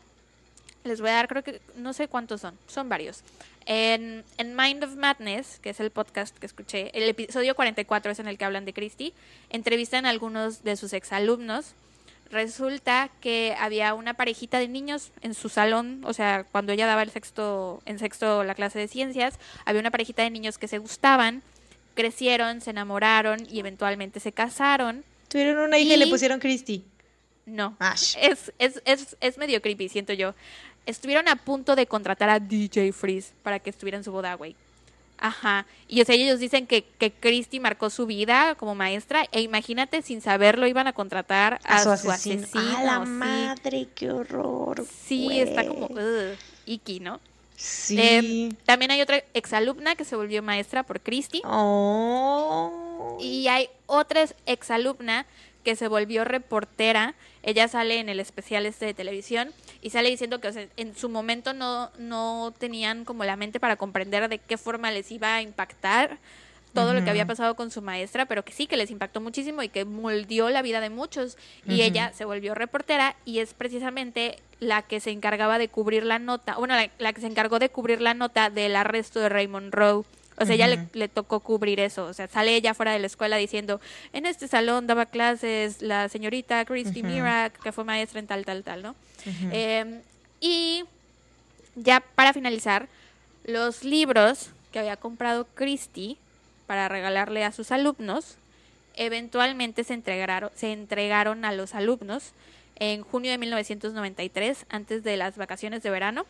les 0.84 1.02
voy 1.02 1.10
a 1.10 1.14
dar, 1.14 1.28
creo 1.28 1.44
que, 1.44 1.60
no 1.76 1.94
sé 1.94 2.08
cuántos 2.08 2.42
son, 2.42 2.56
son 2.68 2.90
varios. 2.90 3.24
En, 3.66 4.24
en, 4.38 4.56
Mind 4.56 4.84
of 4.84 4.96
Madness, 4.96 5.60
que 5.60 5.72
es 5.72 5.80
el 5.80 5.92
podcast 5.92 6.36
que 6.38 6.46
escuché, 6.46 6.92
el 6.98 7.08
episodio 7.10 7.56
44 7.56 8.12
es 8.12 8.20
en 8.20 8.28
el 8.28 8.38
que 8.38 8.46
hablan 8.46 8.66
de 8.66 8.74
Christie, 8.74 9.14
entrevistan 9.50 10.06
a 10.06 10.10
algunos 10.10 10.64
de 10.64 10.76
sus 10.76 10.94
exalumnos 10.94 11.74
resulta 12.32 13.10
que 13.20 13.56
había 13.60 13.94
una 13.94 14.14
parejita 14.14 14.60
de 14.60 14.68
niños 14.68 15.12
en 15.22 15.34
su 15.34 15.50
salón, 15.50 16.02
o 16.06 16.14
sea, 16.14 16.46
cuando 16.52 16.72
ella 16.72 16.88
daba 16.88 17.04
el 17.04 17.12
sexto, 17.12 17.82
en 17.86 18.00
sexto 18.00 18.44
la 18.44 18.56
clase 18.56 18.80
de 18.80 18.88
ciencias, 18.88 19.38
había 19.66 19.82
una 19.82 19.92
parejita 19.92 20.24
de 20.24 20.30
niños 20.30 20.58
que 20.58 20.68
se 20.68 20.78
gustaban, 20.78 21.44
crecieron, 21.94 22.62
se 22.62 22.72
enamoraron 22.72 23.46
y 23.50 23.60
eventualmente 23.60 24.20
se 24.20 24.32
casaron. 24.32 25.04
Tuvieron 25.28 25.60
una 25.60 25.78
hija 25.78 25.96
y, 25.96 25.98
le 25.98 26.08
pusieron 26.08 26.40
Christy. 26.40 26.84
No. 27.46 27.76
Es, 28.20 28.52
es, 28.60 28.82
es, 28.86 29.18
es 29.20 29.38
medio 29.38 29.62
creepy, 29.62 29.90
siento 29.90 30.14
yo. 30.14 30.34
Estuvieron 30.86 31.28
a 31.28 31.36
punto 31.36 31.76
de 31.76 31.86
contratar 31.86 32.30
a 32.30 32.40
DJ 32.40 32.92
Freeze 32.94 33.34
para 33.44 33.60
que 33.60 33.70
estuviera 33.70 33.98
en 33.98 34.04
su 34.04 34.12
boda, 34.12 34.34
güey. 34.36 34.56
Ajá. 35.22 35.68
Y 35.88 36.02
o 36.02 36.06
sea, 36.06 36.16
ellos 36.16 36.40
dicen 36.40 36.66
que, 36.66 36.84
que 36.84 37.12
Christy 37.12 37.60
marcó 37.60 37.92
su 37.92 38.08
vida 38.08 38.56
como 38.56 38.74
maestra. 38.74 39.26
E 39.32 39.42
imagínate, 39.42 40.02
sin 40.02 40.20
saberlo, 40.20 40.66
iban 40.66 40.88
a 40.88 40.94
contratar 40.94 41.60
a, 41.64 41.84
su, 41.84 42.10
asesino. 42.12 42.78
A 42.78 42.84
la 42.84 43.00
madre, 43.02 43.88
qué 43.94 44.12
horror. 44.12 44.84
Sí, 45.06 45.40
está 45.40 45.68
como 45.68 45.86
uh, 45.86 46.36
Iki, 46.66 47.00
¿no? 47.02 47.20
Sí. 47.56 48.00
Eh, 48.00 48.50
también 48.66 48.90
hay 48.90 49.02
otra 49.02 49.24
exalumna 49.36 49.96
que 49.96 50.06
se 50.06 50.16
volvió 50.16 50.42
maestra 50.42 50.82
por 50.82 51.00
Christy. 51.02 51.44
Oh. 51.46 53.20
Y 53.22 53.48
hay 53.48 53.70
otra 53.86 54.26
exalumna 54.48 55.28
que 55.64 55.76
se 55.76 55.88
volvió 55.88 56.24
reportera. 56.24 57.16
Ella 57.44 57.68
sale 57.68 58.00
en 58.00 58.10
el 58.10 58.20
especial 58.20 58.66
este 58.66 58.86
de 58.86 58.94
televisión 58.94 59.52
y 59.82 59.90
sale 59.90 60.10
diciendo 60.10 60.40
que 60.40 60.70
en 60.78 60.96
su 60.96 61.10
momento 61.10 61.54
no, 61.54 61.92
no 61.98 62.54
tenían 62.58 63.06
como 63.06 63.24
la 63.24 63.36
mente 63.36 63.60
para 63.60 63.76
comprender 63.76 64.30
de 64.30 64.40
qué 64.40 64.58
forma 64.58 64.92
les 64.92 65.12
iba 65.12 65.36
a 65.36 65.42
impactar 65.42 66.20
todo 66.74 66.94
lo 66.94 67.04
que 67.04 67.10
había 67.10 67.26
pasado 67.26 67.56
con 67.56 67.70
su 67.70 67.82
maestra, 67.82 68.26
pero 68.26 68.46
que 68.46 68.54
sí, 68.54 68.66
que 68.66 68.78
les 68.78 68.92
impactó 68.92 69.20
muchísimo 69.20 69.62
y 69.62 69.70
que 69.70 69.86
moldeó 69.86 70.50
la 70.50 70.62
vida 70.62 70.80
de 70.80 70.90
muchos. 70.90 71.38
Y 71.68 71.82
ella 71.82 72.14
se 72.14 72.26
volvió 72.26 72.56
reportera 72.56 73.16
y 73.26 73.40
es 73.40 73.54
precisamente 73.54 74.38
la 74.60 74.82
que 74.82 75.00
se 75.00 75.12
encargaba 75.12 75.58
de 75.58 75.68
cubrir 75.68 76.06
la 76.06 76.20
nota, 76.20 76.56
bueno, 76.56 76.76
la, 76.76 76.90
la 77.00 77.14
que 77.14 77.22
se 77.22 77.28
encargó 77.28 77.60
de 77.60 77.70
cubrir 77.70 78.00
la 78.00 78.14
nota 78.14 78.50
del 78.50 78.76
arresto 78.76 79.20
de 79.20 79.30
Raymond 79.30 79.74
Rowe. 79.74 80.06
O 80.38 80.46
sea, 80.46 80.56
ella 80.56 80.88
le, 80.94 81.08
tocó 81.08 81.40
cubrir 81.42 81.80
eso. 81.80 82.06
O 82.06 82.14
sea, 82.14 82.28
sale 82.28 82.56
ella 82.56 82.74
fuera 82.74 82.94
de 82.94 83.00
la 83.00 83.08
escuela 83.08 83.38
diciendo, 83.38 83.80
en 84.14 84.26
este 84.26 84.48
salón 84.48 84.88
daba 84.88 85.06
clases 85.06 85.82
la 85.82 86.10
señorita 86.10 86.66
Christy 86.66 87.04
Mirak, 87.04 87.60
que 87.62 87.72
fue 87.72 87.84
maestra 87.84 88.20
en 88.20 88.28
tal, 88.28 88.46
tal, 88.46 88.64
tal, 88.64 88.82
¿no? 88.82 88.96
Em, 89.52 90.02
y 90.40 90.84
ya 91.76 92.02
para 92.16 92.34
finalizar, 92.34 92.88
los 93.44 93.84
libros 93.84 94.50
que 94.72 94.80
había 94.80 94.98
comprado 94.98 95.48
Christy 95.54 96.18
para 96.66 96.88
regalarle 96.90 97.44
a 97.44 97.52
sus 97.52 97.72
alumnos, 97.72 98.38
eventualmente 98.96 99.84
se 99.84 99.94
entregaron, 99.94 100.50
se 100.56 100.72
entregaron 100.72 101.46
a 101.46 101.52
los 101.52 101.76
alumnos 101.76 102.32
en 102.78 103.04
junio 103.04 103.32
de 103.32 103.38
1993, 103.38 104.66
antes 104.70 105.04
de 105.04 105.18
las 105.18 105.38
vacaciones 105.38 105.84
de 105.84 105.90
verano. 105.92 106.26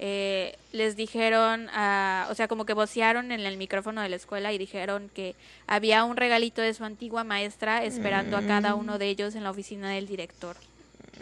Eh, 0.00 0.56
les 0.72 0.96
dijeron, 0.96 1.68
o 1.68 2.34
sea, 2.34 2.46
como 2.48 2.64
que 2.64 2.72
vocearon 2.72 3.32
en 3.32 3.40
el 3.40 3.56
micrófono 3.56 4.00
de 4.00 4.08
la 4.08 4.16
escuela 4.16 4.52
y 4.52 4.58
dijeron 4.58 5.10
que 5.12 5.34
había 5.66 6.04
un 6.04 6.16
regalito 6.16 6.62
de 6.62 6.74
su 6.74 6.84
antigua 6.84 7.24
maestra 7.24 7.84
esperando 7.84 8.36
a 8.36 8.42
cada 8.42 8.74
uno 8.74 8.98
de 8.98 9.08
ellos 9.08 9.34
en 9.34 9.44
la 9.44 9.50
oficina 9.50 9.90
del 9.90 10.06
director. 10.06 10.56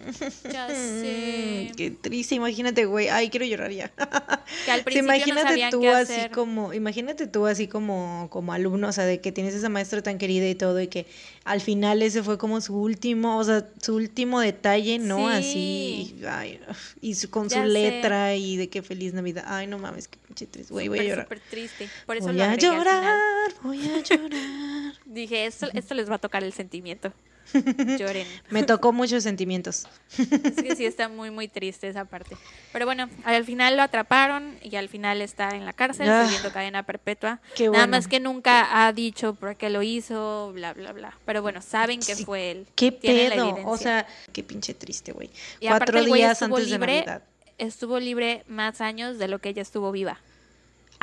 Ya 0.53 0.69
sé. 0.69 1.73
Qué 1.77 1.91
triste, 1.91 2.35
imagínate, 2.35 2.85
güey. 2.87 3.09
Ay, 3.09 3.31
quiero 3.31 3.47
llorar 3.47 3.71
ya. 3.71 3.91
Que 4.65 4.71
al 4.71 4.83
principio 4.85 5.17
imagínate 5.17 5.71
tú 5.71 5.89
así 5.89 6.29
como, 6.33 6.73
imagínate 6.73 7.27
tú 7.27 7.47
así 7.47 7.67
como, 7.67 8.29
como 8.31 8.53
alumno, 8.53 8.89
o 8.89 8.93
sea, 8.93 9.05
de 9.05 9.21
que 9.21 9.33
tienes 9.33 9.55
esa 9.55 9.69
maestra 9.69 10.03
tan 10.03 10.19
querida 10.19 10.49
y 10.49 10.55
todo, 10.55 10.81
y 10.81 10.89
que 10.89 11.07
al 11.45 11.61
final 11.61 12.03
ese 12.03 12.23
fue 12.23 12.39
como 12.39 12.61
su 12.61 12.77
último, 12.77 13.39
o 13.39 13.45
sea, 13.45 13.69
su 13.81 13.95
último 13.95 14.41
detalle, 14.41 14.99
¿no? 14.99 15.29
Así, 15.29 16.21
ay, 16.29 16.61
y 17.01 17.15
con 17.27 17.51
su 17.51 17.63
letra 17.63 18.35
y 18.35 18.57
de 18.57 18.69
qué 18.69 18.83
feliz 18.83 19.15
Navidad. 19.15 19.45
Ay, 19.47 19.67
no 19.67 19.79
mames, 19.79 20.09
qué 20.09 20.19
pinche 20.19 20.47
triste, 20.47 20.73
güey, 20.73 20.89
voy 20.89 21.01
a 21.01 21.05
llorar. 21.05 21.25
Súper 21.27 21.41
triste. 21.51 21.89
Por 22.07 22.17
eso 22.17 22.27
voy 22.27 22.41
a 22.41 22.55
llorar, 22.57 23.53
voy 23.63 23.81
a 23.89 24.01
llorar. 24.01 24.95
Dije, 25.05 25.47
esto, 25.47 25.69
esto 25.75 25.95
les 25.95 26.11
va 26.11 26.17
a 26.17 26.19
tocar 26.19 26.45
el 26.45 26.53
sentimiento. 26.53 27.13
Lloren. 27.99 28.27
Me 28.51 28.63
tocó 28.63 28.93
muchos 28.93 29.23
sentimientos. 29.23 29.87
Es 30.19 30.63
que 30.63 30.77
sí 30.77 30.85
está 30.85 31.09
muy, 31.09 31.31
muy 31.31 31.49
triste 31.49 31.89
esa 31.89 32.05
parte. 32.05 32.37
Pero 32.73 32.87
bueno, 32.87 33.09
al 33.25 33.45
final 33.45 33.77
lo 33.77 33.83
atraparon 33.83 34.59
y 34.63 34.77
al 34.77 34.89
final 34.89 35.23
está 35.23 35.51
en 35.51 35.65
la 35.65 35.73
cárcel, 35.73 36.09
ah, 36.09 36.29
cadena 36.53 36.83
perpetua. 36.85 37.41
Nada 37.73 37.87
más 37.87 38.09
que 38.09 38.21
nunca 38.21 38.87
ha 38.87 38.93
dicho 38.93 39.35
por 39.35 39.57
qué 39.57 39.71
lo 39.71 39.83
hizo, 39.83 40.53
bla, 40.53 40.73
bla, 40.75 40.93
bla. 40.93 41.19
Pero 41.25 41.43
bueno, 41.43 41.63
saben 41.63 42.01
que 42.01 42.17
fue 42.17 42.51
él. 42.51 42.67
¿Qué 42.75 42.93
pedo? 42.93 43.57
O 43.65 43.77
sea, 43.77 44.07
qué 44.33 44.43
pinche 44.43 44.75
triste, 44.75 45.13
güey. 45.13 45.31
Cuatro 45.61 46.03
días 46.05 46.43
antes 46.43 46.71
de 46.71 46.79
Navidad. 46.79 47.23
Estuvo 47.59 47.99
libre 47.99 48.45
más 48.49 48.83
años 48.83 49.19
de 49.19 49.29
lo 49.29 49.39
que 49.39 49.49
ella 49.49 49.63
estuvo 49.63 49.91
viva. 49.91 50.21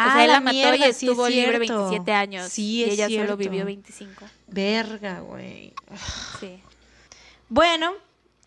Ah, 0.03 0.07
o 0.07 0.13
sea, 0.13 0.25
él 0.25 0.31
la, 0.31 0.39
mató 0.41 0.75
y 0.75 0.83
estuvo 0.83 1.29
libre 1.29 1.59
27 1.59 2.11
años. 2.11 2.49
Sí, 2.49 2.79
y 2.79 2.83
ella 2.83 3.07
solo 3.09 3.37
vivió 3.37 3.65
25. 3.65 4.25
Verga, 4.47 5.19
güey. 5.21 5.73
Sí. 6.39 6.59
Bueno, 7.49 7.93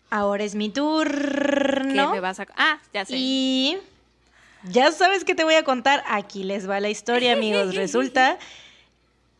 ahora 0.09 0.43
es 0.43 0.55
mi 0.55 0.69
turno. 0.69 2.11
¿Qué 2.11 2.15
me 2.15 2.19
vas 2.19 2.39
a... 2.39 2.47
Ah, 2.55 2.79
ya 2.93 3.05
sé. 3.05 3.15
Y 3.17 3.77
ya 4.63 4.91
sabes 4.91 5.23
que 5.23 5.35
te 5.35 5.43
voy 5.43 5.55
a 5.55 5.63
contar. 5.63 6.03
Aquí 6.07 6.43
les 6.43 6.69
va 6.69 6.79
la 6.79 6.89
historia, 6.89 7.33
amigos. 7.33 7.75
Resulta 7.75 8.37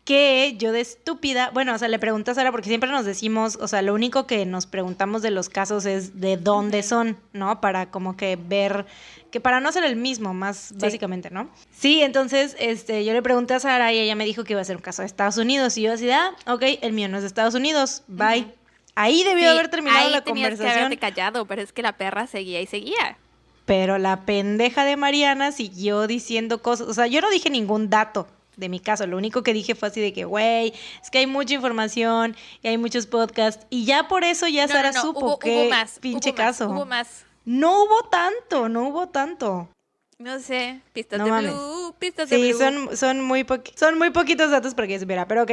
que 0.07 0.55
yo 0.57 0.71
de 0.71 0.79
estúpida, 0.79 1.51
bueno, 1.53 1.75
o 1.75 1.77
sea, 1.77 1.89
le 1.89 1.99
preguntas 1.99 2.37
a 2.37 2.39
Sara 2.39 2.51
porque 2.53 2.69
siempre 2.69 2.89
nos 2.89 3.03
decimos, 3.03 3.57
o 3.59 3.67
sea, 3.67 3.81
lo 3.81 3.93
único 3.93 4.25
que 4.25 4.45
nos 4.45 4.65
preguntamos 4.65 5.21
de 5.21 5.31
los 5.31 5.49
casos 5.49 5.85
es 5.85 6.21
de 6.21 6.37
dónde 6.37 6.81
son, 6.81 7.17
¿no? 7.33 7.59
Para 7.59 7.91
como 7.91 8.15
que 8.15 8.37
ver 8.37 8.85
que 9.31 9.41
para 9.41 9.59
no 9.59 9.69
ser 9.73 9.83
el 9.83 9.97
mismo, 9.97 10.33
más 10.33 10.73
básicamente, 10.77 11.29
¿no? 11.29 11.49
Sí, 11.71 12.01
entonces 12.01 12.55
este, 12.57 13.03
yo 13.03 13.11
le 13.11 13.21
pregunté 13.21 13.55
a 13.55 13.59
Sara 13.59 13.91
y 13.91 13.99
ella 13.99 14.15
me 14.15 14.23
dijo 14.23 14.45
que 14.45 14.53
iba 14.53 14.61
a 14.61 14.63
ser 14.63 14.77
un 14.77 14.81
caso 14.81 15.01
de 15.01 15.07
Estados 15.07 15.35
Unidos. 15.35 15.77
Y 15.77 15.81
yo 15.81 15.91
así, 15.91 16.09
ah, 16.09 16.33
ok, 16.45 16.63
el 16.81 16.93
mío 16.93 17.09
no 17.09 17.17
es 17.17 17.23
de 17.23 17.27
Estados 17.27 17.53
Unidos, 17.53 18.03
bye. 18.07 18.47
Ahí 18.95 19.25
debió 19.25 19.51
haber 19.51 19.67
terminado 19.67 20.09
la 20.09 20.23
conversación. 20.23 20.71
Que 20.71 20.79
haberte 20.79 20.97
callado, 20.99 21.47
pero 21.47 21.61
es 21.61 21.73
que 21.73 21.81
la 21.81 21.97
perra 21.97 22.27
seguía 22.27 22.61
y 22.61 22.65
seguía. 22.65 23.17
Pero 23.65 23.97
la 23.97 24.25
pendeja 24.25 24.85
de 24.85 24.95
Mariana 24.95 25.51
siguió 25.51 26.07
diciendo 26.07 26.61
cosas, 26.61 26.87
o 26.87 26.93
sea, 26.93 27.07
yo 27.07 27.19
no 27.19 27.29
dije 27.29 27.49
ningún 27.49 27.89
dato 27.89 28.29
de 28.57 28.69
mi 28.69 28.79
caso, 28.79 29.07
lo 29.07 29.17
único 29.17 29.43
que 29.43 29.53
dije 29.53 29.75
fue 29.75 29.87
así 29.87 30.01
de 30.01 30.11
que, 30.11 30.25
güey, 30.25 30.73
es 31.01 31.09
que 31.09 31.19
hay 31.19 31.27
mucha 31.27 31.53
información 31.53 32.35
y 32.61 32.67
hay 32.67 32.77
muchos 32.77 33.05
podcasts 33.05 33.65
y 33.69 33.85
ya 33.85 34.07
por 34.07 34.23
eso 34.23 34.47
ya 34.47 34.67
Sara 34.67 34.91
supo 34.91 35.39
que 35.39 35.71
pinche 36.01 36.33
caso. 36.33 36.69
hubo 36.69 36.85
más. 36.85 37.25
No 37.45 37.83
hubo 37.83 38.09
tanto, 38.09 38.67
no 38.67 38.89
hubo 38.89 39.07
tanto. 39.07 39.69
No 40.19 40.39
sé, 40.39 40.81
pistas 40.93 41.23
de 41.23 41.29
blue, 41.29 41.95
pistas 41.99 42.27
de 42.27 42.37
sí, 42.37 42.53
son, 42.53 42.97
son, 42.97 43.21
muy 43.21 43.45
son 43.75 43.99
muy 43.99 44.09
poquitos 44.09 44.49
datos 44.49 44.73
para 44.73 44.87
que 44.87 44.97
se 44.97 45.05
viera, 45.05 45.27
pero 45.27 45.43
ok. 45.43 45.51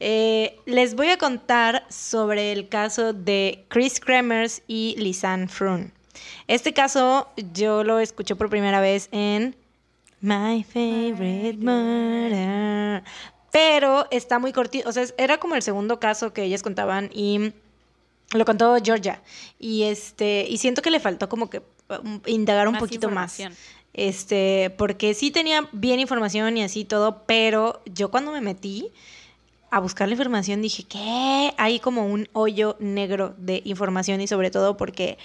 Eh, 0.00 0.58
les 0.64 0.94
voy 0.94 1.10
a 1.10 1.18
contar 1.18 1.84
sobre 1.90 2.52
el 2.52 2.70
caso 2.70 3.12
de 3.12 3.66
Chris 3.68 4.00
Kremers 4.00 4.62
y 4.66 4.94
Lisanne 4.96 5.46
Frun. 5.46 5.92
Este 6.46 6.72
caso 6.72 7.28
yo 7.52 7.84
lo 7.84 8.00
escuché 8.00 8.34
por 8.34 8.48
primera 8.48 8.80
vez 8.80 9.10
en 9.12 9.54
My 10.20 10.64
Favorite 10.64 11.58
Murder. 11.58 13.02
Pero 13.50 14.06
está 14.10 14.38
muy 14.38 14.52
cortito, 14.52 14.88
o 14.88 14.92
sea, 14.92 15.04
era 15.16 15.38
como 15.38 15.54
el 15.54 15.62
segundo 15.62 15.98
caso 15.98 16.32
que 16.32 16.44
ellas 16.44 16.62
contaban 16.62 17.10
y 17.12 17.52
lo 18.32 18.44
contó 18.44 18.76
Georgia. 18.82 19.22
Y 19.58 19.84
este, 19.84 20.46
y 20.48 20.58
siento 20.58 20.82
que 20.82 20.90
le 20.90 21.00
faltó 21.00 21.28
como 21.28 21.48
que 21.48 21.62
um, 21.88 22.20
indagar 22.26 22.68
un 22.68 22.76
poquito 22.76 23.10
más. 23.10 23.38
Este, 23.94 24.74
porque 24.76 25.14
sí 25.14 25.30
tenía 25.30 25.68
bien 25.72 25.98
información 25.98 26.56
y 26.56 26.62
así 26.62 26.84
todo, 26.84 27.24
pero 27.26 27.82
yo 27.86 28.10
cuando 28.10 28.32
me 28.32 28.40
metí 28.40 28.92
a 29.70 29.80
buscar 29.80 30.08
la 30.08 30.14
información 30.14 30.62
dije, 30.62 30.84
¿qué? 30.84 31.52
Hay 31.56 31.80
como 31.80 32.06
un 32.06 32.28
hoyo 32.32 32.76
negro 32.80 33.34
de 33.38 33.60
información 33.64 34.20
y 34.20 34.26
sobre 34.26 34.50
todo 34.50 34.76
porque 34.76 35.18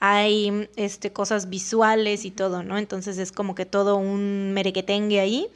hay 0.00 0.68
este, 0.76 1.12
cosas 1.12 1.50
visuales 1.50 2.24
y 2.24 2.30
todo, 2.30 2.62
¿no? 2.62 2.78
Entonces 2.78 3.18
es 3.18 3.32
como 3.32 3.54
que 3.54 3.66
todo 3.66 3.96
un 3.96 4.52
merequetengue 4.52 5.20
ahí. 5.20 5.48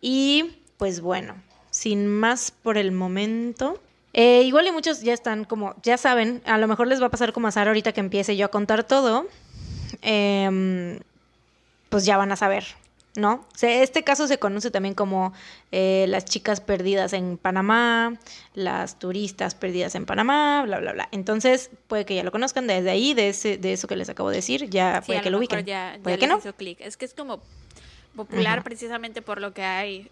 Y 0.00 0.56
pues 0.78 1.00
bueno, 1.00 1.34
sin 1.70 2.06
más 2.06 2.50
por 2.50 2.78
el 2.78 2.92
momento. 2.92 3.80
Eh, 4.12 4.42
igual 4.42 4.66
y 4.66 4.72
muchos 4.72 5.02
ya 5.02 5.12
están 5.12 5.44
como, 5.44 5.74
ya 5.82 5.96
saben, 5.96 6.42
a 6.46 6.58
lo 6.58 6.66
mejor 6.66 6.88
les 6.88 7.00
va 7.00 7.06
a 7.06 7.10
pasar 7.10 7.32
como 7.32 7.46
a 7.46 7.50
ahorita 7.50 7.92
que 7.92 8.00
empiece 8.00 8.36
yo 8.36 8.46
a 8.46 8.48
contar 8.48 8.84
todo. 8.84 9.26
Eh, 10.02 10.98
pues 11.90 12.06
ya 12.06 12.16
van 12.16 12.32
a 12.32 12.36
saber, 12.36 12.64
¿no? 13.16 13.46
este 13.60 14.04
caso 14.04 14.28
se 14.28 14.38
conoce 14.38 14.70
también 14.70 14.94
como 14.94 15.32
eh, 15.72 16.06
las 16.08 16.24
chicas 16.24 16.60
perdidas 16.60 17.12
en 17.12 17.38
Panamá, 17.38 18.14
las 18.54 18.98
turistas 18.98 19.54
perdidas 19.54 19.94
en 19.94 20.06
Panamá, 20.06 20.62
bla, 20.64 20.78
bla, 20.78 20.92
bla. 20.92 21.08
Entonces, 21.12 21.70
puede 21.88 22.04
que 22.04 22.14
ya 22.14 22.22
lo 22.22 22.32
conozcan 22.32 22.66
desde 22.66 22.90
ahí, 22.90 23.14
de, 23.14 23.30
ese, 23.30 23.58
de 23.58 23.72
eso 23.72 23.88
que 23.88 23.96
les 23.96 24.08
acabo 24.08 24.30
de 24.30 24.36
decir, 24.36 24.70
ya 24.70 25.02
puede 25.04 25.20
que 25.20 25.30
lo, 25.30 25.38
ubiquen. 25.38 25.64
Ya, 25.64 25.98
puede 26.02 26.18
que 26.18 26.26
no. 26.26 26.40
Es 26.78 26.96
que 26.96 27.04
es 27.04 27.14
como 27.14 27.40
popular 28.14 28.62
precisamente 28.62 29.22
por 29.22 29.40
lo 29.40 29.52
que 29.52 29.62
hay 29.62 30.08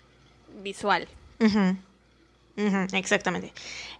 visual. 0.63 1.09
exactamente. 2.93 3.53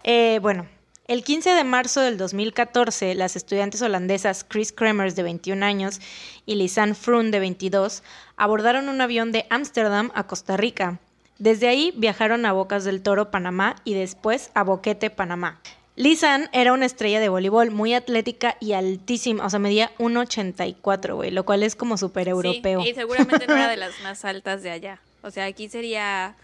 Eh, 0.03 0.39
bueno, 0.41 0.65
el 1.09 1.23
15 1.23 1.55
de 1.55 1.63
marzo 1.63 2.01
del 2.01 2.19
2014, 2.19 3.15
las 3.15 3.35
estudiantes 3.35 3.81
holandesas 3.81 4.45
Chris 4.47 4.71
Kremers, 4.71 5.15
de 5.15 5.23
21 5.23 5.65
años, 5.65 5.99
y 6.45 6.53
Lisanne 6.53 6.93
Frun, 6.93 7.31
de 7.31 7.39
22, 7.39 8.03
abordaron 8.37 8.89
un 8.89 9.01
avión 9.01 9.31
de 9.31 9.47
Ámsterdam 9.49 10.11
a 10.13 10.27
Costa 10.27 10.55
Rica. 10.55 10.99
Desde 11.39 11.67
ahí 11.67 11.91
viajaron 11.97 12.45
a 12.45 12.53
Bocas 12.53 12.83
del 12.83 13.01
Toro, 13.01 13.31
Panamá, 13.31 13.77
y 13.85 13.95
después 13.95 14.51
a 14.53 14.61
Boquete, 14.61 15.09
Panamá. 15.09 15.59
Lisanne 15.95 16.47
era 16.53 16.73
una 16.73 16.85
estrella 16.85 17.19
de 17.19 17.29
voleibol 17.29 17.71
muy 17.71 17.95
atlética 17.95 18.55
y 18.59 18.73
altísima, 18.73 19.43
o 19.43 19.49
sea, 19.49 19.57
medía 19.57 19.89
1,84, 19.97 21.15
güey, 21.15 21.31
lo 21.31 21.43
cual 21.43 21.63
es 21.63 21.75
como 21.75 21.97
súper 21.97 22.27
europeo. 22.27 22.83
Sí, 22.83 22.89
y 22.89 22.93
seguramente 22.93 23.47
no 23.47 23.55
era 23.55 23.67
de 23.67 23.77
las 23.77 23.99
más 24.03 24.23
altas 24.25 24.61
de 24.61 24.69
allá. 24.69 25.01
O 25.23 25.31
sea, 25.31 25.45
aquí 25.45 25.69
sería 25.69 26.35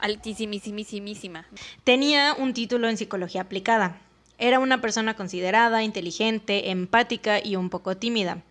altísimísimísima. 0.00 1.46
Tenía 1.84 2.34
un 2.34 2.54
título 2.54 2.88
en 2.88 2.96
psicología 2.96 3.42
aplicada. 3.42 3.98
Era 4.38 4.58
una 4.58 4.80
persona 4.80 5.14
considerada, 5.14 5.82
inteligente, 5.82 6.70
empática 6.70 7.42
y 7.42 7.56
un 7.56 7.70
poco 7.70 7.96
tímida. 7.96 8.42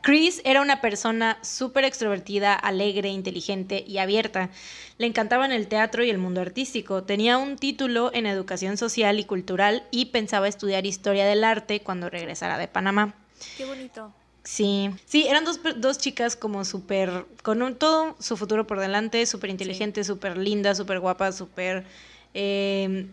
Chris 0.00 0.40
era 0.44 0.62
una 0.62 0.80
persona 0.80 1.38
súper 1.42 1.84
extrovertida, 1.84 2.54
alegre, 2.54 3.08
inteligente 3.08 3.84
y 3.86 3.98
abierta. 3.98 4.50
Le 4.96 5.06
encantaban 5.06 5.52
el 5.52 5.68
teatro 5.68 6.04
y 6.04 6.10
el 6.10 6.18
mundo 6.18 6.40
artístico. 6.40 7.02
Tenía 7.02 7.36
un 7.36 7.56
título 7.56 8.10
en 8.14 8.26
educación 8.26 8.76
social 8.76 9.18
y 9.18 9.24
cultural 9.24 9.86
y 9.90 10.06
pensaba 10.06 10.48
estudiar 10.48 10.86
historia 10.86 11.26
del 11.26 11.44
arte 11.44 11.80
cuando 11.80 12.08
regresara 12.08 12.58
de 12.58 12.68
Panamá. 12.68 13.14
Qué 13.56 13.64
bonito. 13.64 14.12
Sí, 14.48 14.88
sí, 15.04 15.26
eran 15.28 15.44
dos, 15.44 15.60
dos 15.76 15.98
chicas 15.98 16.34
como 16.34 16.64
súper, 16.64 17.26
con 17.42 17.74
todo 17.74 18.16
su 18.18 18.34
futuro 18.38 18.66
por 18.66 18.80
delante, 18.80 19.26
súper 19.26 19.50
inteligentes, 19.50 20.06
súper 20.06 20.38
lindas, 20.38 20.78
súper 20.78 21.00
guapas, 21.00 21.36
súper... 21.36 21.84
Eh, 22.32 23.08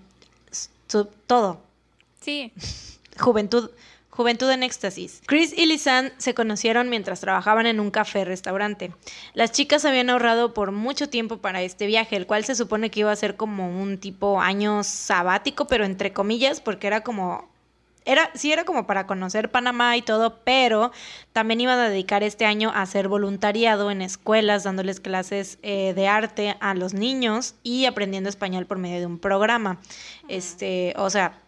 todo. 1.27 1.59
Sí. 2.21 2.53
Juventud, 3.19 3.69
juventud 4.11 4.49
en 4.49 4.63
éxtasis. 4.63 5.21
Chris 5.25 5.51
y 5.57 5.65
Lisanne 5.65 6.13
se 6.19 6.33
conocieron 6.33 6.89
mientras 6.89 7.19
trabajaban 7.19 7.65
en 7.65 7.81
un 7.81 7.91
café-restaurante. 7.91 8.93
Las 9.33 9.51
chicas 9.51 9.83
habían 9.83 10.09
ahorrado 10.09 10.53
por 10.53 10.71
mucho 10.71 11.09
tiempo 11.09 11.39
para 11.39 11.61
este 11.63 11.86
viaje, 11.86 12.15
el 12.15 12.27
cual 12.27 12.45
se 12.45 12.55
supone 12.55 12.89
que 12.89 13.01
iba 13.01 13.11
a 13.11 13.15
ser 13.17 13.36
como 13.36 13.81
un 13.81 13.97
tipo 13.97 14.39
año 14.39 14.86
sabático, 14.86 15.67
pero 15.67 15.83
entre 15.83 16.13
comillas, 16.13 16.61
porque 16.61 16.88
era 16.88 17.03
como 17.03 17.53
era, 18.06 18.30
sí 18.36 18.51
era 18.51 18.64
como 18.64 18.86
para 18.86 19.08
conocer 19.08 19.49
Panamá 19.49 19.97
y 19.97 20.01
todo, 20.01 20.39
pero 20.43 20.91
también 21.34 21.60
iban 21.60 21.80
a 21.80 21.89
dedicar 21.89 22.24
este 22.24 22.45
año 22.45 22.72
a 22.74 22.84
hacer 22.84 23.08
voluntariado 23.08 23.91
en 23.91 24.01
escuelas, 24.01 24.64
dándoles 24.64 24.99
clases 24.99 25.58
eh, 25.64 25.93
de 25.95 26.08
arte 26.08 26.56
a 26.60 26.76
los 26.76 26.93
niños 26.93 27.56
y 27.64 27.86
aprendiendo 27.86 28.30
español 28.30 28.68
por 28.68 28.78
medio 28.78 28.99
de 28.99 29.06
un 29.08 29.18
programa. 29.18 29.80
Este, 30.28 30.93
o 30.97 31.10
sea, 31.10 31.39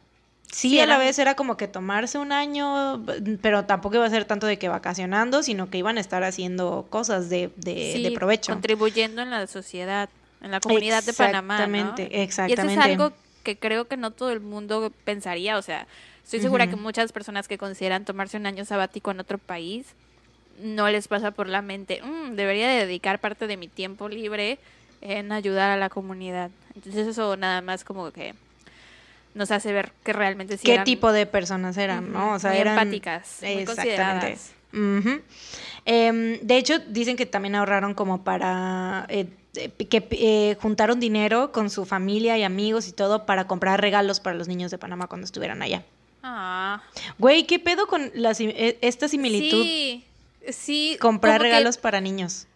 sí, 0.51 0.79
a 0.79 0.87
la 0.87 0.97
vez 0.97 1.19
era 1.19 1.35
como 1.35 1.57
que 1.57 1.67
tomarse 1.67 2.17
un 2.17 2.31
año, 2.31 3.05
pero 3.41 3.65
tampoco 3.65 3.97
iba 3.97 4.05
a 4.05 4.09
ser 4.09 4.25
tanto 4.25 4.47
de 4.47 4.57
que 4.57 4.67
vacacionando, 4.67 5.43
sino 5.43 5.69
que 5.69 5.77
iban 5.77 5.97
a 5.97 6.01
estar 6.01 6.23
haciendo 6.23 6.87
cosas 6.89 7.29
de, 7.29 7.51
de, 7.55 7.99
de 8.01 8.11
provecho. 8.11 8.51
Contribuyendo 8.51 9.21
en 9.21 9.29
la 9.29 9.45
sociedad, 9.45 10.09
en 10.41 10.51
la 10.51 10.59
comunidad 10.59 11.03
de 11.03 11.13
Panamá. 11.13 11.55
Exactamente, 11.55 12.23
exactamente. 12.23 12.73
Y 12.73 12.77
eso 12.77 12.79
es 12.79 12.85
algo 12.85 13.13
que 13.43 13.57
creo 13.57 13.87
que 13.87 13.95
no 13.95 14.11
todo 14.11 14.31
el 14.31 14.41
mundo 14.41 14.91
pensaría, 15.05 15.57
o 15.57 15.61
sea, 15.61 15.87
Estoy 16.27 16.41
segura 16.41 16.67
que 16.67 16.75
muchas 16.75 17.13
personas 17.13 17.47
que 17.47 17.57
consideran 17.57 18.03
tomarse 18.03 18.35
un 18.35 18.45
año 18.47 18.65
sabático 18.65 19.11
en 19.11 19.21
otro 19.21 19.37
país 19.37 19.85
no 20.61 20.89
les 20.89 21.07
pasa 21.07 21.31
por 21.31 21.47
la 21.47 21.61
mente, 21.61 22.01
mm, 22.03 22.35
debería 22.35 22.67
dedicar 22.67 23.19
parte 23.19 23.47
de 23.47 23.55
mi 23.55 23.69
tiempo 23.69 24.09
libre 24.09 24.59
en 24.99 25.31
ayudar 25.31 25.71
a 25.71 25.77
la 25.77 25.87
comunidad. 25.87 26.51
Entonces 26.75 27.07
eso 27.07 27.37
nada 27.37 27.61
más 27.61 27.85
como 27.85 28.11
que 28.11 28.33
nos 29.35 29.51
hace 29.51 29.71
ver 29.71 29.93
que 30.03 30.11
realmente 30.11 30.57
sí 30.57 30.65
qué 30.65 30.79
tipo 30.79 31.13
de 31.13 31.27
personas 31.27 31.77
eran, 31.77 32.11
¿no? 32.11 32.33
O 32.33 32.39
sea, 32.39 32.57
eran 32.57 32.77
empáticas, 32.77 33.39
muy 33.41 33.63
consideradas. 33.63 34.51
Em, 35.85 36.39
de 36.41 36.57
hecho, 36.57 36.79
dicen 36.79 37.15
que 37.15 37.25
también 37.25 37.55
ahorraron 37.55 37.93
como 37.93 38.25
para 38.25 39.05
eh, 39.07 39.27
que 39.53 40.05
eh, 40.11 40.57
juntaron 40.61 40.99
dinero 40.99 41.53
con 41.53 41.69
su 41.69 41.85
familia 41.85 42.37
y 42.37 42.43
amigos 42.43 42.89
y 42.89 42.91
todo 42.91 43.25
para 43.25 43.47
comprar 43.47 43.79
regalos 43.79 44.19
para 44.19 44.35
los 44.35 44.49
niños 44.49 44.71
de 44.71 44.77
Panamá 44.77 45.07
cuando 45.07 45.23
estuvieran 45.23 45.61
allá. 45.61 45.85
Ah. 46.29 46.81
Güey, 47.17 47.45
¿qué 47.45 47.57
pedo 47.57 47.87
con 47.87 48.11
la, 48.13 48.31
e, 48.37 48.77
esta 48.81 49.07
similitud? 49.07 49.63
Sí, 49.63 50.03
sí. 50.49 50.97
Comprar 50.99 51.41
regalos 51.41 51.77
para 51.77 52.01
niños. 52.01 52.47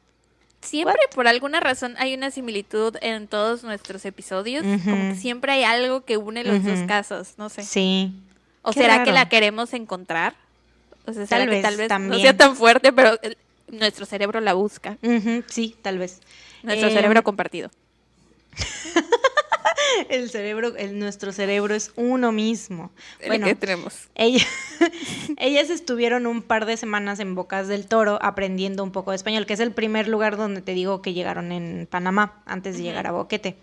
Siempre 0.61 0.99
por 1.15 1.28
alguna 1.28 1.59
razón 1.59 1.95
hay 1.97 2.13
una 2.13 2.30
similitud 2.30 2.95
en 3.01 3.28
todos 3.28 3.63
nuestros 3.63 4.05
episodios. 4.05 4.63
Como 4.63 5.13
que 5.13 5.15
siempre 5.15 5.53
hay 5.53 5.63
algo 5.63 6.05
que 6.05 6.17
une 6.17 6.43
los 6.43 6.63
dos 6.63 6.80
casos, 6.88 7.36
no 7.38 7.49
sé. 7.49 7.63
Sí. 7.63 8.13
¿O 8.61 8.74
será 8.74 9.03
que 9.03 9.11
la 9.11 9.28
queremos 9.30 9.74
encontrar? 9.74 10.36
O 11.05 11.13
sea, 11.13 11.26
tal 11.26 11.47
vez, 11.47 11.63
tal 11.63 11.78
vez 11.78 11.88
también. 11.88 12.11
no 12.11 12.19
sea 12.19 12.38
tan 12.38 12.55
fuerte, 12.55 12.93
pero 12.93 13.17
nuestro 13.69 14.05
cerebro 14.05 14.39
la 14.39 14.53
busca. 14.53 14.97
sí, 15.47 15.76
tal 15.82 15.97
vez. 15.97 16.19
Nuestro 16.61 16.89
em, 16.89 16.93
cerebro 16.93 17.24
compartido. 17.24 17.72
el 20.10 20.30
cerebro, 20.30 20.76
el, 20.78 21.00
nuestro 21.00 21.32
cerebro 21.32 21.76
es 21.76 21.92
uno 21.96 22.32
mismo. 22.32 22.92
bueno, 23.26 23.48
¿qué 23.48 23.56
tenemos? 23.56 24.10
ellas 25.38 25.70
estuvieron 25.70 26.28
un 26.28 26.42
par 26.42 26.66
de 26.66 26.78
semanas 26.78 27.20
en 27.20 27.36
Bocas 27.36 27.68
del 27.68 27.88
Toro 27.88 28.20
aprendiendo 28.22 28.84
un 28.84 28.92
poco 28.92 29.12
de 29.12 29.18
español, 29.18 29.46
que 29.46 29.54
es 29.54 29.60
el 29.60 29.72
primer 29.72 30.08
lugar 30.08 30.38
donde 30.38 30.62
te 30.62 30.74
digo 30.74 31.02
que 31.02 31.14
llegaron 31.14 31.52
en 31.52 31.88
Panamá, 31.89 32.42
antes 32.46 32.78
de 32.78 32.84
llegar 32.84 33.08
a 33.08 33.12
Boquete. 33.12 33.58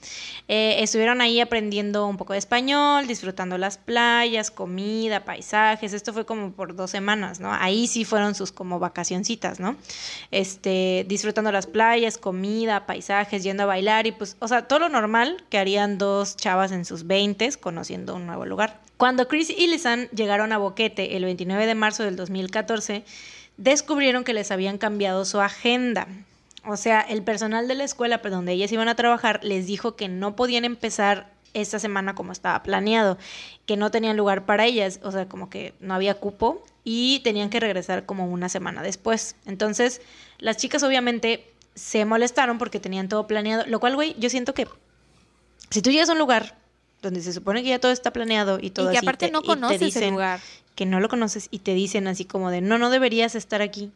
Eh, 0.49 0.77
estuvieron 0.83 1.21
ahí 1.21 1.41
aprendiendo 1.41 2.07
un 2.07 2.17
poco 2.17 2.33
de 2.33 2.39
español, 2.39 3.07
disfrutando 3.07 3.59
las 3.59 3.79
playas, 3.79 4.51
comida, 4.51 5.25
paisajes. 5.25 5.93
Esto 5.93 6.13
fue 6.13 6.27
como 6.27 6.53
por 6.53 6.75
dos 6.75 6.91
semanas, 6.91 7.41
¿no? 7.41 7.53
Ahí 7.53 7.87
sí 7.87 8.05
fueron 8.05 8.35
sus 8.35 8.53
como 8.53 8.79
vacacioncitas, 8.79 9.61
¿no? 9.61 9.77
Este, 10.31 11.05
disfrutando 11.09 11.53
las 11.53 11.67
playas, 11.67 12.19
comida, 12.19 12.87
paisajes, 12.87 13.43
yendo 13.43 13.65
a 13.65 13.67
bailar 13.67 14.07
y 14.07 14.13
pues, 14.13 14.37
o 14.41 14.49
sea, 14.49 14.67
todo 14.67 14.81
lo 14.81 14.89
normal 14.89 15.45
que 15.49 15.59
harían 15.59 15.99
dos 15.99 16.18
chavas 16.37 16.73
en 16.73 16.85
sus 16.85 17.07
20 17.07 17.53
conociendo 17.61 18.15
un 18.15 18.27
nuevo 18.27 18.45
lugar. 18.47 18.81
Cuando 18.97 19.29
Chris 19.29 19.51
y 19.51 19.67
Lisanne 19.69 20.09
llegaron 20.15 20.53
a 20.53 20.59
Boquete 20.59 21.17
el 21.17 21.25
29 21.25 21.67
de 21.67 21.75
marzo 21.75 22.03
del 22.03 22.17
2014, 22.17 23.05
descubrieron 23.57 24.25
que 24.25 24.35
les 24.35 24.51
habían 24.51 24.79
cambiado 24.79 25.25
su 25.25 25.41
agenda. 25.41 26.09
O 26.65 26.77
sea, 26.77 27.01
el 27.01 27.23
personal 27.23 27.69
de 27.69 27.75
la 27.75 27.85
escuela 27.85 28.21
por 28.21 28.31
donde 28.31 28.53
ellas 28.53 28.73
iban 28.73 28.89
a 28.89 28.97
trabajar 28.97 29.41
les 29.43 29.67
dijo 29.67 29.97
que 29.97 30.09
no 30.09 30.37
podían 30.37 30.65
empezar 30.65 31.31
esta 31.55 31.79
semana 31.79 32.15
como 32.15 32.33
estaba 32.33 32.63
planeado, 32.63 33.19
que 33.67 33.77
no 33.77 33.91
tenían 33.91 34.17
lugar 34.17 34.45
para 34.47 34.67
ellas, 34.67 35.01
o 35.03 35.13
sea, 35.13 35.29
como 35.29 35.49
que 35.49 35.75
no 35.81 35.95
había 35.95 36.15
cupo 36.15 36.63
y 36.85 37.21
tenían 37.25 37.51
que 37.51 37.61
regresar 37.61 38.07
como 38.07 38.27
una 38.27 38.49
semana 38.49 38.83
después. 38.83 39.37
Entonces, 39.47 40.01
las 40.39 40.57
chicas 40.57 40.83
obviamente 40.83 41.51
se 41.75 42.05
molestaron 42.05 42.59
porque 42.59 42.81
tenían 42.81 43.09
todo 43.09 43.27
planeado, 43.27 43.65
lo 43.67 43.81
cual, 43.81 43.95
güey, 43.95 44.15
yo 44.19 44.31
siento 44.31 44.55
que 44.55 44.67
si 45.71 45.83
tú 45.83 45.91
llegas 45.91 46.09
a 46.09 46.13
un 46.13 46.19
lugar 46.19 46.57
donde 47.03 47.21
se 47.21 47.33
supone 47.33 47.63
que 47.63 47.69
ya 47.69 47.79
todo 47.79 47.93
está 47.93 48.13
planeado 48.13 48.59
y 48.61 48.71
todo 48.71 48.91
y 48.91 48.93
que 48.93 48.99
aparte 48.99 49.31
no 49.31 49.43
conoces 49.43 49.97
el 49.97 50.11
lugar 50.11 50.41
que 50.75 50.87
no 50.87 51.01
lo 51.01 51.09
conoces 51.09 51.49
y 51.51 51.61
te 51.61 51.75
dicen 51.75 52.09
así 52.09 52.25
como 52.25 52.51
de 52.51 52.61
no 52.61 52.79
no 52.79 52.91
deberías 52.91 53.35
estar 53.35 53.63
aquí 53.63 53.91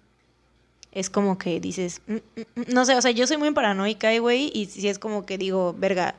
es 0.93 1.11
como 1.11 1.39
que 1.39 1.61
dices 1.61 2.03
mm, 2.07 2.15
mm, 2.15 2.41
mm". 2.41 2.63
no 2.69 2.85
sé 2.85 2.95
o 2.97 3.03
sea 3.03 3.11
yo 3.11 3.27
soy 3.27 3.37
muy 3.37 3.51
paranoica 3.53 4.17
güey 4.19 4.51
y 4.55 4.67
si 4.67 4.89
es 4.89 4.99
como 4.99 5.27
que 5.27 5.39
digo 5.39 5.75
verga 5.77 6.15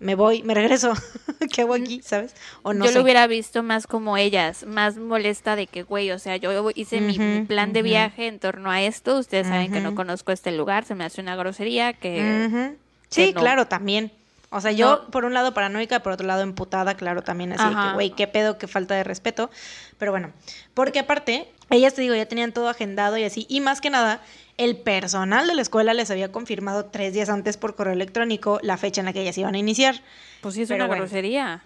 me 0.00 0.14
voy, 0.14 0.42
me 0.42 0.54
regreso. 0.54 0.94
¿Qué 1.54 1.60
hago 1.60 1.74
aquí? 1.74 2.00
¿Sabes? 2.02 2.34
O 2.62 2.72
no 2.72 2.86
yo 2.86 2.92
lo 2.92 3.02
hubiera 3.02 3.26
visto 3.26 3.62
más 3.62 3.86
como 3.86 4.16
ellas, 4.16 4.64
más 4.66 4.96
molesta 4.96 5.56
de 5.56 5.66
que, 5.66 5.82
güey, 5.82 6.10
o 6.10 6.18
sea, 6.18 6.36
yo 6.38 6.70
hice 6.74 7.00
mi, 7.02 7.44
plan 7.44 7.72
de 7.72 7.82
viaje 7.82 8.26
en 8.26 8.38
torno 8.40 8.70
a 8.70 8.82
esto. 8.82 9.18
Ustedes 9.18 9.46
saben 9.46 9.70
que 9.70 9.80
no 9.80 9.94
conozco 9.94 10.32
este 10.32 10.50
lugar, 10.52 10.84
se 10.84 10.94
me 10.94 11.04
hace 11.04 11.20
una 11.20 11.36
grosería 11.36 11.92
que. 11.92 12.74
Sí, 13.10 13.34
claro, 13.34 13.66
también. 13.66 14.10
O 14.52 14.60
sea, 14.60 14.72
yo 14.72 15.06
por 15.12 15.24
un 15.24 15.32
lado 15.32 15.54
paranoica, 15.54 16.00
por 16.00 16.12
otro 16.12 16.26
lado 16.26 16.42
emputada, 16.42 16.94
claro, 16.94 17.22
también 17.22 17.52
así 17.52 17.74
que, 17.74 17.92
güey, 17.94 18.10
qué 18.10 18.26
pedo, 18.26 18.58
qué 18.58 18.66
falta 18.66 18.96
de 18.96 19.04
respeto. 19.04 19.48
Pero 19.96 20.10
bueno, 20.10 20.32
porque 20.74 20.98
aparte, 20.98 21.48
ellas 21.70 21.94
te 21.94 22.02
digo, 22.02 22.16
ya 22.16 22.26
tenían 22.26 22.52
todo 22.52 22.68
agendado 22.68 23.16
y 23.16 23.22
así, 23.22 23.46
y 23.48 23.60
más 23.60 23.80
que 23.80 23.90
nada, 23.90 24.20
el 24.56 24.76
personal 24.76 25.46
de 25.46 25.54
la 25.54 25.62
escuela 25.62 25.94
les 25.94 26.10
había 26.10 26.32
confirmado 26.32 26.86
tres 26.86 27.14
días 27.14 27.28
antes 27.28 27.56
por 27.56 27.76
correo 27.76 27.92
electrónico 27.92 28.58
la 28.62 28.76
fecha 28.76 29.00
en 29.00 29.06
la 29.06 29.12
que 29.12 29.22
ellas 29.22 29.38
iban 29.38 29.54
a 29.54 29.58
iniciar. 29.58 30.02
Pues 30.40 30.56
sí, 30.56 30.62
es 30.62 30.70
una 30.70 30.88
grosería. 30.88 31.62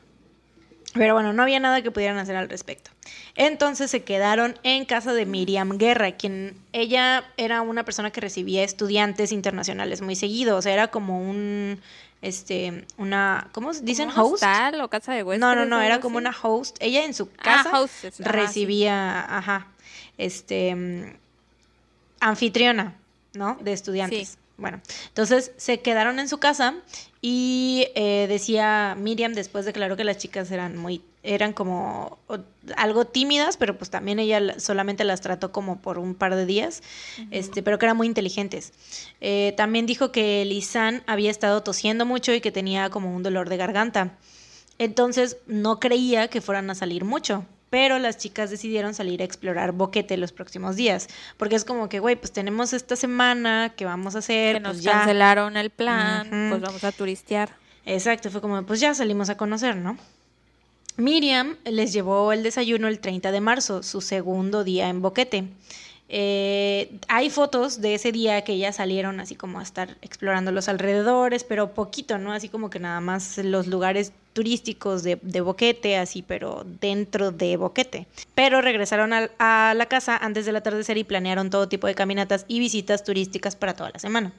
Pero 0.92 1.14
bueno, 1.14 1.32
no 1.32 1.42
había 1.42 1.58
nada 1.58 1.82
que 1.82 1.90
pudieran 1.90 2.18
hacer 2.18 2.36
al 2.36 2.48
respecto. 2.48 2.90
Entonces 3.34 3.90
se 3.90 4.04
quedaron 4.04 4.58
en 4.62 4.84
casa 4.84 5.12
de 5.12 5.26
Miriam 5.26 5.76
Guerra, 5.76 6.12
quien 6.12 6.56
ella 6.72 7.24
era 7.36 7.62
una 7.62 7.84
persona 7.84 8.10
que 8.10 8.20
recibía 8.20 8.62
estudiantes 8.62 9.32
internacionales 9.32 10.02
muy 10.02 10.14
seguido, 10.14 10.56
o 10.56 10.62
sea, 10.62 10.72
era 10.72 10.88
como 10.88 11.18
un 11.18 11.80
este, 12.24 12.86
una, 12.96 13.48
¿cómo 13.52 13.72
dicen? 13.74 14.08
host. 14.08 14.42
o 14.80 14.88
casa 14.88 15.12
de 15.12 15.22
huéspedes. 15.22 15.40
No, 15.40 15.54
no, 15.54 15.66
no, 15.66 15.80
era 15.82 16.00
como 16.00 16.16
una 16.16 16.34
host. 16.42 16.76
Ella 16.80 17.04
en 17.04 17.12
su 17.12 17.28
ah, 17.38 17.42
casa 17.42 17.86
recibía, 18.18 19.36
ajá, 19.38 19.68
este, 20.16 21.18
anfitriona, 22.20 22.94
¿no? 23.34 23.58
De 23.60 23.74
estudiantes. 23.74 24.38
Bueno, 24.56 24.80
entonces 25.08 25.52
se 25.58 25.80
quedaron 25.80 26.18
en 26.18 26.28
su 26.28 26.38
casa 26.38 26.74
y 27.20 27.88
eh, 27.94 28.26
decía 28.28 28.96
Miriam, 28.98 29.34
después 29.34 29.66
declaró 29.66 29.96
que 29.96 30.04
las 30.04 30.16
chicas 30.16 30.50
eran 30.50 30.76
muy, 30.78 31.02
eran 31.24 31.52
como 31.52 32.18
algo 32.76 33.06
tímidas, 33.06 33.56
pero 33.56 33.76
pues 33.76 33.90
también 33.90 34.18
ella 34.18 34.60
solamente 34.60 35.04
las 35.04 35.20
trató 35.20 35.50
como 35.50 35.80
por 35.80 35.98
un 35.98 36.14
par 36.14 36.36
de 36.36 36.46
días, 36.46 36.82
este, 37.30 37.62
pero 37.62 37.78
que 37.78 37.86
eran 37.86 37.96
muy 37.96 38.06
inteligentes. 38.06 38.72
Eh, 39.20 39.54
también 39.56 39.86
dijo 39.86 40.12
que 40.12 40.44
Lisan 40.44 41.02
había 41.06 41.30
estado 41.30 41.62
tosiendo 41.62 42.06
mucho 42.06 42.32
y 42.32 42.40
que 42.40 42.52
tenía 42.52 42.90
como 42.90 43.14
un 43.14 43.22
dolor 43.22 43.48
de 43.48 43.56
garganta. 43.56 44.18
Entonces 44.78 45.38
no 45.46 45.80
creía 45.80 46.28
que 46.28 46.40
fueran 46.40 46.68
a 46.70 46.74
salir 46.74 47.04
mucho 47.04 47.46
pero 47.70 47.98
las 47.98 48.18
chicas 48.18 48.50
decidieron 48.50 48.94
salir 48.94 49.20
a 49.20 49.24
explorar 49.24 49.72
Boquete 49.72 50.16
los 50.16 50.30
próximos 50.30 50.76
días, 50.76 51.08
porque 51.36 51.56
es 51.56 51.64
como 51.64 51.88
que, 51.88 51.98
güey, 51.98 52.14
pues 52.14 52.30
tenemos 52.30 52.72
esta 52.72 52.94
semana 52.94 53.72
que 53.76 53.84
vamos 53.84 54.14
a 54.14 54.20
hacer. 54.20 54.54
Que 54.54 54.60
nos 54.60 54.76
pues 54.76 54.86
cancelaron 54.86 55.56
el 55.56 55.70
plan, 55.70 56.28
pues 56.50 56.60
vamos 56.60 56.84
a 56.84 56.92
turistear. 56.92 57.56
Exacto, 57.84 58.30
fue 58.30 58.40
como, 58.40 58.64
pues 58.64 58.78
ya 58.78 58.94
salimos 58.94 59.28
a 59.28 59.36
conocer, 59.36 59.74
¿no? 59.74 59.98
Miriam 60.96 61.56
les 61.64 61.92
llevó 61.92 62.32
el 62.32 62.42
desayuno 62.42 62.86
el 62.86 63.00
30 63.00 63.32
de 63.32 63.40
marzo, 63.40 63.82
su 63.82 64.00
segundo 64.00 64.62
día 64.62 64.88
en 64.88 65.02
Boquete. 65.02 65.48
Eh, 66.08 66.98
hay 67.08 67.30
fotos 67.30 67.80
de 67.80 67.94
ese 67.94 68.12
día 68.12 68.44
que 68.44 68.58
ya 68.58 68.72
salieron 68.72 69.18
así 69.18 69.34
como 69.34 69.58
a 69.58 69.62
estar 69.62 69.96
explorando 70.02 70.52
los 70.52 70.68
alrededores, 70.68 71.42
pero 71.42 71.74
poquito, 71.74 72.18
¿no? 72.18 72.32
Así 72.32 72.48
como 72.48 72.70
que 72.70 72.78
nada 72.78 73.00
más 73.00 73.38
los 73.38 73.66
lugares 73.66 74.12
turísticos 74.34 75.02
de, 75.02 75.16
Boquete, 75.40 75.96
así, 75.96 76.22
pero 76.22 76.64
dentro 76.80 77.32
de 77.32 77.56
Boquete. 77.56 78.06
Pero 78.34 78.60
regresaron 78.60 79.12
a, 79.12 79.74
la 79.74 79.86
casa 79.86 80.16
antes 80.16 80.46
del 80.46 80.56
atardecer 80.56 80.98
y 80.98 81.04
planearon 81.04 81.50
todo 81.50 81.68
tipo 81.68 81.86
de 81.88 81.94
caminatas 81.94 82.44
y 82.46 82.60
visitas 82.60 83.02
turísticas 83.02 83.56
para 83.56 83.74
toda 83.74 83.90
la 83.90 83.98
semana. 83.98 84.32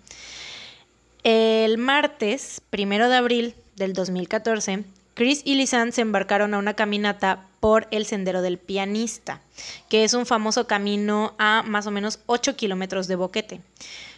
El 1.23 1.77
martes, 1.77 2.61
primero 2.69 3.09
de 3.09 3.15
abril 3.15 3.55
del 3.75 3.93
2014, 3.93 4.85
Chris 5.15 5.41
y 5.45 5.55
Lisanne 5.55 5.93
se 5.93 6.01
embarcaron 6.01 6.53
a 6.53 6.57
una 6.57 6.73
caminata 6.73 7.47
por 7.61 7.87
el 7.91 8.05
Sendero 8.05 8.41
del 8.41 8.57
Pianista, 8.57 9.41
que 9.87 10.03
es 10.03 10.13
un 10.13 10.25
famoso 10.25 10.67
camino 10.67 11.35
a 11.37 11.63
más 11.65 11.87
o 11.87 11.91
menos 11.91 12.19
8 12.25 12.57
kilómetros 12.57 13.07
de 13.07 13.15
Boquete. 13.15 13.61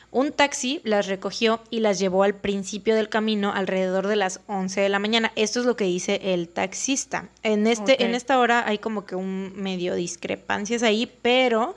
Un 0.09 0.31
taxi 0.31 0.81
las 0.83 1.05
recogió 1.05 1.61
y 1.69 1.81
las 1.81 1.99
llevó 1.99 2.23
al 2.23 2.33
principio 2.33 2.95
del 2.95 3.09
camino 3.09 3.53
alrededor 3.53 4.07
de 4.07 4.15
las 4.15 4.39
11 4.47 4.81
de 4.81 4.89
la 4.89 4.97
mañana. 4.97 5.31
Esto 5.35 5.59
es 5.59 5.67
lo 5.67 5.75
que 5.75 5.83
dice 5.83 6.19
el 6.33 6.49
taxista. 6.49 7.29
En, 7.43 7.67
este, 7.67 8.03
en 8.03 8.15
esta 8.15 8.39
hora 8.39 8.67
hay 8.67 8.79
como 8.79 9.05
que 9.05 9.15
un 9.15 9.53
medio 9.55 9.93
discrepancias 9.93 10.81
ahí, 10.81 11.11
pero 11.21 11.75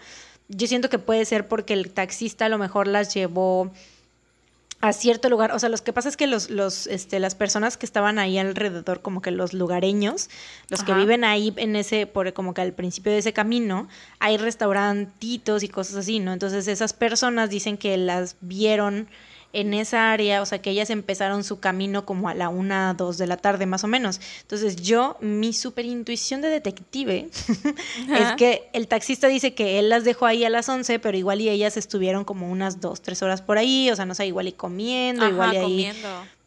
yo 0.49 0.67
siento 0.67 0.89
que 0.89 0.99
puede 0.99 1.27
ser 1.27 1.47
porque 1.47 1.75
el 1.75 1.91
taxista 1.91 2.47
a 2.47 2.49
lo 2.49 2.57
mejor 2.57 2.87
las 2.87 3.13
llevó 3.13 3.71
a 4.83 4.93
cierto 4.95 5.29
lugar, 5.29 5.53
o 5.53 5.59
sea, 5.59 5.69
lo 5.69 5.77
que 5.77 5.93
pasa 5.93 6.09
es 6.09 6.17
que 6.17 6.27
los, 6.27 6.49
los, 6.49 6.87
este, 6.87 7.21
las 7.21 7.35
personas 7.35 7.77
que 7.77 7.85
estaban 7.85 8.19
ahí 8.19 8.39
alrededor, 8.39 9.03
como 9.03 9.21
que 9.21 9.31
los 9.31 9.53
lugareños, 9.53 10.31
los 10.71 10.83
que 10.85 10.95
viven 10.95 11.23
ahí 11.23 11.53
en 11.57 11.77
ese, 11.77 12.07
por 12.07 12.33
como 12.33 12.55
que 12.55 12.63
al 12.63 12.73
principio 12.73 13.13
de 13.13 13.19
ese 13.19 13.35
camino, 13.35 13.89
hay 14.21 14.39
restaurantitos 14.39 15.63
y 15.63 15.69
cosas 15.69 15.97
así, 15.97 16.19
¿no? 16.19 16.33
Entonces 16.33 16.67
esas 16.67 16.95
personas 16.95 17.51
dicen 17.51 17.77
que 17.77 17.97
las 17.99 18.37
vieron 18.41 19.09
en 19.53 19.75
esa 19.75 20.13
área, 20.13 20.43
o 20.43 20.47
sea, 20.47 20.63
que 20.63 20.71
ellas 20.71 20.91
empezaron 20.91 21.43
su 21.43 21.59
camino 21.59 22.07
como 22.07 22.29
a 22.29 22.35
la 22.35 22.49
una, 22.49 22.95
dos 22.95 23.19
de 23.19 23.27
la 23.27 23.37
tarde 23.37 23.67
más 23.67 23.83
o 23.83 23.89
menos. 23.89 24.21
Entonces 24.43 24.77
yo, 24.77 25.17
mi 25.21 25.53
super 25.53 25.85
intuición 25.85 26.41
de 26.41 26.49
detective 26.49 27.29
es 28.09 28.33
que 28.37 28.69
el 28.73 28.87
taxista 28.87 29.27
dice 29.27 29.55
que 29.55 29.79
él 29.79 29.89
las 29.89 30.05
dejó 30.05 30.27
ahí 30.27 30.45
a 30.45 30.51
las 30.51 30.69
once, 30.69 30.99
pero 30.99 31.19
igual 31.19 31.41
y 31.41 31.49
ellas 31.49 31.77
estuvieron 31.77 32.25
como 32.25 32.51
unas 32.51 32.81
dos, 32.81 33.03
tres 33.03 33.23
horas 33.23 33.43
por 33.43 33.59
ahí, 33.59 33.91
o 33.91 33.97
sea, 33.97 34.07
no 34.07 34.15
sé, 34.15 34.27
igual 34.27 34.49
y 34.49 34.53
comiendo, 34.53 35.29
igual 35.29 35.55
y 35.55 35.57
ahí, 35.57 35.93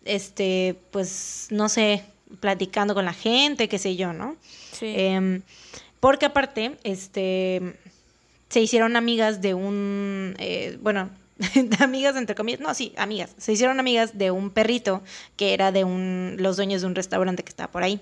este, 0.06 0.76
pues, 0.91 1.47
no 1.49 1.68
sé, 1.68 2.06
platicando 2.39 2.93
con 2.93 3.06
la 3.06 3.14
gente, 3.14 3.68
qué 3.68 3.80
sé 3.80 3.95
yo, 3.95 4.14
¿no? 4.14 4.38
Sí. 4.72 4.93
Em, 4.95 5.41
porque 5.99 6.26
aparte, 6.26 6.78
este, 6.84 7.76
se 8.49 8.62
hicieron 8.62 8.95
amigas 8.95 9.41
de 9.41 9.54
un, 9.54 10.36
eh, 10.39 10.78
bueno, 10.82 11.10
amigas 11.79 12.15
entre 12.15 12.36
comillas, 12.36 12.59
no, 12.59 12.73
sí, 12.73 12.93
amigas. 12.97 13.34
Se 13.38 13.53
hicieron 13.53 13.79
amigas 13.79 14.17
de 14.17 14.31
un 14.31 14.49
perrito 14.49 15.01
que 15.36 15.53
era 15.53 15.71
de 15.71 15.84
un, 15.84 16.36
los 16.39 16.57
dueños 16.57 16.81
de 16.81 16.88
un 16.88 16.95
restaurante 16.95 17.43
que 17.43 17.49
estaba 17.49 17.71
por 17.71 17.84
ahí. 17.84 17.99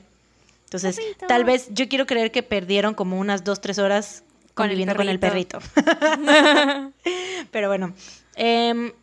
Entonces, 0.66 1.00
tal 1.28 1.44
vez 1.44 1.68
yo 1.72 1.90
quiero 1.90 2.06
creer 2.06 2.32
que 2.32 2.44
perdieron 2.44 2.94
como 2.94 3.20
unas 3.20 3.44
dos, 3.44 3.60
tres 3.60 3.78
horas 3.78 4.24
conviviendo 4.54 4.96
con 4.96 5.10
el 5.10 5.20
perrito. 5.20 5.60
Pero 7.52 7.68
bueno, 7.68 7.94
em, 8.36 8.94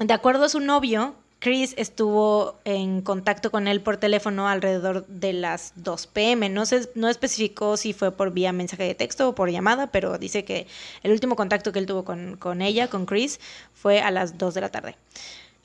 de 0.00 0.14
acuerdo 0.14 0.44
a 0.44 0.48
su 0.48 0.58
novio, 0.58 1.14
Chris 1.40 1.74
estuvo 1.76 2.58
en 2.64 3.00
contacto 3.00 3.52
con 3.52 3.68
él 3.68 3.80
por 3.80 3.96
teléfono 3.96 4.48
alrededor 4.48 5.06
de 5.06 5.32
las 5.32 5.72
2 5.76 6.08
pm. 6.08 6.48
No, 6.48 6.66
se, 6.66 6.90
no 6.96 7.08
especificó 7.08 7.76
si 7.76 7.92
fue 7.92 8.10
por 8.10 8.32
vía 8.32 8.52
mensaje 8.52 8.82
de 8.82 8.94
texto 8.96 9.28
o 9.28 9.34
por 9.34 9.48
llamada, 9.50 9.86
pero 9.88 10.18
dice 10.18 10.44
que 10.44 10.66
el 11.04 11.12
último 11.12 11.36
contacto 11.36 11.70
que 11.70 11.78
él 11.78 11.86
tuvo 11.86 12.04
con, 12.04 12.36
con 12.36 12.60
ella, 12.60 12.88
con 12.88 13.06
Chris, 13.06 13.38
fue 13.72 14.00
a 14.00 14.10
las 14.10 14.36
2 14.36 14.54
de 14.54 14.60
la 14.60 14.70
tarde. 14.70 14.96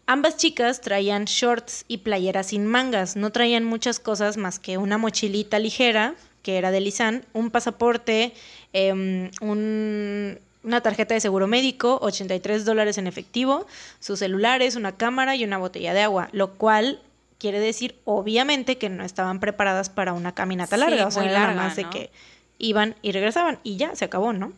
Ambas 0.06 0.38
chicas 0.38 0.82
traían 0.82 1.26
shorts 1.26 1.86
y 1.88 2.00
playeras 2.00 2.48
sin 2.48 2.68
mangas, 2.68 3.16
no 3.16 3.32
traían 3.32 3.64
muchas 3.64 4.00
cosas 4.00 4.38
más 4.38 4.60
que 4.60 4.78
una 4.78 4.98
mochilita 4.98 5.60
ligera, 5.60 6.16
que 6.44 6.58
era 6.58 6.72
de 6.72 6.82
Lisan, 6.82 7.26
un 7.34 7.50
pasaporte, 7.50 8.34
em, 8.74 9.32
un 9.42 10.38
una 10.64 10.82
tarjeta 10.82 11.14
de 11.14 11.20
seguro 11.20 11.48
médico, 11.48 12.00
83 12.02 12.66
dólares 12.66 12.98
en 12.98 13.08
efectivo, 13.08 13.68
sus 14.00 14.20
celulares, 14.20 14.76
una 14.76 14.96
cámara 14.96 15.36
y 15.36 15.44
una 15.44 15.58
botella 15.58 15.94
de 15.94 16.02
agua, 16.02 16.30
lo 16.32 16.54
cual 16.54 17.02
quiere 17.38 17.60
decir 17.60 18.00
obviamente 18.06 18.78
que 18.78 18.90
no 18.90 19.04
estaban 19.04 19.40
preparadas 19.40 19.90
para 19.90 20.14
una 20.14 20.34
caminata 20.34 20.78
larga, 20.78 21.08
o 21.08 21.12
sea, 21.12 21.26
nada 21.26 21.54
más 21.54 21.76
de 21.76 21.90
que 21.90 22.10
iban 22.58 22.96
y 23.02 23.12
regresaban 23.12 23.60
y 23.64 23.76
ya 23.76 23.96
se 23.96 24.06
acabó, 24.06 24.32
¿no? 24.32 24.54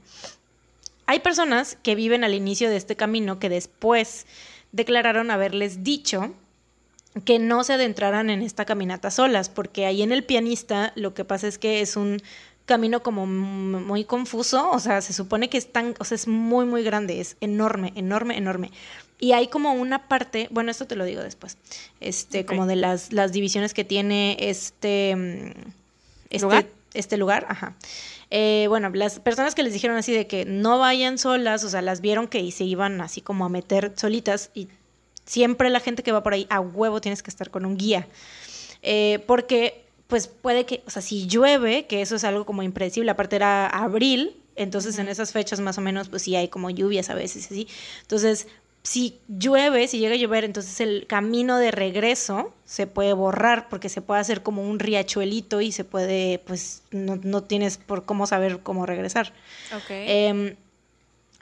Hay 1.08 1.20
personas 1.20 1.78
que 1.82 1.96
viven 1.96 2.24
al 2.24 2.34
inicio 2.34 2.70
de 2.70 2.78
este 2.78 2.96
camino 2.96 3.40
que 3.40 3.50
después 3.50 4.26
declararon 4.72 5.32
haberles 5.32 5.84
dicho 5.84 6.34
que 7.24 7.40
no 7.40 7.64
se 7.64 7.74
adentraran 7.74 8.30
en 8.30 8.42
esta 8.42 8.66
caminata 8.66 9.10
solas, 9.10 9.50
porque 9.50 9.86
ahí 9.86 10.02
en 10.02 10.12
el 10.12 10.24
pianista 10.24 10.92
lo 10.96 11.14
que 11.14 11.24
pasa 11.24 11.48
es 11.48 11.58
que 11.58 11.82
es 11.82 11.96
un 11.96 12.22
camino 12.66 13.04
como 13.04 13.26
muy 13.26 14.06
confuso, 14.06 14.72
o 14.72 14.80
sea, 14.80 15.02
se 15.02 15.14
supone 15.14 15.50
que 15.50 15.58
es 15.58 15.72
tan, 15.72 15.96
o 16.00 16.04
sea, 16.04 16.16
es 16.16 16.28
muy, 16.28 16.66
muy 16.66 16.84
grande, 16.84 17.22
es 17.22 17.38
enorme, 17.42 17.94
enorme, 17.96 18.38
enorme. 18.38 18.72
Y 19.20 19.32
hay 19.32 19.48
como 19.48 19.74
una 19.74 20.08
parte, 20.08 20.48
bueno, 20.52 20.72
esto 20.72 20.88
te 20.88 20.96
lo 20.96 21.06
digo 21.06 21.22
después, 21.22 21.58
este, 22.02 22.46
como 22.46 22.66
de 22.66 22.76
las, 22.76 23.14
las 23.14 23.32
divisiones 23.32 23.74
que 23.74 23.84
tiene 23.84 24.38
este, 24.40 25.16
mm, 25.16 25.70
este 26.30 26.46
¿Lugar? 26.46 26.66
este 26.94 27.18
lugar, 27.18 27.46
ajá. 27.50 27.76
Eh, 28.32 28.66
bueno, 28.70 28.90
las 28.90 29.20
personas 29.20 29.54
que 29.54 29.64
les 29.64 29.74
dijeron 29.74 29.98
así 29.98 30.12
de 30.12 30.28
que 30.28 30.46
no 30.46 30.80
vayan 30.80 31.18
solas, 31.18 31.64
o 31.64 31.70
sea, 31.70 31.82
las 31.82 32.02
vieron 32.02 32.28
que 32.28 32.52
se 32.52 32.64
iban 32.64 33.00
así 33.02 33.22
como 33.22 33.46
a 33.46 33.50
meter 33.50 33.94
solitas 33.96 34.50
y 34.54 34.68
siempre 35.26 35.70
la 35.70 35.80
gente 35.80 36.04
que 36.04 36.12
va 36.12 36.24
por 36.24 36.34
ahí 36.34 36.48
a 36.50 36.60
huevo 36.60 37.02
tienes 37.02 37.22
que 37.22 37.30
estar 37.30 37.52
con 37.52 37.66
un 37.66 37.78
guía. 37.78 38.08
Eh, 38.82 39.24
porque 39.28 39.85
pues 40.08 40.28
puede 40.28 40.66
que, 40.66 40.84
o 40.86 40.90
sea, 40.90 41.02
si 41.02 41.28
llueve, 41.28 41.86
que 41.88 42.02
eso 42.02 42.16
es 42.16 42.24
algo 42.24 42.46
como 42.46 42.64
impredecible, 42.64 43.12
aparte 43.12 43.36
era 43.36 43.68
abril, 43.68 44.36
entonces 44.56 44.98
en 45.00 45.08
esas 45.08 45.32
fechas 45.32 45.60
más 45.60 45.78
o 45.78 45.82
menos 45.82 46.10
pues 46.10 46.22
sí 46.22 46.36
hay 46.36 46.48
como 46.48 46.70
lluvias 46.70 47.10
a 47.10 47.16
veces 47.16 47.46
así. 47.48 47.68
Entonces, 48.02 48.48
si 48.84 49.18
llueve, 49.28 49.88
si 49.88 49.98
llega 49.98 50.14
a 50.14 50.18
llover, 50.18 50.44
entonces 50.44 50.80
el 50.80 51.08
camino 51.08 51.58
de 51.58 51.72
regreso 51.72 52.54
se 52.66 52.86
puede 52.86 53.14
borrar 53.14 53.68
porque 53.68 53.90
se 53.90 54.02
puede 54.04 54.22
hacer 54.22 54.44
como 54.44 54.62
un 54.62 54.78
riachuelito 54.78 55.60
y 55.62 55.72
se 55.72 55.84
puede, 55.84 56.38
pues 56.46 56.84
no, 56.92 57.16
no 57.16 57.42
tienes 57.42 57.78
por 57.78 58.06
cómo 58.06 58.28
saber 58.28 58.60
cómo 58.60 58.86
regresar. 58.86 59.34
Ok. 59.76 59.90
Em, 59.90 60.56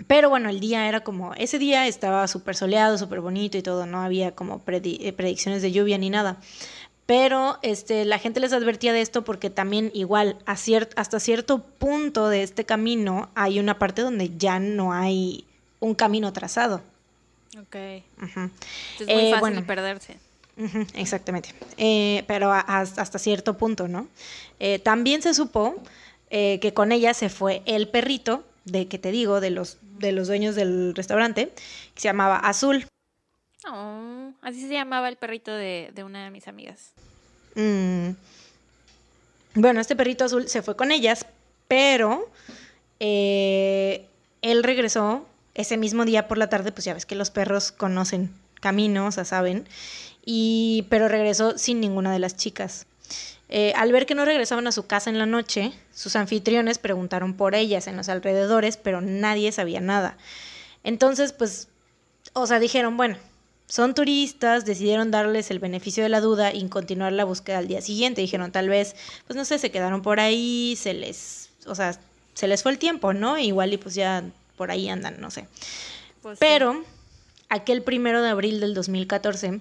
pero 0.07 0.29
bueno, 0.29 0.49
el 0.49 0.59
día 0.59 0.87
era 0.87 1.01
como, 1.01 1.33
ese 1.35 1.59
día 1.59 1.85
estaba 1.87 2.27
súper 2.27 2.55
soleado, 2.55 2.97
súper 2.97 3.19
bonito 3.21 3.57
y 3.57 3.61
todo, 3.61 3.85
no 3.85 4.01
había 4.01 4.31
como 4.31 4.63
predi- 4.65 4.97
eh, 5.01 5.13
predicciones 5.13 5.61
de 5.61 5.71
lluvia 5.71 5.97
ni 5.97 6.09
nada. 6.09 6.37
Pero 7.05 7.59
este, 7.63 8.05
la 8.05 8.17
gente 8.17 8.39
les 8.39 8.53
advertía 8.53 8.93
de 8.93 9.01
esto 9.01 9.23
porque 9.25 9.49
también 9.49 9.91
igual 9.93 10.37
a 10.45 10.55
cier- 10.55 10.89
hasta 10.95 11.19
cierto 11.19 11.59
punto 11.59 12.29
de 12.29 12.43
este 12.43 12.63
camino 12.65 13.29
hay 13.35 13.59
una 13.59 13.77
parte 13.77 14.01
donde 14.01 14.37
ya 14.37 14.59
no 14.59 14.93
hay 14.93 15.45
un 15.81 15.95
camino 15.95 16.31
trazado. 16.31 16.81
ok. 17.59 17.75
Es 17.75 18.01
muy 18.35 18.49
Eh, 19.07 19.29
fácil 19.31 19.39
bueno. 19.41 19.65
perderse. 19.67 20.17
Exactamente. 20.95 21.49
Eh, 21.77 22.23
pero 22.27 22.53
a- 22.53 22.59
hasta, 22.61 23.01
hasta 23.01 23.19
cierto 23.19 23.57
punto, 23.57 23.87
¿no? 23.87 24.07
Eh, 24.59 24.79
también 24.79 25.21
se 25.21 25.33
supo 25.33 25.75
que 26.29 26.71
con 26.73 26.91
ella 26.91 27.13
se 27.13 27.29
fue 27.29 27.61
el 27.65 27.89
perrito, 27.89 28.43
de 28.65 28.87
que 28.87 28.97
te 28.97 29.11
digo, 29.11 29.39
de 29.39 29.51
los, 29.51 29.77
de 29.99 30.11
los 30.13 30.27
dueños 30.27 30.55
del 30.55 30.95
restaurante, 30.95 31.51
que 31.93 32.01
se 32.01 32.07
llamaba 32.07 32.37
Azul. 32.37 32.87
Oh, 33.69 34.31
así 34.41 34.61
se 34.61 34.73
llamaba 34.73 35.09
el 35.09 35.15
perrito 35.15 35.51
de, 35.53 35.91
de 35.93 36.03
una 36.03 36.23
de 36.23 36.31
mis 36.31 36.47
amigas. 36.47 36.91
Mm. 37.55 38.11
Bueno, 39.55 39.79
este 39.79 39.95
perrito 39.95 40.25
azul 40.25 40.47
se 40.47 40.61
fue 40.61 40.75
con 40.75 40.91
ellas, 40.91 41.25
pero 41.67 42.29
eh, 42.99 44.07
él 44.41 44.63
regresó 44.63 45.25
ese 45.53 45.77
mismo 45.77 46.05
día 46.05 46.27
por 46.27 46.37
la 46.37 46.49
tarde, 46.49 46.71
pues 46.71 46.85
ya 46.85 46.93
ves 46.93 47.05
que 47.05 47.15
los 47.15 47.29
perros 47.29 47.71
conocen 47.71 48.33
caminos, 48.59 49.17
ya 49.17 49.25
saben, 49.25 49.67
y, 50.25 50.87
pero 50.89 51.07
regresó 51.07 51.57
sin 51.57 51.79
ninguna 51.79 52.11
de 52.11 52.19
las 52.19 52.35
chicas. 52.35 52.87
Eh, 53.49 53.73
al 53.75 53.91
ver 53.91 54.07
que 54.07 54.15
no 54.15 54.25
regresaban 54.25 54.65
a 54.65 54.71
su 54.71 54.87
casa 54.87 55.11
en 55.11 55.19
la 55.19 55.27
noche, 55.27 55.73
sus 55.93 56.15
anfitriones 56.15 56.79
preguntaron 56.79 57.35
por 57.35 57.53
ellas 57.53 57.85
en 57.85 57.95
los 57.95 58.09
alrededores, 58.09 58.77
pero 58.77 59.01
nadie 59.01 59.51
sabía 59.51 59.79
nada. 59.79 60.17
Entonces, 60.83 61.33
pues, 61.33 61.67
o 62.33 62.47
sea, 62.47 62.59
dijeron, 62.59 62.97
bueno, 62.97 63.17
son 63.67 63.95
turistas, 63.95 64.65
decidieron 64.65 65.11
darles 65.11 65.49
el 65.51 65.59
beneficio 65.59 66.03
de 66.03 66.09
la 66.09 66.21
duda 66.21 66.53
y 66.53 66.67
continuar 66.67 67.13
la 67.13 67.23
búsqueda 67.23 67.57
al 67.57 67.67
día 67.67 67.81
siguiente. 67.81 68.21
Dijeron, 68.21 68.51
tal 68.51 68.69
vez, 68.69 68.95
pues 69.25 69.35
no 69.37 69.45
sé, 69.45 69.57
se 69.57 69.71
quedaron 69.71 70.01
por 70.01 70.19
ahí, 70.19 70.75
se 70.77 70.93
les, 70.93 71.49
o 71.65 71.75
sea, 71.75 71.99
se 72.33 72.47
les 72.47 72.63
fue 72.63 72.71
el 72.71 72.77
tiempo, 72.77 73.13
¿no? 73.13 73.37
Igual 73.37 73.73
y 73.73 73.77
pues 73.77 73.95
ya 73.95 74.23
por 74.57 74.71
ahí 74.71 74.89
andan, 74.89 75.19
no 75.19 75.31
sé. 75.31 75.47
Pues 76.21 76.37
sí. 76.37 76.45
Pero 76.45 76.83
aquel 77.49 77.83
primero 77.83 78.21
de 78.21 78.29
abril 78.29 78.59
del 78.59 78.73
2014 78.73 79.59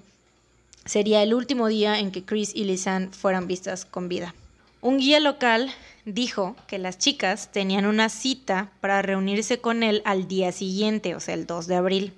sería 0.84 1.22
el 1.22 1.34
último 1.34 1.68
día 1.68 1.98
en 1.98 2.11
que 2.11 2.24
Chris 2.24 2.53
y 2.55 2.64
Lisanne 2.64 3.09
fueran 3.12 3.46
vistas 3.46 3.84
con 3.84 4.09
vida. 4.09 4.34
Un 4.80 4.98
guía 4.98 5.20
local 5.20 5.72
dijo 6.05 6.57
que 6.66 6.78
las 6.78 6.98
chicas 6.98 7.53
tenían 7.53 7.86
una 7.86 8.09
cita 8.09 8.70
para 8.80 9.00
reunirse 9.00 9.59
con 9.61 9.84
él 9.84 10.03
al 10.05 10.26
día 10.26 10.50
siguiente, 10.50 11.14
o 11.14 11.20
sea, 11.20 11.34
el 11.34 11.46
2 11.46 11.68
de 11.68 11.76
abril. 11.76 12.12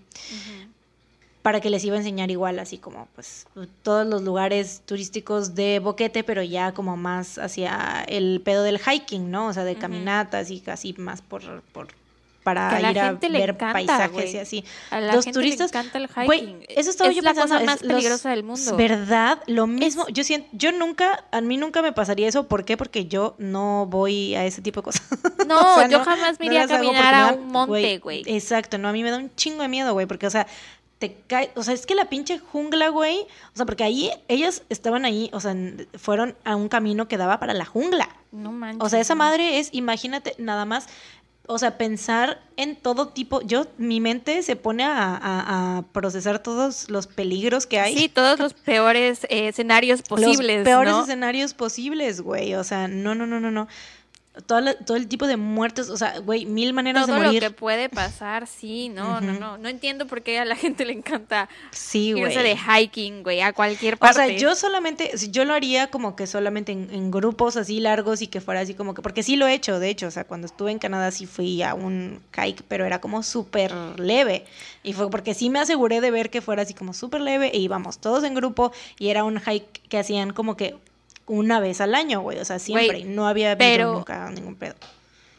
Para 1.45 1.61
que 1.61 1.69
les 1.69 1.85
iba 1.85 1.95
a 1.95 1.99
enseñar 1.99 2.31
igual, 2.31 2.59
así 2.59 2.79
como 2.79 3.07
pues 3.15 3.47
todos 3.83 4.07
los 4.07 4.23
lugares 4.23 4.81
turísticos 4.87 5.55
de 5.55 5.79
Boquete, 5.79 6.25
pero 6.25 6.43
ya 6.43 6.73
como 6.73 6.97
más 6.97 7.37
hacia 7.37 8.03
el 8.09 8.41
pedo 8.43 8.63
del 8.63 8.79
hiking, 8.79 9.31
¿no? 9.31 9.49
O 9.49 9.53
sea, 9.53 9.65
de 9.65 9.77
caminatas 9.77 10.51
y 10.51 10.61
casi 10.61 10.95
más 10.95 11.21
por, 11.21 11.61
por 11.73 11.89
para 12.45 12.69
Que 12.69 12.77
a 12.77 12.81
la 12.81 12.91
ir 12.91 12.99
a 12.99 13.13
le 13.13 13.39
ver 13.39 13.51
encanta, 13.51 13.73
paisajes 13.73 14.35
y 14.35 14.39
así. 14.39 14.65
A 14.91 15.01
la 15.01 15.15
los 15.15 15.25
gente 15.25 15.39
turistas, 15.41 15.73
le 15.73 15.79
encanta 15.81 15.97
el 15.99 16.09
hiking. 16.09 16.67
Eso 16.69 16.91
estaba 16.91 17.09
es 17.09 17.17
yo 17.17 17.23
la 17.23 17.31
pensando, 17.33 17.55
cosa 17.55 17.61
es 17.61 17.67
más 17.67 17.81
los- 17.83 17.93
peligrosa 17.95 18.31
del 18.31 18.43
mundo. 18.43 18.77
¿Verdad? 18.77 19.39
Lo 19.47 19.67
mismo. 19.67 20.07
Yo 20.09 20.25
siento, 20.25 20.47
yo 20.53 20.71
nunca, 20.73 21.25
a 21.33 21.41
mí 21.41 21.57
nunca 21.57 21.81
me 21.81 21.93
pasaría 21.95 22.29
eso. 22.29 22.47
¿Por 22.47 22.67
qué? 22.67 22.77
Porque 22.77 23.07
yo 23.07 23.35
no 23.39 23.87
voy 23.87 24.35
a 24.35 24.45
ese 24.45 24.61
tipo 24.61 24.81
de 24.81 24.85
cosas. 24.85 25.03
No, 25.47 25.59
O 25.59 25.75
sea, 25.79 25.89
yo 25.89 25.99
no- 25.99 26.05
jamás 26.05 26.39
me 26.41 26.47
no 26.47 26.53
iría 26.53 26.63
a 26.65 26.67
las 26.67 26.73
hago 26.79 26.85
caminar 26.91 27.15
a 27.15 27.33
un 27.35 27.49
monte, 27.49 27.99
güey. 27.99 28.23
Exacto, 28.27 28.77
no, 28.79 28.89
a 28.89 28.93
mí 28.93 29.03
me 29.03 29.11
da 29.11 29.17
un 29.19 29.35
chingo 29.37 29.61
de 29.63 29.69
miedo, 29.69 29.93
güey, 29.95 30.07
porque, 30.07 30.27
o 30.27 30.31
sea, 30.31 30.47
te 30.99 31.17
cae, 31.27 31.51
o 31.57 31.63
sea, 31.63 31.75
es 31.75 31.87
que 31.87 31.95
la 31.95 32.07
pinche 32.09 32.39
jungla, 32.39 32.89
güey, 32.89 33.21
o 33.53 33.57
sea, 33.57 33.67
porque 33.67 33.85
ahí, 33.85 34.11
ellas 34.29 34.63
estaban 34.69 35.05
ahí, 35.05 35.29
o 35.33 35.41
sea, 35.41 35.55
fueron 35.99 36.37
a 36.45 36.57
un 36.57 36.69
camino 36.69 37.09
que 37.09 37.17
daba 37.17 37.39
para 37.41 37.53
la 37.55 37.65
jungla. 37.65 38.09
No 38.33 38.53
manches. 38.53 38.83
O 38.85 38.89
sea, 38.89 39.01
esa 39.01 39.15
madre 39.15 39.59
es, 39.59 39.69
imagínate, 39.73 40.35
nada 40.39 40.65
más, 40.65 40.87
o 41.47 41.59
sea, 41.59 41.77
pensar 41.77 42.41
en 42.57 42.75
todo 42.75 43.09
tipo, 43.09 43.43
yo, 43.43 43.67
mi 43.77 44.01
mente 44.01 44.43
se 44.43 44.57
pone 44.57 44.83
a, 44.85 45.15
a- 45.15 45.77
a 45.79 45.83
procesar 45.93 46.39
todos 46.43 46.89
los 46.89 47.07
peligros 47.07 47.67
que 47.67 47.79
hay. 47.81 47.95
Sí, 47.99 48.09
todos 48.09 48.39
los 48.39 48.55
peores 48.55 49.25
eh, 49.25 49.49
escenarios 49.49 50.01
posibles, 50.01 50.59
Los 50.61 50.65
peores 50.65 50.95
¿no? 50.95 51.03
escenarios 51.03 51.53
posibles, 51.53 52.23
güey. 52.23 52.55
O 52.55 52.65
sea, 52.65 52.89
no, 52.89 53.15
no, 53.15 53.27
no, 53.27 53.41
no, 53.41 53.51
no. 53.51 53.69
Todo, 54.47 54.61
la- 54.61 54.75
todo 54.75 54.97
el 54.97 55.07
tipo 55.07 55.29
de 55.29 55.37
muertes, 55.37 55.91
o 55.91 55.97
sea, 55.97 56.19
güey, 56.19 56.45
mil 56.45 56.73
maneras 56.73 57.07
Todo 57.07 57.15
de 57.15 57.21
lo 57.21 57.27
morir. 57.27 57.41
que 57.41 57.51
puede 57.53 57.89
pasar, 57.89 58.49
sí, 58.49 58.89
no, 58.89 59.21
no, 59.21 59.33
no. 59.33 59.59
No 59.59 59.69
entiendo 59.69 60.09
por 60.09 60.23
qué 60.23 60.41
a 60.41 60.45
la 60.45 60.57
gente 60.57 60.85
le 60.85 60.93
encanta 60.93 61.49
Sí, 61.71 62.09
irse 62.17 62.43
de 62.43 62.57
hiking, 62.57 63.23
güey, 63.23 63.41
a 63.43 63.53
cualquier 63.53 63.95
O 63.95 63.99
parte. 63.99 64.15
sea, 64.27 64.37
yo 64.37 64.57
solamente, 64.57 65.13
yo 65.31 65.45
lo 65.45 65.55
haría 65.55 65.87
como 65.87 66.17
que 66.17 66.27
solamente 66.27 66.73
en, 66.73 66.89
en 66.93 67.13
grupos 67.13 67.57
así 67.57 67.79
largos 67.79 68.23
y 68.23 68.27
que 68.27 68.41
fuera 68.41 68.61
así 68.63 68.75
como 68.75 68.93
que, 68.95 69.03
porque 69.03 69.23
sí 69.23 69.37
lo 69.37 69.47
he 69.47 69.55
hecho, 69.55 69.79
de 69.79 69.89
hecho, 69.89 70.09
o 70.09 70.11
sea, 70.11 70.25
cuando 70.25 70.47
estuve 70.49 70.73
en 70.73 70.81
Canadá 70.81 71.13
sí 71.13 71.27
fui 71.27 71.63
a 71.63 71.75
un 71.75 72.21
hike, 72.37 72.65
pero 72.67 72.85
era 72.87 73.01
como 73.01 73.23
súper 73.23 73.73
leve. 74.01 74.47
Y 74.83 74.95
fue 74.95 75.11
porque 75.11 75.35
sí 75.35 75.49
me 75.49 75.61
aseguré 75.61 76.01
de 76.01 76.11
ver 76.11 76.31
que 76.31 76.41
fuera 76.43 76.63
así 76.63 76.75
como 76.75 76.93
súper 76.93 77.21
leve 77.21 77.53
e 77.55 77.59
íbamos 77.59 77.99
todos 77.99 78.25
en 78.25 78.35
grupo 78.35 78.73
y 78.99 79.11
era 79.11 79.23
un 79.23 79.39
hike 79.41 79.81
que 79.89 79.99
hacían 79.99 80.33
como 80.33 80.57
que 80.57 80.75
una 81.27 81.61
vez 81.61 81.81
al 81.81 81.95
año, 81.95 82.21
güey, 82.21 82.39
o 82.39 82.45
sea, 82.45 82.59
siempre. 82.59 82.89
Güey, 82.89 83.05
no 83.05 83.27
había 83.27 83.53
habido 83.53 83.59
pero- 83.59 83.93
nunca 83.95 84.31
ningún 84.31 84.57
pedo. 84.57 84.75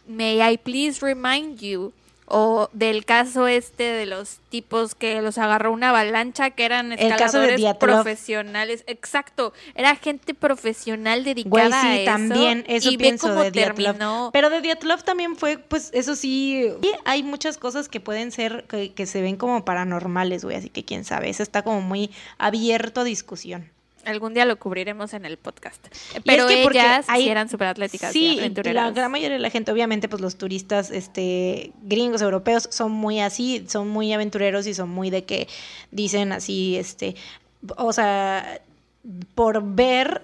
May 0.07 0.41
I 0.41 0.57
please 0.57 1.03
remind 1.03 1.59
you 1.59 1.91
o 2.27 2.69
del 2.73 3.05
caso 3.05 3.47
este 3.47 3.83
de 3.83 4.07
los 4.07 4.39
tipos 4.49 4.95
que 4.95 5.21
los 5.21 5.37
agarró 5.37 5.71
una 5.71 5.89
avalancha 5.89 6.49
que 6.49 6.65
eran 6.65 6.91
El 6.91 6.97
caso 7.15 7.39
de 7.39 7.53
escaladores 7.53 7.75
profesionales, 7.77 8.83
exacto, 8.87 9.53
era 9.75 9.95
gente 9.95 10.33
profesional 10.33 11.21
Güey, 11.23 11.35
dedicada 11.35 11.79
a 11.81 11.83
sí, 11.83 12.01
eso. 12.01 12.05
también, 12.05 12.63
eso 12.67 12.89
y 12.89 12.97
ve 12.97 13.03
pienso 13.03 13.27
cómo 13.27 13.43
de 13.43 13.51
terminó. 13.51 14.31
Pero 14.33 14.49
de 14.49 14.61
Dyatlov 14.61 15.03
también 15.03 15.35
fue, 15.35 15.59
pues, 15.59 15.91
eso 15.93 16.15
sí, 16.15 16.67
sí, 16.81 16.91
hay 17.05 17.21
muchas 17.21 17.59
cosas 17.59 17.89
que 17.89 17.99
pueden 17.99 18.31
ser, 18.31 18.65
que, 18.67 18.91
que 18.93 19.05
se 19.05 19.21
ven 19.21 19.35
como 19.35 19.63
paranormales, 19.63 20.43
güey, 20.43 20.57
así 20.57 20.69
que 20.69 20.83
quién 20.83 21.03
sabe, 21.05 21.29
eso 21.29 21.43
está 21.43 21.61
como 21.61 21.81
muy 21.81 22.09
abierto 22.39 23.01
a 23.01 23.03
discusión. 23.03 23.69
Algún 24.05 24.33
día 24.33 24.45
lo 24.45 24.57
cubriremos 24.57 25.13
en 25.13 25.25
el 25.25 25.37
podcast. 25.37 25.85
Pero 26.25 26.47
es 26.47 26.55
que 26.55 26.63
porque 26.63 26.79
ellas 26.79 27.05
hay- 27.09 27.23
sí 27.23 27.29
eran 27.29 27.49
súper 27.49 27.67
atléticas 27.67 28.11
Sí, 28.11 28.39
y 28.39 28.63
la 28.73 28.91
gran 28.91 29.11
mayoría 29.11 29.35
de 29.37 29.41
la 29.41 29.49
gente, 29.49 29.71
obviamente, 29.71 30.07
pues 30.09 30.21
los 30.21 30.37
turistas 30.37 30.91
este, 30.91 31.71
gringos, 31.83 32.21
europeos, 32.21 32.67
son 32.71 32.91
muy 32.91 33.19
así, 33.19 33.65
son 33.67 33.87
muy 33.89 34.13
aventureros 34.13 34.67
y 34.67 34.73
son 34.73 34.89
muy 34.89 35.09
de 35.09 35.23
que 35.25 35.47
dicen 35.91 36.31
así, 36.31 36.75
este, 36.77 37.15
o 37.77 37.91
sea, 37.93 38.61
por 39.35 39.63
ver 39.63 40.21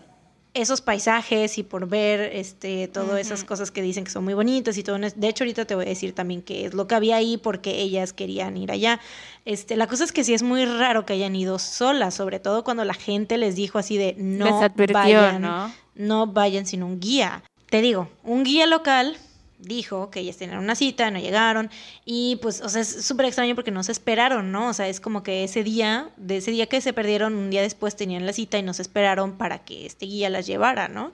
esos 0.53 0.81
paisajes 0.81 1.57
y 1.57 1.63
por 1.63 1.87
ver 1.87 2.19
este 2.33 2.87
todas 2.87 3.19
esas 3.19 3.43
cosas 3.45 3.71
que 3.71 3.81
dicen 3.81 4.03
que 4.03 4.11
son 4.11 4.25
muy 4.25 4.33
bonitas 4.33 4.77
y 4.77 4.83
todo 4.83 4.97
de 4.97 5.27
hecho 5.27 5.43
ahorita 5.45 5.63
te 5.65 5.75
voy 5.75 5.85
a 5.85 5.89
decir 5.89 6.13
también 6.13 6.41
qué 6.41 6.65
es 6.65 6.73
lo 6.73 6.87
que 6.87 6.95
había 6.95 7.15
ahí 7.15 7.37
porque 7.37 7.79
ellas 7.79 8.11
querían 8.11 8.57
ir 8.57 8.71
allá 8.71 8.99
este 9.45 9.77
la 9.77 9.87
cosa 9.87 10.03
es 10.03 10.11
que 10.11 10.25
sí 10.25 10.33
es 10.33 10.43
muy 10.43 10.65
raro 10.65 11.05
que 11.05 11.13
hayan 11.13 11.35
ido 11.35 11.57
solas 11.57 12.15
sobre 12.15 12.39
todo 12.39 12.65
cuando 12.65 12.83
la 12.83 12.93
gente 12.93 13.37
les 13.37 13.55
dijo 13.55 13.79
así 13.79 13.97
de 13.97 14.13
no 14.17 14.61
advirtió, 14.61 14.93
vayan 14.93 15.41
¿no? 15.41 15.71
no 15.95 16.27
vayan 16.27 16.65
sin 16.65 16.83
un 16.83 16.99
guía. 16.99 17.43
Te 17.69 17.81
digo, 17.81 18.09
un 18.23 18.43
guía 18.43 18.67
local 18.67 19.17
dijo 19.62 20.09
que 20.09 20.20
ellas 20.20 20.38
tenían 20.38 20.59
una 20.59 20.76
cita, 20.76 21.12
no 21.12 21.20
llegaron 21.20 21.70
y 22.05 22.38
pues, 22.41 22.62
o 22.62 22.70
sea, 22.70 22.82
es 22.82 23.05
súper 23.05 23.28
extraño 23.28 23.55
porque 23.55 23.72
no 23.72 23.84
se 23.84 23.91
esperaron, 23.91 24.51
¿no? 24.51 24.70
O 24.70 24.74
sea, 24.74 24.88
es 24.88 24.99
como 24.99 25.24
que 25.24 25.43
ese 25.43 25.64
día, 25.64 26.09
de 26.18 26.38
ese 26.38 26.51
día 26.51 26.68
que 26.68 26.82
se 26.82 26.93
perdieron, 26.93 27.36
un 27.36 27.49
día 27.49 27.62
después 27.62 27.95
tenían 27.95 28.26
la 28.26 28.34
cita 28.34 28.57
y 28.57 28.64
no 28.64 28.74
se 28.74 28.82
esperaron 28.82 29.38
para 29.38 29.59
que 29.59 29.86
este 29.86 30.05
guía 30.05 30.30
las 30.30 30.47
llevara, 30.47 30.88
¿no? 30.88 31.12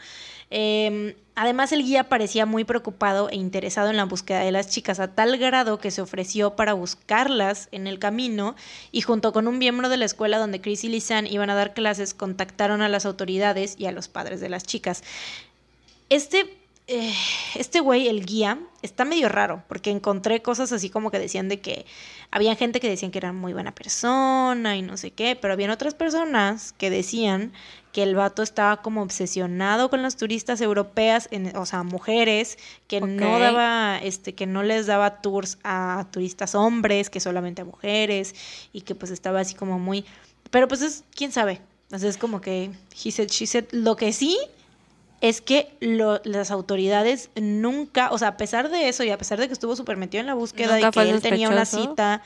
Em, 0.50 1.14
además, 1.36 1.74
el 1.74 1.84
guía 1.84 2.08
parecía 2.08 2.46
muy 2.46 2.64
preocupado 2.64 3.30
e 3.30 3.36
interesado 3.36 3.90
en 3.90 3.98
la 3.98 4.06
búsqueda 4.06 4.40
de 4.40 4.52
las 4.52 4.70
chicas, 4.70 5.00
a 5.00 5.14
tal 5.14 5.38
grado 5.38 5.78
que 5.80 5.92
se 5.92 6.02
ofreció 6.02 6.56
para 6.56 6.74
buscarlas 6.74 7.68
en 7.72 7.86
el 7.86 8.00
camino 8.00 8.56
y 8.92 9.02
junto 9.02 9.34
con 9.34 9.48
un 9.48 9.58
miembro 9.58 9.90
de 9.90 9.98
la 9.98 10.06
escuela 10.06 10.38
donde 10.38 10.62
Chris 10.62 10.86
y 10.86 10.90
Lisanne 10.90 11.30
iban 11.30 11.50
a 11.50 11.56
dar 11.56 11.74
clases, 11.74 12.14
contactaron 12.14 12.82
a 12.82 12.90
las 12.90 13.06
autoridades 13.06 13.76
y 13.78 13.88
a 13.88 13.92
los 13.92 14.08
padres 14.08 14.40
de 14.40 14.50
las 14.50 14.64
chicas. 14.64 15.04
Este 16.10 16.57
eh, 16.88 17.14
este 17.56 17.82
güey, 17.82 18.08
el 18.08 18.26
guía, 18.26 18.60
está 18.82 19.04
medio 19.04 19.28
raro, 19.28 19.62
porque 19.68 19.90
encontré 19.90 20.42
cosas 20.42 20.72
así 20.72 20.90
como 20.90 21.12
que 21.12 21.20
decían 21.20 21.50
de 21.50 21.60
que 21.60 21.86
había 22.32 22.56
gente 22.56 22.80
que 22.80 22.88
decían 22.88 23.12
que 23.12 23.18
era 23.18 23.34
muy 23.34 23.52
buena 23.52 23.76
persona 23.76 24.78
y 24.78 24.82
no 24.82 24.96
sé 24.96 25.12
qué, 25.12 25.36
pero 25.36 25.54
habían 25.54 25.70
otras 25.70 25.96
personas 25.96 26.74
que 26.78 26.90
decían 26.90 27.52
que 27.92 28.04
el 28.04 28.16
vato 28.16 28.42
estaba 28.42 28.82
como 28.82 29.02
obsesionado 29.02 29.90
con 29.90 30.02
las 30.02 30.16
turistas 30.16 30.62
europeas, 30.62 31.28
o 31.56 31.66
sea, 31.66 31.84
mujeres, 31.84 32.58
que 32.88 33.02
no 33.02 33.38
daba, 33.38 33.98
este, 33.98 34.34
que 34.34 34.46
no 34.46 34.64
les 34.64 34.86
daba 34.86 35.22
tours 35.22 35.58
a 35.66 36.08
turistas 36.12 36.56
hombres, 36.56 37.10
que 37.10 37.20
solamente 37.20 37.64
a 37.64 37.66
mujeres, 37.66 38.34
y 38.72 38.82
que 38.82 38.96
pues 38.96 39.12
estaba 39.12 39.42
así 39.42 39.56
como 39.56 39.78
muy, 39.78 40.06
pero 40.52 40.70
pues 40.70 40.82
es, 40.82 41.04
quién 41.14 41.34
sabe, 41.34 41.60
entonces 41.84 42.12
es 42.12 42.18
como 42.18 42.40
que 42.40 42.72
he 43.04 43.12
said, 43.12 43.28
she 43.28 43.46
said, 43.46 43.66
lo 43.72 43.98
que 43.98 44.14
sí 44.14 44.38
es 45.22 45.42
que 45.42 45.76
las 45.80 46.52
autoridades 46.52 47.30
nunca, 47.36 48.12
o 48.12 48.18
sea, 48.18 48.30
a 48.30 48.38
pesar 48.38 48.70
de 48.70 48.88
eso 48.88 49.04
y 49.04 49.10
a 49.10 49.18
pesar 49.18 49.40
de 49.40 49.48
que 49.48 49.54
estuvo 49.54 49.76
súper 49.76 49.98
metido 49.98 50.22
en 50.22 50.28
la 50.28 50.36
búsqueda 50.36 50.80
y 50.80 50.92
que 50.92 51.02
él 51.02 51.22
tenía 51.22 51.50
una 51.50 51.66
cita, 51.66 52.22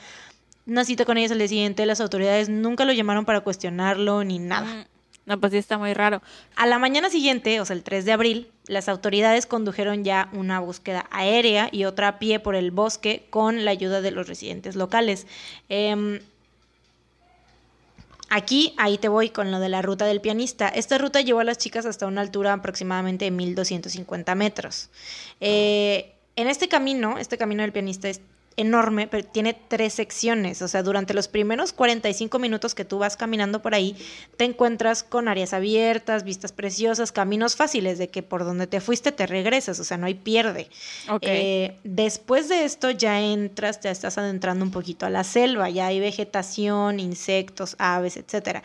una 0.66 0.84
cita 0.84 1.04
con 1.04 1.16
ellas 1.16 1.32
al 1.32 1.38
día 1.38 1.48
siguiente, 1.48 1.86
las 1.86 2.00
autoridades 2.00 2.48
nunca 2.48 2.84
lo 2.84 2.92
llamaron 2.92 3.24
para 3.24 3.40
cuestionarlo 3.40 4.24
ni 4.24 4.38
nada. 4.38 4.66
Mm, 4.66 4.84
no, 5.24 5.40
pues 5.40 5.52
sí 5.52 5.58
está 5.58 5.78
muy 5.78 5.94
raro. 5.94 6.20
A 6.56 6.66
la 6.66 6.78
mañana 6.78 7.08
siguiente, 7.08 7.60
o 7.60 7.64
sea, 7.64 7.76
el 7.76 7.82
3 7.82 8.04
de 8.04 8.12
abril, 8.12 8.50
las 8.66 8.88
autoridades 8.88 9.46
condujeron 9.46 10.04
ya 10.04 10.28
una 10.32 10.60
búsqueda 10.60 11.06
aérea 11.10 11.68
y 11.72 11.84
otra 11.84 12.08
a 12.08 12.18
pie 12.18 12.40
por 12.40 12.56
el 12.56 12.72
bosque 12.72 13.26
con 13.30 13.64
la 13.64 13.70
ayuda 13.70 14.02
de 14.02 14.10
los 14.10 14.28
residentes 14.28 14.76
locales. 14.76 15.26
Eh, 15.68 16.20
Aquí, 18.34 18.72
ahí 18.78 18.96
te 18.96 19.08
voy 19.08 19.28
con 19.28 19.50
lo 19.50 19.60
de 19.60 19.68
la 19.68 19.82
ruta 19.82 20.06
del 20.06 20.22
pianista. 20.22 20.66
Esta 20.66 20.96
ruta 20.96 21.20
llevó 21.20 21.40
a 21.40 21.44
las 21.44 21.58
chicas 21.58 21.84
hasta 21.84 22.06
una 22.06 22.22
altura 22.22 22.54
aproximadamente 22.54 23.26
de 23.26 23.30
1250 23.30 24.34
metros. 24.36 24.88
Eh, 25.40 26.14
en 26.34 26.48
este 26.48 26.66
camino, 26.66 27.18
este 27.18 27.36
camino 27.36 27.60
del 27.60 27.72
pianista 27.72 28.08
es 28.08 28.22
enorme, 28.56 29.06
pero 29.06 29.26
tiene 29.26 29.54
tres 29.54 29.94
secciones. 29.94 30.62
O 30.62 30.68
sea, 30.68 30.82
durante 30.82 31.14
los 31.14 31.28
primeros 31.28 31.72
45 31.72 32.38
minutos 32.38 32.74
que 32.74 32.84
tú 32.84 32.98
vas 32.98 33.16
caminando 33.16 33.62
por 33.62 33.74
ahí, 33.74 33.96
te 34.36 34.44
encuentras 34.44 35.02
con 35.02 35.28
áreas 35.28 35.52
abiertas, 35.52 36.24
vistas 36.24 36.52
preciosas, 36.52 37.12
caminos 37.12 37.56
fáciles 37.56 37.98
de 37.98 38.08
que 38.08 38.22
por 38.22 38.44
donde 38.44 38.66
te 38.66 38.80
fuiste 38.80 39.12
te 39.12 39.26
regresas, 39.26 39.78
o 39.80 39.84
sea, 39.84 39.96
no 39.96 40.06
hay 40.06 40.14
pierde. 40.14 40.68
Eh, 41.20 41.76
después 41.84 42.48
de 42.48 42.64
esto 42.64 42.90
ya 42.90 43.20
entras, 43.20 43.80
te 43.80 43.90
estás 43.90 44.18
adentrando 44.18 44.64
un 44.64 44.70
poquito 44.70 45.06
a 45.06 45.10
la 45.10 45.24
selva, 45.24 45.70
ya 45.70 45.86
hay 45.86 46.00
vegetación, 46.00 47.00
insectos, 47.00 47.76
aves, 47.78 48.16
etcétera. 48.16 48.62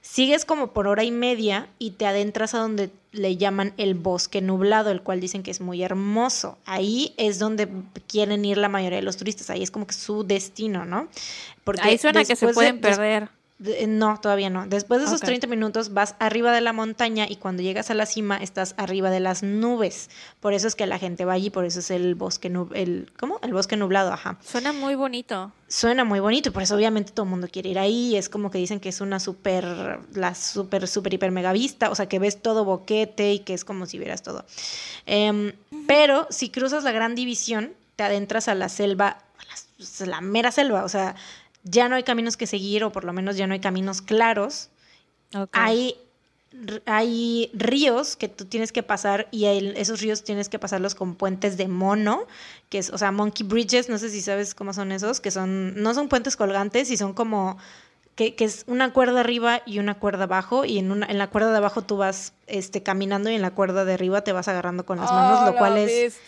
Sigues 0.00 0.44
como 0.44 0.72
por 0.72 0.86
hora 0.86 1.04
y 1.04 1.10
media 1.10 1.68
y 1.78 1.92
te 1.92 2.06
adentras 2.06 2.54
a 2.54 2.58
donde 2.58 2.90
le 3.12 3.36
llaman 3.36 3.72
el 3.76 3.94
bosque 3.94 4.40
nublado, 4.40 4.90
el 4.90 5.02
cual 5.02 5.20
dicen 5.20 5.42
que 5.42 5.50
es 5.50 5.60
muy 5.60 5.82
hermoso. 5.82 6.58
Ahí 6.64 7.14
es 7.16 7.38
donde 7.38 7.68
quieren 8.06 8.44
ir 8.44 8.58
la 8.58 8.68
mayoría 8.68 8.98
de 8.98 9.04
los 9.04 9.16
turistas, 9.16 9.50
ahí 9.50 9.62
es 9.62 9.70
como 9.70 9.86
que 9.86 9.94
su 9.94 10.24
destino, 10.24 10.84
¿no? 10.84 11.08
Porque 11.64 11.82
ahí 11.82 11.98
suena 11.98 12.24
que 12.24 12.36
se 12.36 12.48
pueden 12.52 12.80
perder. 12.80 13.30
No, 13.58 14.20
todavía 14.20 14.50
no. 14.50 14.68
Después 14.68 15.00
de 15.00 15.06
esos 15.06 15.20
30 15.20 15.48
minutos 15.48 15.92
vas 15.92 16.14
arriba 16.20 16.52
de 16.52 16.60
la 16.60 16.72
montaña 16.72 17.26
y 17.28 17.36
cuando 17.36 17.60
llegas 17.60 17.90
a 17.90 17.94
la 17.94 18.06
cima 18.06 18.36
estás 18.36 18.74
arriba 18.76 19.10
de 19.10 19.18
las 19.18 19.42
nubes. 19.42 20.10
Por 20.38 20.54
eso 20.54 20.68
es 20.68 20.76
que 20.76 20.86
la 20.86 21.00
gente 21.00 21.24
va 21.24 21.32
allí, 21.32 21.50
por 21.50 21.64
eso 21.64 21.80
es 21.80 21.90
el 21.90 22.14
bosque 22.14 22.52
el 22.74 23.10
¿cómo? 23.18 23.40
El 23.42 23.52
bosque 23.52 23.76
nublado, 23.76 24.12
ajá. 24.12 24.38
Suena 24.44 24.72
muy 24.72 24.94
bonito. 24.94 25.50
Suena 25.66 26.04
muy 26.04 26.20
bonito, 26.20 26.52
por 26.52 26.62
eso 26.62 26.76
obviamente 26.76 27.10
todo 27.12 27.24
el 27.24 27.30
mundo 27.30 27.48
quiere 27.50 27.68
ir 27.70 27.80
ahí, 27.80 28.16
es 28.16 28.28
como 28.28 28.50
que 28.50 28.58
dicen 28.58 28.78
que 28.78 28.90
es 28.90 29.00
una 29.00 29.18
súper 29.18 29.98
la 30.14 30.36
súper 30.36 30.86
súper 30.86 31.14
hiper 31.14 31.32
mega 31.32 31.52
vista, 31.52 31.90
o 31.90 31.96
sea, 31.96 32.08
que 32.08 32.20
ves 32.20 32.40
todo 32.40 32.64
boquete 32.64 33.32
y 33.32 33.38
que 33.40 33.54
es 33.54 33.64
como 33.64 33.86
si 33.86 33.98
vieras 33.98 34.22
todo. 34.22 34.46
Em, 35.04 35.52
pero 35.88 36.28
si 36.30 36.50
cruzas 36.50 36.84
la 36.84 36.92
gran 36.92 37.16
división, 37.16 37.72
te 37.96 38.04
adentras 38.04 38.46
a 38.46 38.54
la 38.54 38.68
selva, 38.68 39.18
a 39.18 40.06
la 40.06 40.20
mera 40.20 40.52
selva, 40.52 40.84
o 40.84 40.88
sea, 40.88 41.16
ya 41.64 41.88
no 41.88 41.96
hay 41.96 42.02
caminos 42.02 42.36
que 42.36 42.46
seguir 42.46 42.84
o 42.84 42.92
por 42.92 43.04
lo 43.04 43.12
menos 43.12 43.36
ya 43.36 43.46
no 43.46 43.54
hay 43.54 43.60
caminos 43.60 44.02
claros. 44.02 44.70
Hay, 45.52 45.96
hay 46.86 47.50
ríos 47.52 48.16
que 48.16 48.28
tú 48.28 48.46
tienes 48.46 48.72
que 48.72 48.82
pasar 48.82 49.28
y 49.30 49.44
esos 49.44 50.00
ríos 50.00 50.24
tienes 50.24 50.48
que 50.48 50.58
pasarlos 50.58 50.94
con 50.94 51.14
puentes 51.14 51.56
de 51.56 51.68
mono, 51.68 52.26
que 52.70 52.78
es, 52.78 52.90
o 52.90 52.98
sea, 52.98 53.12
monkey 53.12 53.46
bridges, 53.46 53.88
no 53.88 53.98
sé 53.98 54.10
si 54.10 54.22
sabes 54.22 54.54
cómo 54.54 54.72
son 54.72 54.92
esos, 54.92 55.20
que 55.20 55.30
son, 55.30 55.80
no 55.82 55.92
son 55.94 56.08
puentes 56.08 56.36
colgantes 56.36 56.90
y 56.90 56.96
son 56.96 57.12
como 57.12 57.58
que, 58.18 58.44
es 58.44 58.64
una 58.66 58.92
cuerda 58.92 59.20
arriba 59.20 59.62
y 59.64 59.78
una 59.78 59.94
cuerda 59.94 60.24
abajo, 60.24 60.64
y 60.64 60.78
en, 60.78 60.90
una, 60.90 61.06
en 61.06 61.18
la 61.18 61.28
cuerda 61.28 61.52
de 61.52 61.58
abajo 61.58 61.82
tú 61.82 61.96
vas 61.98 62.32
este, 62.48 62.82
caminando 62.82 63.30
y 63.30 63.36
en 63.36 63.42
la 63.42 63.52
cuerda 63.52 63.84
de 63.84 63.94
arriba 63.94 64.22
te 64.22 64.32
vas 64.32 64.48
agarrando 64.48 64.84
con 64.84 64.98
las 64.98 65.12
manos, 65.12 65.46
lo 65.46 65.56
cual 65.56 65.78
es... 65.78 66.18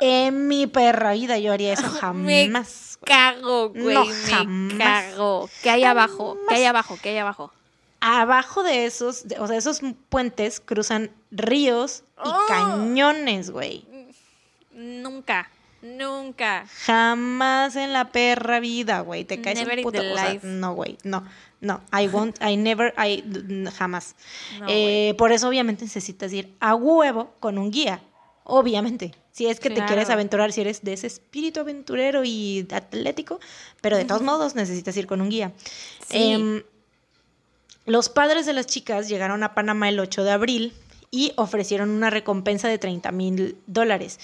En 0.00 0.48
mi 0.48 0.66
perra 0.66 1.12
vida 1.12 1.38
yo 1.38 1.52
haría 1.52 1.74
eso 1.74 1.88
jamás. 2.00 2.98
Me 3.02 3.06
cago, 3.06 3.68
güey, 3.68 3.98
me 4.46 4.78
cago. 4.78 5.50
¿Qué 5.62 5.68
hay 5.68 5.84
abajo? 5.84 6.38
¿Qué 6.48 6.54
hay 6.54 6.64
abajo? 6.64 6.98
¿Qué 7.02 7.10
hay 7.10 7.18
abajo? 7.18 7.52
Abajo 8.00 8.62
de 8.62 8.86
esos, 8.86 9.24
o 9.38 9.46
sea, 9.46 9.56
esos 9.56 9.80
puentes 10.08 10.60
cruzan 10.60 11.10
ríos 11.30 12.02
y 12.24 12.28
¡Oh! 12.28 12.46
cañones, 12.48 13.50
güey. 13.50 13.84
Nunca. 14.72 15.50
Nunca. 15.96 16.66
Jamás 16.84 17.76
en 17.76 17.92
la 17.92 18.10
perra 18.10 18.60
vida, 18.60 19.00
güey. 19.00 19.24
Te 19.24 19.40
caes 19.40 19.58
never 19.58 19.78
un 19.78 19.84
puto. 19.84 20.02
no, 20.42 20.74
güey. 20.74 20.98
No. 21.04 21.24
No. 21.60 21.80
I 21.92 22.08
won't. 22.08 22.36
I 22.42 22.56
never. 22.56 22.92
I. 22.98 23.22
Jamás. 23.76 24.14
Eh, 24.68 25.14
por 25.18 25.32
eso, 25.32 25.48
obviamente, 25.48 25.84
necesitas 25.84 26.32
ir 26.32 26.54
a 26.60 26.74
huevo 26.74 27.34
con 27.40 27.58
un 27.58 27.70
guía. 27.70 28.00
Obviamente. 28.44 29.14
Si 29.32 29.46
es 29.46 29.60
que 29.60 29.68
te 29.68 29.84
quieres 29.84 30.08
aventurar, 30.08 30.50
si 30.50 30.62
eres 30.62 30.82
de 30.82 30.94
ese 30.94 31.08
espíritu 31.08 31.60
aventurero 31.60 32.24
y 32.24 32.66
atlético, 32.72 33.38
pero 33.82 33.98
de 33.98 34.06
todos 34.06 34.22
modos 34.22 34.54
necesitas 34.54 34.96
ir 34.96 35.06
con 35.06 35.20
un 35.20 35.28
guía. 35.28 35.52
Em, 36.08 36.62
los 37.84 38.08
padres 38.08 38.46
de 38.46 38.54
las 38.54 38.64
chicas 38.64 39.08
llegaron 39.10 39.42
a 39.42 39.52
Panamá 39.52 39.90
el 39.90 40.00
8 40.00 40.24
de 40.24 40.30
abril 40.30 40.72
y 41.10 41.34
ofrecieron 41.36 41.90
una 41.90 42.08
recompensa 42.08 42.68
de 42.68 42.78
30 42.78 43.12
mil 43.12 43.58
dólares. 43.66 44.18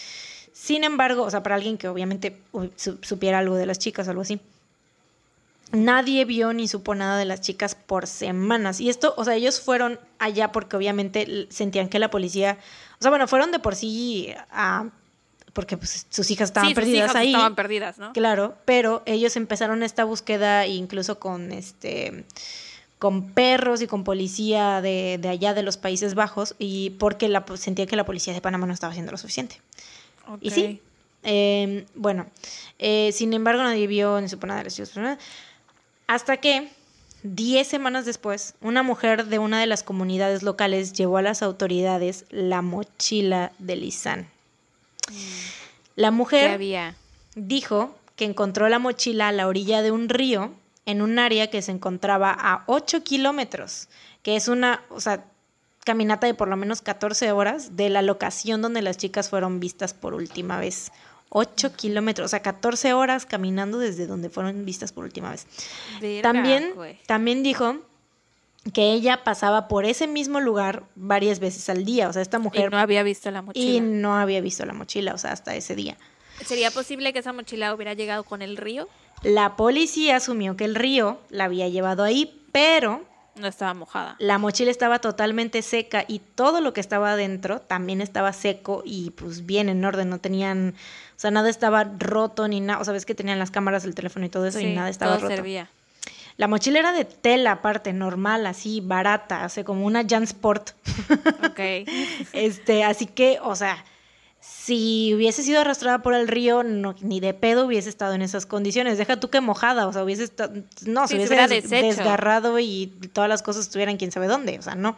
Sin 0.63 0.85
embargo, 0.85 1.25
o 1.25 1.31
sea, 1.31 1.43
para 1.43 1.57
alguien 1.57 1.77
que 1.77 1.89
obviamente 1.89 2.39
supiera 2.77 3.41
algo 3.41 3.57
de 3.57 3.67
las 3.67 3.81
chicas 3.81 4.07
o 4.07 4.11
algo 4.11 4.23
así, 4.23 4.39
nadie 5.73 6.25
vio 6.25 6.53
ni 6.53 6.69
supo 6.69 6.95
nada 6.95 7.19
de 7.19 7.25
las 7.25 7.41
chicas 7.41 7.75
por 7.75 8.07
semanas. 8.07 8.79
Y 8.79 8.89
esto, 8.89 9.13
o 9.17 9.25
sea, 9.25 9.35
ellos 9.35 9.61
fueron 9.61 9.99
allá 10.21 10.53
porque 10.53 10.77
obviamente 10.77 11.49
sentían 11.51 11.89
que 11.89 11.99
la 11.99 12.11
policía, 12.11 12.59
o 13.01 13.03
sea, 13.03 13.11
bueno, 13.11 13.27
fueron 13.27 13.51
de 13.51 13.59
por 13.59 13.75
sí 13.75 14.33
a 14.53 14.87
porque 15.53 15.77
pues, 15.77 16.07
sus 16.09 16.31
hijas 16.31 16.51
estaban 16.51 16.75
perdidas 16.75 17.17
ahí. 17.17 17.33
Estaban 17.33 17.57
perdidas, 17.57 17.99
¿no? 17.99 18.13
Claro, 18.13 18.55
pero 18.65 19.03
ellos 19.05 19.35
empezaron 19.35 19.83
esta 19.83 20.05
búsqueda 20.05 20.69
incluso 20.69 21.19
con 21.19 21.51
este 21.51 22.25
con 23.01 23.33
perros 23.33 23.83
y 23.83 23.89
con 23.89 24.05
policía 24.05 24.81
de, 24.81 25.19
de 25.21 25.29
allá 25.29 25.55
de 25.55 25.65
los 25.65 25.77
Países 25.77 26.15
Bajos 26.15 26.55
y 26.61 26.91
porque 27.01 27.29
la, 27.29 27.45
sentían 27.57 27.89
que 27.89 27.97
la 27.97 28.05
policía 28.05 28.33
de 28.33 28.41
Panamá 28.41 28.69
no 28.69 28.73
estaba 28.73 28.93
haciendo 28.93 29.11
lo 29.11 29.19
suficiente. 29.19 29.61
Y 30.41 30.51
sí. 30.51 30.80
Em, 31.22 31.85
bueno, 31.95 32.26
eh, 32.78 33.11
sin 33.12 33.33
embargo, 33.33 33.62
nadie 33.62 33.87
vio 33.87 34.20
ni 34.20 34.28
supo 34.28 34.47
nada 34.47 34.62
de 34.62 34.64
los 34.64 34.93
Hasta 36.07 36.37
que, 36.39 36.68
diez 37.22 37.68
semanas 37.68 38.05
después, 38.05 38.55
una 38.61 38.83
mujer 38.83 39.26
de 39.26 39.39
una 39.39 39.61
de 39.61 39.66
las 39.66 39.83
comunidades 39.85 40.43
locales 40.43 40.93
llevó 40.93 41.18
a 41.18 41.22
las 41.22 41.43
autoridades 41.43 42.24
la 42.30 42.61
mochila 42.62 43.53
de 43.59 43.76
Lisan. 43.76 44.28
La 45.95 46.11
mujer 46.11 46.59
dijo 47.37 47.97
que 48.16 48.24
encontró 48.24 48.68
la 48.68 48.78
mochila 48.78 49.28
a 49.28 49.33
la 49.33 49.47
orilla 49.47 49.83
de 49.83 49.91
un 49.91 50.09
río 50.09 50.53
en 50.87 51.03
un 51.03 51.18
área 51.18 51.49
que 51.51 51.62
se 51.62 51.70
encontraba 51.70 52.37
a 52.37 52.64
8 52.66 53.05
kilómetros, 53.05 53.89
que 54.22 54.35
es 54.35 54.49
una, 54.49 54.83
o 54.91 55.01
sea, 55.01 55.24
caminata 55.85 56.26
de 56.26 56.35
por 56.35 56.49
lo 56.49 56.57
menos 56.57 56.83
14 56.83 57.33
horas 57.33 57.76
de 57.76 57.91
la 57.91 58.03
locación 58.03 58.62
donde 58.62 58.83
las 58.83 58.97
chicas 58.97 59.28
fueron 59.28 59.61
vistas 59.61 59.95
por 59.95 60.14
última 60.14 60.59
vez. 60.59 60.93
8 61.30 61.74
kilómetros, 61.74 62.26
o 62.26 62.28
sea, 62.28 62.41
14 62.41 62.93
horas 62.93 63.24
caminando 63.24 63.78
desde 63.78 64.07
donde 64.07 64.28
fueron 64.28 64.64
vistas 64.66 64.93
por 64.93 65.05
última 65.05 65.30
vez. 65.30 65.47
también, 66.22 66.74
también 67.07 67.43
dijo 67.43 67.78
que 68.74 68.93
ella 68.93 69.24
pasaba 69.24 69.66
por 69.66 69.85
ese 69.87 70.07
mismo 70.07 70.41
lugar 70.41 70.85
varias 70.95 71.41
veces 71.41 71.68
al 71.68 71.85
día. 71.85 72.09
O 72.09 72.12
sea, 72.12 72.22
esta 72.22 72.39
mujer... 72.39 72.66
Y 72.66 72.70
no 72.70 72.78
había 72.78 73.03
visto 73.03 73.30
la 73.30 73.43
mochila. 73.43 73.64
Y 73.64 73.80
no 73.80 74.16
había 74.16 74.41
visto 74.41 74.64
la 74.66 74.74
mochila, 74.74 75.14
o 75.14 75.18
sea, 75.18 75.33
hasta 75.33 75.57
ese 75.57 75.74
día. 75.74 75.97
¿Sería 76.45 76.70
posible 76.70 77.12
que 77.12 77.20
esa 77.20 77.33
mochila 77.33 77.74
hubiera 77.74 77.95
llegado 77.95 78.24
con 78.24 78.43
el 78.43 78.57
río? 78.57 78.89
La 79.22 79.57
policía 79.57 80.16
asumió 80.16 80.57
que 80.57 80.64
el 80.64 80.74
río 80.74 81.18
la 81.30 81.45
había 81.45 81.68
llevado 81.68 82.05
ahí, 82.05 82.45
pero 82.53 83.03
no 83.35 83.47
estaba 83.47 83.74
mojada. 83.74 84.16
La 84.18 84.39
mochila 84.39 84.70
estaba 84.70 84.99
totalmente 84.99 85.62
seca 85.62 86.05
y 86.07 86.20
todo 86.20 86.61
lo 86.61 86.72
que 86.72 86.80
estaba 86.80 87.12
adentro 87.12 87.61
también 87.61 88.01
estaba 88.01 88.33
seco 88.33 88.83
y 88.85 89.11
pues 89.11 89.47
bien 89.47 89.68
en 89.68 89.85
orden, 89.85 90.11
no 90.11 90.18
tenían, 90.18 90.74
o 91.16 91.20
sea, 91.20 91.30
nada 91.30 91.49
estaba 91.49 91.85
roto 91.99 92.49
ni 92.49 92.61
nada, 92.61 92.80
o 92.80 92.85
sea, 92.85 92.93
ves 92.93 93.07
que 93.07 93.14
tenían 93.14 93.39
las 93.39 93.51
cámaras 93.51 93.83
del 93.83 93.95
teléfono 93.95 94.26
y 94.26 94.28
todo 94.28 94.47
eso 94.47 94.61
y 94.61 94.74
nada 94.74 94.89
estaba 94.89 95.12
todo 95.12 95.22
roto. 95.22 95.37
servía. 95.37 95.68
La 96.37 96.49
mochila 96.49 96.78
era 96.78 96.93
de 96.93 97.05
tela 97.05 97.53
aparte, 97.53 97.93
normal, 97.93 98.47
así, 98.47 98.80
barata, 98.80 99.45
o 99.45 99.49
sea, 99.49 99.64
como 99.64 99.85
una 99.85 100.03
Jansport. 100.09 100.70
Ok. 101.45 101.61
este, 102.33 102.85
así 102.85 103.07
que, 103.07 103.39
o 103.43 103.55
sea, 103.55 103.85
si 104.65 105.13
hubiese 105.13 105.43
sido 105.43 105.61
arrastrada 105.61 106.03
por 106.03 106.15
el 106.15 106.29
río, 106.29 106.63
no, 106.63 106.95
ni 107.01 107.19
de 107.19 107.35
pedo 107.35 107.67
hubiese 107.67 107.89
estado 107.89 108.15
en 108.15 108.23
esas 108.23 108.47
condiciones. 108.47 108.97
Deja 108.97 109.19
tú 109.19 109.29
que 109.29 109.41
mojada, 109.41 109.89
o 109.89 109.93
sea, 109.93 110.05
hubiese 110.05 110.23
estado, 110.23 110.53
no, 110.87 111.09
se 111.09 111.17
hubiese 111.17 111.63
desgarrado 111.63 112.61
y 112.61 112.87
todas 113.13 113.29
las 113.29 113.43
cosas 113.43 113.63
estuvieran 113.63 113.97
quién 113.97 114.13
sabe 114.13 114.29
dónde, 114.29 114.61
o 114.61 114.63
sea, 114.63 114.77
no. 114.77 114.97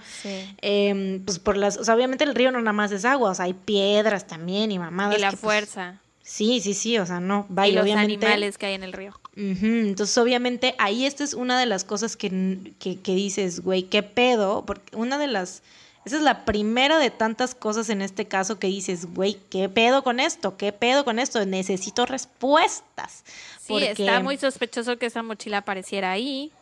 Em, 0.61 1.25
pues 1.25 1.39
por 1.39 1.57
las, 1.57 1.79
o 1.79 1.85
sea, 1.85 1.95
obviamente 1.95 2.25
el 2.25 2.35
río 2.35 2.53
no 2.53 2.59
nada 2.59 2.75
más 2.75 2.93
es 2.93 3.07
agua, 3.07 3.31
o 3.31 3.35
sea, 3.35 3.47
hay 3.47 3.55
piedras 3.55 4.27
también 4.27 4.71
y 4.71 4.79
mamadas. 4.79 5.17
Y 5.17 5.21
la 5.23 5.31
pues, 5.31 5.41
fuerza. 5.41 5.99
sí, 6.23 6.61
sí, 6.61 6.75
sí, 6.75 6.99
o 6.99 7.07
sea, 7.07 7.21
no. 7.21 7.47
Va, 7.49 7.67
y, 7.67 7.73
los 7.73 7.91
animales 7.91 8.59
que 8.59 8.67
hay 8.67 8.75
en 8.75 8.83
el 8.83 8.93
río. 8.93 9.19
entonces, 9.35 10.19
obviamente, 10.19 10.75
ahí 10.77 11.07
esta 11.07 11.25
es 11.25 11.33
una 11.33 11.59
de 11.59 11.65
las 11.65 11.85
cosas 11.85 12.19
que, 12.19 12.75
que, 12.79 13.01
que 13.01 13.15
dices, 13.15 13.61
güey, 13.61 13.85
qué 13.85 14.03
pedo, 14.03 14.67
porque 14.67 14.95
una 14.95 15.17
de 15.17 15.29
las 15.29 15.63
esa 16.05 16.17
es 16.17 16.23
la 16.23 16.45
primera 16.45 16.99
de 16.99 17.11
tantas 17.11 17.55
cosas 17.55 17.89
en 17.89 18.03
este 18.03 18.27
caso 18.27 18.59
que 18.59 18.67
dices, 18.67 19.07
güey, 19.15 19.39
¿qué 19.51 19.69
pedo 19.69 20.03
con 20.03 20.21
esto? 20.21 20.57
¿Qué 20.57 20.73
pedo 20.73 21.05
con 21.05 21.19
esto? 21.19 21.45
Necesito 21.47 22.05
respuestas. 22.05 23.25
Sí, 23.61 23.77
está 23.83 24.21
muy 24.21 24.37
sospechoso 24.37 24.99
que 24.99 25.07
esa 25.07 25.23
mochila 25.23 25.59
apareciera 25.59 26.11
ahí. 26.13 26.53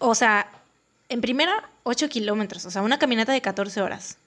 O 0.00 0.16
sea, 0.16 0.50
en 1.08 1.20
primera, 1.20 1.70
8 1.84 2.08
kilómetros, 2.08 2.64
o 2.64 2.70
sea, 2.70 2.82
una 2.82 2.98
caminata 2.98 3.32
de 3.32 3.40
14 3.40 3.80
horas. 3.80 4.18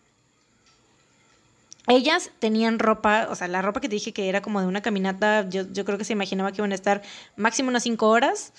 Ellas 1.88 2.32
tenían 2.40 2.80
ropa, 2.80 3.28
o 3.30 3.36
sea, 3.36 3.48
la 3.48 3.62
ropa 3.62 3.82
que 3.82 3.90
te 3.90 3.96
dije 3.96 4.14
que 4.14 4.30
era 4.30 4.42
como 4.42 4.62
de 4.62 4.68
una 4.68 4.82
caminata, 4.82 5.50
yo, 5.50 5.64
yo 5.72 5.84
creo 5.84 5.98
que 5.98 6.06
se 6.06 6.14
imaginaba 6.14 6.52
que 6.52 6.62
iban 6.62 6.72
a 6.72 6.76
estar 6.76 7.02
máximo 7.36 7.70
unas 7.70 7.84
5 7.84 8.08
horas. 8.08 8.54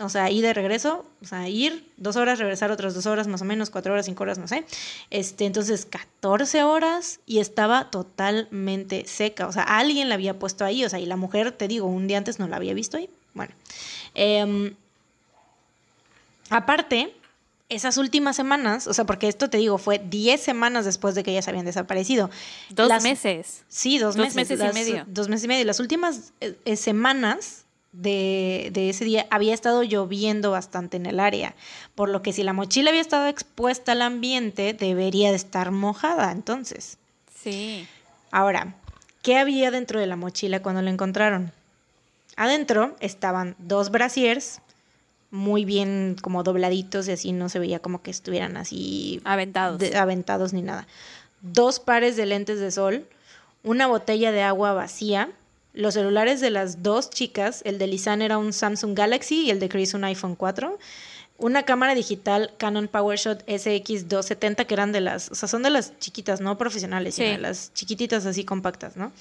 O 0.00 0.08
sea, 0.08 0.30
ir 0.30 0.42
de 0.42 0.52
regreso, 0.52 1.04
o 1.22 1.24
sea, 1.24 1.48
ir 1.48 1.88
dos 1.96 2.16
horas, 2.16 2.38
regresar 2.38 2.70
otras 2.70 2.94
dos 2.94 3.06
horas 3.06 3.26
más 3.26 3.42
o 3.42 3.44
menos, 3.44 3.70
cuatro 3.70 3.92
horas, 3.92 4.06
cinco 4.06 4.22
horas, 4.24 4.38
no 4.38 4.48
sé. 4.48 4.64
Este, 5.10 5.44
entonces, 5.44 5.86
14 5.86 6.62
horas 6.64 7.20
y 7.26 7.38
estaba 7.38 7.90
totalmente 7.90 9.06
seca. 9.06 9.46
O 9.46 9.52
sea, 9.52 9.62
alguien 9.62 10.08
la 10.08 10.14
había 10.14 10.38
puesto 10.38 10.64
ahí, 10.64 10.84
o 10.84 10.88
sea, 10.88 10.98
y 10.98 11.06
la 11.06 11.16
mujer, 11.16 11.52
te 11.52 11.68
digo, 11.68 11.86
un 11.86 12.08
día 12.08 12.18
antes 12.18 12.38
no 12.38 12.48
la 12.48 12.56
había 12.56 12.74
visto 12.74 12.96
ahí. 12.96 13.08
Bueno. 13.34 13.52
Em, 14.14 14.74
aparte, 16.50 17.14
esas 17.68 17.96
últimas 17.96 18.34
semanas, 18.34 18.86
o 18.86 18.94
sea, 18.94 19.04
porque 19.04 19.28
esto 19.28 19.50
te 19.50 19.58
digo, 19.58 19.78
fue 19.78 19.98
10 19.98 20.40
semanas 20.40 20.84
después 20.84 21.14
de 21.14 21.22
que 21.22 21.32
ellas 21.32 21.46
habían 21.48 21.64
desaparecido. 21.66 22.30
Dos 22.70 23.02
meses. 23.02 23.62
Sí, 23.68 23.98
dos, 23.98 24.16
meses. 24.16 24.34
Dos 24.34 24.58
meses 24.58 24.60
y 24.60 24.74
medio. 24.74 25.04
Dos 25.06 25.28
meses 25.28 25.44
y 25.44 25.48
medio. 25.48 25.64
Las 25.64 25.80
últimas 25.80 26.32
eh, 26.40 26.56
eh, 26.64 26.76
semanas 26.76 27.64
de, 27.92 28.70
ese 28.74 29.04
día 29.04 29.26
había 29.30 29.54
estado 29.54 29.82
lloviendo 29.82 30.50
bastante 30.50 30.96
en 30.96 31.06
el 31.06 31.20
área, 31.20 31.54
por 31.94 32.08
lo 32.08 32.22
que 32.22 32.32
si 32.32 32.42
la 32.42 32.52
mochila 32.52 32.90
había 32.90 33.00
estado 33.00 33.26
expuesta 33.26 33.92
al 33.92 34.02
ambiente, 34.02 34.74
debería 34.74 35.30
de 35.30 35.36
estar 35.36 35.70
mojada 35.70 36.32
entonces. 36.32 36.98
Sí. 37.42 37.86
Ahora, 38.30 38.74
¿qué 39.22 39.38
había 39.38 39.70
dentro 39.70 40.00
de 40.00 40.06
la 40.06 40.16
mochila 40.16 40.62
cuando 40.62 40.82
la 40.82 40.90
encontraron? 40.90 41.52
Adentro 42.36 42.94
estaban 43.00 43.56
dos 43.58 43.90
brasiers, 43.90 44.60
muy 45.30 45.64
bien 45.64 46.16
como 46.22 46.42
dobladitos 46.42 47.08
y 47.08 47.12
así 47.12 47.32
no 47.32 47.48
se 47.48 47.58
veía 47.58 47.80
como 47.80 48.02
que 48.02 48.10
estuvieran 48.10 48.56
así 48.56 49.20
aventados, 49.24 49.82
aventados 49.94 50.52
ni 50.52 50.62
nada. 50.62 50.86
Dos 51.40 51.80
pares 51.80 52.16
de 52.16 52.26
lentes 52.26 52.60
de 52.60 52.70
sol, 52.70 53.06
una 53.62 53.86
botella 53.86 54.32
de 54.32 54.42
agua 54.42 54.72
vacía, 54.72 55.30
los 55.78 55.94
celulares 55.94 56.40
de 56.40 56.50
las 56.50 56.82
dos 56.82 57.08
chicas, 57.08 57.62
el 57.64 57.78
de 57.78 57.86
Lisan 57.86 58.20
era 58.20 58.36
un 58.36 58.52
Samsung 58.52 58.96
Galaxy 58.96 59.42
y 59.42 59.50
el 59.50 59.60
de 59.60 59.68
Chris 59.68 59.94
un 59.94 60.02
iPhone 60.02 60.34
4. 60.34 60.76
Una 61.38 61.62
cámara 61.62 61.94
digital 61.94 62.50
Canon 62.58 62.88
PowerShot 62.88 63.46
SX270 63.46 64.66
que 64.66 64.74
eran 64.74 64.90
de 64.90 65.00
las, 65.00 65.30
o 65.30 65.36
sea, 65.36 65.48
son 65.48 65.62
de 65.62 65.70
las 65.70 65.96
chiquitas, 66.00 66.40
no 66.40 66.58
profesionales, 66.58 67.14
sino 67.14 67.38
las 67.38 67.72
chiquititas 67.74 68.26
así 68.26 68.44
compactas, 68.44 68.96
¿no? 68.96 69.12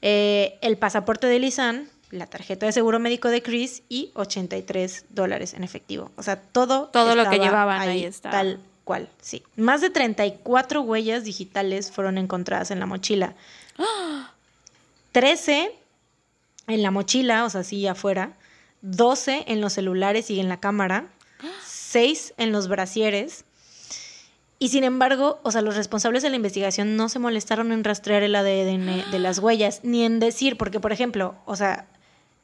Eh, 0.00 0.56
el 0.62 0.78
pasaporte 0.78 1.26
de 1.26 1.40
Lisan, 1.40 1.90
la 2.10 2.24
tarjeta 2.24 2.64
de 2.64 2.72
seguro 2.72 2.98
médico 2.98 3.28
de 3.28 3.42
Chris 3.42 3.82
y 3.90 4.10
83 4.14 5.04
dólares 5.10 5.52
en 5.52 5.62
efectivo. 5.62 6.10
O 6.16 6.22
sea, 6.22 6.40
todo. 6.40 6.86
Todo 6.86 7.16
lo 7.16 7.28
que 7.28 7.38
llevaban 7.38 7.82
ahí, 7.82 8.04
está. 8.04 8.30
Tal 8.30 8.60
cual, 8.84 9.10
sí. 9.20 9.42
Más 9.56 9.82
de 9.82 9.90
34 9.90 10.80
huellas 10.80 11.24
digitales 11.24 11.92
fueron 11.92 12.16
encontradas 12.16 12.70
en 12.70 12.80
la 12.80 12.86
mochila. 12.86 13.34
13 15.12 15.70
en 16.68 16.82
la 16.82 16.90
mochila, 16.90 17.44
o 17.44 17.50
sea, 17.50 17.64
sí 17.64 17.86
afuera, 17.86 18.36
12 18.82 19.44
en 19.48 19.60
los 19.60 19.72
celulares 19.72 20.30
y 20.30 20.38
en 20.38 20.48
la 20.48 20.60
cámara, 20.60 21.08
6 21.64 22.34
en 22.36 22.52
los 22.52 22.68
brasieres. 22.68 23.44
Y 24.60 24.68
sin 24.68 24.84
embargo, 24.84 25.40
o 25.44 25.50
sea, 25.50 25.62
los 25.62 25.76
responsables 25.76 26.22
de 26.22 26.30
la 26.30 26.36
investigación 26.36 26.96
no 26.96 27.08
se 27.08 27.18
molestaron 27.18 27.72
en 27.72 27.84
rastrear 27.84 28.22
el 28.22 28.34
ADN 28.34 29.10
de 29.10 29.18
las 29.18 29.38
huellas, 29.38 29.80
ni 29.84 30.04
en 30.04 30.18
decir, 30.18 30.56
porque 30.56 30.80
por 30.80 30.92
ejemplo, 30.92 31.36
o 31.46 31.54
sea, 31.54 31.86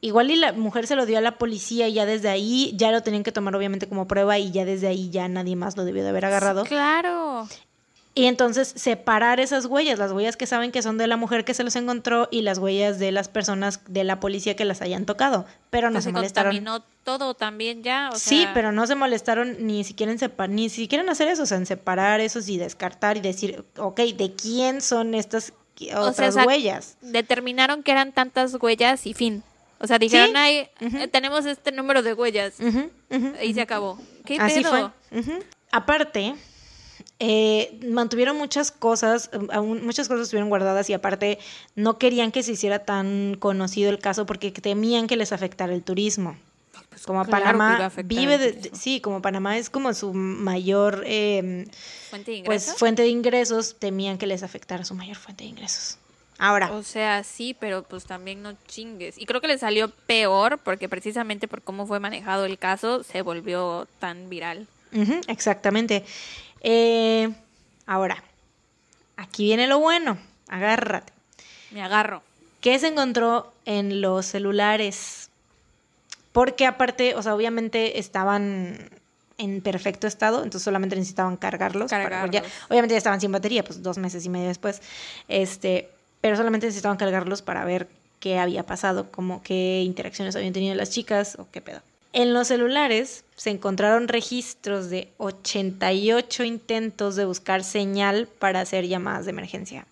igual 0.01 0.31
y 0.31 0.35
la 0.35 0.53
mujer 0.53 0.87
se 0.87 0.95
lo 0.95 1.05
dio 1.05 1.17
a 1.17 1.21
la 1.21 1.37
policía 1.37 1.87
y 1.87 1.93
ya 1.93 2.05
desde 2.05 2.29
ahí 2.29 2.73
ya 2.75 2.91
lo 2.91 3.01
tenían 3.01 3.23
que 3.23 3.31
tomar 3.31 3.55
obviamente 3.55 3.87
como 3.89 4.07
prueba 4.07 4.37
y 4.37 4.51
ya 4.51 4.63
desde 4.63 4.87
ahí 4.87 5.09
ya 5.09 5.27
nadie 5.27 5.55
más 5.55 5.75
lo 5.75 5.83
debió 5.83 6.03
de 6.03 6.09
haber 6.09 6.25
agarrado. 6.25 6.63
Claro. 6.63 7.47
Y 8.17 8.27
entonces 8.27 8.71
separar 8.77 9.41
esas 9.41 9.65
huellas, 9.65 9.99
las 9.99 10.13
huellas 10.13 10.37
que 10.37 10.45
saben 10.45 10.71
que 10.71 10.81
son 10.81 10.97
de 10.97 11.05
la 11.05 11.17
mujer 11.17 11.43
que 11.43 11.53
se 11.53 11.65
los 11.65 11.75
encontró 11.75 12.29
y 12.31 12.43
las 12.43 12.59
huellas 12.59 12.97
de 12.97 13.11
las 13.11 13.27
personas 13.27 13.81
de 13.89 14.05
la 14.05 14.21
policía 14.21 14.55
que 14.55 14.63
las 14.63 14.81
hayan 14.81 15.05
tocado. 15.05 15.45
Pero 15.69 15.89
no 15.89 15.95
pues 15.95 16.05
se, 16.05 16.09
se 16.11 16.13
molestaron. 16.13 16.83
todo 17.03 17.33
también 17.33 17.83
ya. 17.83 18.11
sí, 18.15 18.47
pero 18.53 18.71
no 18.71 18.87
se 18.87 18.95
molestaron 18.95 19.67
ni 19.67 19.83
siquiera 19.83 20.13
en 20.13 20.19
separar, 20.19 20.49
ni 20.49 20.69
siquiera 20.69 21.11
hacer 21.11 21.27
eso, 21.27 21.43
o 21.43 21.45
sea, 21.45 21.57
en 21.57 21.65
separar 21.65 22.21
esos 22.21 22.47
y 22.47 22.57
descartar 22.57 23.17
y 23.17 23.19
decir, 23.19 23.65
ok, 23.77 23.99
¿de 23.99 24.33
quién 24.33 24.79
son 24.79 25.13
estas 25.13 25.51
otras 25.93 26.37
huellas? 26.37 26.95
Determinaron 27.01 27.83
que 27.83 27.91
eran 27.91 28.13
tantas 28.13 28.55
huellas 28.61 29.05
y 29.07 29.13
fin. 29.13 29.43
O 29.79 29.87
sea, 29.87 29.99
dijeron, 29.99 30.33
eh, 30.37 30.69
tenemos 31.11 31.45
este 31.45 31.73
número 31.73 32.01
de 32.01 32.13
huellas. 32.13 32.53
y 33.43 33.53
se 33.53 33.59
acabó. 33.61 33.99
¿Qué 34.23 34.37
Así 34.39 34.63
fue. 34.63 34.89
Aparte, 35.71 36.33
eh, 37.19 37.79
mantuvieron 37.87 38.37
muchas 38.37 38.71
cosas, 38.71 39.29
aún 39.51 39.85
muchas 39.85 40.07
cosas 40.07 40.23
estuvieron 40.23 40.49
guardadas 40.49 40.89
y 40.89 40.93
aparte 40.93 41.39
no 41.75 41.97
querían 41.97 42.31
que 42.31 42.43
se 42.43 42.53
hiciera 42.53 42.79
tan 42.79 43.35
conocido 43.39 43.89
el 43.89 43.99
caso 43.99 44.25
porque 44.25 44.51
temían 44.51 45.07
que 45.07 45.15
les 45.15 45.31
afectara 45.31 45.73
el 45.73 45.83
turismo. 45.83 46.35
Pues 46.89 47.05
como 47.05 47.25
Panamá 47.25 47.91
vive 48.05 48.37
de, 48.37 48.71
sí, 48.73 49.01
como 49.01 49.21
Panamá 49.21 49.57
es 49.57 49.69
como 49.69 49.93
su 49.93 50.13
mayor 50.13 51.03
em, 51.05 51.65
fuente 52.09 52.31
de 52.31 52.37
pues, 52.37 52.63
ingresos, 52.63 52.65
pues 52.65 52.79
fuente 52.79 53.01
de 53.01 53.09
ingresos, 53.09 53.75
temían 53.79 54.17
que 54.17 54.27
les 54.27 54.43
afectara 54.43 54.85
su 54.85 54.93
mayor 54.95 55.17
fuente 55.17 55.43
de 55.43 55.49
ingresos. 55.49 55.97
Ahora. 56.37 56.71
O 56.71 56.83
sea, 56.83 57.23
sí, 57.23 57.55
pero 57.57 57.83
pues 57.83 58.05
también 58.05 58.41
no 58.41 58.55
chingues. 58.67 59.17
Y 59.17 59.25
creo 59.25 59.39
que 59.39 59.47
le 59.47 59.57
salió 59.57 59.89
peor 59.89 60.57
porque 60.57 60.89
precisamente 60.89 61.47
por 61.47 61.61
cómo 61.61 61.85
fue 61.87 61.99
manejado 61.99 62.45
el 62.45 62.57
caso 62.57 63.03
se 63.03 63.21
volvió 63.21 63.87
tan 63.99 64.29
viral. 64.29 64.67
exactamente. 65.27 66.03
Eh, 66.67 67.31
ahora, 67.85 68.23
aquí 69.17 69.45
viene 69.45 69.67
lo 69.67 69.77
bueno. 69.77 70.17
Agárrate. 70.47 71.13
Me 71.69 71.83
agarro. 71.83 72.23
¿Qué 72.59 72.79
se 72.79 72.87
encontró 72.87 73.53
en 73.65 74.01
los 74.01 74.25
celulares? 74.25 75.29
Porque 76.31 76.65
aparte, 76.65 77.13
o 77.13 77.21
sea, 77.21 77.35
obviamente 77.35 77.99
estaban 77.99 78.89
en 79.37 79.61
perfecto 79.61 80.07
estado, 80.07 80.37
entonces 80.37 80.63
solamente 80.63 80.95
necesitaban 80.95 81.37
cargarlos. 81.37 81.91
obviamente 81.93 82.93
ya 82.95 82.97
estaban 82.97 83.21
sin 83.21 83.31
batería, 83.31 83.63
pues 83.63 83.83
dos 83.83 83.99
meses 83.99 84.25
y 84.25 84.29
medio 84.29 84.47
después. 84.47 84.81
Este, 85.27 85.89
pero 86.19 86.35
solamente 86.35 86.65
necesitaban 86.65 86.97
cargarlos 86.97 87.43
para 87.43 87.63
ver 87.63 87.87
qué 88.19 88.39
había 88.39 88.65
pasado, 88.65 89.11
como 89.11 89.43
qué 89.43 89.83
interacciones 89.83 90.35
habían 90.35 90.53
tenido 90.53 90.73
las 90.73 90.89
chicas 90.89 91.37
o 91.37 91.47
qué 91.51 91.61
pedo. 91.61 91.81
En 92.15 92.33
los 92.33 92.47
celulares 92.47 93.25
se 93.35 93.49
encontraron 93.49 94.07
registros 94.07 94.89
de 94.89 95.11
88 95.17 96.45
intentos 96.45 97.17
de 97.17 97.25
buscar 97.25 97.61
señal 97.61 98.29
para 98.39 98.61
hacer 98.61 98.87
llamadas 98.87 99.25
de 99.25 99.31
emergencia. 99.31 99.85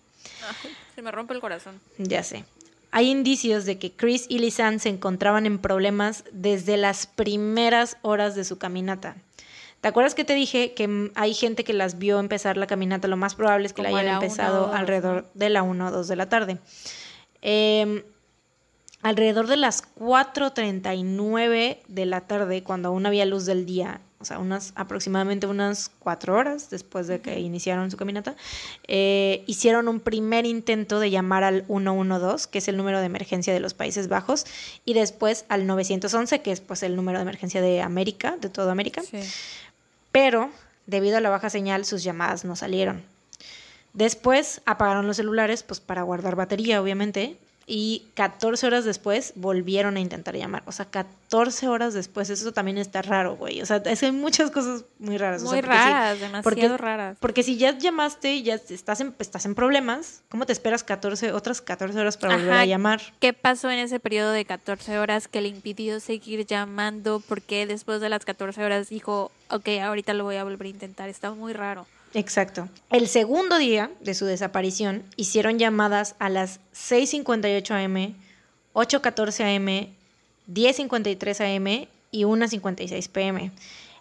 se 0.94 1.02
me 1.02 1.10
rompe 1.10 1.34
el 1.34 1.40
corazón. 1.40 1.78
Ya 1.98 2.22
sé. 2.22 2.46
Hay 2.92 3.10
indicios 3.10 3.66
de 3.66 3.78
que 3.78 3.92
Chris 3.92 4.24
y 4.30 4.38
Lisanne 4.38 4.78
se 4.78 4.88
encontraban 4.88 5.44
en 5.44 5.58
problemas 5.58 6.24
desde 6.32 6.78
las 6.78 7.06
primeras 7.06 7.98
horas 8.00 8.34
de 8.34 8.44
su 8.44 8.56
caminata. 8.56 9.16
¿Te 9.82 9.88
acuerdas 9.88 10.14
que 10.14 10.24
te 10.24 10.32
dije 10.32 10.72
que 10.72 11.10
hay 11.16 11.34
gente 11.34 11.62
que 11.62 11.74
las 11.74 11.98
vio 11.98 12.20
empezar 12.20 12.56
la 12.56 12.66
caminata? 12.66 13.06
Lo 13.06 13.18
más 13.18 13.34
probable 13.34 13.66
es 13.66 13.74
que 13.74 13.82
la 13.82 13.90
Como 13.90 13.98
hayan 13.98 14.18
la 14.18 14.24
empezado 14.24 14.72
alrededor 14.72 15.26
de 15.34 15.50
la 15.50 15.62
1 15.62 15.88
o 15.88 15.90
2 15.90 16.08
de 16.08 16.16
la 16.16 16.30
tarde. 16.30 16.58
Em, 17.42 18.02
alrededor 19.04 19.46
de 19.48 19.58
las 19.58 19.84
4.39 19.96 21.78
de 21.86 22.06
la 22.06 22.22
tarde, 22.22 22.62
cuando 22.62 22.88
aún 22.88 23.04
había 23.04 23.26
luz 23.26 23.44
del 23.44 23.66
día, 23.66 24.00
o 24.18 24.24
sea, 24.24 24.38
unas 24.38 24.72
aproximadamente 24.76 25.46
unas 25.46 25.90
4 25.98 26.34
horas 26.34 26.70
después 26.70 27.06
de 27.06 27.20
que 27.20 27.38
iniciaron 27.38 27.90
su 27.90 27.98
caminata, 27.98 28.34
eh, 28.88 29.44
hicieron 29.46 29.88
un 29.88 30.00
primer 30.00 30.46
intento 30.46 31.00
de 31.00 31.10
llamar 31.10 31.44
al 31.44 31.66
112, 31.66 32.48
que 32.48 32.56
es 32.58 32.68
el 32.68 32.78
número 32.78 32.98
de 32.98 33.04
emergencia 33.04 33.52
de 33.52 33.60
los 33.60 33.74
Países 33.74 34.08
Bajos, 34.08 34.46
y 34.86 34.94
después 34.94 35.44
al 35.50 35.66
911, 35.66 36.40
que 36.40 36.50
es 36.50 36.62
pues 36.62 36.82
el 36.82 36.96
número 36.96 37.18
de 37.18 37.24
emergencia 37.24 37.60
de 37.60 37.82
América, 37.82 38.38
de 38.40 38.48
toda 38.48 38.72
América. 38.72 39.02
Sí. 39.02 39.20
Pero, 40.12 40.48
debido 40.86 41.18
a 41.18 41.20
la 41.20 41.28
baja 41.28 41.50
señal, 41.50 41.84
sus 41.84 42.02
llamadas 42.04 42.46
no 42.46 42.56
salieron. 42.56 43.02
Después 43.92 44.62
apagaron 44.64 45.06
los 45.06 45.18
celulares, 45.18 45.62
pues 45.62 45.80
para 45.80 46.02
guardar 46.04 46.36
batería, 46.36 46.80
obviamente. 46.80 47.36
Y 47.66 48.08
14 48.14 48.66
horas 48.66 48.84
después 48.84 49.32
volvieron 49.36 49.96
a 49.96 50.00
intentar 50.00 50.36
llamar. 50.36 50.62
O 50.66 50.72
sea, 50.72 50.86
14 50.86 51.68
horas 51.68 51.94
después. 51.94 52.28
Eso 52.30 52.52
también 52.52 52.76
está 52.78 53.00
raro, 53.02 53.36
güey. 53.36 53.62
O 53.62 53.66
sea, 53.66 53.78
es 53.84 54.00
que 54.00 54.06
hay 54.06 54.12
muchas 54.12 54.50
cosas 54.50 54.84
muy 54.98 55.16
raras. 55.16 55.42
o 55.42 55.46
sea, 55.46 55.52
Muy 55.54 55.60
porque 55.62 55.76
sí- 55.76 55.82
raras, 55.84 56.20
demasiado 56.20 56.42
porque- 56.42 56.76
raras. 56.76 57.16
Porque 57.20 57.42
si 57.42 57.56
ya 57.56 57.76
llamaste 57.78 58.34
y 58.34 58.42
ya 58.42 58.54
estás 58.54 59.00
en, 59.00 59.14
estás 59.18 59.46
en 59.46 59.54
problemas, 59.54 60.22
¿cómo 60.28 60.44
te 60.46 60.52
esperas 60.52 60.84
14, 60.84 61.32
otras 61.32 61.60
14 61.62 61.98
horas 61.98 62.16
para 62.16 62.36
volver 62.36 62.52
a 62.52 62.66
llamar? 62.66 63.00
¿Qué 63.20 63.32
pasó 63.32 63.70
en 63.70 63.78
ese 63.78 63.98
periodo 64.00 64.32
de 64.32 64.44
14 64.44 64.98
horas 64.98 65.28
que 65.28 65.40
le 65.40 65.48
impidió 65.48 66.00
seguir 66.00 66.44
llamando? 66.46 67.22
Porque 67.26 67.66
después 67.66 68.00
de 68.00 68.08
las 68.10 68.24
14 68.24 68.62
horas 68.64 68.88
dijo, 68.90 69.30
ok, 69.48 69.68
ahorita 69.82 70.12
lo 70.14 70.24
voy 70.24 70.36
a 70.36 70.44
volver 70.44 70.66
a 70.66 70.70
intentar. 70.70 71.08
Está 71.08 71.30
muy 71.32 71.52
raro. 71.54 71.86
Exacto. 72.14 72.68
El 72.90 73.08
segundo 73.08 73.58
día 73.58 73.90
de 74.00 74.14
su 74.14 74.24
desaparición 74.24 75.02
hicieron 75.16 75.58
llamadas 75.58 76.14
a 76.20 76.28
las 76.28 76.60
6.58 76.72 77.84
am, 77.84 78.14
8.14 78.72 79.56
am, 79.56 79.94
10.53 80.48 81.56
am 81.56 81.88
y 82.12 82.22
1.56 82.22 83.08
pm. 83.08 83.50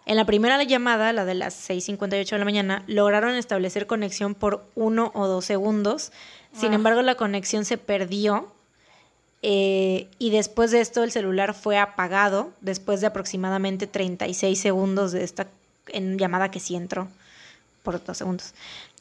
En 0.05 0.15
la 0.15 0.25
primera 0.25 0.61
llamada, 0.61 1.11
la 1.11 1.25
de 1.25 1.33
las 1.33 1.67
6.58 1.67 2.29
de 2.29 2.37
la 2.37 2.45
mañana, 2.45 2.83
lograron 2.85 3.33
establecer 3.35 3.87
conexión 3.87 4.35
por 4.35 4.63
uno 4.75 5.11
o 5.15 5.27
dos 5.27 5.45
segundos. 5.45 6.11
Sin 6.55 6.73
embargo, 6.73 7.01
la 7.01 7.15
conexión 7.15 7.65
se 7.65 7.79
perdió 7.79 8.51
eh, 9.41 10.07
y 10.19 10.29
después 10.29 10.69
de 10.69 10.81
esto 10.81 11.03
el 11.03 11.11
celular 11.11 11.55
fue 11.55 11.79
apagado 11.79 12.51
después 12.61 13.01
de 13.01 13.07
aproximadamente 13.07 13.87
36 13.87 14.59
segundos 14.59 15.13
de 15.13 15.23
esta 15.23 15.47
en 15.87 16.19
llamada 16.19 16.51
que 16.51 16.59
sí 16.59 16.75
entró 16.75 17.09
por 17.83 18.03
dos 18.03 18.17
segundos. 18.17 18.53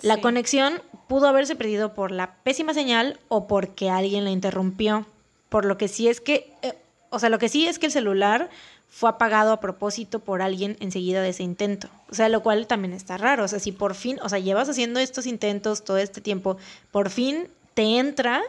La 0.03 0.17
Sí. 0.17 0.21
conexión 0.21 0.83
pudo 1.09 1.29
haberse 1.29 1.57
perdido 1.57 1.95
por 1.95 2.11
la 2.11 2.35
pésima 2.43 2.75
señal 2.75 3.19
o 3.29 3.47
porque 3.47 3.89
alguien 3.91 4.25
la 4.25 4.31
interrumpió. 4.31 5.07
Por 5.49 5.65
lo 5.65 5.79
que 5.79 5.89
sí 5.89 6.09
es 6.09 6.21
que, 6.21 6.53
eh, 6.63 6.75
o 7.11 7.19
sea, 7.19 7.29
lo 7.29 7.39
que 7.39 7.49
sí 7.49 7.67
es 7.67 7.79
que 7.79 7.87
el 7.87 7.93
celular 7.93 8.51
fue 8.91 9.09
apagado 9.09 9.53
a 9.53 9.61
propósito 9.61 10.19
por 10.19 10.43
alguien 10.43 10.77
enseguida 10.81 11.23
de 11.23 11.31
ese 11.31 11.43
intento. 11.43 11.89
O 12.11 12.15
sea, 12.15 12.29
lo 12.29 12.43
cual 12.43 12.67
también 12.67 12.93
está 12.93 13.17
raro. 13.17 13.45
O 13.45 13.49
sea, 13.49 13.59
si 13.61 13.73
por 13.73 13.95
fin, 13.95 14.19
o 14.23 14.29
sea, 14.29 14.39
llevas 14.39 14.69
haciendo 14.69 15.01
estos 15.01 15.27
intentos 15.27 15.83
todo 15.85 15.97
este 15.97 16.21
tiempo, 16.21 16.59
por 16.91 17.09
fin 17.09 17.49
te 17.75 17.99
entra 17.99 18.43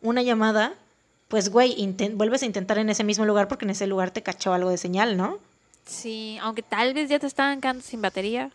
una 0.00 0.22
llamada, 0.22 0.74
pues, 1.26 1.48
güey, 1.50 1.74
vuelves 2.14 2.42
a 2.42 2.46
intentar 2.46 2.78
en 2.78 2.90
ese 2.90 3.02
mismo 3.02 3.24
lugar 3.24 3.48
porque 3.48 3.64
en 3.64 3.70
ese 3.70 3.86
lugar 3.88 4.10
te 4.12 4.22
cachó 4.22 4.52
algo 4.52 4.70
de 4.70 4.76
señal, 4.78 5.16
¿no? 5.16 5.38
Sí, 5.84 6.38
aunque 6.42 6.62
tal 6.62 6.94
vez 6.94 7.08
ya 7.08 7.18
te 7.18 7.26
estaban 7.26 7.60
quedando 7.60 7.82
sin 7.82 8.00
batería 8.02 8.50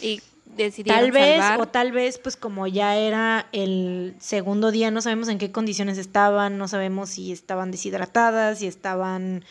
y 0.00 0.20
decidieron 0.56 1.00
Tal 1.02 1.12
vez, 1.12 1.38
salvar. 1.40 1.60
o 1.60 1.68
tal 1.68 1.92
vez, 1.92 2.18
pues 2.18 2.36
como 2.36 2.66
ya 2.66 2.96
era 2.96 3.48
el 3.52 4.14
segundo 4.20 4.70
día, 4.70 4.90
no 4.90 5.00
sabemos 5.02 5.28
en 5.28 5.38
qué 5.38 5.52
condiciones 5.52 5.98
estaban, 5.98 6.58
no 6.58 6.68
sabemos 6.68 7.10
si 7.10 7.32
estaban 7.32 7.70
deshidratadas, 7.70 8.58
si 8.58 8.66
estaban, 8.66 9.44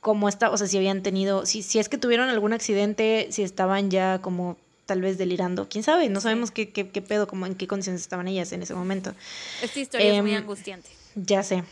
cómo 0.00 0.28
está, 0.28 0.50
o 0.50 0.56
sea, 0.56 0.66
si 0.66 0.76
habían 0.76 1.02
tenido, 1.02 1.46
si, 1.46 1.62
si 1.62 1.78
es 1.78 1.88
que 1.88 1.98
tuvieron 1.98 2.28
algún 2.28 2.52
accidente, 2.52 3.28
si 3.30 3.42
estaban 3.42 3.90
ya 3.90 4.20
como 4.20 4.56
tal 4.86 5.00
vez 5.00 5.16
delirando, 5.16 5.66
quién 5.68 5.82
sabe, 5.82 6.10
no 6.10 6.20
sabemos 6.20 6.50
qué, 6.50 6.68
qué, 6.70 6.88
qué 6.90 7.00
pedo, 7.00 7.26
como 7.26 7.46
en 7.46 7.54
qué 7.54 7.66
condiciones 7.66 8.02
estaban 8.02 8.28
ellas 8.28 8.52
en 8.52 8.62
ese 8.62 8.74
momento. 8.74 9.14
Esta 9.62 9.80
historia 9.80 10.14
es 10.16 10.20
muy 10.22 10.32
Em, 10.32 10.42
angustiante. 10.42 10.90
Ya 11.14 11.42
sé. 11.42 11.64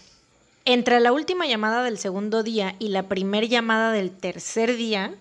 Entre 0.64 0.98
la 1.00 1.12
última 1.12 1.46
llamada 1.46 1.82
del 1.82 1.98
segundo 1.98 2.42
día 2.42 2.74
y 2.78 2.88
la 2.88 3.02
primer 3.08 3.48
llamada 3.48 3.92
del 3.92 4.12
tercer 4.12 4.76
día, 4.76 5.14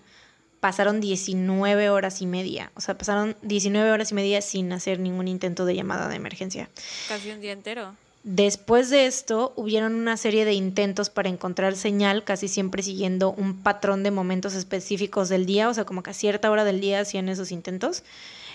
pasaron 0.62 1.00
19 1.00 1.90
horas 1.90 2.22
y 2.22 2.26
media. 2.26 2.70
O 2.76 2.80
sea, 2.80 2.96
pasaron 2.96 3.34
19 3.42 3.90
horas 3.90 4.12
y 4.12 4.14
media 4.14 4.40
sin 4.40 4.72
hacer 4.72 5.00
ningún 5.00 5.26
intento 5.26 5.64
de 5.64 5.74
llamada 5.74 6.08
de 6.08 6.14
emergencia. 6.14 6.68
Casi 7.08 7.32
un 7.32 7.40
día 7.40 7.50
entero. 7.50 7.96
Después 8.22 8.88
de 8.88 9.06
esto, 9.06 9.52
hubieron 9.56 9.96
una 9.96 10.16
serie 10.16 10.44
de 10.44 10.52
intentos 10.52 11.10
para 11.10 11.28
encontrar 11.28 11.74
señal, 11.74 12.22
casi 12.22 12.46
siempre 12.46 12.84
siguiendo 12.84 13.32
un 13.32 13.60
patrón 13.64 14.04
de 14.04 14.12
momentos 14.12 14.54
específicos 14.54 15.28
del 15.28 15.46
día, 15.46 15.68
o 15.68 15.74
sea, 15.74 15.84
como 15.84 16.04
que 16.04 16.10
a 16.10 16.14
cierta 16.14 16.48
hora 16.48 16.62
del 16.62 16.80
día 16.80 17.00
hacían 17.00 17.28
esos 17.28 17.50
intentos, 17.50 18.04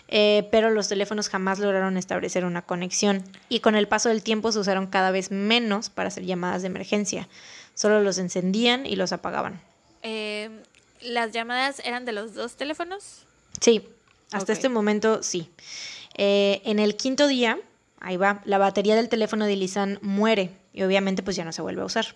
eh, 0.07 0.47
pero 0.49 0.69
los 0.69 0.87
teléfonos 0.87 1.27
jamás 1.27 1.59
lograron 1.59 1.97
establecer 1.97 2.45
una 2.45 2.61
conexión 2.61 3.21
y 3.49 3.59
con 3.59 3.75
el 3.75 3.89
paso 3.89 4.07
del 4.07 4.23
tiempo 4.23 4.53
se 4.53 4.59
usaron 4.59 4.87
cada 4.87 5.11
vez 5.11 5.29
menos 5.29 5.89
para 5.89 6.07
hacer 6.07 6.23
llamadas 6.23 6.61
de 6.61 6.67
emergencia, 6.67 7.27
solo 7.73 8.01
los 8.01 8.17
encendían 8.17 8.85
y 8.85 8.95
los 8.95 9.11
apagaban. 9.11 9.59
Eh, 10.03 10.49
¿Las 11.01 11.31
llamadas 11.31 11.81
eran 11.85 12.05
de 12.05 12.11
los 12.11 12.33
dos 12.33 12.55
teléfonos? 12.55 13.23
Sí, 13.61 13.87
hasta 14.31 14.53
este 14.53 14.69
momento 14.69 15.23
sí. 15.23 15.49
Eh, 16.15 16.61
en 16.65 16.79
el 16.79 16.95
quinto 16.95 17.27
día, 17.27 17.59
ahí 17.99 18.17
va, 18.17 18.41
la 18.45 18.57
batería 18.57 18.95
del 18.95 19.09
teléfono 19.09 19.45
de 19.45 19.55
Lisan 19.55 19.99
muere 20.01 20.51
y 20.73 20.83
obviamente 20.83 21.23
pues 21.23 21.35
ya 21.35 21.45
no 21.45 21.51
se 21.51 21.61
vuelve 21.61 21.81
a 21.81 21.85
usar. 21.85 22.15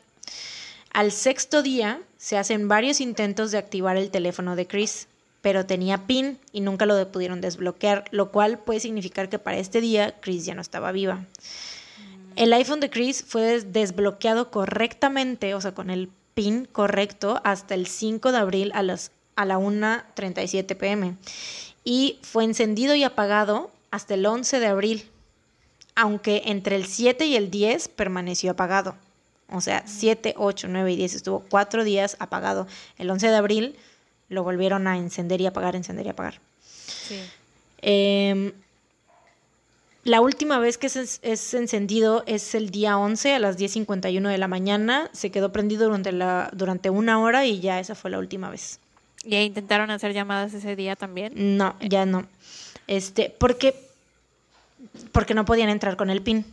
Al 0.93 1.11
sexto 1.11 1.61
día 1.63 2.01
se 2.17 2.38
hacen 2.38 2.67
varios 2.67 2.99
intentos 2.99 3.51
de 3.51 3.57
activar 3.57 3.97
el 3.97 4.11
teléfono 4.11 4.55
de 4.55 4.67
Chris, 4.67 5.07
pero 5.41 5.65
tenía 5.65 6.05
PIN 6.05 6.38
y 6.51 6.61
nunca 6.61 6.86
lo 6.86 7.11
pudieron 7.11 7.41
desbloquear, 7.41 8.05
lo 8.11 8.32
cual 8.32 8.59
puede 8.59 8.79
significar 8.79 9.29
que 9.29 9.39
para 9.39 9.57
este 9.57 9.79
día 9.82 10.19
Chris 10.19 10.45
ya 10.45 10.53
no 10.53 10.61
estaba 10.61 10.91
viva. 10.91 11.25
El 12.36 12.53
iPhone 12.53 12.79
de 12.79 12.89
Chris 12.89 13.23
fue 13.27 13.41
des- 13.41 13.73
desbloqueado 13.73 14.51
correctamente, 14.51 15.53
o 15.55 15.61
sea, 15.61 15.73
con 15.73 15.89
el 15.89 16.09
PIN 16.34 16.65
correcto, 16.71 17.41
hasta 17.43 17.75
el 17.75 17.88
5 17.88 18.32
de 18.32 18.38
abril 18.38 18.71
a, 18.73 18.84
las, 18.84 19.11
a 19.36 19.45
la 19.45 19.57
1.37 19.57 20.75
pm. 20.75 21.15
Y 21.84 22.19
fue 22.21 22.43
encendido 22.43 22.95
y 22.95 23.03
apagado 23.03 23.71
hasta 23.89 24.13
el 24.13 24.25
11 24.25 24.59
de 24.59 24.67
abril, 24.67 25.09
aunque 25.95 26.43
entre 26.45 26.75
el 26.75 26.86
7 26.86 27.25
y 27.25 27.36
el 27.36 27.51
10 27.51 27.89
permaneció 27.89 28.51
apagado. 28.51 28.95
O 29.51 29.59
sea, 29.59 29.84
7, 29.86 30.36
8, 30.38 30.67
9 30.69 30.93
y 30.93 30.95
10 30.95 31.15
estuvo 31.15 31.43
cuatro 31.49 31.84
días 31.84 32.15
apagado. 32.19 32.67
El 32.97 33.09
11 33.09 33.27
de 33.27 33.36
abril 33.36 33.75
lo 34.29 34.43
volvieron 34.43 34.88
a 34.88 34.97
encender 34.97 35.41
y 35.41 35.45
apagar, 35.45 35.75
encender 35.75 36.05
y 36.05 36.09
apagar. 36.09 36.39
Sí. 36.63 37.19
Em, 37.82 38.53
la 40.04 40.22
última 40.22 40.58
vez 40.60 40.78
que 40.78 40.88
es, 40.88 41.20
es 41.22 41.54
encendido 41.54 42.24
es 42.26 42.56
el 42.56 42.70
día 42.72 42.97
11 42.97 43.34
a 43.36 43.39
las 43.39 43.58
10.51 43.58 44.28
de 44.30 44.38
la 44.38 44.47
mañana. 44.47 45.10
Se 45.14 45.30
quedó 45.32 45.52
prendido 45.52 45.86
durante, 45.86 46.12
la, 46.12 46.49
durante 46.54 46.89
una 46.89 47.20
hora 47.20 47.45
y 47.45 47.60
ya 47.60 47.80
esa 47.80 47.93
fue 47.95 48.10
la 48.12 48.18
última 48.20 48.49
vez. 48.49 48.80
¿Y 49.24 49.36
intentaron 49.38 49.91
hacer 49.91 50.14
llamadas 50.14 50.54
ese 50.56 50.76
día 50.76 50.95
también? 50.95 51.34
No, 51.58 51.76
ya 51.80 52.06
no. 52.08 52.26
Este, 52.88 53.30
porque, 53.38 53.76
porque 55.12 55.36
no 55.36 55.45
podían 55.45 55.70
entrar 55.70 55.95
con 55.97 56.10
el 56.10 56.22
PIN. 56.24 56.43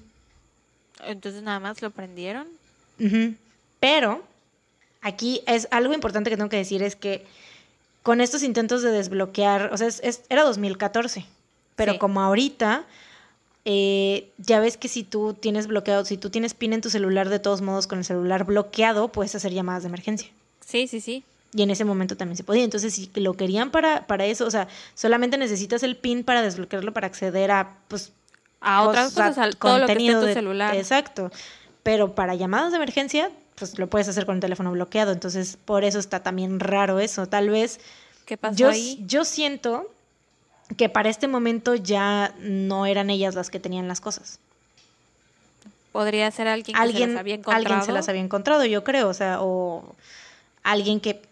Entonces 1.07 1.43
nada 1.43 1.61
más 1.61 1.81
lo 1.81 1.91
prendieron. 1.91 2.47
Pero 3.81 4.23
aquí 5.01 5.41
es 5.47 5.69
algo 5.71 5.95
importante 5.95 6.29
que 6.31 6.37
tengo 6.37 6.51
que 6.51 6.57
decir 6.57 6.83
es 6.83 6.97
que 6.97 7.25
con 8.03 8.21
estos 8.21 8.43
intentos 8.43 8.83
de 8.83 8.91
desbloquear, 8.91 9.71
o 9.73 9.77
sea, 9.77 9.87
es- 9.87 10.01
es- 10.03 10.23
era 10.29 10.43
2014, 10.43 11.25
pero 11.77 11.93
Sí. 11.93 11.99
como 11.99 12.21
ahorita, 12.21 12.85
eh, 13.65 14.31
ya 14.39 14.61
ves 14.61 14.77
que 14.77 14.89
si 14.89 15.03
tú 15.03 15.35
tienes 15.35 15.67
bloqueado, 15.67 16.05
si 16.05 16.17
tú 16.17 16.31
tienes 16.31 16.55
PIN 16.55 16.73
en 16.73 16.81
tu 16.81 16.91
celular, 16.91 17.29
de 17.29 17.39
todos 17.39 17.61
modos 17.61 17.87
con 17.87 17.99
el 17.99 18.05
celular 18.05 18.45
bloqueado, 18.45 19.09
puedes 19.09 19.35
hacer 19.35 19.53
llamadas 19.53 19.83
de 19.83 19.89
emergencia. 19.89 20.31
Sí, 20.65 20.87
sí, 20.89 21.01
sí. 21.01 21.25
Y 21.55 21.63
en 21.63 21.71
ese 21.71 21.85
momento 21.85 22.17
también 22.17 22.37
se 22.37 22.45
podía. 22.45 22.63
Entonces, 22.65 22.95
si 22.95 23.11
lo 23.15 23.35
querían 23.35 23.71
para, 23.71 24.07
para 24.07 24.27
eso, 24.27 24.47
o 24.47 24.51
sea, 24.51 24.69
solamente 24.95 25.39
necesitas 25.39 25.83
el 25.83 25.97
PIN 25.97 26.25
para 26.25 26.43
desbloquearlo, 26.43 26.93
para 26.93 27.07
acceder 27.07 27.51
a, 27.51 27.77
pues, 27.89 28.13
A 28.61 28.83
otras 28.83 29.13
cosas, 29.13 29.29
cosas, 29.37 29.55
a 29.55 29.59
todo 29.59 29.79
lo 29.79 29.87
que 29.87 29.93
esté 29.93 30.07
en 30.07 30.21
tu 30.21 30.27
de- 30.27 30.35
celular. 30.35 30.75
Exacto. 30.77 31.31
Pero 31.83 32.15
para 32.15 32.35
llamadas 32.35 32.71
de 32.73 32.77
emergencia, 32.77 33.31
pues 33.55 33.79
lo 33.79 33.89
puedes 33.89 34.09
hacer 34.09 34.27
con 34.27 34.35
el 34.37 34.41
teléfono 34.43 34.71
bloqueado. 34.73 35.11
Entonces, 35.13 35.57
por 35.65 35.85
eso 35.85 35.99
está 35.99 36.23
también 36.23 36.61
raro 36.61 37.01
eso. 37.01 37.27
Tal 37.27 37.49
vez 37.49 37.81
¿Qué 38.27 38.37
pasó 38.37 38.57
yo, 38.57 38.69
ahí? 38.69 39.03
yo 39.07 39.25
siento 39.25 39.91
que 40.77 40.89
para 40.89 41.09
este 41.09 41.29
momento 41.29 41.75
ya 41.75 42.35
no 42.41 42.87
eran 42.87 43.11
ellas 43.11 43.35
las 43.35 43.51
que 43.51 43.61
tenían 43.61 43.89
las 43.89 44.01
cosas. 44.01 44.39
Podría 45.93 46.31
ser 46.31 46.49
alguien 46.49 46.75
que 46.75 46.79
se 46.79 46.83
Alguien, 46.83 47.13
las 47.13 47.21
había 47.21 47.35
encontrado. 47.35 47.59
alguien 47.59 47.83
se 47.83 47.93
las 47.93 48.09
había 48.09 48.21
encontrado, 48.21 48.65
yo 48.65 48.85
creo. 48.85 49.09
O 49.09 49.15
sea, 49.15 49.39
o 49.41 49.97
alguien 50.63 51.01
que 51.01 51.23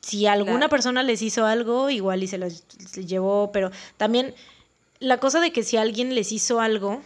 si 0.00 0.26
alguna 0.26 0.68
persona 0.68 1.02
les 1.02 1.22
hizo 1.22 1.46
algo, 1.46 1.90
igual 1.90 2.22
y 2.22 2.28
se 2.28 2.38
las 2.38 2.64
llevó, 2.94 3.50
pero 3.52 3.70
también 3.96 4.34
la 5.00 5.18
cosa 5.18 5.40
de 5.40 5.52
que 5.52 5.62
si 5.62 5.76
alguien 5.76 6.14
les 6.14 6.32
hizo 6.32 6.60
algo, 6.60 7.02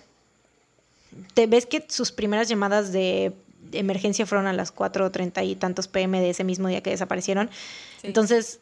te 1.34 1.46
ves 1.46 1.66
que 1.66 1.84
sus 1.88 2.12
primeras 2.12 2.48
llamadas 2.48 2.92
de 2.92 3.32
emergencia 3.72 4.26
fueron 4.26 4.46
a 4.46 4.52
las 4.52 4.74
4.30 4.74 5.46
y 5.46 5.56
tantos 5.56 5.88
pm 5.88 6.20
de 6.20 6.30
ese 6.30 6.44
mismo 6.44 6.68
día 6.68 6.82
que 6.82 6.90
desaparecieron. 6.90 7.50
Entonces, 8.02 8.60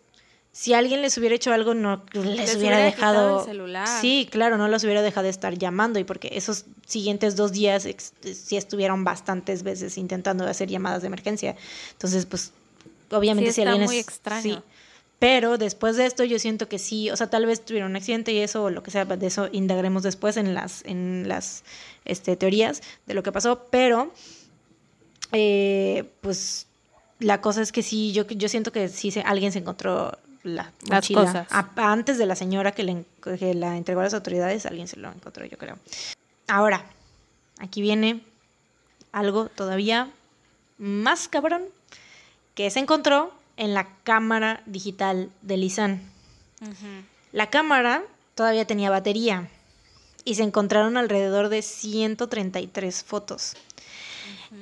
si 0.52 0.74
alguien 0.74 1.00
les 1.00 1.16
hubiera 1.16 1.34
hecho 1.34 1.52
algo, 1.52 1.74
no 1.74 2.04
les, 2.12 2.56
hubiera, 2.56 2.78
dejado. 2.78 3.46
Sí, 4.00 4.28
claro, 4.30 4.58
no 4.58 4.66
los 4.66 4.82
hubiera 4.82 5.00
dejado 5.00 5.24
de 5.24 5.30
estar 5.30 5.56
llamando. 5.56 5.98
Y 6.00 6.04
porque 6.04 6.30
esos 6.32 6.64
siguientes 6.86 7.36
dos 7.36 7.52
días 7.52 7.88
sí 8.22 8.56
estuvieron 8.56 9.04
bastantes 9.04 9.62
veces 9.62 9.96
intentando 9.96 10.44
hacer 10.44 10.68
llamadas 10.68 11.02
de 11.02 11.06
emergencia. 11.06 11.56
Entonces, 11.92 12.26
pues, 12.26 12.52
obviamente 13.10 13.52
si 13.52 13.62
alguien 13.62 13.84
muy 13.84 13.98
extraño. 13.98 14.62
Pero 15.20 15.58
después 15.58 15.96
de 15.96 16.06
esto 16.06 16.24
yo 16.24 16.38
siento 16.38 16.68
que 16.68 16.78
sí, 16.78 17.10
o 17.10 17.16
sea, 17.16 17.28
tal 17.28 17.44
vez 17.44 17.62
tuvieron 17.62 17.90
un 17.90 17.96
accidente 17.96 18.32
y 18.32 18.38
eso 18.38 18.64
o 18.64 18.70
lo 18.70 18.82
que 18.82 18.90
sea, 18.90 19.04
de 19.04 19.26
eso 19.26 19.50
indagaremos 19.52 20.02
después 20.02 20.38
en 20.38 20.54
las, 20.54 20.82
en 20.86 21.28
las 21.28 21.62
este, 22.06 22.36
teorías 22.36 22.80
de 23.06 23.12
lo 23.12 23.22
que 23.22 23.30
pasó, 23.30 23.66
pero 23.70 24.14
eh, 25.32 26.10
pues 26.22 26.68
la 27.18 27.42
cosa 27.42 27.60
es 27.60 27.70
que 27.70 27.82
sí, 27.82 28.12
yo, 28.12 28.26
yo 28.26 28.48
siento 28.48 28.72
que 28.72 28.88
sí 28.88 29.10
se, 29.10 29.20
alguien 29.20 29.52
se 29.52 29.58
encontró 29.58 30.18
la 30.42 30.72
mochila. 30.88 31.46
antes 31.76 32.18
de 32.18 32.26
la 32.26 32.36
señora 32.36 32.72
que, 32.72 32.82
le, 32.82 33.04
que 33.22 33.54
la 33.54 33.76
entregó 33.76 34.00
a 34.00 34.04
las 34.04 34.14
autoridades, 34.14 34.66
alguien 34.66 34.88
se 34.88 34.96
lo 34.96 35.10
encontró, 35.10 35.44
yo 35.44 35.58
creo. 35.58 35.78
Ahora, 36.48 36.84
aquí 37.58 37.80
viene 37.80 38.24
algo 39.12 39.48
todavía 39.48 40.10
más 40.78 41.28
cabrón 41.28 41.62
que 42.54 42.70
se 42.70 42.80
encontró 42.80 43.32
en 43.56 43.74
la 43.74 43.88
cámara 44.04 44.62
digital 44.66 45.30
de 45.42 45.56
Lisan. 45.56 46.00
La 47.32 47.50
cámara 47.50 48.02
todavía 48.34 48.66
tenía 48.66 48.90
batería 48.90 49.48
y 50.24 50.34
se 50.34 50.42
encontraron 50.42 50.96
alrededor 50.96 51.48
de 51.48 51.62
133 51.62 53.04
fotos. 53.04 53.56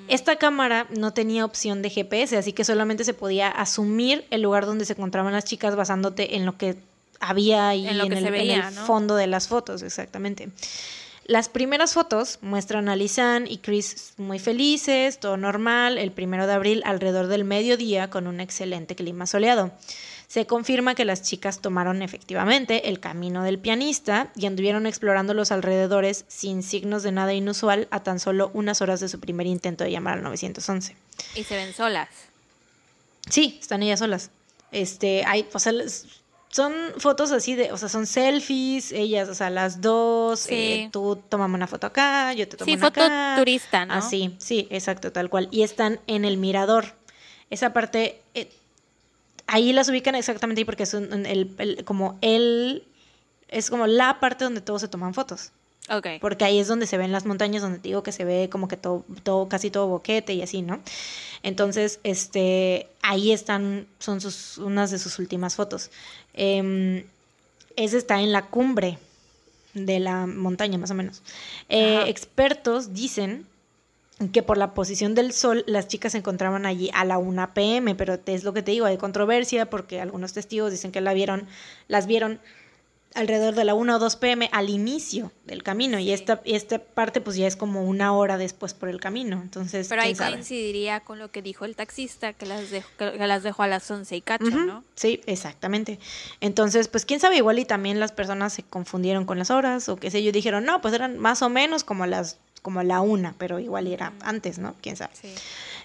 Esta 0.08 0.36
cámara 0.36 0.86
no 0.90 1.14
tenía 1.14 1.44
opción 1.44 1.80
de 1.80 1.90
GPS, 1.90 2.36
así 2.36 2.52
que 2.52 2.64
solamente 2.64 3.04
se 3.04 3.14
podía 3.14 3.48
asumir 3.48 4.26
el 4.30 4.42
lugar 4.42 4.66
donde 4.66 4.84
se 4.84 4.92
encontraban 4.92 5.32
las 5.32 5.44
chicas 5.44 5.76
basándote 5.76 6.36
en 6.36 6.44
lo 6.44 6.58
que 6.58 6.76
había 7.20 7.68
ahí 7.68 7.88
en, 7.88 7.96
el, 8.00 8.62
fondo 8.72 9.16
de 9.16 9.26
las 9.26 9.48
fotos, 9.48 9.82
exactamente. 9.82 10.50
Las 11.24 11.48
primeras 11.48 11.92
fotos 11.92 12.38
muestran 12.40 12.88
a 12.88 12.96
Lisanne 12.96 13.50
y 13.50 13.58
Chris 13.58 14.14
muy 14.16 14.38
felices, 14.38 15.20
todo 15.20 15.36
normal, 15.36 15.98
el 15.98 16.10
primero 16.10 16.46
de 16.46 16.54
abril 16.54 16.82
alrededor 16.86 17.26
del 17.26 17.44
mediodía 17.44 18.08
con 18.08 18.26
un 18.26 18.40
excelente 18.40 18.94
clima 18.94 19.26
soleado. 19.26 19.70
Se 20.28 20.46
confirma 20.46 20.94
que 20.94 21.06
las 21.06 21.22
chicas 21.22 21.60
tomaron 21.60 22.02
efectivamente 22.02 22.90
el 22.90 23.00
camino 23.00 23.42
del 23.42 23.58
pianista 23.58 24.30
y 24.36 24.44
anduvieron 24.44 24.86
explorando 24.86 25.32
los 25.32 25.50
alrededores 25.50 26.26
sin 26.28 26.62
signos 26.62 27.02
de 27.02 27.12
nada 27.12 27.32
inusual 27.32 27.88
a 27.90 28.02
tan 28.02 28.20
solo 28.20 28.50
unas 28.52 28.82
horas 28.82 29.00
de 29.00 29.08
su 29.08 29.20
primer 29.20 29.46
intento 29.46 29.84
de 29.84 29.90
llamar 29.90 30.18
al 30.18 30.22
911. 30.24 30.94
¿Y 31.34 31.44
se 31.44 31.56
ven 31.56 31.72
solas? 31.72 32.10
Sí, 33.30 33.58
están 33.58 33.82
ellas 33.82 34.00
solas. 34.00 34.30
Este, 34.70 35.24
hay, 35.24 35.48
o 35.50 35.58
sea, 35.58 35.72
son 36.50 36.74
fotos 36.98 37.32
así 37.32 37.54
de, 37.54 37.72
o 37.72 37.78
sea, 37.78 37.88
son 37.88 38.06
selfies, 38.06 38.92
ellas, 38.92 39.30
o 39.30 39.34
sea, 39.34 39.48
las 39.48 39.80
dos, 39.80 40.46
eh, 40.50 40.90
tú 40.92 41.22
tomamos 41.30 41.54
una 41.54 41.66
foto 41.66 41.86
acá, 41.86 42.34
yo 42.34 42.46
te 42.46 42.58
tomo 42.58 42.70
una 42.70 42.86
acá. 42.86 43.00
Sí, 43.02 43.08
foto 43.08 43.40
turista, 43.40 43.86
¿no? 43.86 43.94
Así, 43.94 44.36
sí, 44.38 44.68
exacto, 44.70 45.10
tal 45.10 45.30
cual. 45.30 45.48
Y 45.50 45.62
están 45.62 46.00
en 46.06 46.26
el 46.26 46.36
mirador. 46.36 46.96
Esa 47.48 47.72
parte, 47.72 48.20
eh, 48.34 48.50
ahí 49.48 49.72
las 49.72 49.88
ubican 49.88 50.14
exactamente 50.14 50.60
ahí 50.60 50.64
porque 50.64 50.84
es 50.84 50.94
el, 50.94 51.82
como 51.84 52.18
él, 52.20 52.84
es 53.48 53.70
como 53.70 53.88
la 53.88 54.20
parte 54.20 54.44
donde 54.44 54.60
todos 54.60 54.82
se 54.82 54.88
toman 54.88 55.14
fotos. 55.14 55.50
Okay. 55.90 56.18
Porque 56.18 56.44
ahí 56.44 56.58
es 56.58 56.68
donde 56.68 56.86
se 56.86 56.98
ven 56.98 57.12
las 57.12 57.24
montañas, 57.24 57.62
donde 57.62 57.78
te 57.78 57.88
digo 57.88 58.02
que 58.02 58.12
se 58.12 58.26
ve 58.26 58.50
como 58.52 58.68
que 58.68 58.76
todo, 58.76 59.06
todo, 59.22 59.48
casi 59.48 59.70
todo 59.70 59.86
boquete 59.86 60.34
y 60.34 60.42
así, 60.42 60.60
¿no? 60.60 60.80
Entonces, 61.42 61.98
este, 62.04 62.88
ahí 63.00 63.32
están, 63.32 63.86
son 63.98 64.20
sus, 64.20 64.58
unas 64.58 64.90
de 64.90 64.98
sus 64.98 65.18
últimas 65.18 65.56
fotos. 65.56 65.90
Eh, 66.34 67.06
ese 67.76 67.96
está 67.96 68.20
en 68.20 68.32
la 68.32 68.46
cumbre 68.46 68.98
de 69.72 69.98
la 69.98 70.26
montaña, 70.26 70.76
más 70.76 70.90
o 70.90 70.94
menos. 70.94 71.22
Eh, 71.70 72.04
expertos 72.06 72.92
dicen 72.92 73.46
que 74.32 74.42
por 74.42 74.58
la 74.58 74.74
posición 74.74 75.14
del 75.14 75.32
sol 75.32 75.64
las 75.66 75.86
chicas 75.86 76.12
se 76.12 76.18
encontraban 76.18 76.66
allí 76.66 76.90
a 76.92 77.04
la 77.04 77.18
1 77.18 77.54
pm, 77.54 77.94
pero 77.94 78.18
es 78.26 78.44
lo 78.44 78.52
que 78.52 78.62
te 78.62 78.72
digo, 78.72 78.86
hay 78.86 78.96
controversia 78.96 79.70
porque 79.70 80.00
algunos 80.00 80.32
testigos 80.32 80.72
dicen 80.72 80.90
que 80.90 81.00
la 81.00 81.12
vieron, 81.12 81.46
las 81.86 82.06
vieron 82.06 82.40
alrededor 83.14 83.54
de 83.54 83.64
la 83.64 83.74
1 83.74 83.96
o 83.96 83.98
2 83.98 84.16
pm 84.16 84.48
al 84.52 84.68
inicio 84.68 85.32
del 85.44 85.62
camino 85.62 85.98
y 85.98 86.12
esta, 86.12 86.42
esta 86.44 86.78
parte 86.78 87.20
pues 87.20 87.36
ya 87.36 87.46
es 87.46 87.56
como 87.56 87.84
una 87.84 88.12
hora 88.12 88.36
después 88.38 88.74
por 88.74 88.88
el 88.88 89.00
camino. 89.00 89.40
Entonces, 89.40 89.88
Pero 89.88 90.02
ahí 90.02 90.14
coincidiría 90.14 91.00
con 91.00 91.18
lo 91.18 91.30
que 91.30 91.40
dijo 91.40 91.64
el 91.64 91.74
taxista 91.74 92.32
que 92.32 92.46
las 92.46 92.70
dejó, 92.70 92.88
que 92.96 93.26
las 93.26 93.42
dejó 93.42 93.62
a 93.62 93.68
las 93.68 93.90
11 93.90 94.16
y 94.16 94.20
cacho, 94.20 94.50
¿no? 94.50 94.84
Sí, 94.94 95.20
exactamente. 95.26 95.98
Entonces, 96.40 96.88
pues 96.88 97.04
quién 97.06 97.20
sabe, 97.20 97.36
igual 97.36 97.58
y 97.58 97.64
también 97.64 97.98
las 97.98 98.12
personas 98.12 98.52
se 98.52 98.62
confundieron 98.62 99.24
con 99.24 99.38
las 99.38 99.50
horas 99.50 99.88
o 99.88 99.96
qué 99.96 100.10
sé 100.10 100.22
yo, 100.22 100.30
dijeron, 100.30 100.64
no, 100.64 100.80
pues 100.80 100.92
eran 100.94 101.18
más 101.18 101.42
o 101.42 101.48
menos 101.48 101.84
como 101.84 102.06
las 102.06 102.38
como 102.60 102.82
la 102.82 103.00
una, 103.00 103.34
pero 103.38 103.58
igual 103.58 103.86
era 103.86 104.12
antes, 104.20 104.58
¿no? 104.58 104.74
Quién 104.80 104.96
sabe. 104.96 105.12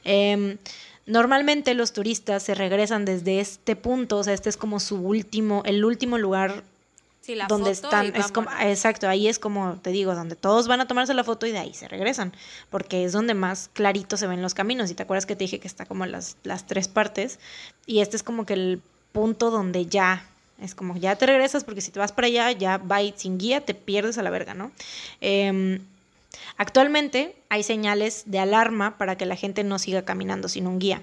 Em, 0.04 0.58
normalmente 1.06 1.74
los 1.74 1.94
turistas 1.94 2.44
se 2.44 2.56
regresan 2.56 3.06
desde 3.06 3.40
este 3.40 3.76
punto, 3.76 4.18
o 4.18 4.24
sea, 4.24 4.34
este 4.34 4.50
es 4.50 4.58
como 4.58 4.80
su 4.80 4.98
último, 4.98 5.64
el 5.66 5.84
último 5.86 6.18
lugar 6.18 6.64
donde 7.48 7.72
están, 7.72 8.14
es 8.16 8.32
como, 8.32 8.50
exacto, 8.60 9.08
ahí 9.08 9.28
es 9.28 9.40
como 9.40 9.78
te 9.82 9.92
digo, 9.92 10.14
donde 10.14 10.36
todos 10.36 10.68
van 10.68 10.82
a 10.82 10.88
tomarse 10.88 11.14
la 11.14 11.24
foto 11.24 11.46
y 11.46 11.52
de 11.52 11.60
ahí 11.60 11.74
se 11.74 11.88
regresan, 11.88 12.34
porque 12.70 13.06
es 13.06 13.14
donde 13.14 13.34
más 13.34 13.70
clarito 13.72 14.18
se 14.18 14.28
ven 14.28 14.42
los 14.42 14.54
caminos. 14.54 14.92
Y 14.92 14.94
te 14.94 15.04
acuerdas 15.04 15.26
que 15.26 15.36
te 15.36 15.46
dije 15.46 15.60
que 15.60 15.68
está 15.68 15.86
como 15.86 16.06
las, 16.06 16.38
las 16.44 16.68
tres 16.68 16.88
partes, 16.90 17.40
y 17.86 18.00
este 18.00 18.18
es 18.18 18.24
como 18.24 18.46
que 18.46 18.54
el 18.54 18.82
punto 19.14 19.52
donde 19.52 19.86
ya 19.86 20.28
es 20.60 20.76
como 20.76 20.98
ya 20.98 21.16
te 21.16 21.26
regresas, 21.26 21.64
porque 21.64 21.82
si 21.82 21.92
te 21.92 22.00
vas 22.00 22.12
para 22.12 22.28
allá, 22.28 22.52
ya 22.52 22.78
va 22.78 23.00
sin 23.16 23.38
guía, 23.38 23.62
te 23.62 23.74
pierdes 23.74 24.18
a 24.18 24.24
la 24.24 24.30
verga, 24.30 24.54
¿no? 24.54 24.72
Eh, 25.22 25.80
Actualmente 26.58 27.36
hay 27.50 27.64
señales 27.64 28.24
de 28.26 28.40
alarma 28.40 28.98
para 28.98 29.18
que 29.18 29.26
la 29.26 29.36
gente 29.36 29.64
no 29.64 29.80
siga 29.80 30.04
caminando 30.04 30.48
sin 30.48 30.68
un 30.68 30.80
guía. 30.80 31.02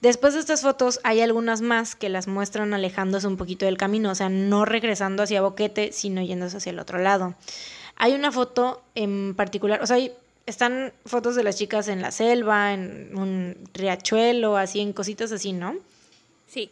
Después 0.00 0.34
de 0.34 0.40
estas 0.40 0.62
fotos 0.62 1.00
hay 1.04 1.20
algunas 1.20 1.60
más 1.60 1.94
que 1.94 2.08
las 2.08 2.26
muestran 2.26 2.74
alejándose 2.74 3.26
un 3.26 3.36
poquito 3.36 3.66
del 3.66 3.76
camino, 3.76 4.10
o 4.10 4.14
sea, 4.14 4.28
no 4.28 4.64
regresando 4.64 5.22
hacia 5.22 5.42
Boquete, 5.42 5.92
sino 5.92 6.22
yéndose 6.22 6.56
hacia 6.56 6.70
el 6.70 6.78
otro 6.78 6.98
lado. 6.98 7.34
Hay 7.96 8.14
una 8.14 8.32
foto 8.32 8.82
en 8.94 9.34
particular, 9.34 9.82
o 9.82 9.86
sea, 9.86 9.98
están 10.46 10.92
fotos 11.04 11.36
de 11.36 11.44
las 11.44 11.56
chicas 11.56 11.88
en 11.88 12.02
la 12.02 12.10
selva, 12.10 12.72
en 12.72 13.16
un 13.16 13.56
riachuelo, 13.74 14.56
así, 14.56 14.80
en 14.80 14.92
cositas 14.92 15.30
así, 15.32 15.52
¿no? 15.52 15.76
Sí. 16.48 16.70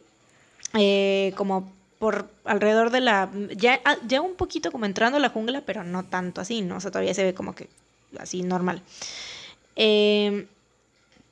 Eh, 0.75 1.33
como 1.37 1.70
por 1.99 2.31
alrededor 2.45 2.91
de 2.91 3.01
la. 3.01 3.31
Ya, 3.57 3.81
ya 4.07 4.20
un 4.20 4.35
poquito 4.35 4.73
como 4.73 4.85
entrando 4.85 5.19
a 5.19 5.20
la 5.20 5.29
jungla, 5.29 5.62
pero 5.62 5.85
no 5.85 6.05
tanto 6.05 6.41
así, 6.41 6.62
¿no? 6.62 6.77
O 6.77 6.81
sea, 6.81 6.91
todavía 6.91 7.15
se 7.15 7.25
ve 7.25 7.35
como 7.35 7.55
que 7.55 7.69
así 8.18 8.43
normal. 8.43 8.82
Em, 9.76 10.47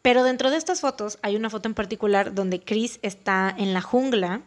pero 0.02 0.22
dentro 0.22 0.50
de 0.50 0.56
estas 0.56 0.80
fotos 0.80 1.18
hay 1.22 1.36
una 1.36 1.50
foto 1.50 1.68
en 1.68 1.74
particular 1.74 2.34
donde 2.34 2.60
Chris 2.60 2.98
está 3.02 3.54
en 3.56 3.74
la 3.74 3.80
jungla 3.80 4.42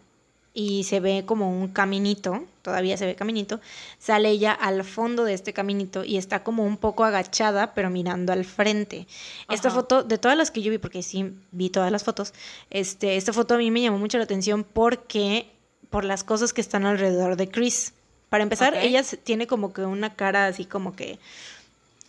y 0.54 0.84
se 0.86 1.00
ve 1.00 1.24
como 1.26 1.52
un 1.52 1.68
caminito, 1.68 2.46
todavía 2.62 2.98
se 2.98 3.06
ve 3.06 3.16
caminito, 3.16 3.60
sale 3.98 4.30
ella 4.30 4.52
al 4.52 4.84
fondo 4.84 5.24
de 5.24 5.34
este 5.34 5.54
caminito 5.54 6.04
y 6.04 6.18
está 6.18 6.44
como 6.44 6.66
un 6.66 6.78
poco 6.78 7.04
agachada, 7.04 7.74
pero 7.74 7.90
mirando 7.90 8.34
al 8.34 8.46
frente. 8.46 9.08
Esta 9.50 9.70
foto, 9.70 10.04
de 10.04 10.18
todas 10.18 10.38
las 10.38 10.50
que 10.50 10.62
yo 10.62 10.72
vi, 10.72 10.78
porque 10.78 11.04
sí 11.04 11.34
vi 11.52 11.70
todas 11.70 11.92
las 11.92 12.04
fotos, 12.04 12.34
este, 12.70 13.16
esta 13.16 13.32
foto 13.32 13.56
a 13.56 13.58
mí 13.58 13.70
me 13.70 13.82
llamó 13.82 14.00
mucho 14.00 14.18
la 14.18 14.24
atención 14.24 14.64
porque 14.64 15.50
por 15.90 16.04
las 16.04 16.24
cosas 16.24 16.54
que 16.54 16.62
están 16.62 16.86
alrededor 16.86 17.36
de 17.36 17.50
Chris. 17.50 17.94
Para 18.30 18.44
empezar, 18.44 18.76
ella 18.76 19.04
tiene 19.24 19.48
como 19.48 19.74
que 19.74 19.82
una 19.82 20.16
cara 20.16 20.46
así 20.46 20.66
como 20.66 20.96
que 20.96 21.20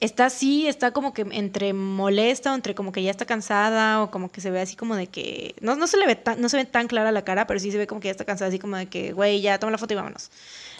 está 0.00 0.26
así, 0.26 0.66
está 0.66 0.92
como 0.92 1.12
que 1.12 1.26
entre 1.30 1.74
molesta 1.74 2.52
o 2.52 2.54
entre 2.54 2.74
como 2.74 2.90
que 2.90 3.02
ya 3.02 3.10
está 3.10 3.26
cansada 3.26 4.02
o 4.02 4.10
como 4.10 4.32
que 4.32 4.40
se 4.40 4.50
ve 4.50 4.60
así 4.60 4.74
como 4.74 4.96
de 4.96 5.06
que 5.06 5.54
no, 5.60 5.76
no 5.76 5.86
se 5.86 5.98
le 5.98 6.06
ve 6.06 6.16
tan, 6.16 6.40
no 6.40 6.48
se 6.48 6.56
ve 6.56 6.64
tan 6.64 6.88
clara 6.88 7.12
la 7.12 7.22
cara, 7.22 7.46
pero 7.46 7.60
sí 7.60 7.70
se 7.70 7.78
ve 7.78 7.86
como 7.86 8.00
que 8.00 8.08
ya 8.08 8.12
está 8.12 8.24
cansada 8.24 8.48
así 8.48 8.58
como 8.58 8.76
de 8.76 8.86
que, 8.86 9.12
güey, 9.12 9.42
ya 9.42 9.58
toma 9.58 9.72
la 9.72 9.78
foto 9.78 9.92
y 9.92 9.96
vámonos. 9.96 10.30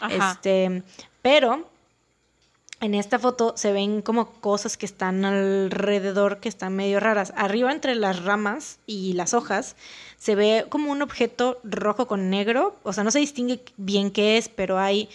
Este, 0.09 0.83
pero 1.21 1.69
en 2.81 2.95
esta 2.95 3.19
foto 3.19 3.53
se 3.59 3.73
ven 3.73 4.01
como 4.01 4.31
cosas 4.41 4.79
que 4.79 4.87
están 4.87 5.27
alrededor 5.27 6.41
que 6.41 6.49
están 6.49 6.75
medio 6.75 6.99
raras. 6.99 7.35
Arriba 7.37 7.73
entre 7.73 7.95
las 7.95 8.25
ramas 8.25 8.79
y 8.87 9.13
las 9.13 9.35
hojas 9.35 9.77
se 10.17 10.35
ve 10.35 10.65
como 10.71 10.91
un 10.91 11.03
objeto 11.03 11.61
rojo 11.63 12.07
con 12.07 12.31
negro, 12.31 12.77
o 12.85 12.95
sea, 12.95 13.05
no 13.05 13.11
se 13.11 13.19
distingue 13.19 13.63
bien 13.77 14.11
qué 14.11 14.39
es, 14.39 14.49
pero 14.49 14.79
hay 14.79 15.11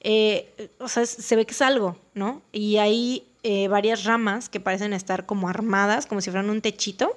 eh, 0.00 0.70
o 0.78 0.88
sea, 0.88 1.04
se 1.06 1.34
ve 1.34 1.44
que 1.44 1.52
es 1.52 1.62
algo, 1.62 1.96
¿no? 2.14 2.42
Y 2.52 2.76
hay 2.76 3.27
eh, 3.42 3.68
varias 3.68 4.04
ramas 4.04 4.48
que 4.48 4.60
parecen 4.60 4.92
estar 4.92 5.26
como 5.26 5.48
armadas, 5.48 6.06
como 6.06 6.20
si 6.20 6.30
fueran 6.30 6.50
un 6.50 6.60
techito. 6.60 7.16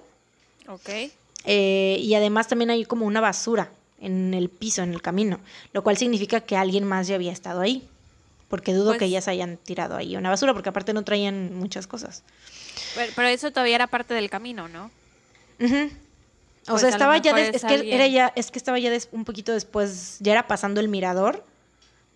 Ok. 0.68 0.90
Eh, 1.46 1.98
y 2.02 2.14
además 2.14 2.48
también 2.48 2.70
hay 2.70 2.86
como 2.86 3.06
una 3.06 3.22
basura 3.22 3.72
en 4.00 4.34
el 4.34 4.50
piso, 4.50 4.82
en 4.84 4.94
el 4.94 5.02
camino, 5.02 5.40
lo 5.74 5.84
cual 5.84 5.98
significa 5.98 6.42
que 6.42 6.56
alguien 6.58 6.84
más 6.86 7.08
ya 7.08 7.16
había 7.16 7.32
estado 7.32 7.62
ahí, 7.62 7.88
porque 8.48 8.74
dudo 8.74 8.92
que 8.94 9.00
Pues- 9.00 9.10
ellas 9.10 9.28
hayan 9.28 9.58
tirado 9.58 9.96
ahí 9.96 10.16
una 10.16 10.30
basura, 10.30 10.54
porque 10.54 10.70
aparte 10.70 10.94
no 10.94 11.04
traían 11.04 11.56
muchas 11.56 11.88
cosas. 11.88 12.24
Pero, 12.96 13.12
pero 13.16 13.28
eso 13.28 13.52
todavía 13.52 13.76
era 13.76 13.88
parte 13.88 14.14
del 14.14 14.30
camino, 14.30 14.68
¿no? 14.68 14.92
O 16.68 16.72
Pues 16.72 16.82
sea, 16.82 16.90
estaba 16.90 17.18
ya, 17.18 17.34
des- 17.34 17.56
es 17.56 17.66
que 17.66 17.94
era 17.96 18.06
ya, 18.08 18.32
es 18.36 18.52
que 18.52 18.60
estaba 18.60 18.78
ya 18.78 18.92
des- 18.92 19.10
un 19.12 19.26
poquito 19.26 19.52
después, 19.52 20.18
ya 20.20 20.32
era 20.34 20.48
pasando 20.48 20.80
el 20.80 20.90
mirador, 20.90 21.44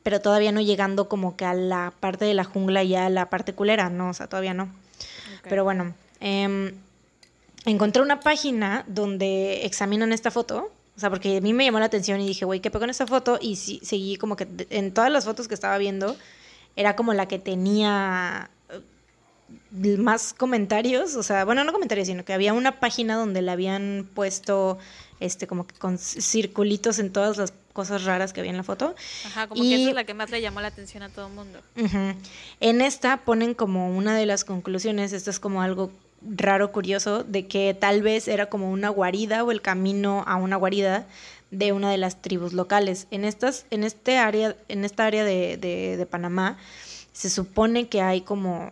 pero 0.05 0.21
todavía 0.21 0.51
no 0.51 0.61
llegando 0.61 1.09
como 1.09 1.35
que 1.35 1.45
a 1.45 1.55
la 1.55 1.91
parte 1.99 2.25
de 2.25 2.35
la 2.35 2.43
jungla, 2.43 2.83
ya 2.83 3.07
a 3.07 3.09
la 3.09 3.31
parte 3.31 3.53
culera, 3.53 3.89
no, 3.89 4.09
o 4.11 4.13
sea, 4.13 4.27
todavía 4.27 4.53
no. 4.53 4.69
Pero 5.49 5.63
bueno, 5.63 5.95
em, 6.19 6.75
encontré 7.65 8.03
una 8.03 8.19
página 8.19 8.83
donde 8.85 9.65
examinan 9.65 10.13
esta 10.13 10.29
foto. 10.29 10.71
O 10.95 10.99
sea, 10.99 11.09
porque 11.09 11.37
a 11.37 11.41
mí 11.41 11.53
me 11.53 11.65
llamó 11.65 11.79
la 11.79 11.85
atención 11.85 12.21
y 12.21 12.27
dije, 12.27 12.45
güey, 12.45 12.59
¿qué 12.59 12.69
pego 12.69 12.81
con 12.81 12.91
esta 12.91 13.07
foto? 13.07 13.39
Y 13.41 13.55
sí, 13.55 13.79
seguí 13.81 14.17
como 14.17 14.35
que 14.35 14.47
en 14.69 14.93
todas 14.93 15.11
las 15.11 15.25
fotos 15.25 15.47
que 15.47 15.55
estaba 15.55 15.75
viendo, 15.79 16.15
era 16.75 16.95
como 16.95 17.15
la 17.15 17.27
que 17.27 17.39
tenía 17.39 18.51
eh, 18.69 19.97
más 19.97 20.35
comentarios. 20.35 21.15
O 21.15 21.23
sea, 21.23 21.45
bueno, 21.45 21.63
no 21.63 21.73
comentarios, 21.73 22.05
sino 22.07 22.23
que 22.23 22.33
había 22.33 22.53
una 22.53 22.79
página 22.79 23.15
donde 23.15 23.41
le 23.41 23.49
habían 23.49 24.07
puesto, 24.13 24.77
este, 25.19 25.47
como 25.47 25.65
que 25.65 25.73
con 25.79 25.97
circulitos 25.97 26.99
en 26.99 27.11
todas 27.11 27.37
las 27.37 27.53
cosas 27.75 28.05
raras 28.05 28.33
que 28.33 28.39
había 28.39 28.51
en 28.51 28.57
la 28.57 28.63
foto. 28.63 28.95
Ajá, 29.25 29.47
como 29.47 29.61
y- 29.63 29.69
que 29.69 29.75
esa 29.75 29.89
es 29.89 29.95
la 29.95 30.03
que 30.05 30.13
más 30.15 30.31
le 30.31 30.41
llamó 30.41 30.61
la 30.61 30.69
atención 30.69 31.03
a 31.03 31.09
todo 31.09 31.27
el 31.27 31.33
mundo. 31.33 31.59
En 32.59 32.81
esta 32.81 33.17
ponen 33.17 33.53
como 33.53 33.95
una 33.95 34.15
de 34.15 34.25
las 34.25 34.45
conclusiones, 34.45 35.11
esto 35.13 35.29
es 35.29 35.39
como 35.39 35.61
algo 35.61 35.91
raro, 36.27 36.71
curioso, 36.71 37.23
de 37.23 37.45
que 37.47 37.75
tal 37.79 38.01
vez 38.01 38.27
era 38.27 38.47
como 38.47 38.71
una 38.71 38.89
guarida 38.89 39.43
o 39.43 39.51
el 39.51 39.61
camino 39.61 40.23
a 40.25 40.37
una 40.37 40.55
guarida 40.55 41.05
de 41.51 41.73
una 41.73 41.91
de 41.91 41.97
las 41.97 42.21
tribus 42.21 42.53
locales. 42.53 43.05
En 43.11 43.25
estas, 43.25 43.65
en 43.69 43.83
este 43.83 44.17
área, 44.17 44.55
en 44.69 44.85
esta 44.85 45.05
área 45.05 45.23
de, 45.23 45.57
de- 45.57 45.97
de 45.97 46.05
Panamá, 46.05 46.57
se 47.13 47.29
supone 47.29 47.87
que 47.89 48.01
hay 48.01 48.21
como 48.21 48.71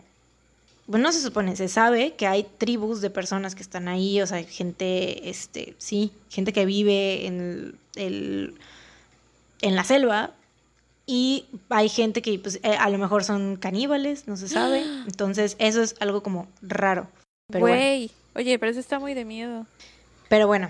bueno, 0.85 1.03
no 1.03 1.11
se 1.13 1.21
supone, 1.21 1.55
se 1.55 1.69
sabe 1.69 2.13
que 2.15 2.27
hay 2.27 2.45
tribus 2.57 2.99
de 2.99 3.09
personas 3.09 3.55
que 3.55 3.61
están 3.63 3.87
ahí, 3.87 4.21
o 4.21 4.27
sea, 4.27 4.43
gente, 4.43 5.29
este, 5.29 5.75
sí, 5.77 6.11
gente 6.29 6.51
que 6.51 6.65
vive 6.65 7.25
en 7.25 7.39
el, 7.39 7.75
el- 7.95 8.55
en 9.63 9.75
la 9.75 9.83
selva 9.83 10.31
y 11.05 11.45
hay 11.69 11.89
gente 11.89 12.21
que 12.21 12.37
pues 12.39 12.59
eh, 12.63 12.75
a 12.77 12.89
lo 12.89 12.97
mejor 12.97 13.23
son 13.23 13.55
caníbales, 13.55 14.27
no 14.27 14.37
se 14.37 14.47
sabe. 14.47 14.83
Entonces, 15.07 15.55
eso 15.59 15.81
es 15.81 15.95
algo 15.99 16.21
como 16.21 16.47
raro. 16.61 17.07
Pero 17.47 17.61
bueno. 17.61 17.77
Güey, 17.77 18.11
oye, 18.35 18.59
pero 18.59 18.71
eso 18.71 18.79
está 18.79 18.99
muy 18.99 19.13
de 19.13 19.25
miedo. 19.25 19.65
Pero 20.29 20.47
bueno, 20.47 20.69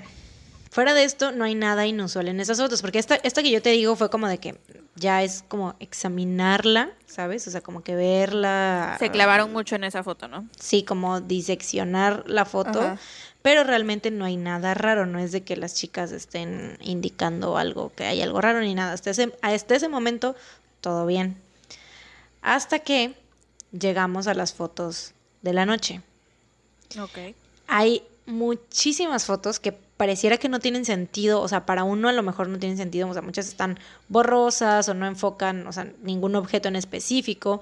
fuera 0.71 0.93
de 0.93 1.03
esto 1.03 1.31
no 1.31 1.43
hay 1.43 1.55
nada 1.55 1.85
inusual 1.85 2.27
en 2.27 2.39
esas 2.39 2.57
fotos, 2.57 2.81
porque 2.81 2.99
esta, 2.99 3.15
esta 3.15 3.43
que 3.43 3.51
yo 3.51 3.61
te 3.61 3.69
digo 3.69 3.95
fue 3.95 4.09
como 4.09 4.27
de 4.27 4.39
que 4.39 4.55
ya 4.95 5.23
es 5.23 5.43
como 5.47 5.75
examinarla, 5.79 6.91
¿sabes? 7.05 7.47
O 7.47 7.51
sea, 7.51 7.61
como 7.61 7.83
que 7.83 7.95
verla. 7.95 8.95
Se 8.99 9.09
clavaron 9.09 9.51
mucho 9.51 9.75
en 9.75 9.83
esa 9.83 10.03
foto, 10.03 10.27
¿no? 10.27 10.47
Sí, 10.59 10.83
como 10.83 11.21
diseccionar 11.21 12.23
la 12.27 12.45
foto, 12.45 12.81
Ajá. 12.81 12.97
pero 13.41 13.63
realmente 13.63 14.11
no 14.11 14.25
hay 14.25 14.37
nada 14.37 14.73
raro, 14.73 15.05
no 15.05 15.19
es 15.19 15.31
de 15.31 15.43
que 15.43 15.55
las 15.55 15.73
chicas 15.75 16.11
estén 16.11 16.77
indicando 16.81 17.57
algo, 17.57 17.91
que 17.95 18.05
hay 18.05 18.21
algo 18.21 18.39
raro 18.41 18.61
ni 18.61 18.75
nada. 18.75 18.93
Hasta 18.93 19.09
ese, 19.09 19.33
hasta 19.41 19.75
ese 19.75 19.89
momento, 19.89 20.35
todo 20.81 21.05
bien. 21.05 21.37
Hasta 22.41 22.79
que 22.79 23.15
llegamos 23.71 24.27
a 24.27 24.33
las 24.33 24.53
fotos 24.53 25.13
de 25.41 25.53
la 25.53 25.65
noche. 25.65 26.01
Ok. 26.99 27.35
Hay 27.67 28.03
muchísimas 28.25 29.25
fotos 29.25 29.59
que 29.59 29.71
pareciera 30.03 30.37
que 30.37 30.49
no 30.49 30.59
tienen 30.59 30.83
sentido, 30.83 31.39
o 31.39 31.47
sea, 31.47 31.65
para 31.65 31.85
uno 31.85 32.09
a 32.09 32.11
lo 32.11 32.23
mejor 32.23 32.49
no 32.49 32.59
tienen 32.59 32.77
sentido, 32.77 33.07
o 33.07 33.13
sea, 33.13 33.21
muchas 33.21 33.47
están 33.47 33.79
borrosas 34.09 34.89
o 34.89 34.93
no 34.93 35.07
enfocan, 35.07 35.65
o 35.65 35.71
sea, 35.71 35.93
ningún 36.01 36.35
objeto 36.35 36.67
en 36.67 36.75
específico, 36.75 37.61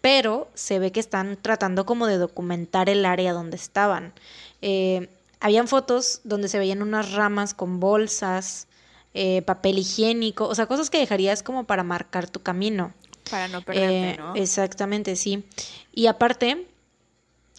pero 0.00 0.48
se 0.54 0.78
ve 0.78 0.92
que 0.92 1.00
están 1.00 1.36
tratando 1.42 1.84
como 1.84 2.06
de 2.06 2.16
documentar 2.16 2.88
el 2.88 3.04
área 3.04 3.34
donde 3.34 3.56
estaban. 3.56 4.14
Eh, 4.62 5.10
habían 5.40 5.68
fotos 5.68 6.22
donde 6.24 6.48
se 6.48 6.58
veían 6.58 6.80
unas 6.80 7.12
ramas 7.12 7.52
con 7.52 7.80
bolsas, 7.80 8.66
eh, 9.12 9.42
papel 9.42 9.76
higiénico, 9.76 10.48
o 10.48 10.54
sea, 10.54 10.64
cosas 10.64 10.88
que 10.88 10.96
dejarías 10.96 11.42
como 11.42 11.64
para 11.64 11.82
marcar 11.82 12.30
tu 12.30 12.40
camino. 12.40 12.94
Para 13.30 13.46
no 13.48 13.60
perderte, 13.60 14.10
Eh, 14.12 14.16
¿no? 14.16 14.34
Exactamente, 14.36 15.16
sí. 15.16 15.44
Y 15.92 16.06
aparte, 16.06 16.66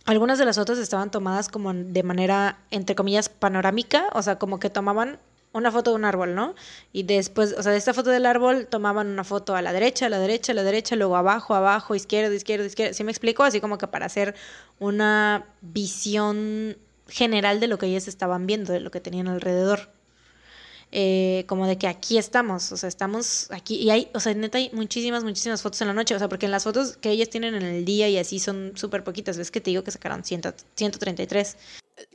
algunas 0.06 0.38
de 0.38 0.46
las 0.46 0.56
fotos 0.56 0.78
estaban 0.78 1.12
tomadas 1.12 1.50
como 1.50 1.74
de 1.74 2.04
manera, 2.04 2.60
entre 2.72 2.96
comillas, 2.96 3.30
panorámica, 3.30 4.10
o 4.14 4.22
sea, 4.22 4.38
como 4.38 4.60
que 4.60 4.70
tomaban 4.70 5.20
una 5.52 5.72
foto 5.72 5.92
de 5.92 5.96
un 5.96 6.06
árbol, 6.06 6.36
¿no? 6.36 6.54
Y 6.92 7.04
después, 7.04 7.56
o 7.58 7.64
sea, 7.64 7.72
de 7.72 7.78
esta 7.78 7.94
foto 7.94 8.10
del 8.10 8.26
árbol 8.26 8.68
tomaban 8.68 9.08
una 9.08 9.24
foto 9.24 9.56
a 9.56 9.62
la 9.62 9.72
derecha, 9.72 10.08
a 10.08 10.10
la 10.10 10.20
derecha, 10.20 10.52
a 10.52 10.56
la 10.56 10.64
derecha, 10.64 10.96
luego 10.96 11.16
abajo, 11.16 11.56
abajo, 11.56 11.96
izquierda, 11.96 12.36
izquierda, 12.36 12.66
izquierda. 12.66 12.94
¿Sí 12.94 13.04
me 13.04 13.12
explico? 13.12 13.44
Así 13.44 13.62
como 13.62 13.78
que 13.78 13.88
para 13.88 14.06
hacer 14.06 14.36
una 14.80 15.46
visión 15.62 16.78
general 17.08 17.60
de 17.60 17.68
lo 17.68 17.78
que 17.78 17.86
ellas 17.86 18.08
estaban 18.08 18.46
viendo, 18.48 18.74
de 18.74 18.82
lo 18.82 18.92
que 18.92 19.00
tenían 19.00 19.28
alrededor. 19.28 19.95
Eh, 20.92 21.44
como 21.48 21.68
de 21.68 21.78
que 21.78 21.88
aquí 21.88 22.18
estamos, 22.18 22.72
o 22.72 22.78
sea, 22.78 22.88
estamos 22.88 23.52
aquí 23.52 23.76
y 23.76 23.90
hay, 23.90 24.10
o 24.14 24.20
sea, 24.20 24.34
neta 24.34 24.60
hay 24.60 24.70
muchísimas, 24.72 25.24
muchísimas 25.24 25.62
fotos 25.62 25.82
en 25.82 25.88
la 25.88 25.94
noche, 25.94 26.16
o 26.16 26.20
sea, 26.20 26.30
porque 26.30 26.46
en 26.46 26.52
las 26.52 26.64
fotos 26.64 26.96
que 26.96 27.10
ellas 27.10 27.30
tienen 27.30 27.54
en 27.56 27.64
el 27.64 27.84
día 27.84 28.08
y 28.08 28.18
así 28.18 28.40
son 28.40 28.72
súper 28.76 29.04
poquitas, 29.04 29.38
ves 29.38 29.52
que 29.52 29.60
te 29.60 29.72
digo 29.72 29.84
que 29.84 29.92
sacaron 29.92 30.24
100, 30.24 30.54
133. 30.76 31.58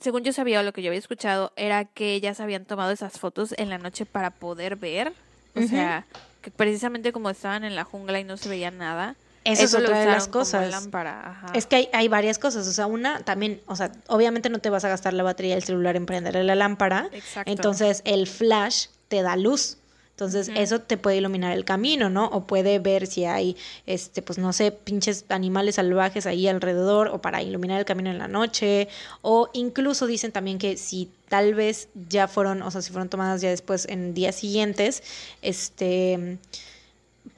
Según 0.00 0.22
yo 0.24 0.32
sabía 0.32 0.60
o 0.60 0.62
lo 0.62 0.72
que 0.72 0.82
yo 0.82 0.88
había 0.88 0.98
escuchado, 0.98 1.52
era 1.56 1.84
que 1.84 2.14
ellas 2.14 2.40
habían 2.40 2.64
tomado 2.64 2.90
esas 2.90 3.18
fotos 3.18 3.54
en 3.58 3.68
la 3.68 3.78
noche 3.78 4.06
para 4.06 4.30
poder 4.30 4.76
ver. 4.76 5.12
O 5.56 5.62
sea, 5.62 6.06
que 6.42 6.50
precisamente 6.50 7.12
como 7.12 7.28
estaban 7.28 7.64
en 7.64 7.74
la 7.74 7.84
jungla 7.84 8.20
y 8.20 8.24
no 8.24 8.36
se 8.36 8.48
veía 8.48 8.70
nada. 8.70 9.16
Eso 9.44 9.64
es 9.64 9.74
otra 9.74 10.00
de 10.00 10.06
las 10.06 10.28
cosas. 10.28 10.70
lámpara, 10.70 11.30
ajá. 11.30 11.52
Es 11.54 11.66
que 11.66 11.76
hay, 11.76 11.88
hay 11.92 12.08
varias 12.08 12.38
cosas, 12.38 12.66
o 12.66 12.72
sea, 12.72 12.86
una 12.86 13.20
también, 13.20 13.60
o 13.66 13.76
sea, 13.76 13.92
obviamente 14.08 14.50
no 14.50 14.58
te 14.58 14.70
vas 14.70 14.84
a 14.84 14.88
gastar 14.88 15.14
la 15.14 15.22
batería 15.22 15.54
del 15.54 15.64
celular 15.64 15.96
en 15.96 16.06
prenderle 16.06 16.44
la 16.44 16.54
lámpara, 16.54 17.08
Exacto. 17.12 17.50
entonces 17.50 18.02
el 18.04 18.26
flash 18.26 18.86
te 19.08 19.22
da 19.22 19.36
luz. 19.36 19.78
Entonces, 20.12 20.50
eso 20.54 20.82
te 20.82 20.98
puede 20.98 21.16
iluminar 21.16 21.56
el 21.56 21.64
camino, 21.64 22.10
¿no? 22.10 22.26
O 22.26 22.46
puede 22.46 22.78
ver 22.78 23.06
si 23.06 23.24
hay, 23.24 23.56
este, 23.86 24.20
pues 24.20 24.38
no 24.38 24.52
sé, 24.52 24.70
pinches 24.70 25.24
animales 25.30 25.76
salvajes 25.76 26.26
ahí 26.26 26.46
alrededor, 26.46 27.08
o 27.08 27.22
para 27.22 27.42
iluminar 27.42 27.78
el 27.78 27.86
camino 27.86 28.10
en 28.10 28.18
la 28.18 28.28
noche. 28.28 28.88
O 29.22 29.48
incluso 29.54 30.06
dicen 30.06 30.30
también 30.30 30.58
que 30.58 30.76
si 30.76 31.10
tal 31.30 31.54
vez 31.54 31.88
ya 32.10 32.28
fueron, 32.28 32.60
o 32.60 32.70
sea, 32.70 32.82
si 32.82 32.92
fueron 32.92 33.08
tomadas 33.08 33.40
ya 33.40 33.48
después 33.48 33.88
en 33.88 34.12
días 34.12 34.34
siguientes, 34.34 35.02
este, 35.40 36.36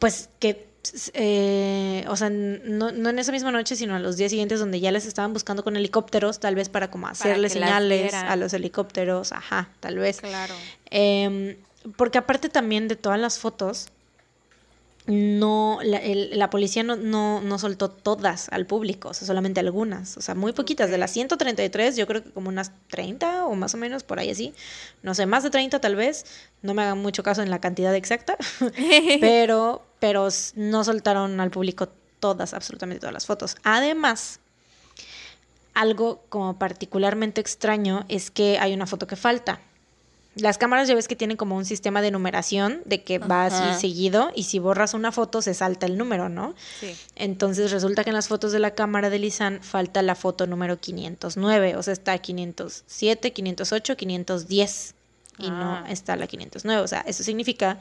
pues 0.00 0.28
que, 0.40 0.66
eh, 1.14 2.04
o 2.08 2.16
sea, 2.16 2.30
no, 2.30 2.90
no 2.92 3.10
en 3.10 3.18
esa 3.18 3.32
misma 3.32 3.52
noche, 3.52 3.76
sino 3.76 3.94
a 3.94 3.98
los 3.98 4.16
días 4.16 4.30
siguientes 4.30 4.58
donde 4.60 4.80
ya 4.80 4.90
les 4.90 5.06
estaban 5.06 5.32
buscando 5.32 5.62
con 5.62 5.76
helicópteros, 5.76 6.40
tal 6.40 6.54
vez 6.54 6.68
para 6.68 6.90
como 6.90 7.06
hacerle 7.08 7.48
señales 7.48 8.14
a 8.14 8.36
los 8.36 8.52
helicópteros, 8.52 9.32
ajá, 9.32 9.68
tal 9.80 9.98
vez. 9.98 10.20
Claro. 10.20 10.54
Em, 10.90 11.56
porque 11.96 12.18
aparte 12.18 12.48
también 12.48 12.88
de 12.88 12.96
todas 12.96 13.18
las 13.18 13.38
fotos, 13.38 13.88
no, 15.06 15.80
la, 15.82 15.96
el- 15.98 16.38
la 16.38 16.48
policía 16.48 16.82
no, 16.84 16.94
no, 16.96 17.40
no 17.40 17.58
soltó 17.58 17.90
todas 17.90 18.48
al 18.50 18.66
público, 18.66 19.08
o 19.08 19.14
sea, 19.14 19.26
solamente 19.26 19.58
algunas, 19.60 20.16
o 20.16 20.20
sea, 20.20 20.34
muy 20.34 20.52
poquitas. 20.52 20.90
De 20.90 20.98
las 20.98 21.10
133, 21.10 21.96
yo 21.96 22.06
creo 22.06 22.22
que 22.22 22.30
como 22.30 22.48
unas 22.48 22.70
30 22.88 23.44
o 23.46 23.54
más 23.56 23.74
o 23.74 23.78
menos, 23.78 24.04
por 24.04 24.18
ahí 24.20 24.30
así. 24.30 24.54
No 25.02 25.14
sé, 25.14 25.26
más 25.26 25.42
de 25.42 25.50
30 25.50 25.80
tal 25.80 25.96
vez, 25.96 26.24
no 26.62 26.72
me 26.74 26.82
hagan 26.82 26.98
mucho 26.98 27.22
caso 27.22 27.42
en 27.42 27.50
la 27.50 27.60
cantidad 27.60 27.94
exacta, 27.94 28.36
pero, 29.20 29.82
pero 29.98 30.28
no 30.54 30.84
soltaron 30.84 31.40
al 31.40 31.50
público 31.50 31.88
todas, 32.20 32.54
absolutamente 32.54 33.00
todas 33.00 33.12
las 33.14 33.26
fotos. 33.26 33.56
Además, 33.64 34.38
algo 35.74 36.22
como 36.28 36.58
particularmente 36.58 37.40
extraño 37.40 38.04
es 38.08 38.30
que 38.30 38.58
hay 38.58 38.74
una 38.74 38.86
foto 38.86 39.06
que 39.06 39.16
falta. 39.16 39.60
Las 40.34 40.56
cámaras 40.56 40.88
ya 40.88 40.94
ves 40.94 41.08
que 41.08 41.16
tienen 41.16 41.36
como 41.36 41.56
un 41.56 41.64
sistema 41.66 42.00
de 42.00 42.10
numeración 42.10 42.80
de 42.86 43.02
que 43.04 43.18
va 43.18 43.46
Ajá. 43.46 43.72
así 43.72 43.80
seguido 43.80 44.30
y 44.34 44.44
si 44.44 44.58
borras 44.58 44.94
una 44.94 45.12
foto 45.12 45.42
se 45.42 45.52
salta 45.52 45.84
el 45.86 45.98
número, 45.98 46.28
¿no? 46.30 46.54
Sí. 46.80 46.96
Entonces 47.16 47.70
resulta 47.70 48.02
que 48.02 48.10
en 48.10 48.16
las 48.16 48.28
fotos 48.28 48.50
de 48.52 48.58
la 48.58 48.70
cámara 48.70 49.10
de 49.10 49.18
Lisan 49.18 49.62
falta 49.62 50.00
la 50.00 50.14
foto 50.14 50.46
número 50.46 50.80
509, 50.80 51.76
o 51.76 51.82
sea, 51.82 51.92
está 51.92 52.16
507, 52.18 53.32
508, 53.32 53.96
510 53.96 54.94
y 55.38 55.46
Ah. 55.46 55.50
no 55.50 55.86
está 55.86 56.16
la 56.16 56.26
509, 56.26 56.82
o 56.82 56.88
sea, 56.88 57.00
eso 57.06 57.22
significa 57.22 57.80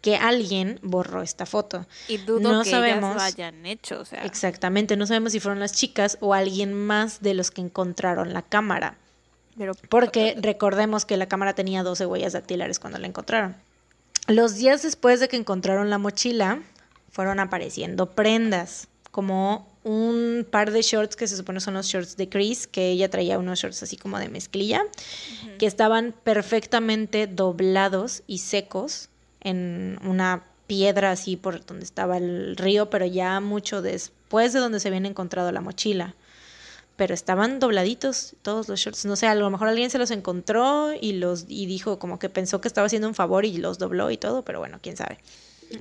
que 0.00 0.16
alguien 0.16 0.80
borró 0.82 1.22
esta 1.22 1.46
foto. 1.46 1.86
Y 2.08 2.16
dudo 2.18 2.40
No 2.52 2.62
que 2.64 2.70
sabemos. 2.70 3.10
ellas 3.12 3.16
lo 3.16 3.22
hayan 3.22 3.66
hecho, 3.66 4.00
o 4.00 4.04
sea. 4.04 4.24
Exactamente, 4.24 4.96
no 4.96 5.06
sabemos 5.06 5.30
si 5.30 5.38
fueron 5.38 5.60
las 5.60 5.72
chicas 5.72 6.18
o 6.20 6.34
alguien 6.34 6.74
más 6.74 7.20
de 7.22 7.34
los 7.34 7.52
que 7.52 7.60
encontraron 7.60 8.32
la 8.32 8.42
cámara. 8.42 8.98
Pero 9.56 9.74
Porque 9.88 10.36
recordemos 10.40 11.04
que 11.04 11.16
la 11.16 11.26
cámara 11.26 11.54
tenía 11.54 11.82
12 11.82 12.06
huellas 12.06 12.32
dactilares 12.32 12.78
cuando 12.78 12.98
la 12.98 13.06
encontraron. 13.06 13.56
Los 14.28 14.56
días 14.56 14.82
después 14.82 15.20
de 15.20 15.28
que 15.28 15.36
encontraron 15.36 15.90
la 15.90 15.98
mochila, 15.98 16.62
fueron 17.10 17.40
apareciendo 17.40 18.10
prendas, 18.10 18.88
como 19.10 19.68
un 19.84 20.46
par 20.50 20.70
de 20.70 20.80
shorts 20.80 21.16
que 21.16 21.28
se 21.28 21.36
supone 21.36 21.60
son 21.60 21.74
los 21.74 21.86
shorts 21.86 22.16
de 22.16 22.28
Chris, 22.28 22.66
que 22.66 22.90
ella 22.90 23.10
traía 23.10 23.38
unos 23.38 23.60
shorts 23.60 23.82
así 23.82 23.96
como 23.96 24.18
de 24.18 24.28
mezclilla, 24.28 24.82
que 25.58 25.66
estaban 25.66 26.14
perfectamente 26.24 27.26
doblados 27.26 28.22
y 28.26 28.38
secos 28.38 29.10
en 29.40 29.98
una 30.04 30.44
piedra 30.66 31.10
así 31.10 31.36
por 31.36 31.64
donde 31.66 31.84
estaba 31.84 32.16
el 32.16 32.56
río, 32.56 32.88
pero 32.88 33.04
ya 33.04 33.40
mucho 33.40 33.82
después 33.82 34.52
de 34.52 34.60
donde 34.60 34.80
se 34.80 34.88
habían 34.88 35.04
encontrado 35.04 35.52
la 35.52 35.60
mochila. 35.60 36.14
Pero 36.96 37.14
estaban 37.14 37.58
dobladitos 37.58 38.34
todos 38.42 38.68
los 38.68 38.80
shorts. 38.80 39.04
No 39.06 39.16
sé, 39.16 39.26
a 39.26 39.34
lo 39.34 39.48
mejor 39.50 39.68
alguien 39.68 39.90
se 39.90 39.98
los 39.98 40.10
encontró 40.10 40.92
y 40.94 41.14
los 41.14 41.46
y 41.48 41.66
dijo 41.66 41.98
como 41.98 42.18
que 42.18 42.28
pensó 42.28 42.60
que 42.60 42.68
estaba 42.68 42.86
haciendo 42.86 43.08
un 43.08 43.14
favor 43.14 43.44
y 43.44 43.56
los 43.56 43.78
dobló 43.78 44.10
y 44.10 44.18
todo, 44.18 44.42
pero 44.42 44.58
bueno, 44.58 44.78
quién 44.82 44.96
sabe. 44.96 45.18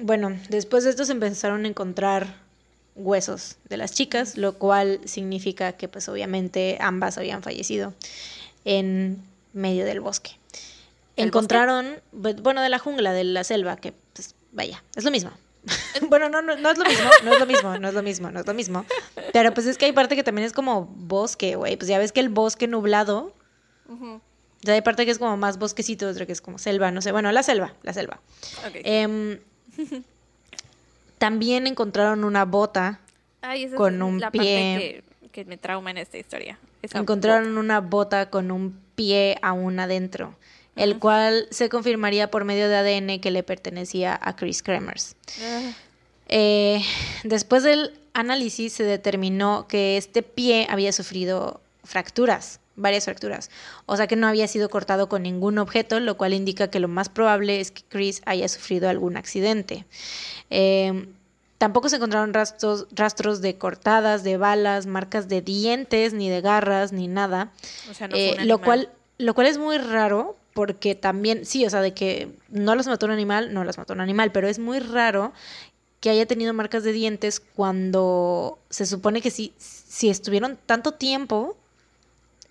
Bueno, 0.01 0.37
después 0.49 0.83
de 0.83 0.91
esto 0.91 1.05
se 1.05 1.11
empezaron 1.11 1.65
a 1.65 1.67
encontrar 1.67 2.35
huesos 2.95 3.57
de 3.69 3.77
las 3.77 3.93
chicas, 3.93 4.37
lo 4.37 4.53
cual 4.53 4.99
significa 5.05 5.73
que 5.73 5.87
pues 5.87 6.07
obviamente 6.09 6.77
ambas 6.79 7.17
habían 7.17 7.43
fallecido 7.43 7.93
en 8.65 9.21
medio 9.53 9.85
del 9.85 9.99
bosque. 9.99 10.31
Encontraron, 11.17 11.97
bueno, 12.11 12.61
de 12.61 12.69
la 12.69 12.79
jungla, 12.79 13.13
de 13.13 13.23
la 13.23 13.43
selva, 13.43 13.75
que 13.75 13.93
pues 14.13 14.33
vaya, 14.51 14.83
es 14.95 15.03
lo 15.03 15.11
mismo. 15.11 15.31
bueno, 16.09 16.29
no, 16.29 16.41
no, 16.41 16.55
no 16.55 16.71
es 16.71 16.77
lo 16.77 16.85
mismo, 16.85 17.09
no 17.23 17.33
es 17.33 17.39
lo 17.39 17.45
mismo, 17.45 17.77
no 17.77 17.87
es 17.87 17.93
lo 17.93 18.03
mismo, 18.03 18.31
no 18.31 18.39
es 18.39 18.47
lo 18.47 18.53
mismo. 18.53 18.85
Pero 19.33 19.53
pues 19.53 19.67
es 19.67 19.77
que 19.77 19.85
hay 19.85 19.91
parte 19.91 20.15
que 20.15 20.23
también 20.23 20.45
es 20.45 20.53
como 20.53 20.85
bosque, 20.85 21.55
güey. 21.55 21.77
Pues 21.77 21.87
ya 21.87 21.99
ves 21.99 22.11
que 22.11 22.19
el 22.19 22.29
bosque 22.29 22.67
nublado, 22.67 23.33
ya 24.61 24.73
hay 24.73 24.81
parte 24.81 25.05
que 25.05 25.11
es 25.11 25.19
como 25.19 25.37
más 25.37 25.57
bosquecito, 25.57 26.07
otra 26.07 26.25
que 26.25 26.31
es 26.31 26.41
como 26.41 26.57
selva, 26.57 26.91
no 26.91 27.01
sé. 27.01 27.11
Bueno, 27.11 27.31
la 27.31 27.43
selva, 27.43 27.73
la 27.83 27.93
selva. 27.93 28.19
Em, 28.73 29.39
también 31.17 31.67
encontraron 31.67 32.23
una 32.23 32.45
bota 32.45 32.99
con 33.75 34.01
un 34.01 34.21
pie. 34.31 35.03
que, 35.31 35.45
me 35.45 35.57
trauma 35.57 35.91
en 35.91 35.97
esta 35.97 36.17
historia. 36.17 36.57
encontraron 36.93 37.57
una 37.57 37.79
bota 37.79 38.29
con 38.29 38.51
un 38.51 38.79
pie 38.95 39.37
aún 39.41 39.79
adentro, 39.79 40.35
el 40.75 40.99
cual 40.99 41.47
se 41.51 41.69
confirmaría 41.69 42.31
por 42.31 42.45
medio 42.45 42.69
de 42.69 42.75
ADN 42.75 43.19
que 43.19 43.31
le 43.31 43.43
pertenecía 43.43 44.17
a 44.21 44.35
Chris 44.35 44.63
Kremers. 44.63 45.15
Ah. 45.41 45.71
Eh, 46.27 46.81
después 47.23 47.63
del 47.63 47.99
análisis 48.13 48.73
se 48.73 48.83
determinó 48.83 49.67
que 49.67 49.97
este 49.97 50.23
pie 50.23 50.67
había 50.69 50.91
sufrido 50.91 51.61
fracturas 51.83 52.61
varias 52.75 53.05
fracturas. 53.05 53.49
O 53.85 53.95
sea 53.95 54.07
que 54.07 54.15
no 54.15 54.27
había 54.27 54.47
sido 54.47 54.69
cortado 54.69 55.07
con 55.07 55.23
ningún 55.23 55.57
objeto, 55.57 55.99
lo 55.99 56.17
cual 56.17 56.33
indica 56.33 56.69
que 56.69 56.79
lo 56.79 56.87
más 56.87 57.09
probable 57.09 57.59
es 57.59 57.71
que 57.71 57.83
Chris 57.87 58.21
haya 58.25 58.47
sufrido 58.47 58.89
algún 58.89 59.17
accidente. 59.17 59.85
Em, 60.49 61.07
tampoco 61.57 61.89
se 61.89 61.97
encontraron 61.97 62.33
rastros, 62.33 62.87
rastros 62.91 63.41
de 63.41 63.57
cortadas, 63.57 64.23
de 64.23 64.37
balas, 64.37 64.85
marcas 64.87 65.27
de 65.27 65.41
dientes, 65.41 66.13
ni 66.13 66.29
de 66.29 66.41
garras, 66.41 66.91
ni 66.91 67.07
nada. 67.07 67.51
O 67.89 67.93
sea, 67.93 68.07
no 68.07 68.15
fue 68.15 68.29
eh, 68.29 68.45
lo, 68.45 68.59
cual, 68.59 68.89
lo 69.17 69.33
cual 69.33 69.47
es 69.47 69.57
muy 69.57 69.77
raro 69.77 70.37
porque 70.53 70.95
también, 70.95 71.45
sí, 71.45 71.65
o 71.65 71.69
sea, 71.69 71.81
de 71.81 71.93
que 71.93 72.29
no 72.49 72.75
los 72.75 72.87
mató 72.87 73.05
un 73.05 73.11
animal, 73.11 73.53
no 73.53 73.63
las 73.63 73.77
mató 73.77 73.93
un 73.93 74.01
animal, 74.01 74.31
pero 74.31 74.47
es 74.47 74.59
muy 74.59 74.79
raro 74.79 75.33
que 75.99 76.09
haya 76.09 76.25
tenido 76.25 76.53
marcas 76.53 76.83
de 76.83 76.91
dientes 76.91 77.39
cuando 77.39 78.57
se 78.69 78.85
supone 78.85 79.21
que 79.21 79.31
sí, 79.31 79.53
si 79.57 80.09
estuvieron 80.09 80.57
tanto 80.65 80.93
tiempo 80.93 81.55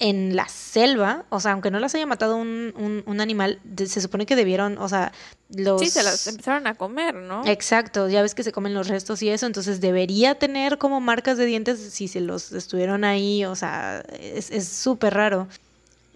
en 0.01 0.35
la 0.35 0.49
selva, 0.49 1.27
o 1.29 1.41
sea, 1.41 1.53
aunque 1.53 1.71
no 1.71 1.79
las 1.79 1.95
haya 1.95 2.07
matado 2.07 2.37
un, 2.37 3.03
un, 3.05 3.21
animal, 3.21 3.61
se 3.77 4.01
supone 4.01 4.25
que 4.25 4.35
debieron, 4.35 4.79
o 4.79 4.89
sea, 4.89 5.13
los... 5.55 5.79
Sí, 5.79 5.91
se 5.91 6.03
las 6.03 6.27
empezaron 6.27 6.67
a 6.67 6.75
comer, 6.75 7.15
¿no? 7.15 7.45
Exacto, 7.45 8.09
ya 8.09 8.23
ves 8.23 8.35
que 8.35 8.43
se 8.43 8.51
comen 8.51 8.73
los 8.73 8.89
restos 8.89 9.21
y 9.21 9.29
eso, 9.29 9.45
entonces 9.45 9.81
debería 9.83 10.37
tener 10.37 10.79
como 10.79 11.01
marcas 11.01 11.37
de 11.37 11.45
dientes 11.45 11.81
si 11.93 12.09
se 12.09 12.21
los 12.21 12.53
estuvieron 12.53 13.05
ahí, 13.05 13.45
o 13.45 13.55
sea, 13.55 14.03
es 14.19 14.67
súper 14.67 15.13
raro. 15.13 15.49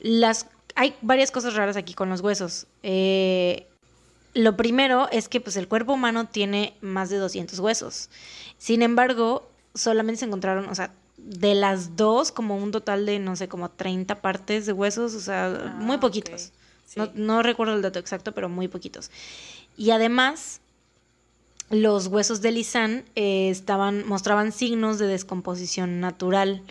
Las... 0.01 0.47
Hay 0.75 0.95
varias 1.03 1.31
cosas 1.31 1.55
raras 1.55 1.77
aquí 1.77 1.95
con 1.95 2.09
los 2.09 2.21
huesos. 2.21 2.67
Eh, 2.83 3.67
lo 4.35 4.57
primero 4.57 5.09
es 5.11 5.29
que 5.29 5.41
pues 5.41 5.57
el 5.57 5.69
cuerpo 5.69 5.93
humano 5.93 6.27
tiene 6.27 6.75
más 6.81 7.11
de 7.11 7.19
200 7.19 7.59
huesos. 7.61 8.11
Sin 8.59 8.83
embargo, 8.83 9.49
solamente 9.75 10.21
se 10.21 10.27
encontraron, 10.27 10.69
o 10.69 10.75
sea, 10.75 10.93
de 11.17 11.55
las 11.55 11.97
dos, 11.97 12.33
como 12.33 12.57
un 12.57 12.73
total 12.73 13.07
de, 13.07 13.19
no 13.19 13.37
sé, 13.37 13.49
como 13.49 13.71
30 13.71 14.21
partes 14.21 14.67
de 14.67 14.73
huesos, 14.73 15.15
o 15.15 15.21
sea, 15.21 15.47
ah, 15.47 15.77
muy 15.79 15.99
poquitos. 15.99 16.53
No, 17.15 17.43
recuerdo 17.43 17.75
el 17.75 17.83
dato 17.83 17.99
exacto, 17.99 18.33
pero 18.33 18.49
muy 18.49 18.69
poquitos. 18.69 19.11
Y 19.77 19.91
además, 19.91 20.61
los 21.71 22.09
huesos 22.09 22.41
de 22.41 22.53
Lisanne 22.53 23.05
eh, 23.15 23.49
estaban, 23.51 24.07
mostraban 24.07 24.53
signos 24.53 24.99
de 24.99 25.07
descomposición 25.07 26.01
natural, 26.01 26.63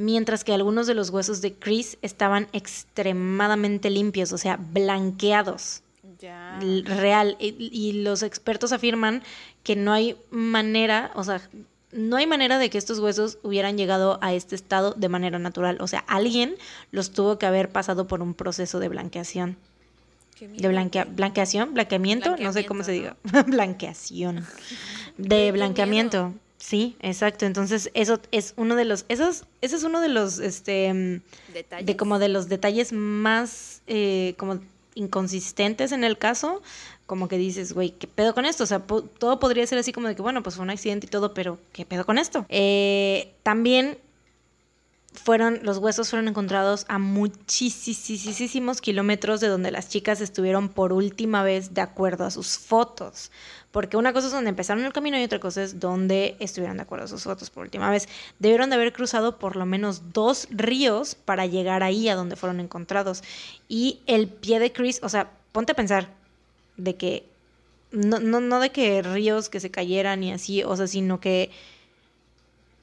mientras 0.00 0.44
que 0.44 0.52
algunos 0.52 0.86
de 0.86 0.94
los 0.94 1.10
huesos 1.10 1.40
de 1.40 1.54
Chris 1.54 1.98
estaban 2.02 2.48
extremadamente 2.52 3.90
limpios, 3.90 4.32
o 4.32 4.38
sea, 4.38 4.56
blanqueados. 4.56 5.82
Real. 6.20 7.36
y 7.38 7.92
los 8.02 8.22
expertos 8.22 8.72
afirman 8.72 9.22
que 9.62 9.74
no 9.74 9.92
hay 9.92 10.16
manera, 10.30 11.12
o 11.14 11.24
sea, 11.24 11.40
no 11.92 12.16
hay 12.16 12.26
manera 12.26 12.58
de 12.58 12.70
que 12.70 12.78
estos 12.78 12.98
huesos 12.98 13.38
hubieran 13.42 13.76
llegado 13.76 14.18
a 14.22 14.32
este 14.32 14.54
estado 14.54 14.92
de 14.92 15.08
manera 15.08 15.38
natural. 15.38 15.78
O 15.80 15.86
sea, 15.86 16.00
alguien 16.06 16.54
los 16.92 17.10
tuvo 17.10 17.38
que 17.38 17.46
haber 17.46 17.70
pasado 17.70 18.06
por 18.06 18.22
un 18.22 18.34
proceso 18.34 18.80
de 18.80 18.88
blanqueación. 18.88 19.56
De 20.40 20.68
blanquea 20.68 21.04
blanqueación, 21.04 21.74
blanqueamiento, 21.74 22.36
no 22.38 22.52
sé 22.52 22.64
cómo 22.64 22.82
se 22.82 22.92
diga. 22.92 23.16
blanqueación. 23.46 24.46
De 25.18 25.52
blanqueamiento. 25.52 26.32
Sí, 26.60 26.94
exacto. 27.00 27.46
Entonces, 27.46 27.90
eso 27.94 28.20
es 28.32 28.52
uno 28.56 28.76
de 28.76 28.84
los, 28.84 29.06
esos, 29.08 29.44
ese 29.62 29.76
es 29.76 29.82
uno 29.82 30.00
de 30.02 30.10
los, 30.10 30.38
este, 30.38 31.22
detalles. 31.54 31.86
de 31.86 31.96
como 31.96 32.18
de 32.18 32.28
los 32.28 32.50
detalles 32.50 32.92
más, 32.92 33.80
eh, 33.86 34.34
como 34.36 34.60
inconsistentes 34.94 35.90
en 35.92 36.04
el 36.04 36.18
caso, 36.18 36.60
como 37.06 37.28
que 37.28 37.38
dices, 37.38 37.72
güey, 37.72 37.92
¿qué 37.92 38.06
pedo 38.06 38.34
con 38.34 38.44
esto? 38.44 38.64
O 38.64 38.66
sea, 38.66 38.80
todo 38.80 39.40
podría 39.40 39.66
ser 39.66 39.78
así 39.78 39.90
como 39.90 40.06
de 40.06 40.14
que, 40.14 40.20
bueno, 40.20 40.42
pues 40.42 40.56
fue 40.56 40.62
un 40.62 40.70
accidente 40.70 41.06
y 41.06 41.10
todo, 41.10 41.32
pero 41.32 41.58
¿qué 41.72 41.86
pedo 41.86 42.04
con 42.04 42.18
esto? 42.18 42.44
Eh, 42.50 43.32
también 43.42 43.96
fueron, 45.12 45.60
los 45.62 45.78
huesos 45.78 46.10
fueron 46.10 46.28
encontrados 46.28 46.84
a 46.88 46.98
muchísimos 46.98 48.80
kilómetros 48.80 49.40
de 49.40 49.48
donde 49.48 49.70
las 49.70 49.88
chicas 49.88 50.20
estuvieron 50.20 50.68
por 50.68 50.92
última 50.92 51.42
vez 51.42 51.74
de 51.74 51.80
acuerdo 51.80 52.24
a 52.24 52.30
sus 52.30 52.58
fotos. 52.58 53.30
Porque 53.72 53.96
una 53.96 54.12
cosa 54.12 54.26
es 54.26 54.32
donde 54.32 54.50
empezaron 54.50 54.84
el 54.84 54.92
camino 54.92 55.18
y 55.18 55.22
otra 55.22 55.38
cosa 55.38 55.62
es 55.62 55.78
donde 55.78 56.36
estuvieron 56.40 56.78
de 56.78 56.82
acuerdo 56.82 57.06
sus 57.06 57.22
fotos 57.22 57.50
por 57.50 57.62
última 57.62 57.88
vez. 57.90 58.08
Debieron 58.40 58.70
de 58.70 58.76
haber 58.76 58.92
cruzado 58.92 59.38
por 59.38 59.54
lo 59.54 59.64
menos 59.64 60.12
dos 60.12 60.48
ríos 60.50 61.14
para 61.14 61.46
llegar 61.46 61.82
ahí 61.82 62.08
a 62.08 62.16
donde 62.16 62.34
fueron 62.36 62.58
encontrados. 62.58 63.22
Y 63.68 64.00
el 64.06 64.28
pie 64.28 64.58
de 64.58 64.72
Chris, 64.72 64.98
o 65.02 65.08
sea, 65.08 65.30
ponte 65.52 65.72
a 65.72 65.76
pensar, 65.76 66.08
de 66.76 66.96
que, 66.96 67.24
no, 67.92 68.18
no, 68.18 68.40
no 68.40 68.58
de 68.58 68.70
que 68.70 69.02
ríos 69.02 69.48
que 69.48 69.60
se 69.60 69.70
cayeran 69.70 70.24
y 70.24 70.32
así, 70.32 70.64
o 70.64 70.76
sea, 70.76 70.88
sino 70.88 71.20
que, 71.20 71.50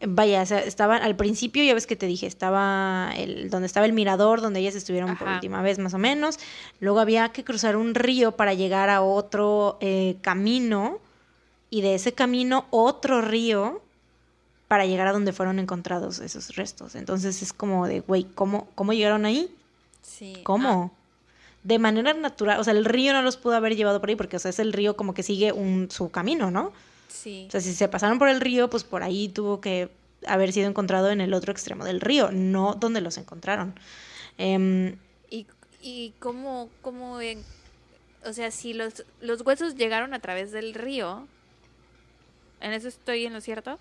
vaya, 0.06 0.42
o 0.42 0.46
sea, 0.46 0.60
estaban, 0.60 1.02
al 1.02 1.16
principio 1.16 1.64
ya 1.64 1.74
ves 1.74 1.88
que 1.88 1.96
te 1.96 2.06
dije, 2.06 2.28
estaba 2.28 3.12
el, 3.16 3.50
donde 3.50 3.66
estaba 3.66 3.86
el 3.86 3.94
mirador, 3.94 4.42
donde 4.42 4.60
ellas 4.60 4.76
estuvieron 4.76 5.18
por 5.18 5.28
última 5.28 5.62
vez 5.62 5.80
más 5.80 5.94
o 5.94 5.98
menos, 5.98 6.40
luego 6.80 7.00
había 7.00 7.30
que 7.30 7.44
cruzar 7.44 7.76
un 7.76 7.96
río 7.96 8.34
para 8.34 8.54
llegar 8.54 8.90
a 8.90 9.02
otro 9.02 9.78
eh, 9.82 10.18
camino, 10.22 11.00
y 11.70 11.82
de 11.82 11.96
ese 11.96 12.14
camino 12.14 12.66
otro 12.70 13.22
río 13.22 13.82
para 14.68 14.86
llegar 14.86 15.08
a 15.08 15.14
donde 15.14 15.34
fueron 15.34 15.60
encontrados 15.60 16.20
esos 16.20 16.56
restos. 16.56 16.96
Entonces 16.96 17.42
es 17.42 17.54
como 17.54 17.88
de, 17.88 18.02
güey, 18.02 18.24
¿cómo, 18.24 18.70
¿cómo 18.76 18.94
llegaron 18.94 19.26
ahí? 19.26 19.54
Sí. 20.02 20.38
¿Cómo? 20.44 20.92
Ah, 20.94 20.98
de 21.64 21.80
manera 21.80 22.14
natural, 22.14 22.60
o 22.60 22.64
sea, 22.64 22.74
el 22.74 22.86
río 22.86 23.12
no 23.12 23.22
los 23.22 23.36
pudo 23.36 23.56
haber 23.56 23.76
llevado 23.76 24.00
por 24.00 24.10
ahí 24.10 24.16
porque, 24.16 24.38
o 24.38 24.40
sea, 24.40 24.50
es 24.50 24.60
el 24.60 24.72
río 24.72 24.96
como 24.96 25.14
que 25.14 25.24
sigue 25.24 25.52
un, 25.52 25.90
su 25.92 26.10
camino, 26.12 26.50
¿no? 26.50 26.72
Sí. 27.08 27.46
O 27.48 27.52
sea, 27.52 27.62
si 27.62 27.74
se 27.74 27.88
pasaron 27.88 28.20
por 28.20 28.30
el 28.30 28.42
río, 28.42 28.70
pues 28.70 28.84
por 28.84 29.04
ahí 29.04 29.30
tuvo 29.30 29.62
que 29.62 29.90
haber 30.26 30.52
sido 30.52 30.68
encontrado 30.68 31.10
en 31.12 31.22
el 31.22 31.34
otro 31.34 31.52
extremo 31.52 31.86
del 31.86 32.02
río, 32.02 32.32
no 32.32 32.76
donde 32.76 33.02
los 33.02 33.18
encontraron. 33.18 33.76
Em, 34.38 34.98
¿Y, 35.30 35.48
y 35.82 36.14
cómo, 36.20 36.70
cómo 36.82 37.20
o 38.26 38.34
sea, 38.34 38.52
si 38.52 38.74
los, 38.74 39.06
los 39.22 39.42
huesos 39.42 39.76
llegaron 39.76 40.14
a 40.14 40.20
través 40.20 40.52
del 40.52 40.74
río, 40.74 41.28
¿en 42.62 42.74
eso 42.74 42.88
estoy 42.88 43.26
en 43.26 43.34
lo 43.34 43.42
cierto? 43.42 43.80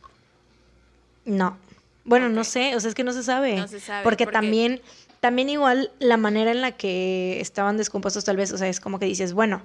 No. 1.25 1.59
Bueno, 2.05 2.29
no 2.29 2.45
sé, 2.45 2.77
o 2.77 2.81
sea, 2.81 2.89
es 2.89 2.95
que 2.95 3.03
no 3.03 3.13
se 3.13 3.25
sabe. 3.25 3.57
No 3.57 3.67
se 3.67 3.81
sabe. 3.81 4.05
Porque, 4.05 4.25
porque... 4.25 4.33
también 4.33 4.81
también 5.21 5.49
igual 5.49 5.91
la 5.99 6.17
manera 6.17 6.53
en 6.53 6.61
la 6.61 6.73
que 6.73 7.41
estaban 7.41 7.77
descompuestos 7.77 8.25
tal 8.25 8.37
vez, 8.37 8.53
o 8.53 8.59
sea, 8.59 8.69
es 8.69 8.79
como 8.79 8.99
que 8.99 9.07
dices, 9.07 9.33
bueno, 9.33 9.61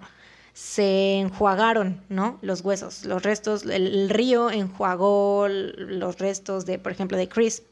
se 0.53 1.19
enjuagaron, 1.19 2.01
¿no? 2.09 2.37
Los 2.41 2.61
huesos, 2.61 3.05
los 3.05 3.23
restos, 3.23 3.63
el, 3.63 4.09
río 4.09 4.51
enjuagó 4.51 5.47
los 5.47 6.19
restos 6.19 6.65
de, 6.65 6.77
por 6.77 6.91
ejemplo, 6.91 7.17
de 7.17 7.29
Chris, 7.29 7.63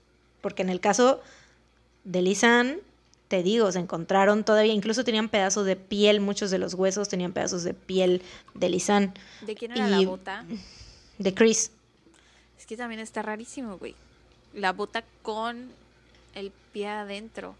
porque 0.42 0.62
en 0.62 0.70
el 0.70 0.80
caso 0.80 1.22
de 2.06 2.22
Lisan, 2.22 2.78
te 3.28 3.44
digo, 3.44 3.72
se 3.72 3.80
encontraron 3.80 4.44
todavía, 4.44 4.74
incluso 4.74 5.04
tenían 5.04 5.30
pedazos 5.30 5.66
de 5.66 5.76
piel, 5.76 6.22
muchos 6.22 6.52
de 6.52 6.58
los 6.58 6.74
huesos 6.74 7.10
tenían 7.10 7.34
pedazos 7.34 7.64
de 7.64 7.74
piel 7.74 8.22
de 8.54 8.70
Lisan. 8.70 9.14
¿De 9.42 9.56
quién 9.56 9.72
era 9.74 9.88
la 9.88 10.02
bota? 10.02 10.46
De 11.18 11.34
Chris. 11.34 11.72
Es 12.58 12.66
que 12.66 12.78
también 12.78 13.02
está 13.02 13.22
rarísimo, 13.22 13.78
güey. 13.78 13.94
La 14.54 14.72
bota 14.72 15.04
con 15.22 15.70
el 16.34 16.52
pie 16.72 16.88
adentro. 16.88 17.56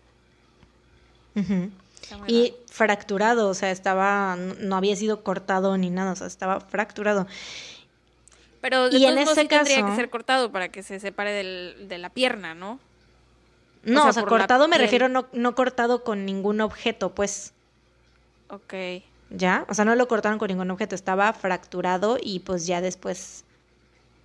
Y 2.28 2.56
fracturado, 2.68 3.50
o 3.50 3.54
sea, 3.54 3.72
estaba, 3.72 4.36
no 4.36 4.76
había 4.76 4.96
sido 4.96 5.24
cortado 5.24 5.78
ni 5.78 5.90
nada, 5.90 6.14
o 6.14 6.16
sea, 6.16 6.28
estaba 6.28 6.60
fracturado. 6.60 7.28
Pero 8.62 8.90
de 8.90 8.98
y 8.98 9.06
en 9.06 9.18
ese 9.18 9.48
caso 9.48 9.66
tendría 9.66 9.86
que 9.86 9.96
ser 9.96 10.10
cortado 10.10 10.52
para 10.52 10.70
que 10.70 10.84
se 10.84 11.00
separe 11.00 11.32
de 11.34 11.98
la 11.98 12.10
pierna, 12.10 12.54
¿no? 12.54 12.80
No, 13.84 14.08
o 14.08 14.14
sea, 14.14 14.24
cortado 14.24 14.68
me 14.68 14.78
refiero 14.78 15.08
no, 15.08 15.28
no 15.32 15.56
cortado 15.56 16.04
con 16.04 16.26
ningún 16.26 16.60
objeto, 16.62 17.14
pues. 17.16 17.54
Ok. 18.50 18.74
¿Ya? 19.30 19.66
O 19.70 19.74
sea, 19.74 19.86
no 19.86 19.96
lo 19.96 20.08
cortaron 20.08 20.40
con 20.40 20.50
ningún 20.50 20.72
objeto, 20.72 20.96
estaba 20.96 21.32
fracturado 21.34 22.18
y 22.22 22.40
pues 22.40 22.66
ya 22.66 22.82
después, 22.82 23.46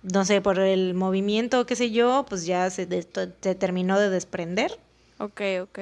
no 0.01 0.25
sé, 0.25 0.41
por 0.41 0.59
el 0.59 0.93
movimiento, 0.93 1.65
qué 1.65 1.75
sé 1.75 1.91
yo, 1.91 2.25
pues 2.27 2.45
ya 2.45 2.69
se, 2.69 2.85
terminó 2.85 3.99
de 3.99 4.09
desprender. 4.09 4.77
Ok, 5.19 5.41
ok. 5.61 5.79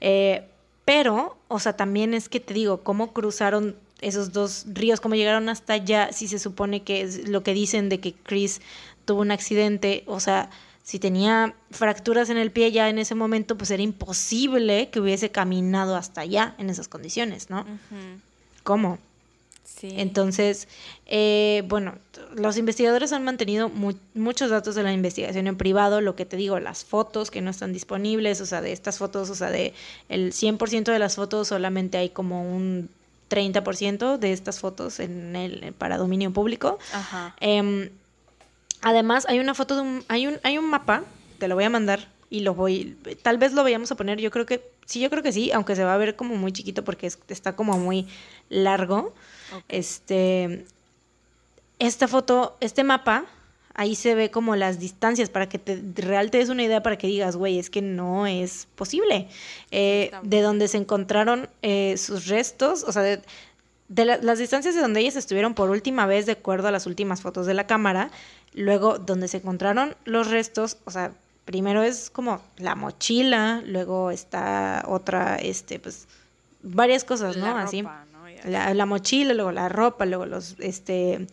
eh, 0.00 0.48
pero, 0.88 1.36
o 1.48 1.58
sea, 1.58 1.74
también 1.74 2.14
es 2.14 2.30
que 2.30 2.40
te 2.40 2.54
digo, 2.54 2.82
cómo 2.82 3.12
cruzaron 3.12 3.76
esos 4.00 4.32
dos 4.32 4.64
ríos, 4.68 5.00
cómo 5.00 5.16
llegaron 5.16 5.50
hasta 5.50 5.74
allá, 5.74 6.14
si 6.14 6.28
se 6.28 6.38
supone 6.38 6.82
que 6.82 7.02
es 7.02 7.28
lo 7.28 7.42
que 7.42 7.52
dicen 7.52 7.90
de 7.90 8.00
que 8.00 8.14
Chris 8.14 8.62
tuvo 9.04 9.20
un 9.20 9.30
accidente, 9.30 10.02
o 10.06 10.18
sea, 10.18 10.48
si 10.82 10.98
tenía 10.98 11.54
fracturas 11.70 12.30
en 12.30 12.38
el 12.38 12.50
pie 12.50 12.72
ya 12.72 12.88
en 12.88 12.98
ese 12.98 13.14
momento, 13.14 13.58
pues 13.58 13.70
era 13.70 13.82
imposible 13.82 14.88
que 14.88 14.98
hubiese 14.98 15.30
caminado 15.30 15.94
hasta 15.94 16.22
allá 16.22 16.54
en 16.56 16.70
esas 16.70 16.88
condiciones, 16.88 17.50
¿no? 17.50 17.66
¿Cómo? 18.62 18.98
Sí. 19.76 19.92
Entonces, 19.96 20.66
eh, 21.06 21.62
bueno, 21.66 21.94
los 22.34 22.56
investigadores 22.56 23.12
han 23.12 23.22
mantenido 23.22 23.70
muchos 24.14 24.50
datos 24.50 24.74
de 24.74 24.82
la 24.82 24.92
investigación 24.92 25.46
en 25.46 25.56
privado, 25.56 26.00
lo 26.00 26.16
que 26.16 26.24
te 26.24 26.36
digo, 26.36 26.58
las 26.58 26.84
fotos 26.84 27.30
que 27.30 27.42
no 27.42 27.50
están 27.50 27.72
disponibles, 27.72 28.40
o 28.40 28.46
sea, 28.46 28.60
de 28.60 28.72
estas 28.72 28.98
fotos, 28.98 29.30
o 29.30 29.34
sea, 29.34 29.50
de 29.50 29.74
el 30.08 30.32
100% 30.32 30.84
de 30.90 30.98
las 30.98 31.16
fotos 31.16 31.48
solamente 31.48 31.98
hay 31.98 32.08
como 32.08 32.42
un 32.42 32.88
30% 33.30 34.16
de 34.16 34.32
estas 34.32 34.58
fotos 34.58 34.98
en 35.00 35.36
el, 35.36 35.72
para 35.74 35.98
dominio 35.98 36.32
público. 36.32 36.78
Ajá. 36.92 37.36
Em, 37.38 37.90
además, 38.80 39.26
hay 39.28 39.38
una 39.38 39.54
foto 39.54 39.76
de 39.76 39.82
un, 39.82 40.04
hay 40.08 40.26
un, 40.26 40.40
hay 40.42 40.58
un 40.58 40.68
mapa, 40.68 41.04
te 41.38 41.46
lo 41.46 41.54
voy 41.54 41.64
a 41.64 41.70
mandar 41.70 42.08
y 42.30 42.40
lo 42.40 42.54
voy, 42.54 42.96
tal 43.22 43.38
vez 43.38 43.52
lo 43.52 43.62
vayamos 43.62 43.92
a 43.92 43.96
poner, 43.96 44.18
yo 44.18 44.30
creo 44.30 44.46
que, 44.46 44.72
sí, 44.86 44.98
yo 44.98 45.10
creo 45.10 45.22
que 45.22 45.32
sí, 45.32 45.52
aunque 45.52 45.76
se 45.76 45.84
va 45.84 45.94
a 45.94 45.98
ver 45.98 46.16
como 46.16 46.34
muy 46.36 46.52
chiquito 46.52 46.82
porque 46.84 47.06
está 47.06 47.54
como 47.54 47.78
muy 47.78 48.08
largo. 48.48 49.14
Este, 49.68 50.64
esta 51.78 52.08
foto, 52.08 52.56
este 52.60 52.84
mapa, 52.84 53.26
ahí 53.78 53.94
se 53.94 54.16
ve 54.16 54.30
como 54.30 54.56
las 54.56 54.80
distancias 54.80 55.30
para 55.30 55.48
que 55.48 55.58
te 55.58 55.80
real 55.94 56.32
te 56.32 56.38
des 56.38 56.48
una 56.48 56.64
idea 56.64 56.82
para 56.82 56.98
que 56.98 57.06
digas, 57.06 57.36
güey, 57.36 57.60
es 57.60 57.70
que 57.70 57.80
no 57.80 58.26
es 58.26 58.66
posible. 58.74 59.28
Eh, 59.70 60.10
de 60.22 60.40
donde 60.42 60.66
se 60.66 60.78
encontraron 60.78 61.48
eh, 61.62 61.96
sus 61.96 62.26
restos, 62.26 62.82
o 62.82 62.92
sea, 62.92 63.02
de, 63.02 64.04
las 64.04 64.38
distancias 64.38 64.74
de 64.74 64.80
donde 64.80 65.00
ellas 65.00 65.14
estuvieron 65.14 65.54
por 65.54 65.70
última 65.70 66.06
vez, 66.06 66.26
de 66.26 66.32
acuerdo 66.32 66.66
a 66.66 66.72
las 66.72 66.86
últimas 66.86 67.22
fotos 67.22 67.46
de 67.46 67.54
la 67.54 67.68
cámara, 67.68 68.10
luego 68.52 68.98
donde 68.98 69.28
se 69.28 69.36
encontraron 69.36 69.94
los 70.04 70.28
restos, 70.28 70.78
o 70.84 70.90
sea, 70.90 71.12
primero 71.44 71.84
es 71.84 72.10
como 72.10 72.42
la 72.56 72.74
mochila, 72.74 73.62
luego 73.64 74.10
está 74.10 74.84
otra, 74.88 75.36
este, 75.36 75.78
pues, 75.78 76.08
varias 76.62 77.04
cosas, 77.04 77.36
¿no? 77.36 77.56
Así. 77.56 77.84
La, 78.44 78.72
la, 78.74 78.86
mochila, 78.86 79.34
luego 79.34 79.52
la 79.52 79.68
ropa, 79.68 80.06
luego 80.06 80.26
los, 80.26 80.56
este, 80.58 81.26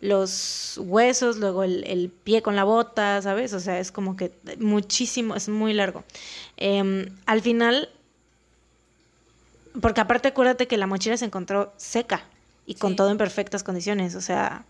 los 0.00 0.78
huesos, 0.82 1.36
luego 1.38 1.64
el, 1.64 2.12
pie 2.24 2.42
con 2.42 2.56
la 2.56 2.64
bota, 2.64 3.20
¿sabes? 3.22 3.52
O 3.52 3.60
sea, 3.60 3.78
es 3.78 3.92
como 3.92 4.16
que 4.16 4.32
muchísimo, 4.58 5.34
es 5.34 5.48
muy 5.48 5.72
largo. 5.72 6.04
Em, 6.56 7.08
al 7.26 7.40
final, 7.42 7.88
porque 9.80 10.00
aparte 10.00 10.28
acuérdate 10.28 10.66
que 10.66 10.76
la 10.76 10.86
mochila 10.86 11.16
se 11.16 11.24
encontró 11.24 11.72
seca 11.76 12.24
y 12.66 12.74
con 12.74 12.96
todo 12.96 13.10
en 13.10 13.18
perfectas 13.18 13.62
condiciones, 13.62 14.14
o 14.14 14.20
sea... 14.20 14.64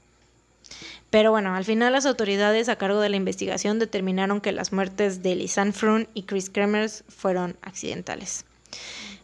Pero 1.11 1.31
bueno, 1.31 1.55
al 1.55 1.65
final 1.65 1.93
las 1.93 2.05
autoridades 2.05 2.69
a 2.69 2.77
cargo 2.77 3.01
de 3.01 3.09
la 3.09 3.17
investigación 3.17 3.79
determinaron 3.79 4.41
que 4.41 4.51
las 4.51 4.73
muertes 4.73 5.23
de 5.23 5.37
Lisanne 5.37 5.73
Frun 5.73 6.09
y 6.15 6.25
Chris 6.25 6.51
Kremers 6.51 7.05
fueron 7.09 7.57
accidentales. 7.63 8.45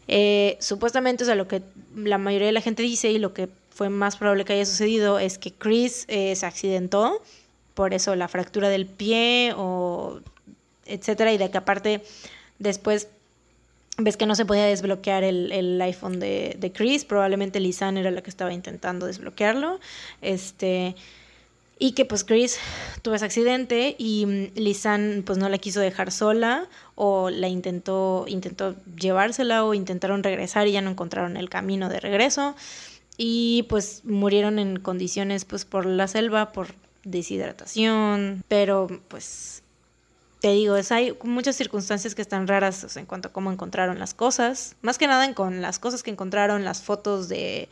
Eh, 0.07 0.57
supuestamente, 0.59 1.23
o 1.23 1.25
sea, 1.25 1.35
lo 1.35 1.47
que 1.47 1.61
la 1.95 2.17
mayoría 2.17 2.47
de 2.47 2.53
la 2.53 2.61
gente 2.61 2.83
dice 2.83 3.11
y 3.11 3.19
lo 3.19 3.33
que 3.33 3.49
fue 3.69 3.89
más 3.89 4.17
probable 4.17 4.45
que 4.45 4.53
haya 4.53 4.65
sucedido 4.65 5.19
es 5.19 5.37
que 5.37 5.51
Chris 5.51 6.05
eh, 6.07 6.35
se 6.35 6.45
accidentó, 6.45 7.21
por 7.73 7.93
eso 7.93 8.15
la 8.15 8.27
fractura 8.27 8.69
del 8.69 8.85
pie 8.85 9.53
o 9.55 10.19
etcétera, 10.85 11.33
y 11.33 11.37
de 11.37 11.49
que 11.49 11.57
aparte 11.57 12.03
después 12.59 13.07
ves 13.97 14.17
que 14.17 14.25
no 14.25 14.35
se 14.35 14.45
podía 14.45 14.65
desbloquear 14.65 15.23
el, 15.23 15.79
iPhone 15.81 16.19
de, 16.19 16.55
de, 16.59 16.71
Chris, 16.71 17.05
probablemente 17.05 17.59
Lisanne 17.59 17.99
era 17.99 18.11
la 18.11 18.21
que 18.21 18.29
estaba 18.29 18.53
intentando 18.53 19.05
desbloquearlo, 19.05 19.79
este, 20.21 20.95
y 21.83 21.91
que 21.91 22.05
pues 22.05 22.23
Chris 22.23 22.59
tuvo 23.01 23.15
ese 23.15 23.25
accidente 23.25 23.97
y 23.99 24.25
mm, 24.25 24.57
Lisanne 24.57 25.21
pues 25.23 25.37
no 25.37 25.49
la 25.49 25.57
quiso 25.57 25.81
dejar 25.81 26.13
sola 26.13 26.69
o 26.95 27.29
la 27.29 27.49
intentó, 27.49 28.23
intentó 28.29 28.77
llevársela 28.95 29.65
o 29.65 29.73
intentaron 29.73 30.23
regresar 30.23 30.65
y 30.65 30.71
ya 30.71 30.81
no 30.81 30.91
encontraron 30.91 31.35
el 31.35 31.49
camino 31.49 31.89
de 31.89 31.99
regreso. 31.99 32.55
Y 33.17 33.65
pues 33.67 34.05
murieron 34.05 34.59
en 34.59 34.79
condiciones 34.79 35.43
pues 35.43 35.65
por 35.65 35.85
la 35.85 36.07
selva, 36.07 36.53
por 36.53 36.69
deshidratación, 37.03 38.45
pero 38.47 38.87
pues 39.09 39.61
te 40.39 40.51
digo, 40.51 40.77
es, 40.77 40.89
hay 40.93 41.17
muchas 41.23 41.57
circunstancias 41.57 42.15
que 42.15 42.21
están 42.21 42.47
raras 42.47 42.95
en 42.95 43.05
cuanto 43.05 43.27
a 43.27 43.33
cómo 43.33 43.51
encontraron 43.51 43.99
las 43.99 44.13
cosas, 44.13 44.77
más 44.81 44.97
que 44.97 45.07
nada 45.07 45.25
en 45.25 45.33
con 45.33 45.61
las 45.61 45.79
cosas 45.79 46.01
que 46.01 46.11
encontraron, 46.11 46.63
las 46.63 46.81
fotos 46.81 47.27
de, 47.27 47.67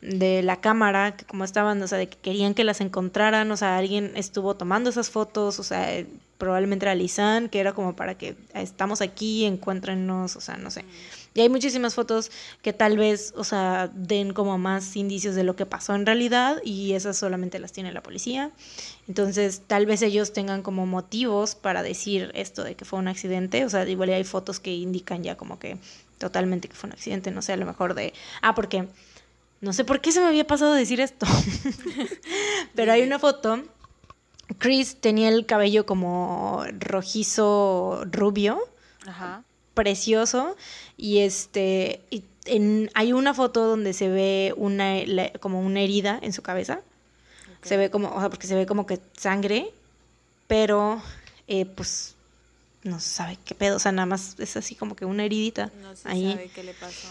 de 0.00 0.42
la 0.42 0.60
cámara, 0.60 1.16
que 1.16 1.24
como 1.24 1.44
estaban, 1.44 1.82
o 1.82 1.86
sea, 1.86 1.98
de 1.98 2.08
que 2.08 2.16
querían 2.18 2.54
que 2.54 2.64
las 2.64 2.80
encontraran, 2.80 3.50
o 3.50 3.56
sea, 3.56 3.76
alguien 3.76 4.12
estuvo 4.16 4.54
tomando 4.56 4.90
esas 4.90 5.10
fotos, 5.10 5.58
o 5.58 5.62
sea, 5.62 6.04
probablemente 6.38 6.86
era 6.86 6.94
Lisan, 6.94 7.48
que 7.48 7.60
era 7.60 7.74
como 7.74 7.94
para 7.94 8.16
que 8.16 8.34
estamos 8.54 9.02
aquí, 9.02 9.44
encuéntrenos, 9.44 10.36
o 10.36 10.40
sea, 10.40 10.56
no 10.56 10.70
sé. 10.70 10.84
Y 11.34 11.42
hay 11.42 11.48
muchísimas 11.48 11.94
fotos 11.94 12.32
que 12.62 12.72
tal 12.72 12.96
vez, 12.96 13.32
o 13.36 13.44
sea, 13.44 13.88
den 13.94 14.32
como 14.32 14.58
más 14.58 14.96
indicios 14.96 15.36
de 15.36 15.44
lo 15.44 15.54
que 15.54 15.66
pasó 15.66 15.94
en 15.94 16.06
realidad 16.06 16.56
y 16.64 16.94
esas 16.94 17.16
solamente 17.18 17.60
las 17.60 17.72
tiene 17.72 17.92
la 17.92 18.02
policía. 18.02 18.50
Entonces, 19.06 19.62
tal 19.66 19.86
vez 19.86 20.02
ellos 20.02 20.32
tengan 20.32 20.62
como 20.62 20.86
motivos 20.86 21.54
para 21.54 21.82
decir 21.84 22.32
esto 22.34 22.64
de 22.64 22.74
que 22.74 22.84
fue 22.84 22.98
un 22.98 23.06
accidente. 23.06 23.64
O 23.64 23.70
sea, 23.70 23.88
igual 23.88 24.10
hay 24.10 24.24
fotos 24.24 24.58
que 24.58 24.74
indican 24.74 25.22
ya 25.22 25.36
como 25.36 25.60
que 25.60 25.78
totalmente 26.18 26.68
que 26.68 26.74
fue 26.74 26.88
un 26.88 26.94
accidente, 26.94 27.30
no 27.30 27.42
sé, 27.42 27.52
a 27.52 27.56
lo 27.56 27.66
mejor 27.66 27.94
de... 27.94 28.12
Ah, 28.42 28.54
porque... 28.54 28.88
No 29.60 29.72
sé 29.72 29.84
por 29.84 30.00
qué 30.00 30.12
se 30.12 30.20
me 30.20 30.26
había 30.26 30.46
pasado 30.46 30.72
decir 30.72 31.00
esto. 31.00 31.26
Pero 32.74 32.92
hay 32.92 33.02
una 33.02 33.18
foto. 33.18 33.62
Chris 34.58 34.96
tenía 35.00 35.28
el 35.28 35.46
cabello 35.46 35.84
como 35.86 36.64
rojizo 36.78 38.04
rubio. 38.10 38.60
Ajá. 39.06 39.44
precioso. 39.74 40.56
Y 40.96 41.18
este 41.18 42.02
en, 42.46 42.90
hay 42.94 43.12
una 43.12 43.34
foto 43.34 43.66
donde 43.66 43.92
se 43.92 44.08
ve 44.08 44.54
una 44.56 44.96
como 45.40 45.60
una 45.60 45.80
herida 45.80 46.18
en 46.22 46.32
su 46.32 46.42
cabeza. 46.42 46.80
Se 47.62 47.76
ve 47.76 47.90
como 47.90 48.08
o 48.08 48.20
sea 48.20 48.30
porque 48.30 48.46
se 48.46 48.54
ve 48.54 48.66
como 48.66 48.86
que 48.86 49.00
sangre 49.16 49.72
pero 50.46 51.00
eh, 51.46 51.64
pues 51.64 52.16
no 52.82 52.98
se 52.98 53.08
sabe 53.08 53.38
qué 53.44 53.54
pedo. 53.54 53.76
O 53.76 53.78
sea 53.78 53.92
nada 53.92 54.06
más 54.06 54.34
es 54.38 54.56
así 54.56 54.74
como 54.74 54.96
que 54.96 55.04
una 55.04 55.24
heridita 55.24 55.70
no 55.80 55.94
se 55.94 56.02
sabe 56.02 56.50
qué 56.54 56.64
le 56.64 56.74
pasó 56.74 57.08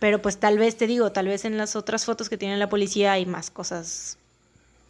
pero 0.00 0.20
pues 0.20 0.38
tal 0.38 0.58
vez 0.58 0.76
te 0.76 0.88
digo 0.88 1.12
tal 1.12 1.28
vez 1.28 1.44
en 1.44 1.56
las 1.56 1.76
otras 1.76 2.04
fotos 2.04 2.28
que 2.28 2.36
tiene 2.36 2.56
la 2.56 2.68
policía 2.68 3.12
hay 3.12 3.26
más 3.26 3.50
cosas. 3.50 4.18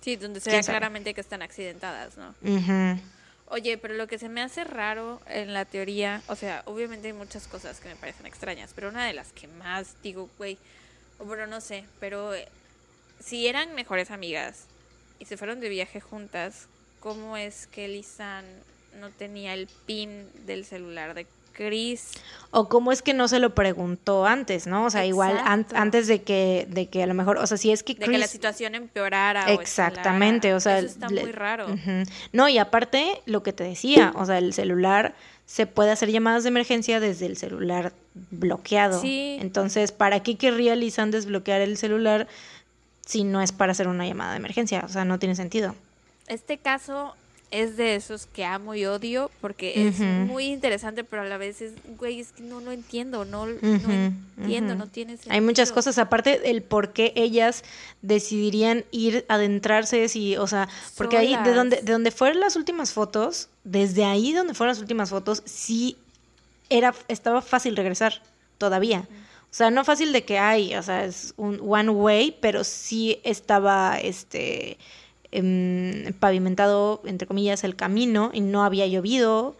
Sí 0.00 0.16
donde 0.16 0.40
se 0.40 0.50
ve 0.50 0.60
claramente 0.62 1.12
que 1.12 1.20
están 1.20 1.42
accidentadas 1.42 2.16
no 2.16 2.34
Oye, 3.52 3.78
pero 3.78 3.94
lo 3.94 4.06
que 4.06 4.16
se 4.16 4.28
me 4.28 4.42
hace 4.42 4.62
raro 4.62 5.20
en 5.26 5.52
la 5.52 5.64
teoría, 5.64 6.22
o 6.28 6.36
sea, 6.36 6.62
obviamente 6.66 7.08
hay 7.08 7.12
muchas 7.12 7.48
cosas 7.48 7.80
que 7.80 7.88
me 7.88 7.96
parecen 7.96 8.24
extrañas, 8.24 8.70
pero 8.76 8.90
una 8.90 9.04
de 9.04 9.12
las 9.12 9.32
que 9.32 9.48
más 9.48 9.96
digo, 10.04 10.30
güey, 10.38 10.56
bueno, 11.18 11.48
no 11.48 11.60
sé, 11.60 11.84
pero 11.98 12.32
eh, 12.32 12.46
si 13.18 13.48
eran 13.48 13.74
mejores 13.74 14.12
amigas 14.12 14.66
y 15.18 15.24
se 15.24 15.36
fueron 15.36 15.58
de 15.58 15.68
viaje 15.68 16.00
juntas, 16.00 16.68
¿cómo 17.00 17.36
es 17.36 17.66
que 17.66 17.88
Lisan 17.88 18.44
no 19.00 19.10
tenía 19.10 19.54
el 19.54 19.68
pin 19.84 20.28
del 20.46 20.64
celular 20.64 21.14
de 21.14 21.26
Chris. 21.60 22.12
O 22.50 22.68
cómo 22.68 22.90
es 22.90 23.02
que 23.02 23.14
no 23.14 23.28
se 23.28 23.38
lo 23.38 23.54
preguntó 23.54 24.26
antes, 24.26 24.66
¿no? 24.66 24.86
O 24.86 24.90
sea, 24.90 25.04
igual 25.04 25.38
antes 25.44 26.06
de 26.06 26.22
que, 26.22 26.66
de 26.70 26.88
que 26.88 27.02
a 27.02 27.06
lo 27.06 27.14
mejor, 27.14 27.38
o 27.38 27.46
sea, 27.46 27.56
si 27.56 27.70
es 27.70 27.82
que 27.82 27.94
Chris... 27.94 28.08
De 28.08 28.12
que 28.12 28.18
la 28.18 28.26
situación 28.26 28.74
empeorara. 28.74 29.52
Exactamente, 29.52 30.54
o, 30.54 30.60
sea... 30.60 30.78
Eso 30.78 30.88
está 30.88 31.08
muy 31.08 31.30
raro. 31.32 31.66
No, 32.32 32.48
y 32.48 32.58
aparte, 32.58 33.20
lo 33.26 33.42
que 33.42 33.52
te 33.52 33.62
decía, 33.62 34.12
o 34.16 34.24
sea, 34.24 34.38
el 34.38 34.52
celular 34.52 35.14
se 35.46 35.66
puede 35.66 35.90
hacer 35.90 36.10
llamadas 36.10 36.44
de 36.44 36.48
emergencia 36.48 36.98
desde 36.98 37.26
el 37.26 37.36
celular 37.36 37.92
bloqueado. 38.30 39.00
Sí. 39.00 39.36
Entonces, 39.40 39.92
¿para 39.92 40.22
qué 40.22 40.36
querría 40.36 40.76
Lisan 40.76 41.10
desbloquear 41.10 41.60
el 41.60 41.76
celular 41.76 42.26
si 43.04 43.24
no 43.24 43.42
es 43.42 43.52
para 43.52 43.72
hacer 43.72 43.86
una 43.86 44.06
llamada 44.06 44.32
de 44.32 44.38
emergencia? 44.38 44.82
O 44.84 44.88
sea, 44.88 45.04
no 45.04 45.18
tiene 45.18 45.34
sentido. 45.34 45.74
este 46.26 46.58
caso 46.58 47.14
es 47.50 47.76
de 47.76 47.96
esos 47.96 48.26
que 48.26 48.44
amo 48.44 48.74
y 48.74 48.86
odio 48.86 49.30
porque 49.40 49.88
es 49.88 49.98
muy 49.98 50.44
interesante, 50.44 51.04
pero 51.04 51.22
a 51.22 51.24
la 51.24 51.36
vez 51.36 51.60
es, 51.60 51.72
güey, 51.98 52.20
es 52.20 52.32
que 52.32 52.42
no 52.42 52.60
lo 52.60 52.70
entiendo, 52.70 53.24
no, 53.24 53.46
no 53.46 53.52
entiendo, 54.38 54.74
no 54.74 54.86
tiene 54.86 55.12
sentido. 55.12 55.34
Hay 55.34 55.40
muchas 55.40 55.72
cosas, 55.72 55.98
aparte 55.98 56.50
el 56.50 56.62
por 56.62 56.92
qué 56.92 57.12
ellas 57.16 57.64
decidirían 58.02 58.84
ir 58.92 59.24
adentrarse, 59.28 60.08
si, 60.08 60.36
o 60.36 60.46
sea, 60.46 60.68
porque 60.96 61.16
ahí, 61.16 61.36
de 61.44 61.54
donde, 61.54 61.82
de 61.82 61.92
donde 61.92 62.10
fueron 62.10 62.40
las 62.40 62.56
últimas 62.56 62.92
fotos, 62.92 63.48
desde 63.64 64.04
ahí 64.04 64.32
donde 64.32 64.54
fueron 64.54 64.70
las 64.74 64.80
últimas 64.80 65.10
fotos, 65.10 65.42
sí 65.44 65.96
era, 66.68 66.94
estaba 67.08 67.42
fácil 67.42 67.76
regresar, 67.76 68.22
todavía. 68.58 69.08
O 69.50 69.52
sea, 69.52 69.72
no 69.72 69.84
fácil 69.84 70.12
de 70.12 70.24
que 70.24 70.38
hay, 70.38 70.76
o 70.76 70.82
sea, 70.82 71.04
es 71.04 71.34
un 71.36 71.60
one 71.60 71.90
way, 71.90 72.36
pero 72.40 72.62
sí 72.62 73.20
estaba, 73.24 73.98
este 73.98 74.78
Em, 75.32 76.12
pavimentado, 76.14 77.02
entre 77.04 77.28
comillas, 77.28 77.62
el 77.62 77.76
camino 77.76 78.30
y 78.32 78.40
no 78.40 78.64
había 78.64 78.86
llovido. 78.86 79.56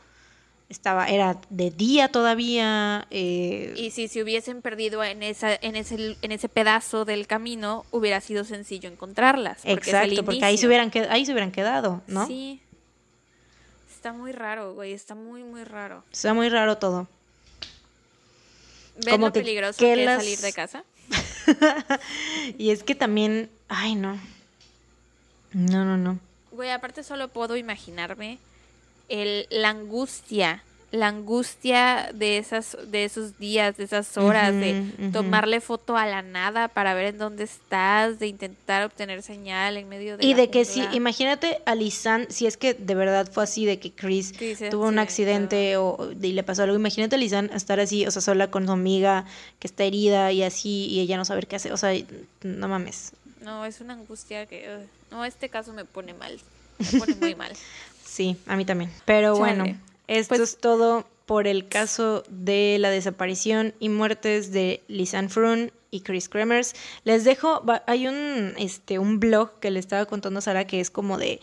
Estaba, 0.69 1.07
era 1.07 1.41
de 1.49 1.71
día 1.71 2.09
todavía. 2.09 3.07
Eh, 3.11 3.75
y 3.77 3.91
si 3.91 4.09
se 4.09 4.23
hubiesen 4.23 4.63
perdido 4.63 5.03
en 5.05 5.23
esa, 5.23 5.55
en 5.55 5.77
ese, 5.77 6.17
en 6.23 6.33
ese 6.33 6.49
pedazo 6.49 7.05
del 7.05 7.27
camino, 7.27 7.85
hubiera 7.93 8.21
sido 8.21 8.45
sencillo 8.45 8.89
encontrarlas. 8.89 9.63
exacto, 9.65 10.25
porque 10.25 10.45
ahí 10.45 10.59
se 10.59 10.67
hubieran 10.67 10.91
ahí 11.09 11.25
se 11.25 11.33
hubieran 11.33 11.53
quedado, 11.53 12.03
¿no? 12.07 12.27
Sí. 12.27 12.61
Está 13.95 14.13
muy 14.13 14.33
raro, 14.33 14.75
güey, 14.75 14.93
está 14.93 15.15
muy, 15.15 15.45
muy 15.45 15.63
raro. 15.63 16.05
Está 16.11 16.35
muy 16.35 16.49
raro 16.49 16.79
todo. 16.79 17.09
¿Ven 19.05 19.21
lo 19.21 19.33
peligroso 19.33 19.79
que, 19.79 19.93
es 19.93 20.05
salir 20.05 20.39
de 20.39 20.53
casa? 20.53 20.85
y 22.59 22.71
es 22.71 22.83
que 22.83 22.95
también, 22.95 23.51
ay 23.69 23.95
no, 23.95 24.19
no, 25.53 25.85
no, 25.85 25.97
no. 25.97 26.19
Güey, 26.53 26.71
aparte 26.71 27.03
solo 27.03 27.29
puedo 27.29 27.57
imaginarme 27.57 28.39
el, 29.09 29.47
la 29.51 29.71
angustia, 29.71 30.63
la 30.93 31.07
angustia 31.07 32.11
de 32.13 32.39
esas, 32.39 32.77
de 32.89 33.05
esos 33.05 33.39
días, 33.39 33.77
de 33.77 33.85
esas 33.85 34.17
horas, 34.17 34.53
de 34.53 35.11
tomarle 35.13 35.61
foto 35.61 35.97
a 35.97 36.05
la 36.07 36.23
nada 36.23 36.67
para 36.67 36.95
ver 36.95 37.07
en 37.07 37.19
dónde 37.19 37.45
estás, 37.45 38.19
de 38.19 38.27
intentar 38.27 38.85
obtener 38.85 39.23
señal 39.23 39.77
en 39.77 39.89
medio 39.89 40.17
de 40.17 40.27
y 40.27 40.35
de 40.35 40.51
que 40.51 40.65
si, 40.65 40.83
imagínate 40.93 41.61
a 41.65 41.77
Lisan, 41.77 42.27
si 42.29 42.47
es 42.47 42.57
que 42.57 42.75
de 42.75 42.95
verdad 42.97 43.31
fue 43.31 43.45
así, 43.45 43.67
de 43.67 43.79
que 43.79 43.93
Chris 43.93 44.33
tuvo 44.71 44.89
un 44.89 44.99
accidente 44.99 45.77
o 45.77 46.11
y 46.21 46.33
le 46.33 46.43
pasó 46.43 46.65
algo, 46.65 46.75
imagínate 46.75 47.15
a 47.15 47.19
Lisan 47.19 47.51
estar 47.55 47.79
así, 47.79 48.07
o 48.07 48.11
sea, 48.11 48.21
sola 48.21 48.51
con 48.51 48.67
su 48.67 48.73
amiga 48.73 49.27
que 49.61 49.69
está 49.69 49.85
herida 49.85 50.33
y 50.33 50.43
así 50.43 50.87
y 50.87 51.01
ella 51.01 51.17
no 51.17 51.25
saber 51.25 51.47
qué 51.47 51.57
hacer, 51.57 51.73
o 51.73 51.77
sea, 51.77 51.93
no 52.43 52.67
mames, 52.67 53.13
no, 53.41 53.65
es 53.65 53.81
una 53.81 53.95
angustia 53.95 54.47
que... 54.47 54.87
no, 55.11 55.25
este 55.25 55.49
caso 55.49 55.73
me 55.73 55.85
pone 55.85 56.15
mal. 56.15 56.39
Me 56.79 56.99
pone 56.99 57.15
muy 57.17 57.35
mal. 57.35 57.53
sí, 58.05 58.37
a 58.47 58.57
mí 58.57 58.65
también. 58.65 58.91
Pero 59.05 59.37
bueno, 59.37 59.65
esto 60.09 60.37
pues 60.37 60.41
es 60.41 60.59
todo 60.59 61.07
por 61.27 61.47
el 61.47 61.69
caso 61.69 62.25
de 62.29 62.77
la 62.81 62.91
desaparición 62.91 63.75
y 63.79 63.89
muertes 63.89 64.51
de 64.51 64.83
Lisanne 64.89 65.29
Frun 65.29 65.73
y 65.91 66.01
Chris 66.01 66.29
Kremers. 66.29 66.75
Les 67.05 67.25
dejo, 67.25 67.63
hay 67.87 68.09
un, 68.09 68.55
este, 68.59 68.99
un 68.99 69.21
blog 69.21 69.59
que 69.61 69.71
le 69.71 69.79
estaba 69.79 70.07
contando 70.07 70.39
a 70.39 70.43
Sara 70.43 70.67
que 70.67 70.81
es 70.81 70.91
como 70.91 71.19
de 71.19 71.41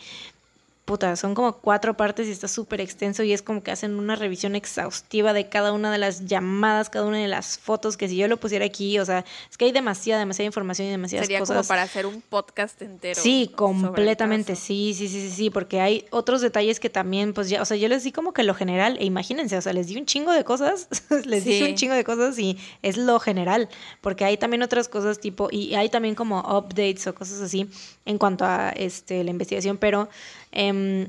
puta, 0.88 1.16
son 1.16 1.34
como 1.34 1.52
cuatro 1.52 1.98
partes 1.98 2.28
y 2.28 2.30
está 2.30 2.48
súper 2.48 2.80
extenso 2.80 3.22
y 3.22 3.34
es 3.34 3.42
como 3.42 3.62
que 3.62 3.70
hacen 3.70 3.98
una 3.98 4.16
revisión 4.16 4.56
exhaustiva 4.56 5.34
de 5.34 5.46
cada 5.46 5.72
una 5.72 5.92
de 5.92 5.98
las 5.98 6.24
llamadas, 6.24 6.88
cada 6.88 7.04
una 7.04 7.18
de 7.18 7.28
las 7.28 7.58
fotos, 7.58 7.98
que 7.98 8.08
si 8.08 8.16
yo 8.16 8.26
lo 8.26 8.38
pusiera 8.38 8.64
aquí, 8.64 8.98
o 8.98 9.04
sea, 9.04 9.22
es 9.50 9.58
que 9.58 9.66
hay 9.66 9.72
demasiada, 9.72 10.18
demasiada 10.18 10.46
información 10.46 10.88
y 10.88 10.90
demasiadas 10.90 11.26
Sería 11.26 11.40
cosas. 11.40 11.56
como 11.58 11.68
para 11.68 11.82
hacer 11.82 12.06
un 12.06 12.22
podcast 12.22 12.80
entero. 12.80 13.20
Sí, 13.20 13.52
completamente, 13.54 14.56
sí, 14.56 14.94
sí, 14.96 15.08
sí, 15.08 15.20
sí, 15.20 15.30
sí, 15.30 15.50
porque 15.50 15.82
hay 15.82 16.06
otros 16.08 16.40
detalles 16.40 16.80
que 16.80 16.88
también, 16.88 17.34
pues 17.34 17.50
ya, 17.50 17.60
o 17.60 17.66
sea, 17.66 17.76
yo 17.76 17.88
les 17.88 18.04
di 18.04 18.10
como 18.10 18.32
que 18.32 18.42
lo 18.42 18.54
general, 18.54 18.96
e 18.98 19.04
imagínense, 19.04 19.58
o 19.58 19.60
sea, 19.60 19.74
les 19.74 19.88
di 19.88 19.98
un 19.98 20.06
chingo 20.06 20.32
de 20.32 20.44
cosas, 20.44 20.88
les 21.26 21.44
di 21.44 21.64
un 21.64 21.74
chingo 21.74 21.92
de 21.92 22.04
cosas 22.04 22.38
y 22.38 22.56
es 22.80 22.96
lo 22.96 23.20
general, 23.20 23.68
porque 24.00 24.24
hay 24.24 24.38
también 24.38 24.62
otras 24.62 24.88
cosas 24.88 25.20
tipo, 25.20 25.50
y 25.52 25.74
hay 25.74 25.90
también 25.90 26.14
como 26.14 26.40
updates 26.40 27.06
o 27.08 27.14
cosas 27.14 27.42
así 27.42 27.68
en 28.06 28.16
cuanto 28.16 28.46
a 28.46 28.70
este 28.70 29.22
la 29.22 29.30
investigación, 29.30 29.76
pero 29.76 30.08
Em, 30.52 31.08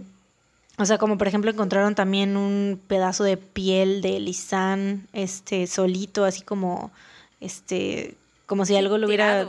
o 0.78 0.86
sea, 0.86 0.98
como 0.98 1.18
por 1.18 1.28
ejemplo 1.28 1.52
encontraron 1.52 1.96
también 1.96 2.38
un 2.38 2.80
pedazo 2.88 3.24
de 3.24 3.38
piel 3.38 4.02
de 4.02 4.20
Lisan, 4.20 5.08
este, 5.14 5.68
solito, 5.68 6.26
así 6.26 6.42
como, 6.42 6.92
este, 7.42 8.16
como 8.46 8.66
si 8.66 8.76
algo 8.76 8.98
lo 8.98 9.08
hubiera... 9.08 9.48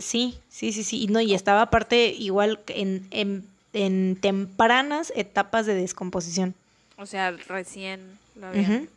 Sí, 0.00 0.38
sí, 0.50 0.72
sí, 0.72 0.84
sí. 0.84 1.02
Y 1.02 1.06
no, 1.06 1.20
y 1.20 1.34
estaba 1.34 1.62
aparte 1.62 2.08
igual 2.08 2.60
en, 2.68 3.06
en, 3.10 4.16
tempranas 4.16 5.12
etapas 5.16 5.64
de 5.64 5.74
descomposición. 5.74 6.54
O 6.98 7.06
sea, 7.06 7.30
recién 7.30 8.00
lo 8.36 8.48
habían... 8.48 8.88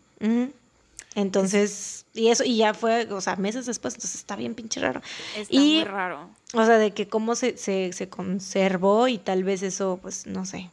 Entonces, 1.16 2.06
y 2.14 2.30
eso, 2.30 2.44
y 2.44 2.58
ya 2.58 2.74
fue, 2.74 3.08
o 3.12 3.20
sea, 3.20 3.36
meses 3.36 3.66
después, 3.66 3.96
entonces 3.96 4.16
está 4.16 4.36
bien 4.36 4.56
pinche 4.56 4.80
raro. 4.80 5.02
Está 5.36 5.60
muy 5.60 5.84
raro. 5.84 6.30
O 6.54 6.66
sea, 6.66 6.78
de 6.78 6.92
que 6.92 7.08
cómo 7.08 7.36
se, 7.36 7.58
se, 7.58 7.92
se 7.94 8.10
conservó 8.10 9.08
y 9.08 9.18
tal 9.18 9.44
vez 9.44 9.62
eso, 9.62 10.00
pues, 10.02 10.26
no 10.26 10.46
sé, 10.46 10.70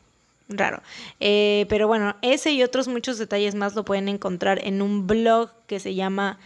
raro. 0.49 0.81
Eh, 1.19 1.67
pero 1.69 1.89
bueno, 1.89 2.15
ese 2.23 2.53
y 2.53 2.63
otros 2.63 2.87
muchos 2.87 3.19
detalles 3.19 3.55
más 3.55 3.75
lo 3.75 3.85
pueden 3.85 4.09
encontrar 4.09 4.61
en 4.65 4.81
un 4.81 5.07
blog 5.07 5.51
que 5.67 5.81
se 5.81 5.95
llama 5.95 6.39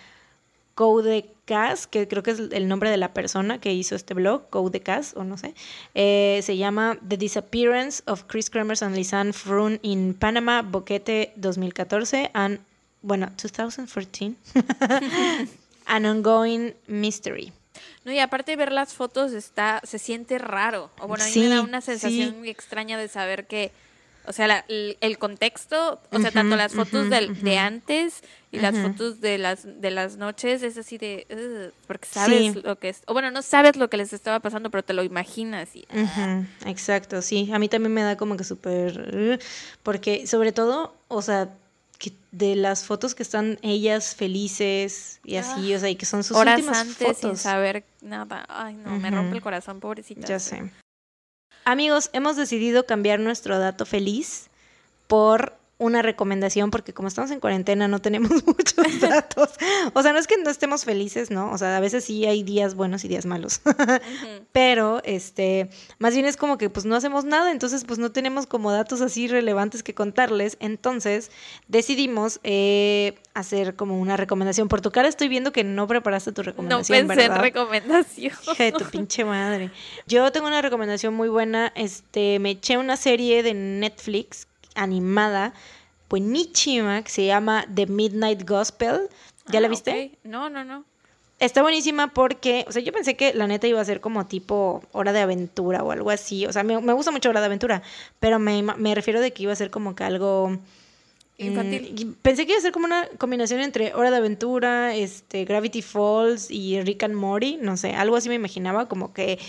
Codecast, 0.74 1.84
que 1.86 2.08
creo 2.08 2.22
que 2.22 2.30
es 2.30 2.40
el 2.50 2.68
nombre 2.68 2.90
de 2.90 2.96
la 2.96 3.12
persona 3.12 3.60
que 3.60 3.74
hizo 3.74 3.94
este 3.94 4.14
blog, 4.14 4.48
Codecast, 4.48 5.16
o 5.18 5.24
no 5.24 5.36
sé. 5.36 5.54
Eh, 5.94 6.40
se 6.42 6.56
llama 6.56 6.98
The 7.06 7.18
Disappearance 7.18 8.02
of 8.06 8.24
Chris 8.26 8.48
Kremers 8.48 8.82
and 8.82 8.96
Lisanne 8.96 9.34
Frun 9.34 9.78
in 9.82 10.14
Panama, 10.14 10.62
Boquete 10.62 11.34
2014, 11.36 12.30
and 12.32 12.60
bueno, 13.02 13.26
2014, 13.36 14.34
An 15.86 16.06
Ongoing 16.06 16.74
Mystery. 16.86 17.52
No, 18.04 18.12
y 18.12 18.18
aparte 18.18 18.52
de 18.52 18.56
ver 18.56 18.72
las 18.72 18.94
fotos 18.94 19.32
está, 19.32 19.80
se 19.84 19.98
siente 19.98 20.38
raro. 20.38 20.90
O 21.00 21.08
bueno, 21.08 21.24
a 21.24 21.26
mí 21.26 21.32
me 21.36 21.48
da 21.48 21.62
una 21.62 21.80
sensación 21.80 22.38
muy 22.38 22.50
extraña 22.50 22.98
de 22.98 23.08
saber 23.08 23.46
que, 23.46 23.72
o 24.26 24.32
sea, 24.32 24.64
el, 24.68 25.18
contexto, 25.18 26.00
o 26.10 26.18
sea, 26.18 26.30
tanto 26.30 26.56
las 26.56 26.74
fotos 26.74 27.08
de 27.10 27.58
antes 27.58 28.22
y 28.52 28.58
las 28.58 28.76
fotos 28.76 29.20
de 29.20 29.38
las 29.38 29.80
de 29.80 29.90
las 29.90 30.16
noches 30.16 30.62
es 30.62 30.76
así 30.76 30.98
de, 30.98 31.72
porque 31.86 32.06
sabes 32.06 32.56
lo 32.62 32.78
que 32.78 32.90
es, 32.90 33.02
o 33.06 33.14
bueno, 33.14 33.30
no 33.30 33.42
sabes 33.42 33.76
lo 33.76 33.88
que 33.88 33.96
les 33.96 34.12
estaba 34.12 34.40
pasando, 34.40 34.70
pero 34.70 34.84
te 34.84 34.92
lo 34.92 35.02
imaginas. 35.02 35.74
Y, 35.74 35.86
ah. 35.90 36.42
Exacto, 36.66 37.22
sí. 37.22 37.50
A 37.52 37.58
mí 37.58 37.68
también 37.68 37.94
me 37.94 38.02
da 38.02 38.16
como 38.16 38.36
que 38.36 38.44
súper, 38.44 39.40
porque 39.82 40.26
sobre 40.26 40.52
todo, 40.52 40.94
o 41.08 41.22
sea, 41.22 41.48
de 42.30 42.56
las 42.56 42.84
fotos 42.84 43.14
que 43.14 43.22
están 43.22 43.58
ellas 43.62 44.14
felices 44.14 45.20
y 45.24 45.36
así, 45.36 45.74
o 45.74 45.78
sea, 45.78 45.90
y 45.90 45.96
que 45.96 46.06
son 46.06 46.24
sus 46.24 46.36
horas 46.36 46.58
últimas 46.58 46.78
antes 46.78 47.18
sin 47.18 47.36
saber 47.36 47.84
nada. 48.00 48.44
Ay, 48.48 48.74
no, 48.74 48.98
me 48.98 49.10
rompe 49.10 49.36
el 49.36 49.42
corazón, 49.42 49.80
pobrecita. 49.80 50.26
Ya 50.26 50.38
sé. 50.38 50.70
Amigos, 51.64 52.10
hemos 52.12 52.36
decidido 52.36 52.86
cambiar 52.86 53.20
nuestro 53.20 53.58
dato 53.58 53.86
feliz 53.86 54.48
por 55.06 55.56
una 55.78 56.00
recomendación 56.00 56.70
porque 56.70 56.92
como 56.92 57.08
estamos 57.08 57.30
en 57.30 57.40
cuarentena 57.40 57.88
no 57.88 58.00
tenemos 58.00 58.30
muchos 58.46 59.00
datos. 59.00 59.50
O 59.94 60.02
sea, 60.02 60.12
no 60.12 60.18
es 60.18 60.26
que 60.26 60.36
no 60.38 60.50
estemos 60.50 60.84
felices, 60.84 61.30
¿no? 61.30 61.50
O 61.50 61.58
sea, 61.58 61.76
a 61.76 61.80
veces 61.80 62.04
sí 62.04 62.24
hay 62.26 62.42
días 62.42 62.74
buenos 62.74 63.04
y 63.04 63.08
días 63.08 63.26
malos. 63.26 63.60
Pero, 64.52 65.00
este, 65.04 65.70
más 65.98 66.14
bien 66.14 66.26
es 66.26 66.36
como 66.36 66.58
que 66.58 66.70
pues 66.70 66.86
no 66.86 66.94
hacemos 66.94 67.24
nada, 67.24 67.50
entonces 67.50 67.84
pues 67.84 67.98
no 67.98 68.12
tenemos 68.12 68.46
como 68.46 68.70
datos 68.70 69.00
así 69.00 69.26
relevantes 69.26 69.82
que 69.82 69.94
contarles. 69.94 70.56
Entonces 70.60 71.30
decidimos 71.68 72.40
eh, 72.44 73.18
hacer 73.34 73.74
como 73.74 73.98
una 73.98 74.16
recomendación. 74.16 74.68
Por 74.68 74.80
tu 74.80 74.90
cara 74.92 75.08
estoy 75.08 75.28
viendo 75.28 75.52
que 75.52 75.64
no 75.64 75.86
preparaste 75.86 76.32
tu 76.32 76.42
recomendación. 76.42 77.06
No 77.06 77.08
pensé 77.08 77.26
en 77.26 77.34
recomendación. 77.34 78.34
de 78.58 78.72
tu 78.72 78.84
pinche 78.84 79.24
madre. 79.24 79.70
Yo 80.06 80.30
tengo 80.32 80.46
una 80.46 80.62
recomendación 80.62 81.14
muy 81.14 81.28
buena. 81.28 81.72
Este, 81.74 82.38
me 82.38 82.50
eché 82.50 82.78
una 82.78 82.96
serie 82.96 83.42
de 83.42 83.54
Netflix 83.54 84.46
animada 84.74 85.52
buenísima 86.12 87.02
que 87.02 87.10
se 87.10 87.24
llama 87.24 87.64
The 87.74 87.86
Midnight 87.86 88.46
Gospel. 88.46 89.08
¿Ya 89.48 89.60
la 89.60 89.68
ah, 89.68 89.70
viste? 89.70 90.18
No, 90.24 90.50
no, 90.50 90.62
no. 90.62 90.84
Está 91.38 91.62
buenísima 91.62 92.12
porque, 92.12 92.66
o 92.68 92.72
sea, 92.72 92.82
yo 92.82 92.92
pensé 92.92 93.16
que 93.16 93.32
la 93.34 93.46
neta 93.46 93.66
iba 93.66 93.80
a 93.80 93.84
ser 93.84 94.00
como 94.00 94.26
tipo 94.26 94.82
hora 94.92 95.12
de 95.12 95.20
aventura 95.20 95.82
o 95.82 95.90
algo 95.90 96.10
así. 96.10 96.46
O 96.46 96.52
sea, 96.52 96.62
me, 96.62 96.76
gusta 96.92 97.10
mucho 97.10 97.30
hora 97.30 97.40
de 97.40 97.46
aventura, 97.46 97.82
pero 98.20 98.38
me, 98.38 98.94
refiero 98.94 99.20
de 99.20 99.32
que 99.32 99.42
iba 99.44 99.52
a 99.52 99.56
ser 99.56 99.70
como 99.70 99.96
que 99.96 100.04
algo... 100.04 100.50
Mm, 101.38 101.44
Infantil. 101.44 102.16
pensé 102.22 102.44
que 102.44 102.52
iba 102.52 102.58
a 102.58 102.62
ser 102.62 102.72
como 102.72 102.84
una 102.84 103.08
combinación 103.18 103.60
entre 103.60 103.94
Hora 103.94 104.10
de 104.10 104.18
Aventura, 104.18 104.94
este, 104.94 105.44
Gravity 105.46 105.82
Falls 105.82 106.50
y 106.50 106.80
Rick 106.82 107.02
and 107.04 107.14
Morty, 107.14 107.56
no 107.60 107.76
sé, 107.76 107.94
algo 107.94 108.14
así 108.14 108.28
me 108.28 108.36
imaginaba, 108.36 108.86
como 108.86 109.12
que 109.12 109.40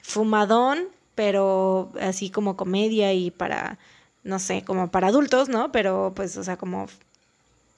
fumadón, 0.00 0.88
pero 1.14 1.92
así 2.00 2.30
como 2.30 2.56
comedia 2.56 3.12
y 3.12 3.30
para 3.30 3.78
no 4.26 4.40
sé, 4.40 4.62
como 4.64 4.90
para 4.90 5.06
adultos, 5.08 5.48
¿no? 5.48 5.70
Pero 5.70 6.12
pues, 6.14 6.36
o 6.36 6.42
sea, 6.42 6.56
como 6.56 6.86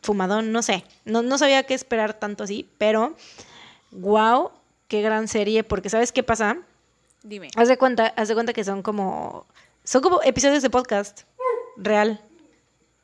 fumadón, 0.03 0.51
no 0.51 0.63
sé. 0.63 0.83
No, 1.05 1.23
no 1.23 1.37
sabía 1.37 1.63
qué 1.65 1.75
esperar 1.75 2.15
tanto 2.15 2.45
así, 2.45 2.67
pero 2.79 3.15
wow, 3.91 4.51
qué 4.89 5.03
gran 5.03 5.29
serie, 5.29 5.63
porque 5.63 5.91
¿sabes 5.91 6.11
qué 6.11 6.23
pasa? 6.23 6.57
Dime. 7.23 7.51
Haz 7.55 7.69
de 7.69 7.77
cuenta, 7.77 8.15
haz 8.17 8.29
de 8.29 8.35
cuenta 8.35 8.55
que 8.55 8.65
son 8.65 8.83
como 8.83 9.45
Son 9.85 10.01
como 10.01 10.23
episodios 10.23 10.63
de 10.63 10.71
podcast. 10.71 11.23
Real. 11.77 12.21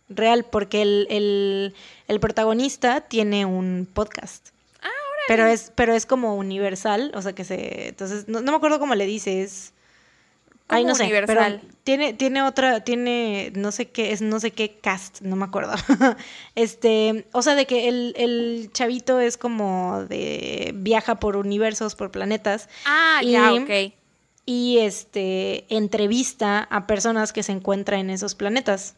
Real, 0.08 0.44
porque 0.44 0.80
el, 0.80 1.06
el, 1.10 1.74
el 2.08 2.20
protagonista 2.20 3.02
tiene 3.02 3.44
un 3.44 3.86
podcast. 3.92 4.48
Ah, 4.82 4.88
Pero 5.28 5.46
es, 5.46 5.70
pero 5.74 5.92
es 5.92 6.06
como 6.06 6.34
universal, 6.36 7.12
o 7.14 7.20
sea 7.20 7.34
que 7.34 7.44
se. 7.44 7.88
Entonces, 7.88 8.26
no, 8.26 8.40
no 8.40 8.52
me 8.52 8.56
acuerdo 8.56 8.78
cómo 8.78 8.94
le 8.94 9.04
dices. 9.04 9.73
Ay, 10.68 10.82
¿Cómo 10.82 10.88
no 10.90 10.94
sé. 10.94 11.02
universal? 11.04 11.60
Pero 11.62 11.74
tiene, 11.84 12.12
tiene 12.14 12.42
otra, 12.42 12.80
tiene 12.84 13.52
no 13.54 13.70
sé 13.70 13.90
qué, 13.90 14.12
es 14.12 14.22
no 14.22 14.40
sé 14.40 14.50
qué 14.50 14.78
cast, 14.78 15.20
no 15.20 15.36
me 15.36 15.44
acuerdo. 15.44 15.74
este, 16.54 17.26
o 17.32 17.42
sea, 17.42 17.54
de 17.54 17.66
que 17.66 17.88
el, 17.88 18.14
el 18.16 18.70
chavito 18.72 19.20
es 19.20 19.36
como 19.36 20.04
de 20.08 20.72
viaja 20.74 21.16
por 21.16 21.36
universos, 21.36 21.94
por 21.94 22.10
planetas. 22.10 22.68
Ah, 22.86 23.20
Y- 23.22 23.32
ya, 23.32 23.52
ok. 23.52 23.92
Y 24.46 24.78
este 24.80 25.64
entrevista 25.74 26.66
a 26.70 26.86
personas 26.86 27.32
que 27.32 27.42
se 27.42 27.52
encuentran 27.52 28.00
en 28.00 28.10
esos 28.10 28.34
planetas 28.34 28.94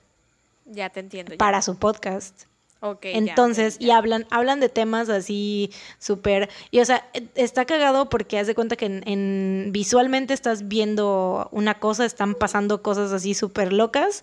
Ya 0.64 0.90
te 0.90 1.01
entiendo. 1.01 1.32
ya. 1.32 1.38
para 1.38 1.62
su 1.62 1.76
podcast. 1.78 2.44
Ok, 2.80 3.04
ya, 3.04 3.10
Entonces, 3.18 3.76
y 3.80 3.90
hablan, 3.90 4.26
hablan 4.30 4.60
de 4.60 4.68
temas 4.68 5.08
así 5.08 5.70
súper. 5.98 6.50
Y 6.70 6.80
o 6.80 6.84
sea, 6.84 7.08
e- 7.14 7.26
está 7.34 7.64
cagado 7.64 8.08
porque 8.08 8.38
haz 8.38 8.46
de 8.46 8.54
cuenta 8.54 8.76
que 8.76 8.86
en, 8.86 9.02
en- 9.08 9.70
visualmente 9.72 10.34
estás 10.34 10.68
viendo 10.68 11.48
una 11.52 11.74
cosa, 11.78 12.04
están 12.04 12.34
pasando 12.34 12.82
cosas 12.82 13.12
así 13.12 13.34
súper 13.34 13.72
locas, 13.72 14.22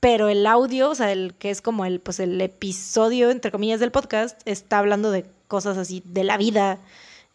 pero 0.00 0.28
el 0.28 0.46
audio, 0.46 0.90
o 0.90 0.94
sea, 0.94 1.12
el 1.12 1.34
que 1.34 1.50
es 1.50 1.60
como 1.62 1.84
el, 1.84 2.00
pues 2.00 2.18
el 2.18 2.40
episodio, 2.40 3.30
entre 3.30 3.52
comillas, 3.52 3.78
del 3.78 3.92
podcast, 3.92 4.40
está 4.46 4.78
hablando 4.78 5.10
de 5.10 5.26
cosas 5.46 5.76
así, 5.76 6.02
de 6.06 6.24
la 6.24 6.38
vida, 6.38 6.78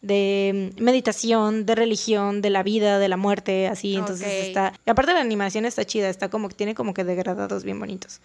de 0.02 0.74
meditación, 0.78 1.66
de 1.66 1.76
religión, 1.76 2.42
de 2.42 2.50
la 2.50 2.64
vida, 2.64 3.00
de 3.00 3.10
la 3.10 3.18
muerte, 3.18 3.68
así. 3.68 3.96
Entonces 3.96 4.48
está. 4.48 4.74
Y 4.86 4.90
aparte 4.90 5.14
la 5.14 5.22
animación 5.22 5.66
está 5.66 5.86
chida, 5.86 6.10
está 6.10 6.30
como 6.30 6.50
que 6.50 6.56
tiene 6.56 6.76
como 6.76 6.94
que 6.94 7.04
degradados 7.04 7.64
bien 7.64 7.80
bonitos. 7.80 8.20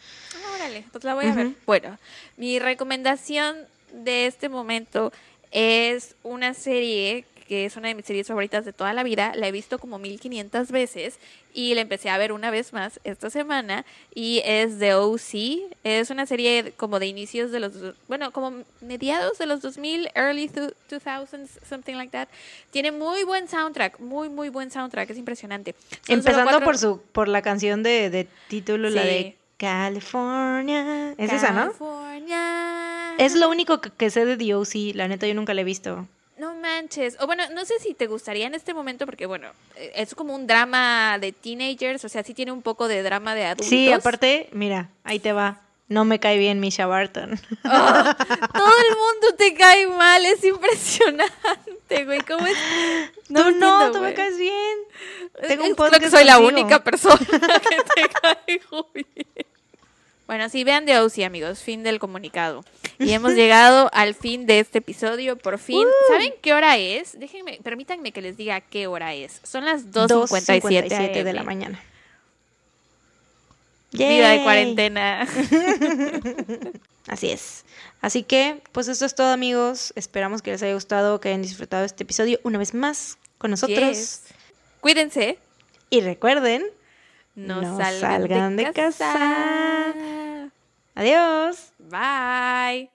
Órale, 0.55 0.85
pues 0.93 1.05
la 1.05 1.15
voy 1.15 1.27
a 1.27 1.35
ver. 1.35 1.53
Bueno, 1.67 1.99
mi 2.37 2.59
recomendación 2.59 3.57
de 3.93 4.27
este 4.27 4.49
momento 4.49 5.13
es 5.51 6.15
una 6.23 6.55
serie 6.55 7.27
que 7.53 7.67
es 7.67 7.77
una 7.77 7.89
de 7.89 7.95
mis 7.95 8.07
series 8.07 8.29
favoritas 8.29 8.65
de 8.65 8.73
toda 8.73 8.95
la 8.95 9.03
vida. 9.03 9.33
La 9.37 9.47
he 9.47 9.53
visto 9.53 9.79
como 9.79 9.99
1500 9.99 10.71
veces 10.71 11.19
y 11.53 11.75
la 11.75 11.83
empecé 11.83 12.09
a 12.09 12.17
ver 12.17 12.33
una 12.33 12.51
vez 12.51 12.73
más 12.73 12.99
esta 13.05 13.29
semana 13.29 13.85
y 14.15 14.41
es 14.47 14.79
The 14.79 14.95
OC. 14.95 15.75
Es 15.85 16.09
una 16.09 16.25
serie 16.25 16.73
como 16.79 16.99
de 16.99 17.09
inicios 17.09 17.51
de 17.51 17.61
los, 17.61 17.73
bueno, 18.09 18.31
como 18.31 18.63
mediados 18.81 19.37
de 19.37 19.45
los 19.45 19.61
2000, 19.61 20.09
early 20.15 20.49
two- 20.49 20.73
2000s, 20.91 21.49
something 21.69 21.93
like 21.97 22.11
that. 22.13 22.29
Tiene 22.71 22.91
muy 22.91 23.23
buen 23.25 23.47
soundtrack, 23.49 24.01
muy, 24.01 24.31
muy 24.31 24.49
buen 24.49 24.71
soundtrack, 24.71 25.11
es 25.11 25.19
impresionante. 25.19 25.75
Son 26.07 26.15
Empezando 26.21 26.45
cuatro- 26.53 26.65
por 26.65 26.79
su 26.79 27.03
por 27.13 27.29
la 27.29 27.43
canción 27.43 27.83
de, 27.83 28.09
de 28.09 28.27
título, 28.49 28.89
la 28.89 29.05
de 29.05 29.37
California. 29.59 31.13
Es 31.19 31.31
esa, 31.31 31.51
¿no? 31.51 31.65
California. 31.67 33.15
Es 33.19 33.35
lo 33.35 33.51
único 33.51 33.83
que, 33.83 33.91
que 33.91 34.09
sé 34.09 34.25
de 34.25 34.39
DOC. 34.39 34.95
La 34.95 35.07
neta, 35.07 35.27
yo 35.27 35.35
nunca 35.35 35.53
la 35.53 35.61
he 35.61 35.65
visto. 35.65 36.09
No 36.43 36.57
manches. 36.57 37.17
O 37.21 37.27
bueno, 37.27 37.45
no 37.55 37.65
sé 37.65 37.79
si 37.79 37.95
te 37.95 38.09
gustaría 38.09 38.49
en 38.49 38.57
este 38.57 38.75
momento, 38.75 39.07
porque 39.07 39.27
bueno, 39.27 39.53
eh, 39.77 39.93
es 39.95 40.13
como 40.17 40.35
un 40.35 40.49
drama 40.49 41.17
de 41.21 41.31
teenagers, 41.31 42.05
o 42.05 42.09
sea, 42.09 42.25
sí 42.25 42.35
tiene 42.35 42.51
un 42.51 42.63
poco 42.63 42.89
de 42.89 43.01
drama 43.05 43.37
de 43.37 43.45
adultos. 43.45 43.69
Sí, 43.69 43.93
aparte, 43.93 44.49
mira, 44.51 44.89
ahí 45.05 45.21
te 45.21 45.33
va. 45.33 45.61
No 45.87 46.05
me 46.05 46.19
cae 46.19 46.39
bien 46.39 46.59
Misha 46.59 46.87
Barton. 46.87 47.39
Ah, 47.63 48.17
todo 48.55 48.73
el 48.89 48.97
mundo 48.97 49.37
te 49.39 49.55
cae 49.55 49.87
mal, 49.87 50.27
es 50.27 50.43
impresionante, 50.43 52.05
güey. 52.07 52.21
¿Cómo 52.23 52.45
es? 52.45 52.57
tú 53.29 53.35
no, 53.35 53.49
entiendo, 53.49 53.93
tú 53.93 54.01
me 54.01 54.13
caes 54.13 54.37
bien. 54.37 54.79
Tengo 55.47 55.63
un 55.63 55.75
Creo 55.75 55.77
podcast 55.77 56.03
que 56.03 56.11
soy 56.11 56.25
la 56.25 56.41
única 56.41 56.83
persona 56.83 57.19
que 57.25 57.77
te 57.95 58.09
caigo 58.21 58.91
bien. 58.93 59.47
Bueno, 60.27 60.49
sí, 60.49 60.65
vean 60.65 60.87
de 60.87 60.99
OC, 60.99 61.25
amigos. 61.25 61.61
Fin 61.61 61.83
del 61.83 61.99
comunicado. 61.99 62.65
Y 62.99 63.13
hemos 63.13 63.33
llegado 63.35 63.91
al 63.93 64.15
fin 64.15 64.47
de 64.47 64.61
este 64.61 64.79
episodio, 64.79 65.37
por 65.37 65.59
fin. 65.59 65.87
¿Saben 66.09 66.33
qué 66.41 66.55
hora 66.55 66.77
es? 66.79 67.19
Déjenme, 67.19 67.59
permítanme 67.63 68.13
que 68.13 68.23
les 68.23 68.37
diga 68.37 68.61
qué 68.61 68.87
hora 68.87 69.15
es. 69.15 69.41
Son 69.43 69.65
las 69.65 69.91
2.57 69.91 70.89
2:57 70.89 71.23
de 71.25 71.33
la 71.33 71.43
mañana. 71.43 71.83
Vida 73.93 74.31
de 74.31 74.37
Yay. 74.37 74.43
cuarentena. 74.43 75.29
Así 77.09 77.31
es. 77.31 77.65
Así 78.01 78.23
que, 78.23 78.63
pues 78.73 78.89
eso 78.89 79.05
es 79.05 79.15
todo, 79.15 79.33
amigos. 79.33 79.93
Esperamos 79.97 80.41
que 80.41 80.51
les 80.51 80.63
haya 80.63 80.75
gustado, 80.75 81.21
que 81.21 81.29
hayan 81.29 81.43
disfrutado 81.43 81.85
este 81.85 82.05
episodio 82.05 82.41
una 82.43 82.59
vez 82.59 82.75
más 82.75 83.19
con 83.39 83.51
nosotros. 83.51 83.79
Yes. 83.79 84.23
Cuídense. 84.81 85.39
Y 85.91 86.01
recuerden, 86.01 86.65
No, 87.35 87.63
No 87.63 87.77
salgan, 87.77 88.01
salgan 88.01 88.57
de, 88.57 88.67
de 88.67 88.73
casa. 88.73 89.13
casa. 89.13 90.51
adiós. 90.95 91.73
Bye. 91.79 92.93